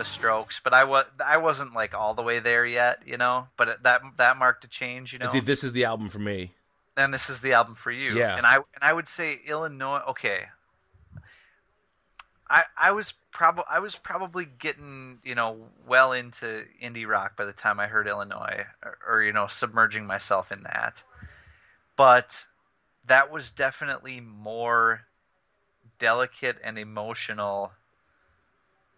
The 0.00 0.04
Strokes, 0.06 0.60
but 0.64 0.72
I 0.72 0.84
was 0.84 1.04
I 1.24 1.36
wasn't 1.36 1.74
like 1.74 1.92
all 1.94 2.14
the 2.14 2.22
way 2.22 2.40
there 2.40 2.64
yet, 2.64 3.02
you 3.06 3.18
know. 3.18 3.48
But 3.58 3.68
it- 3.68 3.82
that 3.82 4.00
that 4.16 4.38
marked 4.38 4.64
a 4.64 4.68
change, 4.68 5.12
you 5.12 5.18
know. 5.18 5.24
And 5.24 5.32
see, 5.32 5.40
this 5.40 5.62
is 5.62 5.72
the 5.72 5.84
album 5.84 6.08
for 6.08 6.18
me. 6.18 6.52
and 6.96 7.12
this 7.12 7.28
is 7.28 7.40
the 7.40 7.52
album 7.52 7.74
for 7.74 7.90
you. 7.92 8.16
Yeah. 8.18 8.36
And 8.36 8.46
I 8.46 8.54
and 8.56 8.82
I 8.82 8.92
would 8.92 9.08
say 9.08 9.38
Illinois. 9.46 10.00
Okay. 10.08 10.46
I 12.48 12.64
I 12.76 12.90
was 12.92 13.12
probably 13.30 13.64
I 13.70 13.78
was 13.78 13.96
probably 13.96 14.44
getting 14.46 15.18
you 15.22 15.34
know 15.34 15.68
well 15.86 16.12
into 16.12 16.64
indie 16.82 17.06
rock 17.06 17.36
by 17.36 17.44
the 17.44 17.52
time 17.52 17.78
I 17.78 17.86
heard 17.86 18.08
Illinois, 18.08 18.64
or, 18.82 18.98
or 19.08 19.22
you 19.22 19.32
know 19.32 19.46
submerging 19.46 20.06
myself 20.06 20.50
in 20.50 20.62
that. 20.64 21.02
But 21.96 22.46
that 23.06 23.30
was 23.30 23.52
definitely 23.52 24.20
more 24.20 25.02
delicate 25.98 26.56
and 26.64 26.78
emotional 26.78 27.72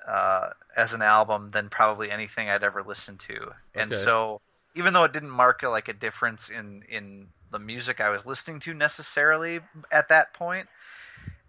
uh, 0.07 0.51
as 0.77 0.93
an 0.93 1.03
album 1.03 1.51
than 1.53 1.69
probably 1.69 2.11
anything 2.11 2.49
I'd 2.49 2.65
ever 2.65 2.83
listened 2.83 3.21
to. 3.21 3.53
And 3.77 3.93
Okay. 3.93 3.95
so, 3.95 4.41
even 4.75 4.93
though 4.93 5.05
it 5.05 5.13
didn't 5.13 5.31
mark 5.31 5.63
a, 5.63 5.69
like 5.69 5.89
a 5.89 5.93
difference 5.93 6.49
in 6.49 6.83
in 6.89 7.29
the 7.51 7.59
music 7.59 8.01
I 8.01 8.11
was 8.11 8.25
listening 8.27 8.61
to 8.61 8.75
necessarily 8.75 9.61
at 9.91 10.09
that 10.09 10.35
point, 10.35 10.69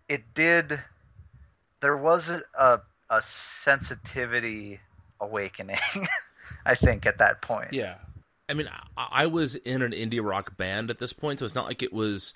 it 0.09 0.34
did. 0.34 0.81
There 1.81 1.97
was 1.97 2.30
a 2.30 2.43
a, 2.57 2.81
a 3.09 3.21
sensitivity 3.23 4.80
awakening, 5.19 5.80
I 6.65 6.75
think, 6.75 7.05
at 7.05 7.19
that 7.19 7.41
point. 7.41 7.71
Yeah. 7.71 7.95
I 8.49 8.53
mean, 8.53 8.69
I, 8.97 9.07
I 9.11 9.25
was 9.27 9.55
in 9.55 9.81
an 9.81 9.91
indie 9.91 10.23
rock 10.23 10.57
band 10.57 10.89
at 10.89 10.99
this 10.99 11.13
point, 11.13 11.39
so 11.39 11.45
it's 11.45 11.55
not 11.55 11.65
like 11.67 11.81
it 11.81 11.93
was 11.93 12.34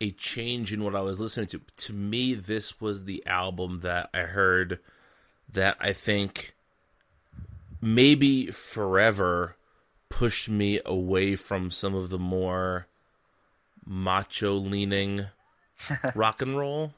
a 0.00 0.12
change 0.12 0.72
in 0.72 0.84
what 0.84 0.94
I 0.94 1.00
was 1.00 1.20
listening 1.20 1.48
to. 1.48 1.60
To 1.76 1.92
me, 1.92 2.34
this 2.34 2.80
was 2.80 3.04
the 3.04 3.24
album 3.26 3.80
that 3.80 4.10
I 4.14 4.20
heard 4.20 4.78
that 5.52 5.76
I 5.80 5.92
think 5.92 6.54
maybe 7.80 8.50
forever 8.50 9.56
pushed 10.08 10.48
me 10.48 10.80
away 10.84 11.36
from 11.36 11.70
some 11.70 11.94
of 11.94 12.10
the 12.10 12.18
more 12.18 12.86
macho 13.84 14.54
leaning 14.54 15.26
rock 16.14 16.42
and 16.42 16.56
roll. 16.56 16.94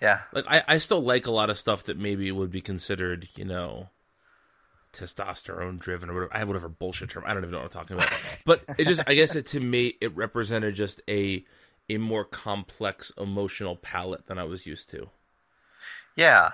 Yeah. 0.00 0.20
Like 0.32 0.44
I, 0.48 0.62
I 0.68 0.78
still 0.78 1.00
like 1.00 1.26
a 1.26 1.32
lot 1.32 1.50
of 1.50 1.58
stuff 1.58 1.84
that 1.84 1.98
maybe 1.98 2.30
would 2.30 2.50
be 2.50 2.60
considered, 2.60 3.28
you 3.36 3.44
know, 3.44 3.88
testosterone 4.92 5.78
driven 5.78 6.10
or 6.10 6.14
whatever. 6.14 6.34
I 6.34 6.38
have 6.38 6.48
whatever 6.48 6.68
bullshit 6.68 7.10
term. 7.10 7.24
I 7.26 7.34
don't 7.34 7.42
even 7.42 7.52
know 7.52 7.58
what 7.58 7.76
I'm 7.76 7.80
talking 7.80 7.96
about. 7.96 8.12
But 8.44 8.62
it 8.78 8.86
just, 8.86 9.02
I 9.06 9.14
guess 9.14 9.36
it 9.36 9.46
to 9.46 9.60
me, 9.60 9.94
it 10.00 10.16
represented 10.16 10.74
just 10.74 11.00
a 11.08 11.44
a 11.90 11.96
more 11.98 12.24
complex 12.24 13.12
emotional 13.18 13.76
palette 13.76 14.26
than 14.26 14.38
I 14.38 14.44
was 14.44 14.66
used 14.66 14.90
to. 14.90 15.08
Yeah. 16.16 16.50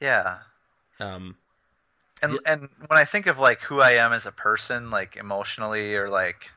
Yeah. 0.00 0.38
Um, 1.00 1.36
and 2.22 2.32
Yeah. 2.32 2.38
and 2.46 2.68
when 2.86 2.98
I 2.98 3.04
think 3.04 3.26
of 3.26 3.38
like 3.38 3.60
who 3.62 3.80
I 3.80 3.92
am 3.92 4.12
as 4.12 4.26
a 4.26 4.32
person, 4.32 4.90
like 4.90 5.16
emotionally 5.16 5.94
or 5.94 6.08
like, 6.08 6.50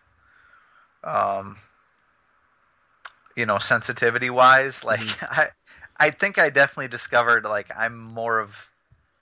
um, 1.04 1.58
you 3.36 3.46
know, 3.46 3.58
sensitivity 3.58 4.30
wise, 4.30 4.84
like 4.84 5.02
I, 5.22 5.50
I 5.98 6.12
think 6.12 6.38
I 6.38 6.50
definitely 6.50 6.88
discovered 6.88 7.44
like 7.44 7.68
I'm 7.76 7.98
more 7.98 8.40
of 8.40 8.56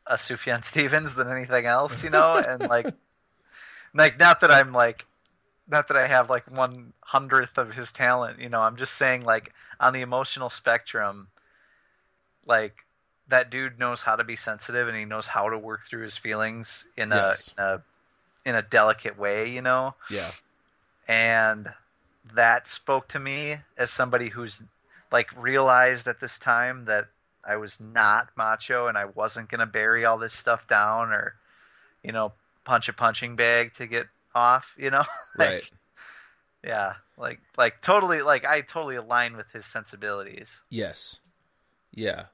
a 0.08 0.16
Sufjan 0.16 0.64
Stevens 0.66 1.14
than 1.14 1.30
anything 1.30 1.66
else, 1.66 2.04
you 2.04 2.10
know, 2.10 2.38
and 2.38 2.66
like, 2.68 2.94
like 3.94 4.20
not 4.20 4.40
that 4.42 4.52
I'm 4.52 4.72
like, 4.72 5.06
not 5.68 5.88
that 5.90 5.98
I 5.98 6.08
have 6.08 6.30
like 6.30 6.50
one 6.50 6.94
hundredth 7.02 7.58
of 7.58 7.74
his 7.74 7.92
talent, 7.92 8.40
you 8.40 8.50
know. 8.50 8.62
I'm 8.62 8.78
just 8.78 8.96
saying 8.96 9.22
like 9.24 9.54
on 9.80 9.94
the 9.94 10.02
emotional 10.02 10.50
spectrum, 10.50 11.28
like 12.46 12.76
that 13.30 13.50
dude 13.50 13.80
knows 13.80 14.02
how 14.02 14.16
to 14.16 14.24
be 14.24 14.36
sensitive 14.36 14.88
and 14.88 14.98
he 14.98 15.06
knows 15.06 15.28
how 15.28 15.50
to 15.50 15.58
work 15.58 15.86
through 15.86 16.04
his 16.04 16.18
feelings 16.18 16.86
in 16.98 17.12
Yes. 17.12 17.54
a 17.58 17.62
in 17.62 17.68
a 17.68 17.84
in 18.46 18.56
a 18.56 18.62
delicate 18.62 19.18
way, 19.18 19.50
you 19.50 19.62
know. 19.62 19.94
yeah, 20.10 20.32
And 21.08 21.70
that 22.34 22.68
spoke 22.68 23.08
to 23.10 23.20
me 23.20 23.58
as 23.78 23.92
somebody 23.92 24.30
who's 24.30 24.62
like 25.12 25.28
realized 25.36 26.08
at 26.08 26.20
this 26.20 26.38
time 26.40 26.86
that 26.86 27.06
I 27.48 27.56
was 27.56 27.80
not 27.80 28.30
macho 28.36 28.88
and 28.88 28.98
I 28.98 29.06
wasn't 29.06 29.50
going 29.50 29.60
to 29.60 29.66
bury 29.66 30.06
all 30.06 30.18
this 30.18 30.34
stuff 30.34 30.68
down 30.68 31.12
or 31.12 31.36
you 32.04 32.12
know 32.12 32.34
punch 32.66 32.90
a 32.90 32.94
punching 32.94 33.36
bag 33.36 33.74
to 33.76 33.88
get 33.88 34.08
off, 34.36 34.74
you 34.78 34.90
know. 34.92 35.04
Like, 35.38 35.50
right. 35.50 35.64
Yeah, 36.64 36.96
like 37.18 37.40
like 37.58 37.82
totally 37.82 38.22
like 38.22 38.46
I 38.46 38.62
totally 38.62 38.98
align 38.98 39.38
with 39.38 39.50
his 39.52 39.66
sensibilities. 39.66 40.60
Yes. 40.70 41.20
Yeah. 41.94 42.26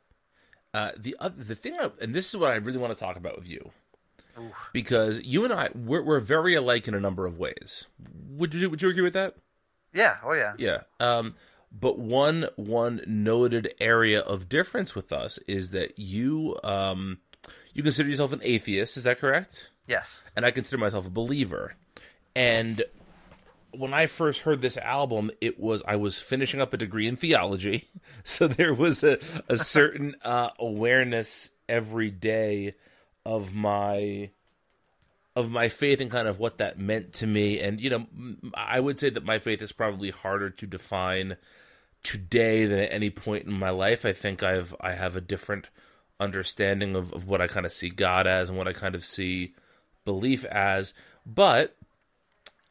Uh, 0.76 0.92
the 0.98 1.16
other, 1.20 1.42
the 1.42 1.56
thing, 1.56 1.74
I, 1.80 1.90
and 2.02 2.14
this 2.14 2.28
is 2.28 2.36
what 2.38 2.52
I 2.52 2.56
really 2.56 2.78
want 2.78 2.92
to 2.96 3.02
talk 3.02 3.16
about 3.16 3.38
with 3.38 3.48
you, 3.48 3.72
because 4.74 5.22
you 5.24 5.46
and 5.46 5.54
I 5.54 5.70
we're, 5.74 6.04
we're 6.04 6.20
very 6.20 6.54
alike 6.56 6.90
in 6.90 6.94
a 6.94 7.00
number 7.00 7.26
of 7.26 7.40
ways. 7.40 7.86
Would 8.32 8.54
you 8.54 8.70
would 8.70 8.82
you 8.82 8.90
agree 8.90 9.02
with 9.02 9.14
that? 9.14 9.36
Yeah, 9.94 10.18
oh 10.22 10.34
yeah. 10.34 10.54
Yeah. 10.58 10.82
Um, 11.00 11.36
but 11.72 11.98
one 11.98 12.48
one 12.58 13.02
noted 13.08 13.74
area 13.80 14.20
of 14.20 14.50
difference 14.50 14.96
with 14.96 15.14
us 15.14 15.38
is 15.48 15.72
that 15.72 15.98
you 15.98 16.58
um, 16.64 17.20
you 17.74 17.82
consider 17.82 18.10
yourself 18.10 18.34
an 18.34 18.42
atheist. 18.44 18.98
Is 18.98 19.06
that 19.06 19.20
correct? 19.20 19.70
Yes. 19.88 20.22
and 20.36 20.46
I 20.46 20.52
consider 20.52 20.78
myself 20.80 21.08
a 21.08 21.12
believer. 21.12 21.76
And 22.36 22.84
when 23.80 23.94
I 23.94 24.06
first 24.06 24.42
heard 24.42 24.62
this 24.62 24.78
album, 24.78 25.32
it 25.42 25.60
was 25.60 25.84
I 25.88 25.96
was 25.96 26.18
finishing 26.18 26.62
up 26.62 26.74
a 26.74 26.78
degree 26.78 27.08
in 27.08 27.16
theology, 27.16 27.90
so 28.24 28.48
there 28.48 28.74
was 28.74 29.04
a, 29.04 29.20
a 29.50 29.58
certain 29.58 30.16
uh, 30.24 30.50
awareness 30.60 31.52
every 31.68 32.12
day 32.12 32.76
of 33.26 33.54
my 33.54 34.30
of 35.36 35.52
my 35.52 35.68
faith 35.68 36.00
and 36.00 36.10
kind 36.10 36.28
of 36.28 36.40
what 36.40 36.60
that 36.60 36.80
meant 36.80 37.12
to 37.14 37.28
me. 37.28 37.60
And 37.60 37.82
you 37.82 37.90
know, 37.90 38.06
I 38.54 38.80
would 38.80 39.00
say 39.00 39.10
that 39.10 39.26
my 39.26 39.40
faith 39.40 39.62
is 39.62 39.72
probably 39.72 40.12
harder 40.12 40.50
to 40.50 40.68
define 40.68 41.38
today 42.04 42.66
than 42.66 42.80
at 42.80 42.92
any 42.92 43.10
point 43.10 43.46
in 43.46 43.54
my 43.54 43.72
life. 43.72 44.06
I 44.06 44.14
think 44.14 44.44
I've 44.44 44.76
I 44.80 44.92
have 44.92 45.16
a 45.16 45.22
different 45.22 45.70
understanding 46.20 46.96
of, 46.96 47.12
of 47.12 47.28
what 47.28 47.42
I 47.42 47.48
kind 47.48 47.66
of 47.66 47.74
see 47.74 47.90
God 47.90 48.28
as 48.28 48.50
and 48.50 48.58
what 48.58 48.68
I 48.68 48.74
kind 48.74 48.96
of 48.96 49.06
see 49.06 49.54
belief 50.06 50.46
as. 50.46 50.94
But 51.26 51.76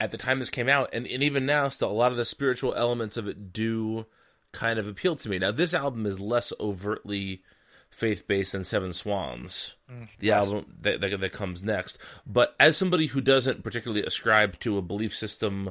at 0.05 0.11
the 0.11 0.19
time 0.19 0.39
this 0.39 0.51
came 0.51 0.69
out, 0.69 0.91
and, 0.93 1.07
and 1.07 1.23
even 1.23 1.47
now, 1.47 1.69
still 1.69 1.91
a 1.91 1.93
lot 1.93 2.13
of 2.13 2.19
the 2.19 2.25
spiritual 2.25 2.75
elements 2.75 3.17
of 3.17 3.27
it 3.27 3.53
do 3.53 4.07
kind 4.53 4.79
of 4.79 4.87
appeal 4.87 5.17
to 5.17 5.29
me. 5.29 5.39
Now, 5.39 5.51
this 5.51 5.75
album 5.75 6.07
is 6.07 6.21
less 6.21 6.53
overtly 6.61 7.43
faith 7.91 8.27
based 8.27 8.53
than 8.53 8.65
Seven 8.65 8.93
Swans, 8.93 9.75
the 10.19 10.33
album 10.33 10.67
that, 10.83 11.01
that 11.01 11.21
that 11.21 11.33
comes 11.33 11.63
next. 11.63 11.97
But 12.27 12.55
as 12.61 12.77
somebody 12.77 13.07
who 13.07 13.21
doesn't 13.21 13.63
particularly 13.65 14.05
ascribe 14.05 14.59
to 14.61 14.77
a 14.79 14.83
belief 14.83 15.15
system 15.15 15.71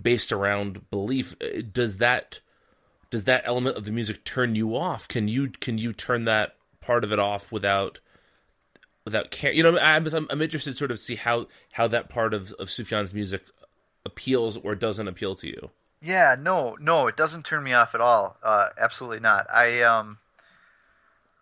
based 0.00 0.32
around 0.32 0.88
belief, 0.90 1.34
uh, 1.42 1.62
does 1.72 1.96
that 1.96 2.40
does 3.10 3.24
that 3.24 3.42
element 3.44 3.76
of 3.76 3.84
the 3.84 3.90
music 3.92 4.24
turn 4.24 4.54
you 4.54 4.76
off? 4.76 5.08
Can 5.08 5.28
you 5.28 5.50
can 5.50 5.76
you 5.78 5.92
turn 5.92 6.24
that 6.26 6.56
part 6.80 7.04
of 7.04 7.12
it 7.12 7.18
off 7.18 7.50
without 7.50 8.00
without 9.04 9.30
care? 9.30 9.52
You 9.52 9.62
know, 9.62 9.78
I'm 9.78 10.06
I'm, 10.06 10.26
I'm 10.30 10.42
interested 10.42 10.72
to 10.72 10.76
sort 10.76 10.90
of 10.90 11.00
see 11.00 11.16
how 11.16 11.48
how 11.72 11.88
that 11.88 12.08
part 12.08 12.32
of 12.32 12.52
of 12.54 12.68
Sufjan's 12.68 13.12
music 13.12 13.42
appeals 14.04 14.56
or 14.56 14.74
doesn't 14.74 15.08
appeal 15.08 15.34
to 15.36 15.46
you. 15.46 15.70
Yeah, 16.00 16.34
no, 16.38 16.76
no, 16.80 17.06
it 17.06 17.16
doesn't 17.16 17.44
turn 17.44 17.62
me 17.62 17.72
off 17.72 17.94
at 17.94 18.00
all. 18.00 18.36
Uh, 18.42 18.70
absolutely 18.78 19.20
not. 19.20 19.46
I 19.52 19.82
um, 19.82 20.18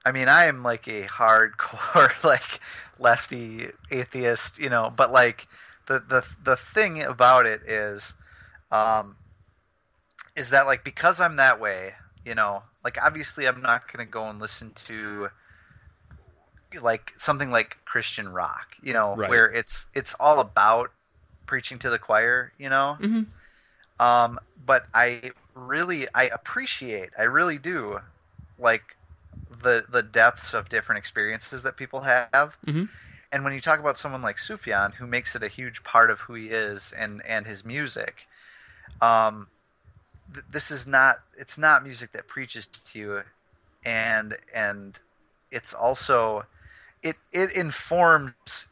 I 0.05 0.13
mean, 0.13 0.29
I 0.29 0.47
am 0.47 0.63
like 0.63 0.87
a 0.87 1.05
hardcore 1.05 2.13
like 2.25 2.61
lefty 2.99 3.69
atheist, 3.91 4.59
you 4.59 4.69
know. 4.69 4.93
But 4.95 5.13
like 5.13 5.47
the 5.87 6.01
the 6.07 6.25
the 6.45 6.57
thing 6.57 7.03
about 7.03 7.47
it 7.47 7.63
is, 7.63 8.15
um, 8.71 9.17
is 10.37 10.51
that 10.51 10.67
like 10.67 10.85
because 10.85 11.21
I'm 11.21 11.37
that 11.37 11.59
way, 11.61 11.95
you 12.25 12.35
know, 12.35 12.63
like 12.85 12.99
obviously 13.03 13.47
I'm 13.49 13.63
not 13.63 13.91
gonna 13.91 14.05
go 14.07 14.29
and 14.29 14.39
listen 14.39 14.73
to 14.87 15.31
like 16.81 17.13
something 17.17 17.51
like 17.51 17.79
Christian 17.85 18.29
rock, 18.29 18.77
you 18.83 18.93
know, 18.93 19.17
Right. 19.17 19.29
where 19.31 19.47
it's 19.47 19.87
it's 19.95 20.15
all 20.21 20.39
about 20.41 20.93
preaching 21.51 21.81
to 21.81 21.91
the 21.91 21.99
choir, 21.99 22.53
you 22.59 22.71
know. 22.71 22.97
Um, 23.99 24.39
but 24.65 24.87
I 24.95 25.33
really 25.55 26.07
I 26.15 26.25
appreciate, 26.25 27.11
I 27.19 27.25
really 27.25 27.59
do, 27.59 27.99
like 28.59 28.97
the 29.63 29.85
the 29.91 30.03
depths 30.03 30.55
of 30.55 30.69
different 30.71 31.01
experiences 31.01 31.63
that 31.65 31.77
people 31.77 32.03
have. 32.03 32.57
Mhm. 32.65 32.89
And 33.33 33.45
when 33.45 33.53
you 33.53 33.61
talk 33.61 33.81
about 33.81 33.99
someone 33.99 34.23
like 34.23 34.39
Sufjan, 34.39 34.95
who 34.95 35.07
makes 35.07 35.35
it 35.37 35.43
a 35.43 35.49
huge 35.49 35.83
part 35.83 36.11
of 36.11 36.21
who 36.21 36.35
he 36.35 36.47
is 36.51 36.93
and 36.97 37.21
and 37.27 37.47
his 37.47 37.65
music, 37.65 38.27
um, 39.03 39.49
th- 40.33 40.47
this 40.51 40.71
is 40.71 40.87
not 40.87 41.21
it's 41.37 41.59
not 41.59 41.83
music 41.83 42.13
that 42.13 42.29
preaches 42.29 42.67
to 42.67 42.99
you, 42.99 43.23
and 43.85 44.39
and 44.55 44.99
it's 45.51 45.75
also 45.75 46.47
it 47.03 47.17
it 47.33 47.51
informs 47.53 48.67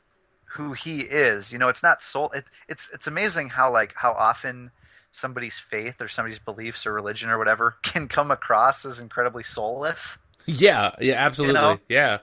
who 0.50 0.72
he 0.72 1.00
is. 1.00 1.52
You 1.52 1.58
know, 1.58 1.68
it's 1.68 1.82
not 1.82 2.02
soul. 2.02 2.30
It, 2.32 2.44
it's 2.68 2.88
it's 2.92 3.06
amazing 3.06 3.50
how 3.50 3.72
like 3.72 3.92
how 3.94 4.12
often 4.12 4.70
somebody's 5.12 5.58
faith 5.58 6.00
or 6.00 6.08
somebody's 6.08 6.38
beliefs 6.38 6.86
or 6.86 6.92
religion 6.92 7.30
or 7.30 7.38
whatever 7.38 7.76
can 7.82 8.08
come 8.08 8.30
across 8.30 8.84
as 8.84 8.98
incredibly 8.98 9.42
soulless. 9.44 10.18
Yeah, 10.46 10.92
yeah, 11.00 11.14
absolutely. 11.14 11.54
know? 11.54 11.78
Yeah. 11.88 12.18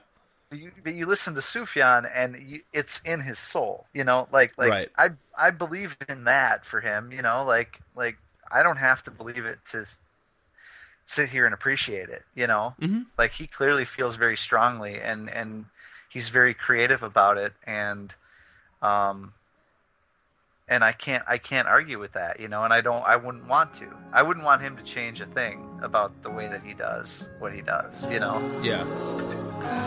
But 0.50 0.58
you, 0.60 0.70
but 0.84 0.94
you 0.94 1.06
listen 1.06 1.34
to 1.34 1.40
Sufjan 1.40 2.08
and 2.14 2.36
you, 2.40 2.60
it's 2.72 3.00
in 3.04 3.20
his 3.20 3.38
soul. 3.38 3.86
You 3.92 4.04
know, 4.04 4.28
like 4.32 4.56
like 4.58 4.70
Right. 4.70 4.88
I 4.96 5.10
I 5.36 5.50
believe 5.50 5.96
in 6.08 6.24
that 6.24 6.64
for 6.64 6.80
him. 6.80 7.12
You 7.12 7.22
know, 7.22 7.44
like 7.44 7.80
like 7.96 8.16
I 8.50 8.62
don't 8.62 8.76
have 8.78 9.02
to 9.04 9.10
believe 9.10 9.44
it 9.44 9.58
to 9.72 9.84
sit 11.06 11.28
here 11.28 11.44
and 11.46 11.54
appreciate 11.54 12.08
it. 12.08 12.22
You 12.34 12.46
know, 12.46 12.74
Mm-hmm. 12.80 13.02
like 13.18 13.32
he 13.32 13.46
clearly 13.46 13.84
feels 13.84 14.16
very 14.16 14.36
strongly 14.36 15.00
and 15.00 15.28
and 15.30 15.66
he's 16.08 16.28
very 16.28 16.54
creative 16.54 17.02
about 17.02 17.38
it 17.38 17.52
and 17.66 18.14
um 18.82 19.32
and 20.68 20.82
I 20.82 20.92
can't 20.92 21.22
I 21.28 21.38
can't 21.38 21.68
argue 21.68 21.98
with 21.98 22.12
that, 22.14 22.40
you 22.40 22.48
know, 22.48 22.64
and 22.64 22.72
I 22.72 22.80
don't 22.80 23.04
I 23.04 23.16
wouldn't 23.16 23.46
want 23.46 23.74
to. 23.74 23.86
I 24.12 24.22
wouldn't 24.22 24.44
want 24.44 24.62
him 24.62 24.76
to 24.76 24.82
change 24.82 25.20
a 25.20 25.26
thing 25.26 25.64
about 25.82 26.22
the 26.22 26.30
way 26.30 26.48
that 26.48 26.62
he 26.62 26.74
does 26.74 27.28
what 27.38 27.52
he 27.52 27.62
does, 27.62 28.04
you 28.10 28.18
know. 28.18 28.40
Yeah. 28.62 28.84
Yeah, 29.60 29.85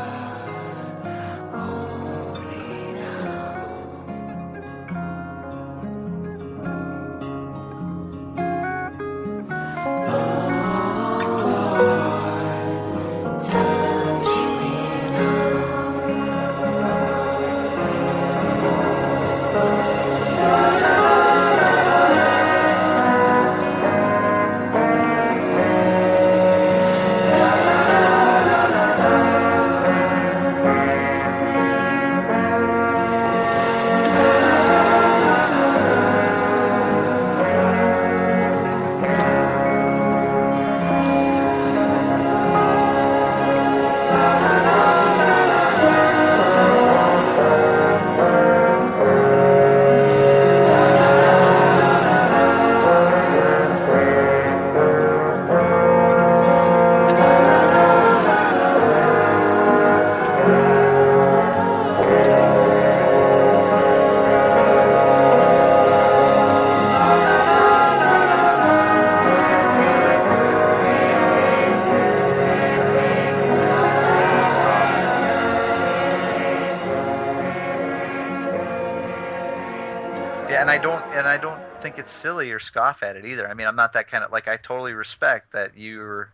it's 82.00 82.12
silly 82.12 82.52
or 82.52 82.60
scoff 82.60 83.04
at 83.04 83.16
it 83.16 83.26
either. 83.26 83.48
I 83.48 83.54
mean, 83.54 83.68
I'm 83.68 83.76
not 83.76 83.94
that 83.94 84.10
kind 84.10 84.24
of 84.24 84.32
like 84.32 84.48
I 84.48 84.58
totally 84.58 84.94
respect 84.94 85.52
that 85.54 85.78
you're 85.78 86.34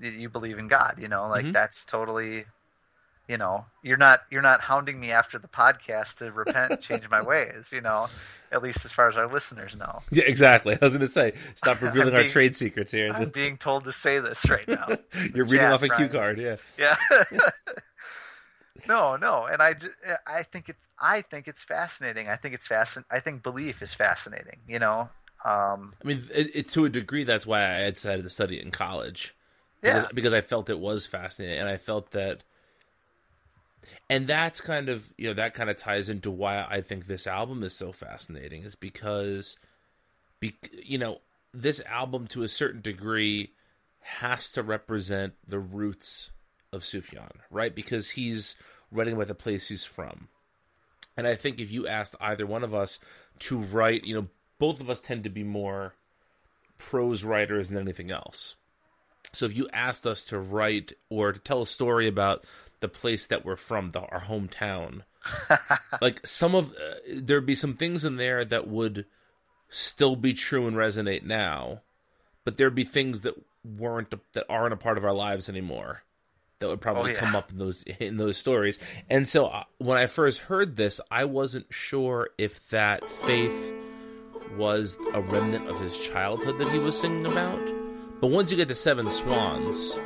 you 0.00 0.28
believe 0.28 0.58
in 0.58 0.66
God, 0.68 0.96
you 0.98 1.08
know? 1.08 1.28
Like 1.28 1.44
Mhm. 1.46 1.52
that's 1.52 1.84
totally 1.84 2.44
you 3.28 3.36
know, 3.38 3.64
you're 3.82 3.96
not 3.96 4.22
you're 4.30 4.42
not 4.42 4.60
hounding 4.60 4.98
me 4.98 5.12
after 5.12 5.38
the 5.38 5.46
podcast 5.48 6.16
to 6.18 6.32
repent 6.32 6.72
and 6.72 6.80
change 6.80 7.08
my 7.08 7.22
ways, 7.32 7.70
you 7.72 7.80
know, 7.80 8.08
at 8.50 8.60
least 8.62 8.84
as 8.84 8.90
far 8.90 9.08
as 9.08 9.16
our 9.16 9.28
listeners 9.32 9.76
know. 9.76 10.00
Yeah, 10.10 10.24
exactly. 10.24 10.74
I 10.82 10.84
was 10.84 10.94
going 10.94 11.00
to 11.00 11.06
say, 11.08 11.34
stop 11.54 11.80
revealing 11.82 12.12
our 12.14 12.24
trade 12.24 12.56
secrets 12.56 12.90
here. 12.90 13.12
I'm 13.12 13.28
being 13.28 13.56
told 13.56 13.84
to 13.84 13.92
say 13.92 14.18
this 14.18 14.50
right 14.50 14.66
now. 14.66 14.88
You're 15.32 15.44
reading 15.44 15.60
Jack 15.68 15.74
off 15.74 15.82
a 15.84 15.88
cue 15.90 16.08
card, 16.08 16.38
yeah. 16.38 16.56
Yeah. 16.76 16.96
No, 18.88 19.16
no, 19.16 19.46
and 19.46 19.62
I, 19.62 19.74
ju- 19.74 19.88
I 20.26 20.42
think 20.42 20.68
it's 20.68 20.80
I 20.98 21.22
think 21.22 21.48
it's 21.48 21.62
fascinating. 21.64 22.28
I 22.28 22.36
think 22.36 22.54
it's 22.54 22.68
fascin- 22.68 23.04
I 23.10 23.20
think 23.20 23.42
belief 23.42 23.82
is 23.82 23.94
fascinating. 23.94 24.58
You 24.68 24.78
know, 24.78 25.08
um, 25.44 25.94
I 26.02 26.06
mean, 26.06 26.22
it, 26.32 26.50
it, 26.54 26.68
to 26.70 26.84
a 26.84 26.90
degree, 26.90 27.24
that's 27.24 27.46
why 27.46 27.84
I 27.84 27.90
decided 27.90 28.24
to 28.24 28.30
study 28.30 28.58
it 28.58 28.64
in 28.64 28.70
college. 28.70 29.34
Because, 29.80 30.04
Yeah. 30.04 30.08
because 30.12 30.34
I 30.34 30.42
felt 30.42 30.68
it 30.68 30.78
was 30.78 31.06
fascinating, 31.06 31.58
and 31.58 31.68
I 31.68 31.78
felt 31.78 32.10
that, 32.10 32.42
and 34.10 34.26
that's 34.26 34.60
kind 34.60 34.90
of 34.90 35.10
you 35.16 35.28
know 35.28 35.34
that 35.34 35.54
kind 35.54 35.70
of 35.70 35.76
ties 35.78 36.10
into 36.10 36.30
why 36.30 36.66
I 36.68 36.82
think 36.82 37.06
this 37.06 37.26
album 37.26 37.62
is 37.62 37.74
so 37.74 37.92
fascinating, 37.92 38.64
is 38.64 38.74
because, 38.74 39.56
be, 40.38 40.54
you 40.72 40.98
know, 40.98 41.20
this 41.54 41.80
album 41.86 42.26
to 42.28 42.42
a 42.42 42.48
certain 42.48 42.82
degree 42.82 43.52
has 44.00 44.52
to 44.52 44.62
represent 44.62 45.34
the 45.46 45.58
roots 45.58 46.30
of 46.72 46.82
Sufjan, 46.82 47.30
right? 47.50 47.74
Because 47.74 48.10
he's 48.10 48.56
writing 48.90 49.14
about 49.14 49.28
the 49.28 49.34
place 49.34 49.68
he's 49.68 49.84
from. 49.84 50.28
And 51.16 51.26
I 51.26 51.34
think 51.34 51.60
if 51.60 51.70
you 51.70 51.86
asked 51.86 52.14
either 52.20 52.46
one 52.46 52.64
of 52.64 52.74
us 52.74 52.98
to 53.40 53.58
write, 53.58 54.04
you 54.04 54.14
know, 54.14 54.28
both 54.58 54.80
of 54.80 54.90
us 54.90 55.00
tend 55.00 55.24
to 55.24 55.30
be 55.30 55.44
more 55.44 55.94
prose 56.78 57.24
writers 57.24 57.68
than 57.68 57.78
anything 57.78 58.10
else. 58.10 58.56
So 59.32 59.46
if 59.46 59.56
you 59.56 59.68
asked 59.72 60.06
us 60.06 60.24
to 60.26 60.38
write 60.38 60.92
or 61.08 61.32
to 61.32 61.38
tell 61.38 61.62
a 61.62 61.66
story 61.66 62.08
about 62.08 62.44
the 62.80 62.88
place 62.88 63.26
that 63.26 63.44
we're 63.44 63.56
from, 63.56 63.90
the, 63.90 64.00
our 64.00 64.20
hometown, 64.20 65.02
like 66.00 66.26
some 66.26 66.54
of 66.54 66.72
uh, 66.72 66.94
there'd 67.16 67.46
be 67.46 67.54
some 67.54 67.74
things 67.74 68.04
in 68.04 68.16
there 68.16 68.44
that 68.44 68.66
would 68.66 69.04
still 69.68 70.16
be 70.16 70.32
true 70.32 70.66
and 70.66 70.76
resonate 70.76 71.22
now, 71.22 71.82
but 72.44 72.56
there'd 72.56 72.74
be 72.74 72.84
things 72.84 73.20
that 73.20 73.34
weren't 73.62 74.14
that 74.32 74.46
aren't 74.48 74.72
a 74.72 74.78
part 74.78 74.96
of 74.96 75.04
our 75.04 75.12
lives 75.12 75.48
anymore 75.48 76.02
that 76.60 76.68
would 76.68 76.80
probably 76.80 77.10
Oh, 77.10 77.14
yeah. 77.14 77.18
come 77.20 77.34
up 77.34 77.50
in 77.50 77.58
those 77.58 77.82
in 78.00 78.16
those 78.16 78.36
stories. 78.36 78.78
And 79.08 79.28
so 79.28 79.46
uh, 79.46 79.64
when 79.78 79.96
I 79.98 80.06
first 80.06 80.40
heard 80.40 80.76
this, 80.76 81.00
I 81.10 81.24
wasn't 81.24 81.66
sure 81.70 82.30
if 82.38 82.68
that 82.70 83.08
faith 83.10 83.74
was 84.56 84.96
a 85.14 85.20
remnant 85.22 85.68
of 85.68 85.80
his 85.80 85.96
childhood 85.98 86.58
that 86.58 86.68
he 86.70 86.78
was 86.78 86.98
singing 86.98 87.26
about. 87.26 87.60
But 88.20 88.28
once 88.28 88.50
you 88.50 88.56
get 88.56 88.68
to 88.68 88.74
Seven 88.74 89.10
Swans, 89.10 89.98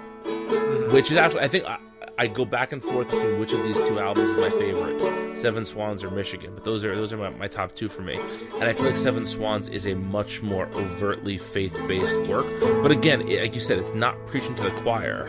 which 0.92 1.10
is 1.10 1.16
actually 1.16 1.40
I 1.42 1.48
think 1.48 1.64
I, 1.64 1.78
I 2.16 2.26
go 2.28 2.44
back 2.44 2.70
and 2.72 2.80
forth 2.80 3.10
between 3.10 3.40
which 3.40 3.52
of 3.52 3.60
these 3.64 3.76
two 3.88 3.98
albums 3.98 4.30
is 4.30 4.36
my 4.36 4.50
favorite, 4.50 5.36
Seven 5.36 5.64
Swans 5.64 6.04
or 6.04 6.10
Michigan. 6.10 6.52
But 6.54 6.62
those 6.62 6.84
are 6.84 6.94
those 6.94 7.12
are 7.12 7.16
my, 7.16 7.30
my 7.30 7.48
top 7.48 7.74
two 7.74 7.88
for 7.88 8.02
me. 8.02 8.14
And 8.54 8.64
I 8.64 8.72
feel 8.72 8.86
like 8.86 8.96
Seven 8.96 9.26
Swans 9.26 9.68
is 9.68 9.86
a 9.86 9.94
much 9.94 10.40
more 10.42 10.66
overtly 10.74 11.36
faith 11.38 11.76
based 11.88 12.28
work. 12.28 12.46
But 12.60 12.92
again, 12.92 13.22
it, 13.28 13.40
like 13.42 13.54
you 13.54 13.60
said, 13.60 13.78
it's 13.78 13.94
not 13.94 14.14
preaching 14.26 14.54
to 14.54 14.62
the 14.62 14.70
choir. 14.82 15.28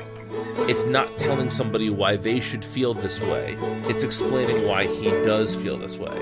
It's 0.67 0.85
not 0.85 1.17
telling 1.17 1.49
somebody 1.49 1.89
why 1.89 2.15
they 2.15 2.39
should 2.39 2.65
feel 2.65 2.93
this 2.93 3.21
way. 3.21 3.57
It's 3.89 4.03
explaining 4.03 4.67
why 4.67 4.87
he 4.87 5.09
does 5.09 5.55
feel 5.55 5.77
this 5.77 5.97
way. 5.97 6.17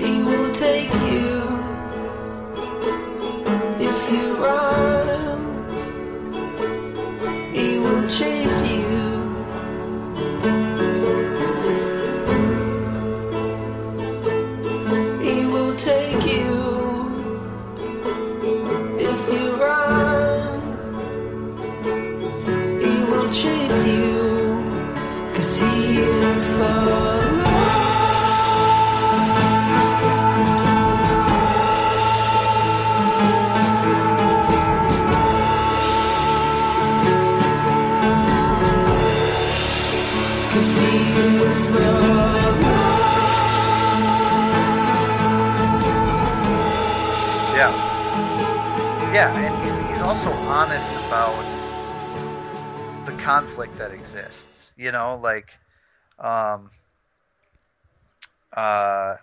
He 0.00 0.22
will 0.22 0.52
take 0.54 0.92
you 0.92 1.21
Yeah. 49.12 49.36
And 49.36 49.62
he's, 49.62 49.92
he's 49.92 50.02
also 50.02 50.30
honest 50.32 50.90
about 51.06 51.44
the 53.06 53.12
conflict 53.22 53.76
that 53.78 53.92
exists. 53.92 54.70
You 54.76 54.90
know, 54.92 55.20
like, 55.22 55.52
um, 56.18 56.70
uh, 58.56 59.16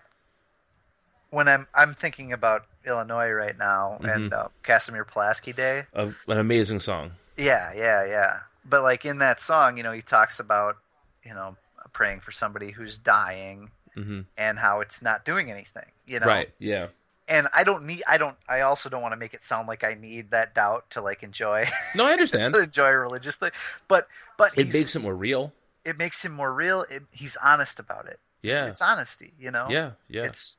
when 1.31 1.47
I'm 1.47 1.67
I'm 1.73 1.93
thinking 1.93 2.33
about 2.33 2.65
Illinois 2.85 3.29
right 3.31 3.57
now 3.57 3.99
and 4.03 4.33
uh, 4.33 4.47
Casimir 4.63 5.05
Pulaski 5.05 5.53
Day. 5.53 5.85
A, 5.93 6.07
an 6.27 6.37
amazing 6.37 6.79
song. 6.79 7.11
Yeah, 7.37 7.71
yeah, 7.73 8.05
yeah. 8.05 8.39
But 8.65 8.83
like 8.83 9.05
in 9.05 9.19
that 9.19 9.39
song, 9.41 9.77
you 9.77 9.83
know, 9.83 9.91
he 9.91 10.01
talks 10.01 10.39
about, 10.39 10.77
you 11.23 11.33
know, 11.33 11.55
praying 11.93 12.19
for 12.21 12.31
somebody 12.31 12.71
who's 12.71 12.97
dying 12.97 13.71
Mhm. 13.97 14.25
and 14.37 14.59
how 14.59 14.81
it's 14.81 15.01
not 15.01 15.25
doing 15.25 15.49
anything. 15.51 15.85
You 16.05 16.19
know, 16.19 16.27
Right, 16.27 16.51
yeah. 16.59 16.87
And 17.29 17.47
I 17.53 17.63
don't 17.63 17.85
need 17.85 18.03
I 18.07 18.17
don't 18.17 18.35
I 18.49 18.61
also 18.61 18.89
don't 18.89 19.01
want 19.01 19.13
to 19.13 19.17
make 19.17 19.33
it 19.33 19.43
sound 19.43 19.67
like 19.67 19.83
I 19.83 19.93
need 19.93 20.31
that 20.31 20.53
doubt 20.55 20.89
to 20.91 21.01
like 21.01 21.23
enjoy 21.23 21.67
No, 21.95 22.05
I 22.05 22.11
understand. 22.11 22.55
enjoy 22.55 22.87
a 22.87 22.97
religious 22.97 23.37
thing. 23.37 23.51
But 23.87 24.07
but 24.37 24.57
It 24.57 24.73
makes 24.73 24.95
it 24.95 24.99
more 24.99 25.15
real. 25.15 25.53
it 25.85 25.97
makes 25.97 26.23
him 26.25 26.33
more 26.33 26.53
real. 26.53 26.85
It, 26.89 27.03
he's 27.11 27.37
honest 27.41 27.79
about 27.79 28.07
it. 28.07 28.19
Yeah. 28.41 28.65
it's, 28.67 28.81
honesty. 28.81 29.33
You 29.39 29.51
know. 29.51 29.67
Yeah, 29.69 29.91
yeah. 30.09 30.23
It's 30.23 30.55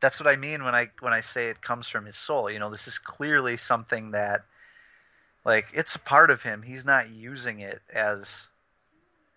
that's 0.00 0.18
what 0.20 0.26
I 0.28 0.36
mean 0.36 0.62
when 0.64 0.74
I 0.74 0.90
when 1.00 1.12
I 1.12 1.20
say 1.20 1.48
it 1.48 1.62
comes 1.62 1.88
from 1.88 2.06
his 2.06 2.16
soul. 2.16 2.50
You 2.50 2.58
know, 2.58 2.70
this 2.70 2.86
is 2.86 2.98
clearly 2.98 3.56
something 3.56 4.10
that 4.12 4.44
like 5.44 5.66
it's 5.72 5.94
a 5.94 5.98
part 5.98 6.30
of 6.30 6.42
him. 6.42 6.62
He's 6.62 6.84
not 6.84 7.10
using 7.10 7.60
it 7.60 7.80
as 7.92 8.48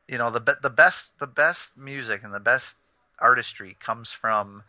you 0.08 0.18
know 0.18 0.30
the 0.32 0.58
the 0.62 0.70
best 0.70 1.18
the 1.20 1.28
best 1.28 1.78
music 1.78 2.22
and 2.24 2.34
the 2.34 2.40
best 2.40 2.78
artistry 3.20 3.78
comes 3.80 4.12
from 4.12 4.64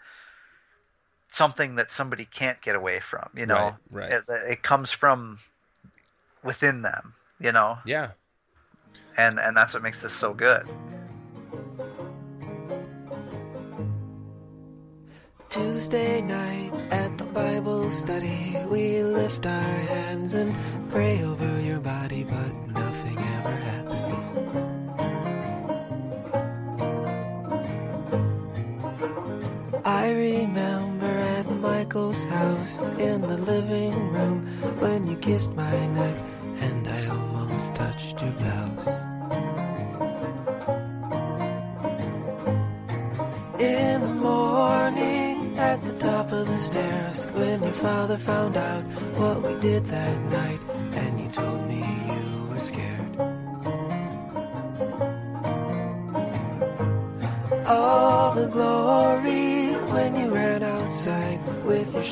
something 1.34 1.74
that 1.76 1.90
somebody 1.90 2.24
can't 2.24 2.60
get 2.62 2.76
away 2.76 3.00
from. 3.00 3.28
You 3.34 3.46
know, 3.46 3.76
Right, 3.90 4.10
right. 4.10 4.12
It, 4.12 4.24
it 4.52 4.62
comes 4.62 4.90
from 4.90 5.40
within 6.42 6.82
them. 6.82 7.14
You 7.40 7.52
know, 7.52 7.78
Yeah. 7.84 8.10
and 9.16 9.38
and 9.40 9.56
that's 9.56 9.74
what 9.74 9.82
makes 9.82 10.00
this 10.00 10.12
so 10.12 10.32
good. 10.32 10.66
Tuesday 15.50 16.20
night 16.20 16.72
at 16.90 17.16
the 17.18 17.24
Bible 17.24 17.90
study. 17.90 18.56
We 18.68 19.02
lift 19.02 19.46
our 19.46 19.62
hands 19.94 20.34
and 20.34 20.54
pray 20.90 21.22
over 21.22 21.60
your 21.60 21.78
body, 21.80 22.24
but 22.24 22.73
in 32.82 33.20
the 33.20 33.36
living 33.36 34.12
room 34.12 34.46
when 34.78 35.06
you 35.06 35.16
kissed 35.16 35.52
my 35.52 35.86
neck 35.88 36.16
and 36.60 36.88
I 36.88 37.06
almost 37.06 37.74
touched 37.74 38.20
your 38.20 38.32
blouse. 38.32 38.88
In 43.60 44.00
the 44.02 44.14
morning 44.14 45.58
at 45.58 45.82
the 45.84 45.98
top 45.98 46.32
of 46.32 46.46
the 46.46 46.58
stairs 46.58 47.26
when 47.26 47.62
your 47.62 47.72
father 47.72 48.18
found 48.18 48.56
out 48.56 48.82
what 49.18 49.42
we 49.42 49.60
did 49.60 49.86
that 49.86 50.20
night 50.30 50.53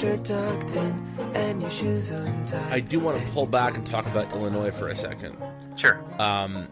shirt 0.02 0.24
tucked 0.24 0.72
in 0.72 1.08
and 1.34 1.60
your 1.60 1.70
shoes 1.70 2.10
untied. 2.10 2.72
I 2.72 2.80
do 2.80 2.98
want 2.98 3.24
to 3.24 3.30
pull 3.30 3.46
back 3.46 3.76
and 3.76 3.86
talk 3.86 4.04
about 4.06 4.32
Illinois 4.32 4.72
for 4.72 4.88
a 4.88 4.96
second. 4.96 5.36
Sure. 5.76 6.02
Um, 6.20 6.66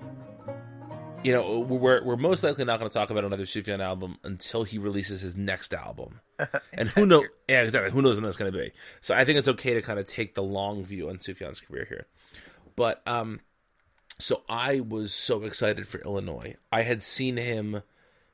you 1.23 1.33
know, 1.33 1.61
we're 1.61 2.03
we're 2.03 2.17
most 2.17 2.43
likely 2.43 2.65
not 2.65 2.81
going 2.81 2.91
to 2.91 2.93
talk 2.93 3.11
about 3.11 3.25
another 3.25 3.45
Sufjan 3.45 3.79
album 3.79 4.19
until 4.25 4.65
he 4.65 4.79
releases 4.79 5.21
his 5.21 5.37
next 5.37 5.73
album, 5.73 6.19
and 6.73 6.89
who 6.89 7.07
knows? 7.07 7.27
Yeah, 7.49 7.63
exactly. 7.63 7.93
Who 7.93 8.03
knows 8.03 8.17
when 8.17 8.25
that's 8.25 8.37
going 8.37 8.53
to 8.53 8.59
be? 8.59 8.73
So 9.01 9.15
I 9.15 9.25
think 9.25 9.39
it's 9.39 9.49
okay 9.49 9.75
to 9.75 9.83
kind 9.83 10.01
of 10.01 10.07
take 10.07 10.35
the 10.35 10.43
long 10.43 10.83
view 10.83 11.09
on 11.09 11.19
Sufjan's 11.19 11.61
career 11.61 11.87
here. 11.89 12.07
But 12.75 13.01
um, 13.07 13.39
so 14.19 14.43
I 14.49 14.81
was 14.81 15.15
so 15.15 15.45
excited 15.45 15.87
for 15.87 16.01
Illinois. 16.01 16.57
I 16.73 16.83
had 16.83 17.01
seen 17.01 17.37
him 17.37 17.83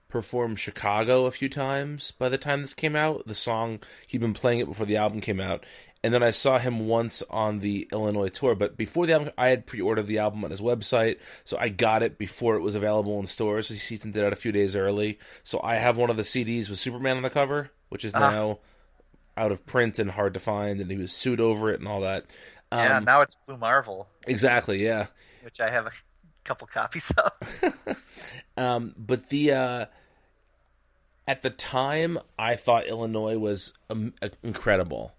perform 0.08 0.56
Chicago 0.56 1.26
a 1.26 1.30
few 1.30 1.48
times 1.48 2.10
by 2.12 2.28
the 2.28 2.38
time 2.38 2.62
this 2.62 2.74
came 2.74 2.96
out. 2.96 3.26
The 3.26 3.34
song 3.34 3.80
he'd 4.06 4.20
been 4.20 4.34
playing 4.34 4.60
it 4.60 4.66
before 4.66 4.86
the 4.86 4.96
album 4.96 5.20
came 5.20 5.40
out, 5.40 5.64
and 6.02 6.14
then 6.14 6.22
I 6.22 6.30
saw 6.30 6.58
him 6.58 6.86
once 6.86 7.22
on 7.30 7.58
the 7.60 7.88
Illinois 7.92 8.28
tour. 8.28 8.54
But 8.54 8.76
before 8.76 9.06
the 9.06 9.14
album, 9.14 9.30
I 9.36 9.48
had 9.48 9.66
pre-ordered 9.66 10.06
the 10.06 10.18
album 10.18 10.44
on 10.44 10.50
his 10.50 10.60
website, 10.60 11.18
so 11.44 11.56
I 11.58 11.68
got 11.68 12.02
it 12.02 12.18
before 12.18 12.56
it 12.56 12.60
was 12.62 12.74
available 12.74 13.18
in 13.18 13.26
stores. 13.26 13.68
He 13.68 13.96
sent 13.96 14.16
it 14.16 14.24
out 14.24 14.32
a 14.32 14.36
few 14.36 14.52
days 14.52 14.76
early, 14.76 15.18
so 15.42 15.60
I 15.62 15.76
have 15.76 15.96
one 15.96 16.10
of 16.10 16.16
the 16.16 16.22
CDs 16.22 16.68
with 16.68 16.78
Superman 16.78 17.16
on 17.16 17.22
the 17.22 17.30
cover, 17.30 17.70
which 17.88 18.04
is 18.04 18.14
now 18.14 18.60
out 19.36 19.52
of 19.52 19.66
print 19.66 19.98
and 19.98 20.10
hard 20.12 20.34
to 20.34 20.40
find, 20.40 20.80
and 20.80 20.90
he 20.90 20.96
was 20.96 21.12
sued 21.12 21.40
over 21.40 21.70
it 21.70 21.80
and 21.80 21.88
all 21.88 22.00
that. 22.00 22.24
yeah, 22.72 22.98
Um, 22.98 23.04
now 23.04 23.20
it's 23.20 23.36
Blue 23.46 23.56
Marvel, 23.56 24.08
exactly, 24.26 24.82
yeah. 24.84 25.06
which 25.42 25.60
I 25.60 25.70
have 25.70 25.86
a 25.86 25.90
couple 26.46 26.66
copies 26.66 27.12
of. 27.16 27.96
Um, 28.58 28.94
but 28.96 29.28
the 29.28 29.52
uh, 29.52 29.84
at 31.28 31.42
the 31.42 31.50
time, 31.50 32.18
I 32.38 32.56
thought 32.56 32.86
Illinois 32.86 33.36
was 33.36 33.74
um, 33.90 34.14
uh, 34.22 34.30
incredible, 34.42 35.12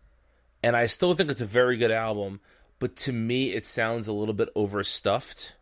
and 0.64 0.76
I 0.76 0.88
still 0.88 1.14
think 1.14 1.30
it's 1.30 1.42
a 1.42 1.46
very 1.46 1.78
good 1.78 1.92
album. 1.92 2.40
But 2.80 2.96
to 2.96 3.14
me, 3.14 3.54
it 3.54 3.68
sounds 3.68 4.08
a 4.08 4.14
little 4.14 4.34
bit 4.34 4.50
overstuffed 4.56 5.54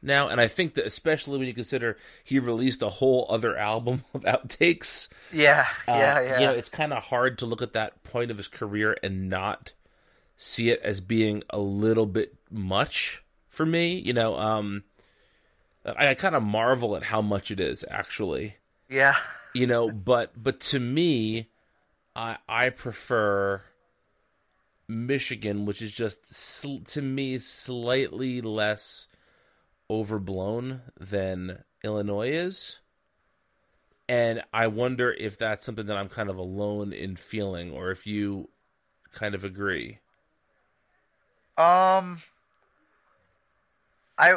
now, 0.00 0.28
and 0.28 0.40
I 0.40 0.48
think 0.48 0.74
that 0.74 0.86
especially 0.86 1.38
when 1.38 1.46
you 1.46 1.52
consider 1.52 1.98
he 2.24 2.38
released 2.38 2.82
a 2.82 2.88
whole 2.88 3.26
other 3.28 3.56
album 3.56 4.04
of 4.14 4.22
outtakes. 4.22 5.10
yeah, 5.32 5.66
uh, 5.86 5.92
yeah, 5.92 6.20
yeah. 6.20 6.40
You 6.40 6.46
know, 6.46 6.52
it's 6.54 6.70
kind 6.70 6.92
of 6.92 7.02
hard 7.04 7.38
to 7.38 7.46
look 7.46 7.60
at 7.60 7.74
that 7.74 8.02
point 8.02 8.30
of 8.30 8.38
his 8.38 8.48
career 8.48 8.96
and 9.02 9.28
not 9.28 9.74
see 10.36 10.70
it 10.70 10.80
as 10.82 11.02
being 11.02 11.42
a 11.50 11.58
little 11.58 12.06
bit 12.06 12.34
much 12.50 13.22
for 13.50 13.66
me. 13.66 13.94
You 13.98 14.14
know, 14.14 14.36
um, 14.36 14.84
I, 15.84 16.08
I 16.08 16.14
kind 16.14 16.34
of 16.34 16.42
marvel 16.42 16.96
at 16.96 17.04
how 17.04 17.22
much 17.22 17.50
it 17.50 17.60
is 17.60 17.84
actually. 17.90 18.56
yeah. 18.88 19.16
You 19.52 19.66
know, 19.66 19.90
but 19.90 20.40
but 20.40 20.60
to 20.60 20.78
me, 20.78 21.48
I 22.14 22.36
I 22.48 22.70
prefer 22.70 23.62
Michigan, 24.86 25.66
which 25.66 25.82
is 25.82 25.90
just 25.90 26.32
sl- 26.32 26.84
to 26.86 27.02
me 27.02 27.38
slightly 27.38 28.40
less 28.40 29.08
overblown 29.88 30.82
than 30.98 31.64
Illinois 31.82 32.30
is. 32.30 32.78
And 34.08 34.42
I 34.52 34.68
wonder 34.68 35.12
if 35.12 35.36
that's 35.36 35.64
something 35.64 35.86
that 35.86 35.96
I'm 35.96 36.08
kind 36.08 36.30
of 36.30 36.36
alone 36.36 36.92
in 36.92 37.16
feeling, 37.16 37.72
or 37.72 37.90
if 37.90 38.06
you 38.06 38.50
kind 39.12 39.34
of 39.34 39.42
agree. 39.44 39.98
Um, 41.56 42.22
I 44.18 44.36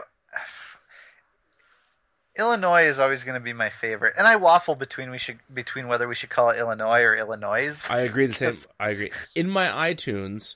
Illinois 2.37 2.85
is 2.85 2.97
always 2.99 3.23
going 3.23 3.35
to 3.35 3.43
be 3.43 3.53
my 3.53 3.69
favorite, 3.69 4.15
and 4.17 4.25
I 4.27 4.35
waffle 4.37 4.75
between 4.75 5.11
we 5.11 5.17
should 5.19 5.39
between 5.53 5.87
whether 5.87 6.07
we 6.07 6.15
should 6.15 6.29
call 6.29 6.49
it 6.49 6.57
Illinois 6.57 7.01
or 7.01 7.15
Illinoise. 7.15 7.85
I 7.89 7.99
agree. 8.01 8.25
The 8.25 8.33
same. 8.33 8.57
I 8.79 8.89
agree. 8.89 9.11
In 9.35 9.49
my 9.49 9.93
iTunes, 9.93 10.55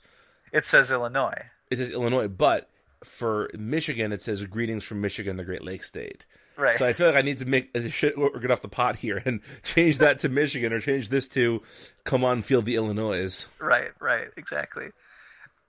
It 0.51 0.65
says 0.65 0.89
Illinois. 0.91 1.45
it 1.69 1.77
says 1.77 1.89
Illinois, 1.91 2.27
but 2.27 2.69
for 3.03 3.49
Michigan, 3.57 4.11
it 4.11 4.21
says 4.21 4.43
"Greetings 4.45 4.83
from 4.83 5.01
Michigan, 5.01 5.37
the 5.37 5.43
Great 5.45 5.63
Lakes 5.63 5.87
State." 5.87 6.25
Right. 6.57 6.75
So 6.75 6.87
I 6.87 6.93
feel 6.93 7.05
like 7.05 7.15
I 7.15 7.21
need 7.21 7.37
to 7.37 7.45
make 7.45 7.69
shit 7.91 8.17
or 8.17 8.31
get 8.39 8.49
off 8.49 8.63
the 8.63 8.67
pot 8.67 8.95
here 8.95 9.21
and 9.23 9.41
change 9.63 9.99
that 9.99 10.17
to 10.19 10.29
Michigan, 10.29 10.73
or 10.73 10.79
change 10.79 11.09
this 11.09 11.27
to 11.29 11.61
"Come 12.05 12.23
on, 12.23 12.41
feel 12.41 12.63
the 12.63 12.75
Illinoise." 12.75 13.47
Right, 13.59 13.91
right, 13.99 14.29
exactly. 14.35 14.87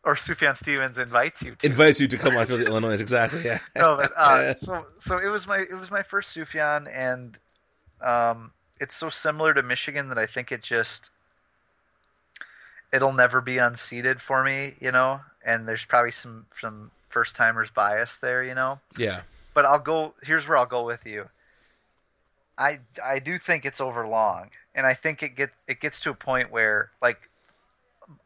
Or 0.05 0.15
Sufjan 0.15 0.57
Stevens 0.57 0.97
invites 0.97 1.43
you 1.43 1.55
to. 1.57 1.67
Invites 1.67 2.01
you 2.01 2.09
to 2.09 2.17
come 2.17 2.37
on, 2.37 2.47
feel 2.47 2.61
Illinoise. 2.61 3.01
Exactly. 3.01 3.45
Yeah. 3.45 3.59
no, 3.77 3.97
but 3.97 4.17
uh, 4.17 4.55
so 4.57 4.87
so 4.99 5.19
it 5.19 5.29
was 5.29 5.47
my 5.47 5.59
it 5.59 5.75
was 5.75 5.91
my 5.91 6.03
first 6.03 6.35
Sufjan, 6.37 6.89
and 6.95 7.37
um, 8.01 8.53
it's 8.81 8.95
so 8.95 9.09
similar 9.09 9.53
to 9.55 9.63
Michigan 9.63 10.09
that 10.09 10.19
I 10.19 10.27
think 10.27 10.53
it 10.53 10.63
just 10.63 11.11
it'll 12.93 13.13
never 13.13 13.41
be 13.41 13.59
unseated 13.59 14.21
for 14.21 14.43
me, 14.45 14.75
you 14.81 14.93
know. 14.93 15.21
And 15.45 15.69
there's 15.69 15.85
probably 15.85 16.13
some 16.13 16.47
some 16.61 16.91
first 17.09 17.37
timers 17.37 17.71
bias 17.71 18.17
there, 18.17 18.43
you 18.45 18.55
know. 18.55 18.81
yeah. 18.97 19.23
But 19.55 19.65
I'll 19.65 19.81
go. 19.81 20.15
Here's 20.23 20.47
where 20.47 20.57
I'll 20.57 20.67
go 20.67 20.85
with 20.85 21.05
you. 21.05 21.29
I 22.57 22.81
I 23.05 23.19
do 23.19 23.39
think 23.39 23.65
it's 23.65 23.81
over 23.81 24.07
long, 24.07 24.51
and 24.75 24.87
I 24.87 24.95
think 24.95 25.23
it 25.23 25.35
get 25.37 25.51
it 25.67 25.81
gets 25.81 26.01
to 26.01 26.11
a 26.11 26.15
point 26.15 26.51
where 26.51 26.91
like. 27.03 27.19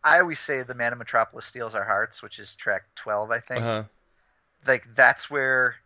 I 0.05 0.21
always 0.21 0.41
say 0.41 0.63
the 0.63 0.75
man 0.75 0.93
of 0.93 0.99
Metropolis 0.99 1.45
steals 1.47 1.75
our 1.75 1.85
hearts, 1.85 2.23
which 2.23 2.39
is 2.39 2.55
track 2.55 2.83
twelve, 2.95 3.31
I 3.31 3.41
think 3.41 3.61
Uh 3.63 3.65
huh. 3.65 3.83
like 4.67 4.85
that's 4.95 5.29
where 5.31 5.77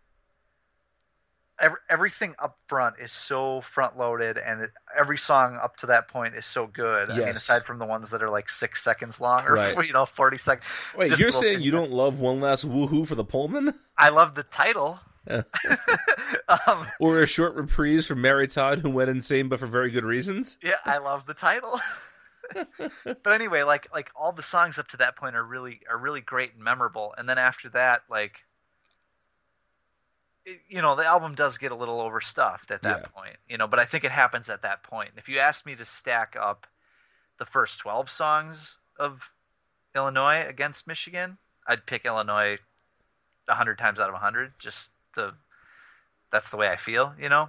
every, 1.59 1.79
everything 1.89 2.35
up 2.39 2.59
front 2.69 2.97
is 3.01 3.13
so 3.13 3.63
front 3.63 3.97
loaded 3.97 4.37
and 4.39 4.61
it, 4.63 4.71
every 4.99 5.17
song 5.19 5.59
up 5.63 5.77
to 5.79 5.87
that 5.87 6.09
point 6.09 6.35
is 6.35 6.45
so 6.45 6.67
good 6.67 7.09
i 7.11 7.17
mean 7.17 7.29
Yes. 7.29 7.37
aside 7.37 7.65
from 7.65 7.79
the 7.79 7.87
ones 7.87 8.11
that 8.11 8.23
are 8.23 8.29
like 8.29 8.51
six 8.51 8.83
seconds 8.85 9.21
long 9.21 9.45
or 9.47 9.55
Right. 9.55 9.75
you 9.87 9.93
know 9.95 10.05
40 10.05 10.37
seconds 10.37 10.67
Wait, 10.97 11.19
you're 11.19 11.33
saying 11.33 11.63
you 11.63 11.71
don't 11.71 11.91
love 11.91 12.21
one 12.21 12.41
last 12.41 12.69
woohoo 12.69 13.07
for 13.07 13.15
the 13.15 13.25
Pullman, 13.25 13.73
i 13.99 14.11
love 14.11 14.35
the 14.35 14.43
title 14.43 15.01
um, 15.29 16.87
or 17.01 17.21
a 17.23 17.27
short 17.27 17.55
reprise 17.55 18.07
from 18.07 18.21
Mary 18.21 18.47
Todd, 18.47 18.81
who 18.81 18.91
went 18.91 19.11
insane 19.11 19.49
but 19.49 19.59
for 19.59 19.67
very 19.67 19.91
good 19.91 20.05
reasons? 20.05 20.59
yeah 20.63 20.75
i 20.85 20.99
love 20.99 21.25
the 21.27 21.35
title 21.35 21.81
but 23.23 23.33
anyway 23.33 23.63
like 23.63 23.89
like 23.93 24.11
all 24.15 24.33
the 24.33 24.43
songs 24.43 24.79
up 24.79 24.89
to 24.89 24.97
that 24.99 25.17
point 25.17 25.37
are 25.37 25.45
really 25.45 25.81
are 25.91 25.99
really 25.99 26.21
great 26.21 26.55
and 26.55 26.63
memorable. 26.63 27.15
And 27.19 27.29
then 27.29 27.39
after 27.39 27.69
that 27.71 28.03
like 28.11 28.41
it- 30.45 30.61
you 30.69 30.81
know 30.81 30.95
the 30.97 31.05
album 31.05 31.35
does 31.35 31.59
get 31.59 31.73
a 31.73 31.75
little 31.75 32.01
overstuffed 32.01 32.71
at 32.71 32.83
that 32.83 33.01
Yeah. 33.03 33.09
point 33.09 33.37
you 33.49 33.59
know 33.59 33.67
but 33.67 33.79
i 33.81 33.85
think 33.85 34.05
it 34.05 34.13
happens 34.13 34.49
at 34.49 34.63
that 34.63 34.83
point. 34.83 35.11
If 35.17 35.29
you 35.29 35.39
asked 35.39 35.67
me 35.67 35.75
to 35.77 35.85
stack 35.85 36.37
up 36.39 36.67
the 37.39 37.45
first 37.47 37.79
12 37.81 38.09
songs 38.09 38.79
of 38.99 39.21
illinois 39.95 40.45
against 40.47 40.87
michigan 40.87 41.39
i'd 41.67 41.85
pick 41.87 42.05
illinois 42.05 42.59
100 43.47 43.77
times 43.79 43.99
out 44.01 44.09
of 44.09 44.15
100 44.15 44.53
just 44.59 44.91
the 45.15 45.35
that's 46.33 46.51
the 46.51 46.57
way 46.57 46.69
i 46.69 46.77
feel 46.77 47.15
you 47.19 47.29
know 47.29 47.49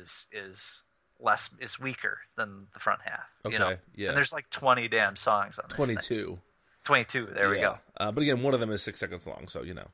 is 0.00 0.26
is 0.32 0.82
less 1.20 1.50
is 1.60 1.78
weaker 1.78 2.18
than 2.36 2.66
the 2.72 2.80
front 2.80 3.00
half. 3.04 3.28
You 3.44 3.58
know, 3.58 3.76
yeah. 3.94 4.08
And 4.08 4.16
there's 4.16 4.32
like 4.32 4.48
20 4.50 4.88
damn 4.88 5.16
songs 5.16 5.58
on 5.58 5.66
this. 5.68 5.76
thing. 5.76 5.86
Twenty-two. 5.86 6.38
22. 6.84 7.28
There 7.34 7.50
we 7.50 7.60
go. 7.60 7.78
Uh, 7.96 8.10
but 8.10 8.22
again, 8.22 8.42
one 8.42 8.54
of 8.54 8.60
them 8.60 8.70
is 8.70 8.82
six 8.82 9.00
seconds 9.00 9.26
long, 9.26 9.48
so 9.48 9.62
you 9.62 9.74
know. 9.74 9.88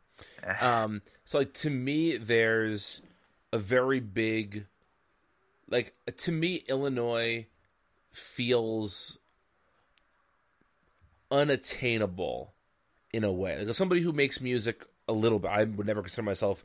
Eh. 0.45 0.67
Um, 0.67 1.03
so 1.25 1.39
like 1.39 1.53
to 1.55 1.71
me, 1.71 2.17
there's 2.17 3.03
a 3.53 3.59
very 3.59 4.01
big, 4.01 4.67
like 5.69 5.95
to 6.19 6.33
me, 6.33 6.63
Illinois 6.69 7.47
feels 8.13 9.19
unattainable 11.31 12.53
in 13.13 13.25
a 13.25 13.33
way. 13.33 13.65
Like 13.65 13.75
somebody 13.75 14.01
who 14.01 14.13
makes 14.13 14.41
music 14.41 14.85
a 15.09 15.13
little 15.13 15.39
bit, 15.39 15.51
I 15.51 15.65
would 15.65 15.87
never 15.87 16.03
consider 16.03 16.23
myself 16.23 16.65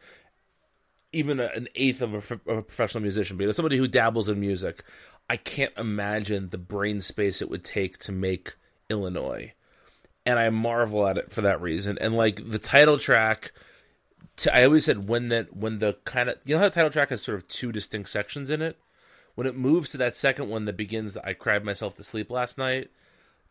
even 1.14 1.40
a, 1.40 1.48
an 1.48 1.68
eighth 1.76 2.02
of 2.02 2.14
a, 2.14 2.52
of 2.52 2.58
a 2.58 2.64
professional 2.64 3.02
musician, 3.02 3.38
but 3.38 3.48
as 3.48 3.56
somebody 3.56 3.78
who 3.78 3.88
dabbles 3.88 4.30
in 4.30 4.40
music, 4.40 4.84
I 5.30 5.38
can't 5.38 5.74
imagine 5.78 6.50
the 6.50 6.58
brain 6.58 7.02
space 7.02 7.42
it 7.42 7.50
would 7.50 7.64
take 7.64 7.98
to 8.00 8.12
make 8.12 8.56
Illinois, 8.90 9.54
and 10.26 10.40
I 10.40 10.50
marvel 10.50 11.08
at 11.08 11.18
it 11.18 11.32
for 11.32 11.42
that 11.42 11.62
reason. 11.62 11.98
And 12.00 12.16
like 12.16 12.50
the 12.50 12.60
title 12.60 12.98
track, 12.98 13.52
to, 14.38 14.56
I 14.56 14.66
always 14.66 14.86
said 14.86 15.08
when 15.08 15.30
that 15.30 15.56
when 15.56 15.80
the 15.80 15.98
kind 16.06 16.30
of 16.30 16.38
you 16.46 16.56
know 16.56 16.60
how 16.60 16.70
the 16.70 16.76
title 16.76 16.92
track 16.92 17.10
has 17.10 17.22
sort 17.22 17.38
of 17.38 17.48
two 17.48 17.72
distinct 17.72 18.10
sections 18.10 18.50
in 18.50 18.62
it. 18.62 18.80
When 19.36 19.48
it 19.48 19.56
moves 19.56 19.92
to 19.92 19.98
that 19.98 20.16
second 20.18 20.50
one 20.50 20.66
that 20.66 20.76
begins, 20.76 21.16
I 21.16 21.34
cried 21.34 21.64
myself 21.64 21.96
to 21.96 22.04
sleep 22.04 22.30
last 22.30 22.58
night. 22.58 22.92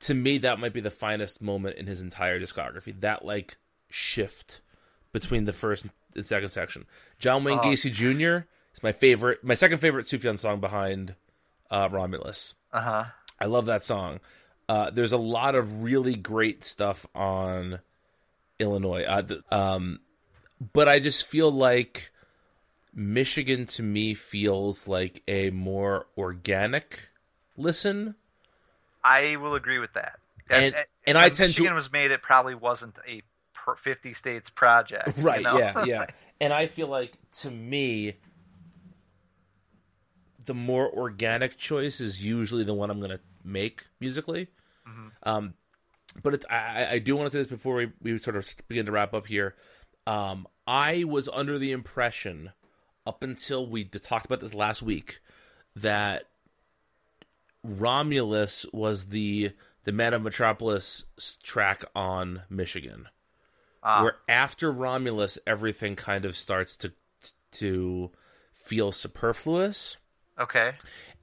To 0.01 0.15
me, 0.15 0.39
that 0.39 0.59
might 0.59 0.75
be 0.75 0.81
the 0.81 0.91
finest 0.91 1.41
moment 1.41 1.77
in 1.77 1.87
his 1.87 2.03
entire 2.03 2.39
discography. 2.39 3.01
That 3.01 3.25
like 3.25 3.57
shift 3.89 4.61
between 5.13 5.45
the 5.45 5.53
first 5.53 5.87
and 6.15 6.25
second 6.27 6.49
section. 6.51 6.87
John 7.19 7.45
Wayne 7.45 7.59
Gacy 7.59 7.93
Jr. 7.93 8.47
is 8.75 8.83
my 8.83 8.93
favorite, 8.93 9.43
my 9.45 9.55
second 9.55 9.79
favorite 9.79 10.07
Sufjan 10.07 10.39
song 10.39 10.61
behind 10.61 11.15
uh, 11.71 11.89
Romulus. 11.91 12.55
Uh 12.73 12.81
huh. 12.81 13.05
I 13.39 13.47
love 13.47 13.67
that 13.67 13.83
song. 13.83 14.21
Uh, 14.69 14.91
there's 14.91 15.13
a 15.13 15.19
lot 15.19 15.55
of 15.55 15.83
really 15.83 16.15
great 16.15 16.63
stuff 16.63 17.05
on 17.15 17.81
Illinois, 18.59 19.03
uh, 19.05 19.23
um, 19.51 20.01
but 20.73 20.89
I 20.89 21.01
just 21.01 21.27
feel 21.27 21.51
like 21.51 22.13
Michigan 22.95 23.67
to 23.67 23.83
me 23.83 24.15
feels 24.15 24.87
like 24.87 25.23
a 25.27 25.51
more 25.51 26.07
organic 26.17 27.01
listen. 27.57 28.15
I 29.03 29.37
will 29.37 29.55
agree 29.55 29.79
with 29.79 29.93
that. 29.95 30.19
And- 30.49 30.75
and 31.07 31.17
I 31.17 31.25
when 31.27 31.31
tend 31.33 31.55
to- 31.55 31.61
Michigan 31.63 31.75
was 31.75 31.91
made. 31.91 32.11
It 32.11 32.23
probably 32.23 32.55
wasn't 32.55 32.97
a 33.09 33.23
50 33.77 34.15
states 34.15 34.51
project. 34.51 35.19
you 35.19 35.25
Right, 35.25 35.43
know? 35.43 35.59
yeah, 35.59 35.85
yeah. 35.85 36.07
And 36.41 36.53
I 36.53 36.67
feel 36.67 36.89
like 36.89 37.13
to 37.41 37.51
me 37.51 38.15
the 40.47 40.55
more 40.55 40.91
organic 40.91 41.57
choice 41.59 42.01
is 42.01 42.23
usually 42.23 42.65
the 42.65 42.75
one 42.75 42.91
I'm 42.91 42.99
going 42.99 43.11
to 43.11 43.21
make 43.45 43.85
musically. 44.01 44.49
Um, 45.23 45.55
but 46.23 46.35
it, 46.35 46.45
I, 46.51 46.87
I 46.93 46.99
do 46.99 47.15
want 47.15 47.27
to 47.27 47.31
say 47.31 47.39
this 47.39 47.47
before 47.47 47.77
we, 47.77 47.93
we 48.03 48.19
sort 48.19 48.37
of 48.37 48.49
begin 48.67 48.87
to 48.87 48.93
wrap 48.93 49.15
up 49.15 49.27
here. 49.27 49.55
Um, 50.07 50.47
I 50.67 51.05
was 51.05 51.29
under 51.29 51.59
the 51.59 51.73
impression 51.73 52.51
up 53.07 53.23
until 53.23 53.67
we 53.67 53.85
talked 53.85 54.27
about 54.27 54.41
this 54.41 54.55
last 54.55 54.83
week 54.83 55.21
that 55.77 56.25
Romulus 57.63 58.67
was 58.73 59.07
the 59.07 59.53
the 59.85 59.93
Man 59.93 60.15
of 60.15 60.23
Metropolis 60.23 61.05
track 61.43 61.85
on 61.95 62.43
Michigan 62.51 63.09
Ah, 63.83 64.03
where 64.03 64.17
after 64.29 64.71
Romulus 64.71 65.39
everything 65.47 65.97
kind 65.97 66.25
of 66.25 66.37
starts 66.37 66.77
to 66.79 66.93
to 67.53 68.11
feel 68.55 68.93
superfluous. 68.93 69.97
okay. 70.39 70.75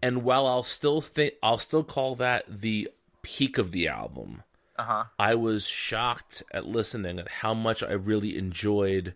And 0.02 0.24
while 0.24 0.46
I'll 0.46 0.64
still 0.64 1.02
think 1.02 1.34
I'll 1.42 1.58
still 1.60 1.84
call 1.84 2.16
that 2.16 2.46
the 2.48 2.90
peak 3.22 3.58
of 3.58 3.72
the 3.72 3.88
album, 3.88 4.44
Uh 4.78 4.84
huh. 4.84 5.04
I 5.18 5.36
was 5.36 5.66
shocked 5.68 6.44
at 6.52 6.66
listening 6.66 7.20
at 7.20 7.30
how 7.30 7.54
much 7.54 7.82
I 7.84 7.94
really 7.94 8.38
enjoyed 8.38 9.14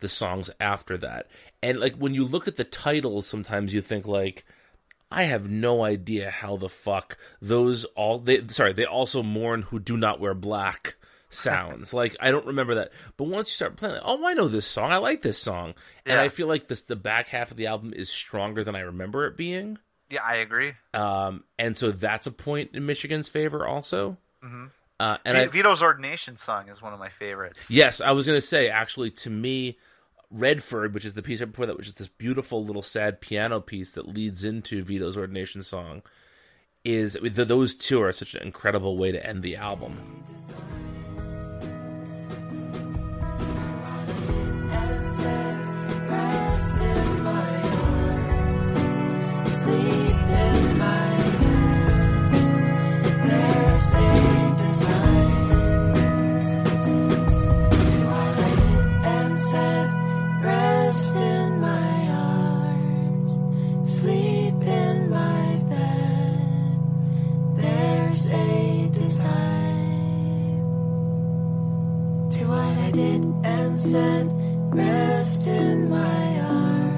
the 0.00 0.08
songs 0.08 0.50
after 0.60 0.96
that. 0.98 1.28
And 1.62 1.78
like 1.80 1.94
when 1.94 2.14
you 2.14 2.24
look 2.24 2.46
at 2.48 2.56
the 2.56 2.64
titles, 2.64 3.26
sometimes 3.26 3.72
you 3.72 3.80
think 3.80 4.06
like, 4.06 4.44
I 5.10 5.24
have 5.24 5.48
no 5.48 5.84
idea 5.84 6.30
how 6.30 6.56
the 6.56 6.68
fuck 6.68 7.16
those 7.40 7.84
all 7.96 8.18
they 8.18 8.46
sorry 8.48 8.72
they 8.72 8.84
also 8.86 9.22
mourn 9.22 9.62
who 9.62 9.78
do 9.78 9.96
not 9.96 10.20
wear 10.20 10.34
black 10.34 10.94
sounds 11.34 11.92
like 11.94 12.16
I 12.20 12.30
don't 12.30 12.46
remember 12.46 12.76
that. 12.76 12.92
But 13.16 13.24
once 13.24 13.48
you 13.48 13.52
start 13.52 13.76
playing, 13.76 14.00
oh, 14.04 14.24
I 14.26 14.34
know 14.34 14.48
this 14.48 14.66
song. 14.66 14.92
I 14.92 14.98
like 14.98 15.22
this 15.22 15.38
song, 15.38 15.74
and 16.06 16.16
Yeah. 16.16 16.22
I 16.22 16.28
feel 16.28 16.46
like 16.46 16.68
this 16.68 16.82
the 16.82 16.96
back 16.96 17.28
half 17.28 17.50
of 17.50 17.56
the 17.56 17.66
album 17.66 17.92
is 17.94 18.08
stronger 18.10 18.64
than 18.64 18.74
I 18.76 18.80
remember 18.80 19.26
it 19.26 19.36
being. 19.36 19.78
Yeah, 20.10 20.22
I 20.22 20.36
agree. 20.36 20.74
Um, 20.94 21.44
and 21.58 21.76
so 21.76 21.90
that's 21.90 22.26
a 22.26 22.30
point 22.32 22.70
in 22.74 22.84
Michigan's 22.84 23.28
favor 23.28 23.66
also. 23.66 24.18
Mhm. 24.44 24.70
Uh, 25.00 25.16
and 25.24 25.36
Vi- 25.36 25.46
Vito's 25.58 25.82
ordination 25.82 26.36
song 26.36 26.68
is 26.68 26.80
one 26.82 26.92
of 26.92 26.98
my 26.98 27.08
favorites. 27.08 27.58
Yes, 27.68 28.00
I 28.00 28.12
was 28.12 28.26
going 28.26 28.36
to 28.36 28.46
say 28.46 28.68
actually 28.68 29.10
to 29.10 29.30
me, 29.30 29.78
Redford, 30.30 30.94
which 30.94 31.04
is 31.04 31.14
the 31.14 31.22
piece 31.22 31.40
right 31.40 31.50
before 31.50 31.66
that, 31.66 31.76
which 31.76 31.88
is 31.88 31.94
this 31.94 32.08
beautiful 32.08 32.64
little 32.64 32.82
sad 32.82 33.20
piano 33.20 33.60
piece 33.60 33.92
that 33.92 34.06
leads 34.06 34.44
into 34.44 34.82
Vito's 34.82 35.16
ordination 35.16 35.62
song, 35.62 36.02
is 36.84 37.14
th- 37.20 37.32
those 37.34 37.74
two 37.74 38.00
are 38.02 38.12
such 38.12 38.34
an 38.34 38.42
incredible 38.42 38.96
way 38.98 39.12
to 39.12 39.26
end 39.26 39.42
the 39.42 39.56
album. 39.56 39.96
To 72.32 72.44
what 72.46 72.78
I 72.78 72.90
did 72.90 73.24
and 73.44 73.78
said. 73.78 74.28
Rest 74.74 75.46
in 75.46 75.90
my 75.90 76.40
arms, 76.40 76.91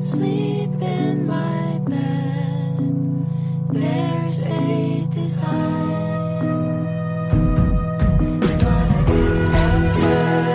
sleep 0.00 0.70
in 0.82 1.26
my 1.26 1.78
bed. 1.84 3.26
There's 3.70 4.48
a 4.48 5.06
design 5.10 6.46
to 8.40 8.50
what 8.50 8.64
I 8.64 9.04
did 9.06 9.54
and 9.54 9.88
said. 9.90 10.46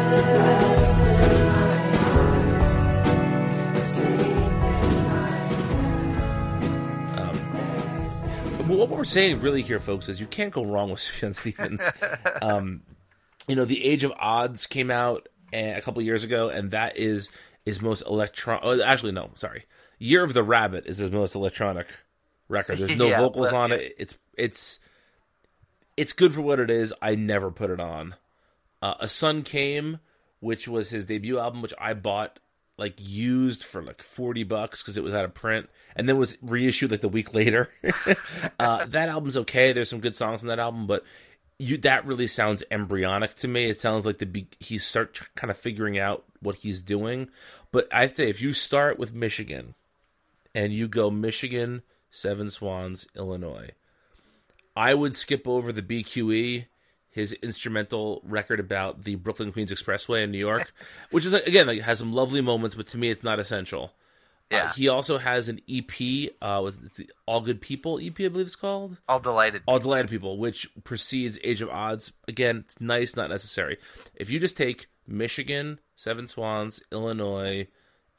Rest 0.51 1.01
in 1.01 1.45
my 1.47 1.47
arms, 1.47 1.47
sleep 1.47 1.47
in 1.47 1.47
my 1.47 1.69
bed. 2.13 3.65
There's 3.75 3.97
a 3.97 4.07
design. 4.11 5.31
To 5.33 5.43
what 5.43 5.45
I 5.81 6.49
did 6.49 6.65
and 6.65 6.91
said. 6.91 7.27
Rest 7.45 7.55
in 7.59 7.61
my 7.61 7.75
arms, 7.75 8.15
sleep 8.15 8.27
in 8.27 8.51
my 8.51 8.57
bed. 8.57 8.69
Well, 8.69 8.77
what 8.79 8.89
we're 8.89 9.05
saying 9.05 9.41
really 9.41 9.61
here, 9.61 9.79
folks, 9.79 10.07
is 10.09 10.19
you 10.19 10.27
can't 10.27 10.53
go 10.53 10.63
wrong 10.63 10.89
with 10.91 10.99
Sufjan 11.05 11.35
Stevens. 11.35 11.89
um, 12.41 12.81
you 13.47 13.55
know, 13.55 13.65
The 13.65 13.83
Age 13.83 14.03
of 14.03 14.11
Adz 14.13 14.67
came 14.69 14.91
out 14.91 15.27
uh, 15.53 15.57
a 15.57 15.81
couple 15.81 16.01
years 16.01 16.23
ago, 16.23 16.49
and 16.49 16.71
that 16.71 16.97
is 16.97 17.29
his 17.65 17.81
most 17.81 18.01
electron. 18.01 18.59
Oh, 18.63 18.81
actually, 18.81 19.11
no, 19.11 19.31
sorry. 19.35 19.65
Year 19.99 20.23
of 20.23 20.33
the 20.33 20.43
Rabbit 20.43 20.85
is 20.87 20.97
his 20.97 21.11
most 21.11 21.35
electronic 21.35 21.87
record. 22.47 22.77
There's 22.79 22.97
no 22.97 23.07
Yeah, 23.09 23.19
vocals 23.19 23.51
but- 23.51 23.57
on 23.57 23.71
it. 23.71 23.95
It's 23.97 24.15
it's 24.37 24.79
it's 25.97 26.13
good 26.13 26.33
for 26.33 26.41
what 26.41 26.59
it 26.59 26.69
is. 26.71 26.93
I 27.01 27.15
never 27.15 27.51
put 27.51 27.69
it 27.69 27.79
on. 27.79 28.15
Uh, 28.81 28.95
a 28.99 29.07
Sun 29.07 29.43
Came, 29.43 29.99
which 30.39 30.67
was 30.67 30.89
his 30.89 31.05
debut 31.05 31.37
album, 31.37 31.61
which 31.61 31.73
I 31.79 31.93
bought 31.93 32.39
like 32.77 32.95
used 32.97 33.63
for 33.63 33.83
like 33.83 34.01
40 34.01 34.43
bucks 34.43 34.81
because 34.81 34.97
it 34.97 35.03
was 35.03 35.13
out 35.13 35.25
of 35.25 35.35
print 35.35 35.69
and 35.95 36.09
then 36.09 36.17
was 36.17 36.37
reissued 36.41 36.89
like 36.89 37.01
the 37.01 37.09
week 37.09 37.31
later. 37.33 37.69
uh, 38.59 38.85
that 38.85 39.09
album's 39.09 39.37
okay. 39.37 39.71
There's 39.71 39.89
some 39.89 39.99
good 39.99 40.15
songs 40.15 40.41
on 40.41 40.47
that 40.47 40.57
album, 40.57 40.87
but 40.87 41.03
you 41.61 41.77
that 41.77 42.05
really 42.07 42.25
sounds 42.25 42.63
embryonic 42.71 43.35
to 43.35 43.47
me. 43.47 43.65
It 43.65 43.77
sounds 43.77 44.05
like 44.05 44.17
the 44.17 44.47
he's 44.59 44.83
start 44.83 45.29
kind 45.35 45.51
of 45.51 45.57
figuring 45.57 45.99
out 45.99 46.23
what 46.41 46.55
he's 46.55 46.81
doing. 46.81 47.29
But 47.71 47.87
I 47.93 48.07
say 48.07 48.29
if 48.29 48.41
you 48.41 48.53
start 48.53 48.97
with 48.97 49.13
Michigan 49.13 49.75
and 50.55 50.73
you 50.73 50.87
go 50.87 51.11
Michigan, 51.11 51.83
Seven 52.09 52.49
Swans, 52.49 53.07
Illinois, 53.15 53.69
I 54.75 54.95
would 54.95 55.15
skip 55.15 55.47
over 55.47 55.71
the 55.71 55.83
BQE, 55.83 56.65
his 57.11 57.33
instrumental 57.33 58.21
record 58.23 58.59
about 58.59 59.03
the 59.03 59.15
Brooklyn 59.15 59.51
Queens 59.51 59.71
Expressway 59.71 60.23
in 60.23 60.31
New 60.31 60.39
York, 60.39 60.73
which 61.11 61.25
is 61.25 61.33
again 61.33 61.67
like 61.67 61.81
has 61.81 61.99
some 61.99 62.11
lovely 62.11 62.41
moments, 62.41 62.75
but 62.75 62.87
to 62.87 62.97
me 62.97 63.09
it's 63.09 63.23
not 63.23 63.39
essential. 63.39 63.93
Yeah. 64.51 64.65
Uh, 64.65 64.73
he 64.73 64.89
also 64.89 65.17
has 65.17 65.47
an 65.47 65.61
EP, 65.69 66.31
uh, 66.41 66.59
was 66.61 66.75
it 66.75 66.95
the 66.95 67.09
All 67.25 67.39
Good 67.39 67.61
People 67.61 67.99
EP, 67.99 68.19
I 68.19 68.27
believe 68.27 68.47
it's 68.47 68.55
called. 68.55 68.97
All 69.07 69.19
delighted. 69.19 69.63
All 69.65 69.79
Delighted 69.79 70.11
People, 70.11 70.37
which 70.37 70.69
precedes 70.83 71.39
Age 71.43 71.61
of 71.61 71.69
Adz. 71.69 72.11
Again, 72.27 72.57
it's 72.65 72.81
nice, 72.81 73.15
not 73.15 73.29
necessary. 73.29 73.77
If 74.13 74.29
you 74.29 74.39
just 74.39 74.57
take 74.57 74.87
Michigan, 75.07 75.79
Seven 75.95 76.27
Swans, 76.27 76.83
Illinois, 76.91 77.67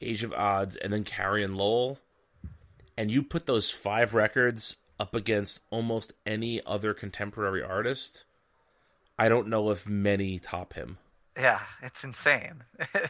Age 0.01 0.23
of 0.23 0.33
Adz, 0.33 0.75
and 0.75 0.91
then 0.91 1.03
Carrie 1.03 1.43
and 1.43 1.55
Lowell, 1.55 1.99
and 2.97 3.11
you 3.11 3.21
put 3.21 3.45
those 3.45 3.69
five 3.69 4.15
records 4.15 4.77
up 4.99 5.13
against 5.13 5.59
almost 5.69 6.13
any 6.25 6.65
other 6.65 6.95
contemporary 6.95 7.61
artist, 7.61 8.25
I 9.19 9.29
don't 9.29 9.47
know 9.47 9.69
if 9.69 9.87
many 9.87 10.39
top 10.39 10.73
him. 10.73 10.97
Yeah, 11.37 11.59
it's 11.81 12.03
insane. 12.03 12.63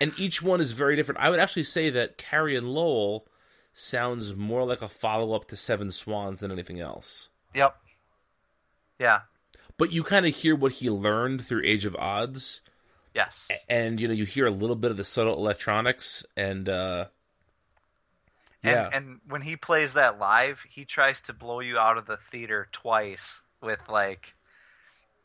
And 0.00 0.12
each 0.18 0.42
one 0.42 0.60
is 0.60 0.72
very 0.72 0.96
different. 0.96 1.20
I 1.20 1.30
would 1.30 1.38
actually 1.38 1.62
say 1.62 1.88
that 1.90 2.18
Carrie 2.18 2.56
and 2.56 2.68
Lowell 2.68 3.24
sounds 3.72 4.34
more 4.34 4.64
like 4.64 4.82
a 4.82 4.88
follow 4.88 5.32
up 5.32 5.46
to 5.46 5.56
Seven 5.56 5.92
Swans 5.92 6.40
than 6.40 6.50
anything 6.50 6.80
else. 6.80 7.28
yep. 7.54 7.76
Yeah. 8.98 9.20
but 9.78 9.92
you 9.92 10.02
kind 10.02 10.26
of 10.26 10.34
hear 10.34 10.56
what 10.56 10.72
he 10.72 10.90
learned 10.90 11.44
through 11.44 11.62
Age 11.64 11.84
of 11.84 11.94
Adz, 12.00 12.62
Yes. 13.14 13.46
and 13.68 14.00
you 14.00 14.08
know 14.08 14.14
you 14.14 14.24
hear 14.24 14.46
a 14.46 14.50
little 14.50 14.74
bit 14.74 14.90
of 14.90 14.96
the 14.96 15.04
subtle 15.04 15.36
electronics 15.36 16.26
and 16.36 16.68
uh 16.68 17.04
And, 18.64 18.72
yeah 18.72 18.88
and 18.92 19.20
when 19.28 19.42
he 19.42 19.54
plays 19.54 19.92
that 19.92 20.18
live, 20.18 20.60
he 20.68 20.84
tries 20.84 21.20
to 21.22 21.32
blow 21.32 21.60
you 21.60 21.78
out 21.78 21.96
of 21.96 22.06
the 22.06 22.18
theater 22.32 22.66
twice 22.72 23.40
with 23.60 23.80
like 23.88 24.34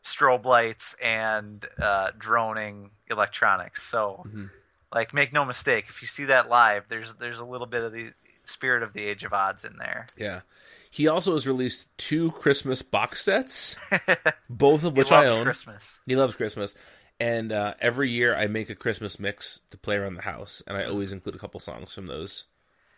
strobe 0.08 0.46
lights 0.46 0.96
and 1.04 1.66
uh, 1.82 2.12
droning 2.18 2.92
electronics. 3.10 3.84
So, 3.84 4.24
Mm-hmm. 4.28 4.46
like, 4.94 5.14
make 5.14 5.34
no 5.34 5.46
mistake, 5.46 5.86
if 5.90 6.02
you 6.02 6.08
see 6.08 6.26
that 6.26 6.50
live, 6.50 6.86
there's 6.90 7.14
there's 7.16 7.40
a 7.40 7.46
little 7.46 7.68
bit 7.68 7.84
of 7.84 7.92
the 7.92 8.12
spirit 8.46 8.82
of 8.84 8.94
the 8.94 9.04
Age 9.04 9.24
of 9.24 9.32
Adz 9.34 9.66
in 9.66 9.76
there. 9.78 10.08
yeah 10.18 10.42
he 10.90 11.06
also 11.10 11.34
has 11.34 11.46
released 11.46 11.96
two 11.98 12.32
christmas 12.32 12.82
box 12.82 13.22
sets 13.22 13.76
both 14.50 14.86
of 14.86 14.96
which 14.96 15.12
i 15.12 15.26
own 15.26 15.44
Christmas. 15.44 15.84
he 16.06 16.16
loves 16.16 16.34
christmas 16.38 16.74
and 17.20 17.52
uh, 17.52 17.74
every 17.82 18.10
year 18.10 18.34
i 18.34 18.48
make 18.48 18.70
a 18.70 18.76
christmas 18.76 19.20
mix 19.20 19.60
to 19.70 19.78
play 19.78 19.98
around 19.98 20.14
the 20.16 20.22
house 20.22 20.64
and 20.66 20.78
i 20.78 20.86
always 20.86 21.12
include 21.12 21.36
a 21.36 21.40
couple 21.40 21.60
songs 21.60 21.94
from 21.94 22.08
those 22.08 22.46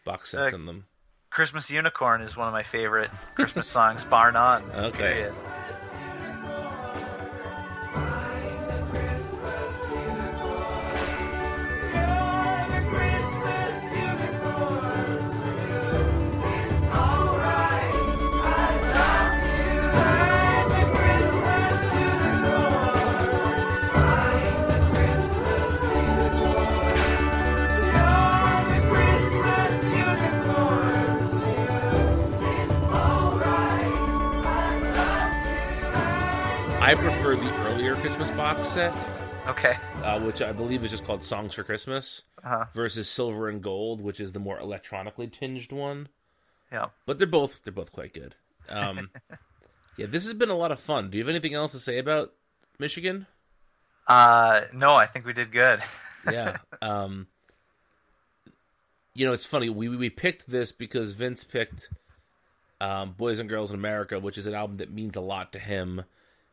box 0.05 0.29
sets 0.29 0.53
Uh, 0.53 0.57
in 0.57 0.65
them 0.67 0.85
Christmas 1.31 1.69
Unicorn 1.69 2.21
is 2.21 2.37
one 2.37 2.47
of 2.47 2.53
my 2.53 2.63
favorite 2.63 3.11
Christmas 3.35 3.67
songs, 3.67 4.03
bar 4.05 4.31
none. 4.31 4.63
Okay. 4.75 4.97
Period. 4.97 5.33
I 36.89 36.95
prefer 36.95 37.35
the 37.35 37.67
earlier 37.67 37.93
christmas 37.95 38.31
box 38.31 38.67
set 38.69 38.93
Okay. 39.47 39.77
uh, 40.03 40.19
which 40.21 40.41
i 40.41 40.51
believe 40.51 40.83
is 40.83 40.91
just 40.91 41.05
called 41.05 41.23
songs 41.23 41.53
for 41.53 41.63
christmas 41.63 42.23
Uh-huh. 42.43 42.65
versus 42.73 43.07
silver 43.07 43.47
and 43.47 43.61
gold 43.61 44.01
which 44.01 44.19
is 44.19 44.33
the 44.33 44.39
more 44.39 44.59
electronically 44.59 45.27
tinged 45.27 45.71
one 45.71 46.07
Yeah. 46.71 46.87
but 47.05 47.17
they're 47.19 47.27
both 47.27 47.63
they're 47.63 47.73
both 47.73 47.91
quite 47.91 48.13
good. 48.13 48.33
Um, 48.67 49.09
yeah, 49.97 50.05
this 50.07 50.25
has 50.25 50.33
been 50.33 50.49
a 50.49 50.55
lot 50.55 50.71
of 50.71 50.79
fun. 50.79 51.09
Do 51.09 51.17
you 51.17 51.23
have 51.23 51.29
anything 51.29 51.53
else 51.55 51.71
to 51.73 51.79
say 51.79 51.97
about 51.97 52.31
Michigan? 52.77 53.25
Uh, 54.07 54.61
no, 54.73 54.93
I 54.95 55.05
think 55.07 55.25
we 55.25 55.33
did 55.33 55.51
good. 55.51 55.81
Yeah. 56.31 56.57
Um, 56.81 57.27
you 59.15 59.25
know, 59.25 59.33
it's 59.33 59.45
funny. 59.45 59.69
We 59.69 59.87
we 59.89 60.09
picked 60.09 60.47
this 60.49 60.71
because 60.71 61.13
Vince 61.13 61.43
picked 61.45 61.89
um, 62.81 63.13
"Boys 63.17 63.39
and 63.39 63.49
Girls 63.49 63.71
in 63.71 63.75
America," 63.79 64.19
which 64.19 64.37
is 64.37 64.45
an 64.45 64.53
album 64.53 64.75
that 64.77 64.91
means 64.91 65.15
a 65.17 65.21
lot 65.21 65.53
to 65.53 65.59
him 65.59 66.03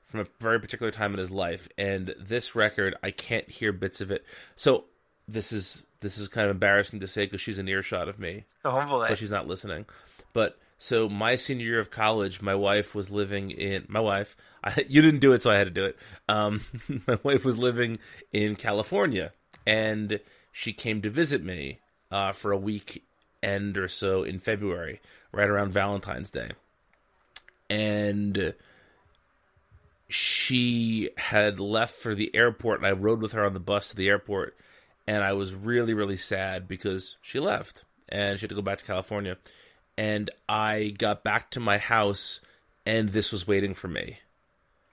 from 0.06 0.20
a 0.20 0.26
very 0.40 0.60
particular 0.60 0.90
time 0.90 1.12
in 1.12 1.18
his 1.18 1.30
life. 1.30 1.68
And 1.76 2.14
this 2.18 2.54
record, 2.54 2.94
I 3.02 3.10
can't 3.10 3.48
hear 3.48 3.72
bits 3.72 4.00
of 4.00 4.10
it. 4.10 4.24
So 4.54 4.84
this 5.28 5.52
is 5.52 5.84
this 6.00 6.18
is 6.18 6.28
kind 6.28 6.46
of 6.46 6.52
embarrassing 6.52 7.00
to 7.00 7.06
say 7.06 7.24
because 7.24 7.40
she's 7.40 7.58
an 7.58 7.68
earshot 7.68 8.08
of 8.08 8.18
me. 8.18 8.44
Oh 8.64 9.04
but 9.08 9.18
she's 9.18 9.30
not 9.30 9.48
listening. 9.48 9.86
But 10.32 10.58
so 10.78 11.08
my 11.08 11.36
senior 11.36 11.66
year 11.66 11.80
of 11.80 11.90
college, 11.90 12.42
my 12.42 12.54
wife 12.54 12.94
was 12.94 13.10
living 13.10 13.50
in 13.50 13.86
my 13.88 14.00
wife. 14.00 14.36
I, 14.62 14.84
you 14.88 15.02
didn't 15.02 15.20
do 15.20 15.32
it, 15.32 15.42
so 15.42 15.50
I 15.50 15.56
had 15.56 15.66
to 15.66 15.70
do 15.70 15.84
it. 15.84 15.98
Um, 16.28 16.62
my 17.06 17.18
wife 17.22 17.44
was 17.44 17.58
living 17.58 17.96
in 18.32 18.56
California, 18.56 19.32
and 19.66 20.20
she 20.52 20.72
came 20.72 21.02
to 21.02 21.10
visit 21.10 21.42
me 21.42 21.80
uh, 22.10 22.32
for 22.32 22.52
a 22.52 22.58
week 22.58 23.04
end 23.42 23.76
or 23.76 23.88
so 23.88 24.22
in 24.22 24.38
February, 24.38 25.00
right 25.32 25.48
around 25.48 25.72
Valentine's 25.72 26.30
Day, 26.30 26.50
and 27.68 28.54
she 30.08 31.10
had 31.16 31.58
left 31.60 31.94
for 31.96 32.14
the 32.14 32.34
airport, 32.34 32.80
and 32.80 32.86
I 32.86 32.92
rode 32.92 33.20
with 33.20 33.32
her 33.32 33.44
on 33.44 33.54
the 33.54 33.60
bus 33.60 33.90
to 33.90 33.96
the 33.96 34.08
airport, 34.08 34.56
and 35.06 35.22
I 35.22 35.32
was 35.32 35.54
really, 35.54 35.94
really 35.94 36.16
sad 36.16 36.68
because 36.68 37.16
she 37.22 37.38
left 37.40 37.84
and 38.08 38.38
she 38.38 38.44
had 38.44 38.50
to 38.50 38.54
go 38.56 38.62
back 38.62 38.78
to 38.78 38.84
California. 38.84 39.36
And 39.98 40.30
I 40.48 40.94
got 40.98 41.24
back 41.24 41.50
to 41.52 41.60
my 41.60 41.78
house, 41.78 42.40
and 42.84 43.08
this 43.08 43.32
was 43.32 43.48
waiting 43.48 43.74
for 43.74 43.88
me. 43.88 44.18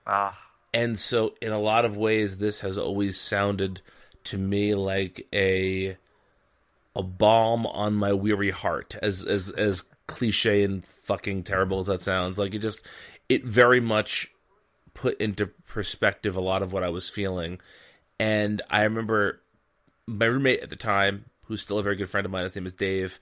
Ah, 0.06 0.36
And 0.72 0.98
so, 0.98 1.34
in 1.40 1.52
a 1.52 1.58
lot 1.60 1.84
of 1.84 1.96
ways, 1.96 2.38
this 2.38 2.60
has 2.60 2.78
always 2.78 3.18
sounded 3.20 3.80
to 4.24 4.38
me 4.38 4.74
like 4.74 5.26
a 5.32 5.96
a 6.96 7.02
balm 7.02 7.66
on 7.66 7.94
my 7.94 8.12
weary 8.12 8.50
heart. 8.50 8.96
As 9.02 9.24
as 9.24 9.50
as 9.50 9.82
cliche 10.06 10.62
and 10.64 10.84
fucking 10.86 11.42
terrible 11.44 11.78
as 11.78 11.86
that 11.86 12.02
sounds, 12.02 12.38
like 12.38 12.54
it 12.54 12.60
just 12.60 12.84
it 13.28 13.44
very 13.44 13.80
much 13.80 14.30
put 14.94 15.20
into 15.20 15.46
perspective 15.46 16.36
a 16.36 16.40
lot 16.40 16.62
of 16.62 16.72
what 16.72 16.82
I 16.82 16.88
was 16.88 17.08
feeling. 17.08 17.60
And 18.18 18.62
I 18.70 18.82
remember 18.82 19.40
my 20.06 20.26
roommate 20.26 20.60
at 20.60 20.70
the 20.70 20.76
time, 20.76 21.26
who's 21.44 21.62
still 21.62 21.78
a 21.78 21.82
very 21.82 21.96
good 21.96 22.08
friend 22.08 22.24
of 22.24 22.32
mine, 22.32 22.44
his 22.44 22.54
name 22.54 22.66
is 22.66 22.72
Dave. 22.72 23.18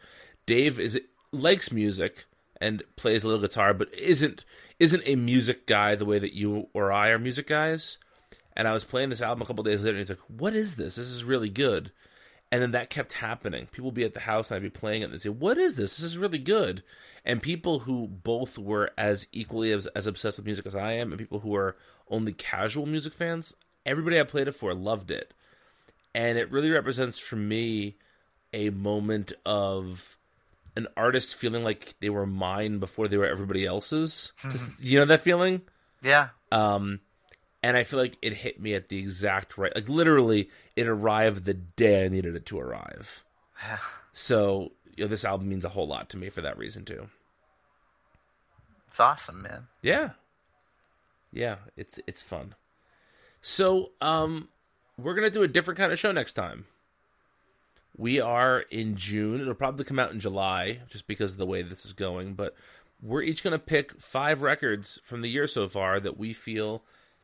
Dave 0.46 0.78
is 0.78 1.00
likes 1.32 1.72
music 1.72 2.24
and 2.60 2.82
plays 2.96 3.24
a 3.24 3.28
little 3.28 3.42
guitar, 3.42 3.74
but 3.74 3.92
isn't 3.94 4.44
isn't 4.78 5.02
a 5.06 5.16
music 5.16 5.66
guy 5.66 5.94
the 5.94 6.04
way 6.04 6.18
that 6.18 6.34
you 6.34 6.68
or 6.72 6.92
I 6.92 7.08
are 7.08 7.18
music 7.18 7.46
guys. 7.46 7.98
And 8.54 8.68
I 8.68 8.72
was 8.72 8.84
playing 8.84 9.08
this 9.08 9.22
album 9.22 9.42
a 9.42 9.46
couple 9.46 9.64
days 9.64 9.82
later, 9.82 9.96
and 9.96 9.98
he's 10.00 10.10
like, 10.10 10.18
"What 10.28 10.54
is 10.54 10.76
this? 10.76 10.96
This 10.96 11.08
is 11.08 11.24
really 11.24 11.48
good." 11.48 11.90
And 12.52 12.62
then 12.62 12.70
that 12.72 12.90
kept 12.90 13.14
happening. 13.14 13.66
People 13.72 13.86
would 13.86 13.94
be 13.94 14.04
at 14.04 14.14
the 14.14 14.20
house, 14.20 14.50
and 14.50 14.56
I'd 14.56 14.62
be 14.62 14.70
playing 14.70 15.02
it, 15.02 15.06
and 15.06 15.14
they'd 15.14 15.22
say, 15.22 15.30
"What 15.30 15.58
is 15.58 15.74
this? 15.76 15.96
This 15.96 16.04
is 16.04 16.18
really 16.18 16.38
good." 16.38 16.84
And 17.24 17.42
people 17.42 17.80
who 17.80 18.06
both 18.06 18.58
were 18.58 18.90
as 18.96 19.26
equally 19.32 19.72
as, 19.72 19.86
as 19.88 20.06
obsessed 20.06 20.38
with 20.38 20.46
music 20.46 20.66
as 20.66 20.76
I 20.76 20.92
am, 20.92 21.10
and 21.10 21.18
people 21.18 21.40
who 21.40 21.56
are 21.56 21.76
only 22.08 22.32
casual 22.32 22.86
music 22.86 23.14
fans, 23.14 23.54
everybody 23.86 24.20
I 24.20 24.24
played 24.24 24.48
it 24.48 24.52
for 24.52 24.74
loved 24.74 25.10
it 25.10 25.32
and 26.14 26.38
it 26.38 26.50
really 26.50 26.70
represents 26.70 27.18
for 27.18 27.36
me 27.36 27.96
a 28.52 28.70
moment 28.70 29.32
of 29.46 30.18
an 30.76 30.86
artist 30.96 31.34
feeling 31.34 31.64
like 31.64 31.94
they 32.00 32.10
were 32.10 32.26
mine 32.26 32.78
before 32.78 33.08
they 33.08 33.16
were 33.16 33.26
everybody 33.26 33.64
else's. 33.64 34.32
you 34.78 34.98
know 34.98 35.04
that 35.06 35.20
feeling? 35.20 35.62
yeah. 36.02 36.28
Um, 36.50 37.00
and 37.62 37.76
I 37.76 37.82
feel 37.82 37.98
like 37.98 38.16
it 38.22 38.34
hit 38.34 38.60
me 38.60 38.74
at 38.74 38.88
the 38.88 38.98
exact 38.98 39.56
right. 39.56 39.74
Like 39.74 39.88
literally, 39.88 40.50
it 40.76 40.88
arrived 40.88 41.44
the 41.44 41.54
day 41.54 42.04
I 42.04 42.08
needed 42.08 42.34
it 42.34 42.46
to 42.46 42.60
arrive. 42.60 43.24
So 44.12 44.72
you 44.96 45.04
know, 45.04 45.08
this 45.08 45.24
album 45.24 45.48
means 45.48 45.64
a 45.64 45.70
whole 45.70 45.86
lot 45.86 46.10
to 46.10 46.16
me 46.16 46.28
for 46.28 46.42
that 46.42 46.58
reason 46.58 46.84
too. 46.84 47.08
It's 48.88 49.00
awesome, 49.00 49.42
man. 49.42 49.68
Yeah. 49.80 50.10
Yeah, 51.32 51.56
it's 51.76 51.98
it's 52.06 52.22
fun. 52.22 52.54
So, 53.40 53.92
um 54.00 54.48
we're 54.98 55.14
going 55.14 55.26
to 55.26 55.36
do 55.36 55.42
a 55.42 55.48
different 55.48 55.78
kind 55.78 55.90
of 55.90 55.98
show 55.98 56.12
next 56.12 56.34
time. 56.34 56.66
We 57.96 58.20
are 58.20 58.60
in 58.70 58.96
June. 58.96 59.40
It'll 59.40 59.54
probably 59.54 59.84
come 59.84 59.98
out 59.98 60.12
in 60.12 60.20
July 60.20 60.80
just 60.88 61.06
because 61.06 61.32
of 61.32 61.38
the 61.38 61.46
way 61.46 61.62
this 61.62 61.84
is 61.84 61.92
going, 61.94 62.34
but 62.34 62.54
we're 63.02 63.22
each 63.22 63.42
going 63.42 63.52
to 63.52 63.58
pick 63.58 64.00
5 64.00 64.42
records 64.42 65.00
from 65.02 65.22
the 65.22 65.30
year 65.30 65.46
so 65.46 65.68
far 65.68 65.98
that 65.98 66.18
we 66.18 66.32
feel 66.32 66.82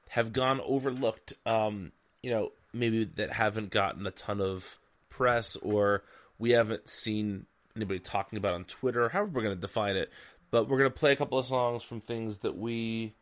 have 0.09 0.33
gone 0.33 0.61
overlooked 0.65 1.33
um 1.47 1.93
you 2.23 2.31
know, 2.31 2.53
maybe 2.73 3.05
that 3.05 3.33
haven't 3.33 3.71
gotten 3.71 4.07
a 4.07 4.11
ton 4.11 4.41
of 4.41 4.79
press 5.09 5.57
or 5.57 6.03
we 6.39 6.51
haven't 6.51 6.89
seen 6.89 7.47
anybody 7.77 8.01
talking 8.01 8.37
about 8.37 8.55
on 8.55 8.65
Twitter, 8.65 9.09
however 9.09 9.31
we're 9.33 9.43
going 9.43 9.55
to 9.55 9.61
define 9.61 9.97
it. 9.97 10.11
But 10.51 10.69
we're 10.69 10.79
going 10.79 10.91
to 10.91 10.99
play 10.99 11.13
a 11.13 11.17
couple 11.17 11.39
of 11.39 11.47
songs 11.47 11.83
from 11.83 12.01
things 12.01 12.39
that 12.39 12.57
we 12.57 13.15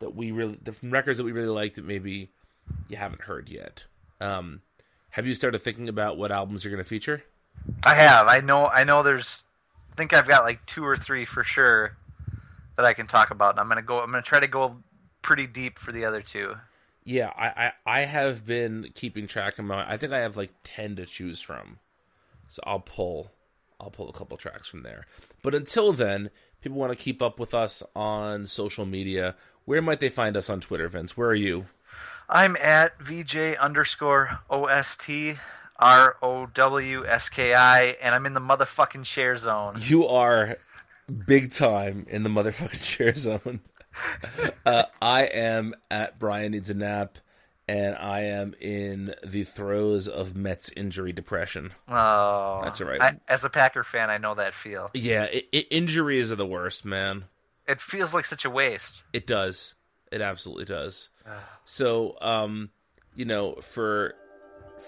that 0.00 0.14
we 0.14 0.32
really 0.32 0.58
from 0.72 0.90
records 0.90 1.18
that 1.18 1.24
we 1.24 1.32
really 1.32 1.48
like 1.48 1.74
that 1.74 1.84
maybe 1.84 2.30
you 2.88 2.96
haven't 2.96 3.22
heard 3.22 3.48
yet. 3.48 3.84
Um, 4.20 4.60
have 5.10 5.26
you 5.26 5.34
started 5.34 5.60
thinking 5.60 5.88
about 5.88 6.18
what 6.18 6.32
albums 6.32 6.64
you're 6.64 6.72
going 6.72 6.82
to 6.82 6.88
feature? 6.88 7.22
I 7.84 7.94
have. 7.94 8.26
I 8.26 8.40
know. 8.40 8.66
I 8.66 8.84
know. 8.84 9.02
There's. 9.02 9.44
I 9.92 9.94
think 9.96 10.12
I've 10.12 10.26
got 10.26 10.42
like 10.42 10.66
two 10.66 10.84
or 10.84 10.96
three 10.96 11.24
for 11.24 11.44
sure 11.44 11.96
that 12.76 12.84
I 12.84 12.92
can 12.92 13.06
talk 13.06 13.30
about. 13.30 13.50
And 13.50 13.60
I'm 13.60 13.68
gonna 13.68 13.82
go. 13.82 14.00
I'm 14.00 14.10
gonna 14.10 14.22
try 14.22 14.40
to 14.40 14.48
go 14.48 14.76
pretty 15.24 15.48
deep 15.48 15.78
for 15.78 15.90
the 15.90 16.04
other 16.04 16.22
two. 16.22 16.54
Yeah, 17.02 17.32
I, 17.36 17.46
I, 17.46 17.72
I 17.86 18.00
have 18.02 18.46
been 18.46 18.90
keeping 18.94 19.26
track 19.26 19.58
of 19.58 19.64
my. 19.64 19.90
I 19.90 19.96
think 19.96 20.12
I 20.12 20.20
have 20.20 20.36
like 20.36 20.52
ten 20.62 20.94
to 20.96 21.06
choose 21.06 21.40
from, 21.40 21.78
so 22.46 22.62
I'll 22.64 22.80
pull, 22.80 23.32
I'll 23.80 23.90
pull 23.90 24.08
a 24.08 24.12
couple 24.12 24.36
tracks 24.36 24.68
from 24.68 24.82
there. 24.82 25.06
But 25.42 25.54
until 25.54 25.92
then, 25.92 26.30
people 26.60 26.78
want 26.78 26.92
to 26.92 27.02
keep 27.02 27.20
up 27.20 27.40
with 27.40 27.52
us 27.52 27.82
on 27.96 28.46
social 28.46 28.86
media. 28.86 29.34
Where 29.64 29.82
might 29.82 30.00
they 30.00 30.08
find 30.08 30.36
us 30.36 30.48
on 30.48 30.60
Twitter, 30.60 30.88
Vince? 30.88 31.16
Where 31.16 31.28
are 31.28 31.34
you? 31.34 31.66
I'm 32.28 32.56
at 32.56 33.00
VJ 33.02 33.56
underscore 33.58 34.38
OST 34.50 35.38
R 35.78 36.16
O 36.22 36.46
W 36.46 37.06
S 37.06 37.28
K 37.28 37.52
I, 37.54 37.96
and 38.02 38.14
I'm 38.14 38.26
in 38.26 38.34
the 38.34 38.40
motherfucking 38.40 39.04
share 39.04 39.36
zone. 39.36 39.76
You 39.78 40.06
are 40.06 40.56
big 41.26 41.52
time 41.52 42.06
in 42.08 42.22
the 42.22 42.30
motherfucking 42.30 42.82
share 42.96 43.14
zone. 43.14 43.60
uh, 44.66 44.84
I 45.00 45.22
am 45.24 45.74
at 45.90 46.18
Brian 46.18 46.52
Needs 46.52 46.70
a 46.70 46.74
Nap, 46.74 47.18
and 47.68 47.94
I 47.96 48.22
am 48.22 48.54
in 48.60 49.14
the 49.24 49.44
throes 49.44 50.08
of 50.08 50.36
Mets 50.36 50.70
injury 50.70 51.12
depression. 51.12 51.72
Oh, 51.88 52.60
That's 52.62 52.80
all 52.80 52.88
right. 52.88 53.00
I, 53.00 53.20
as 53.28 53.44
a 53.44 53.50
Packer 53.50 53.84
fan, 53.84 54.10
I 54.10 54.18
know 54.18 54.34
that 54.34 54.54
feel. 54.54 54.90
Yeah, 54.94 55.26
i 55.32 55.42
i 55.52 55.64
injuries 55.70 56.32
are 56.32 56.36
the 56.36 56.46
worst, 56.46 56.84
man. 56.84 57.24
It 57.66 57.80
feels 57.80 58.12
like 58.12 58.26
such 58.26 58.44
a 58.44 58.50
waste. 58.50 59.02
It 59.12 59.26
does. 59.26 59.74
It 60.12 60.20
absolutely 60.20 60.66
does. 60.66 61.08
So, 61.64 62.16
um, 62.20 62.70
you 63.14 63.24
know, 63.24 63.54
for 63.56 64.14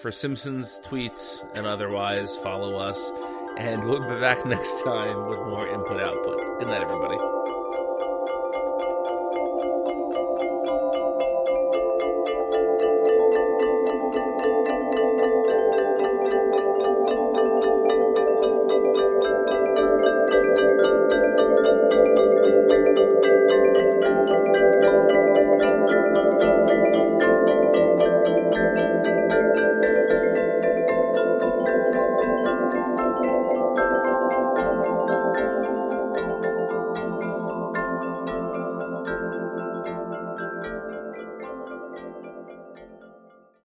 for 0.00 0.12
Simpsons 0.12 0.80
tweets 0.84 1.44
and 1.56 1.66
otherwise, 1.66 2.36
follow 2.36 2.78
us, 2.78 3.10
and 3.56 3.84
we'll 3.84 4.00
be 4.00 4.20
back 4.20 4.44
next 4.46 4.82
time 4.82 5.28
with 5.28 5.38
more 5.40 5.66
input 5.66 6.00
output. 6.00 6.58
Good 6.58 6.68
night, 6.68 6.82
everybody. 6.82 7.55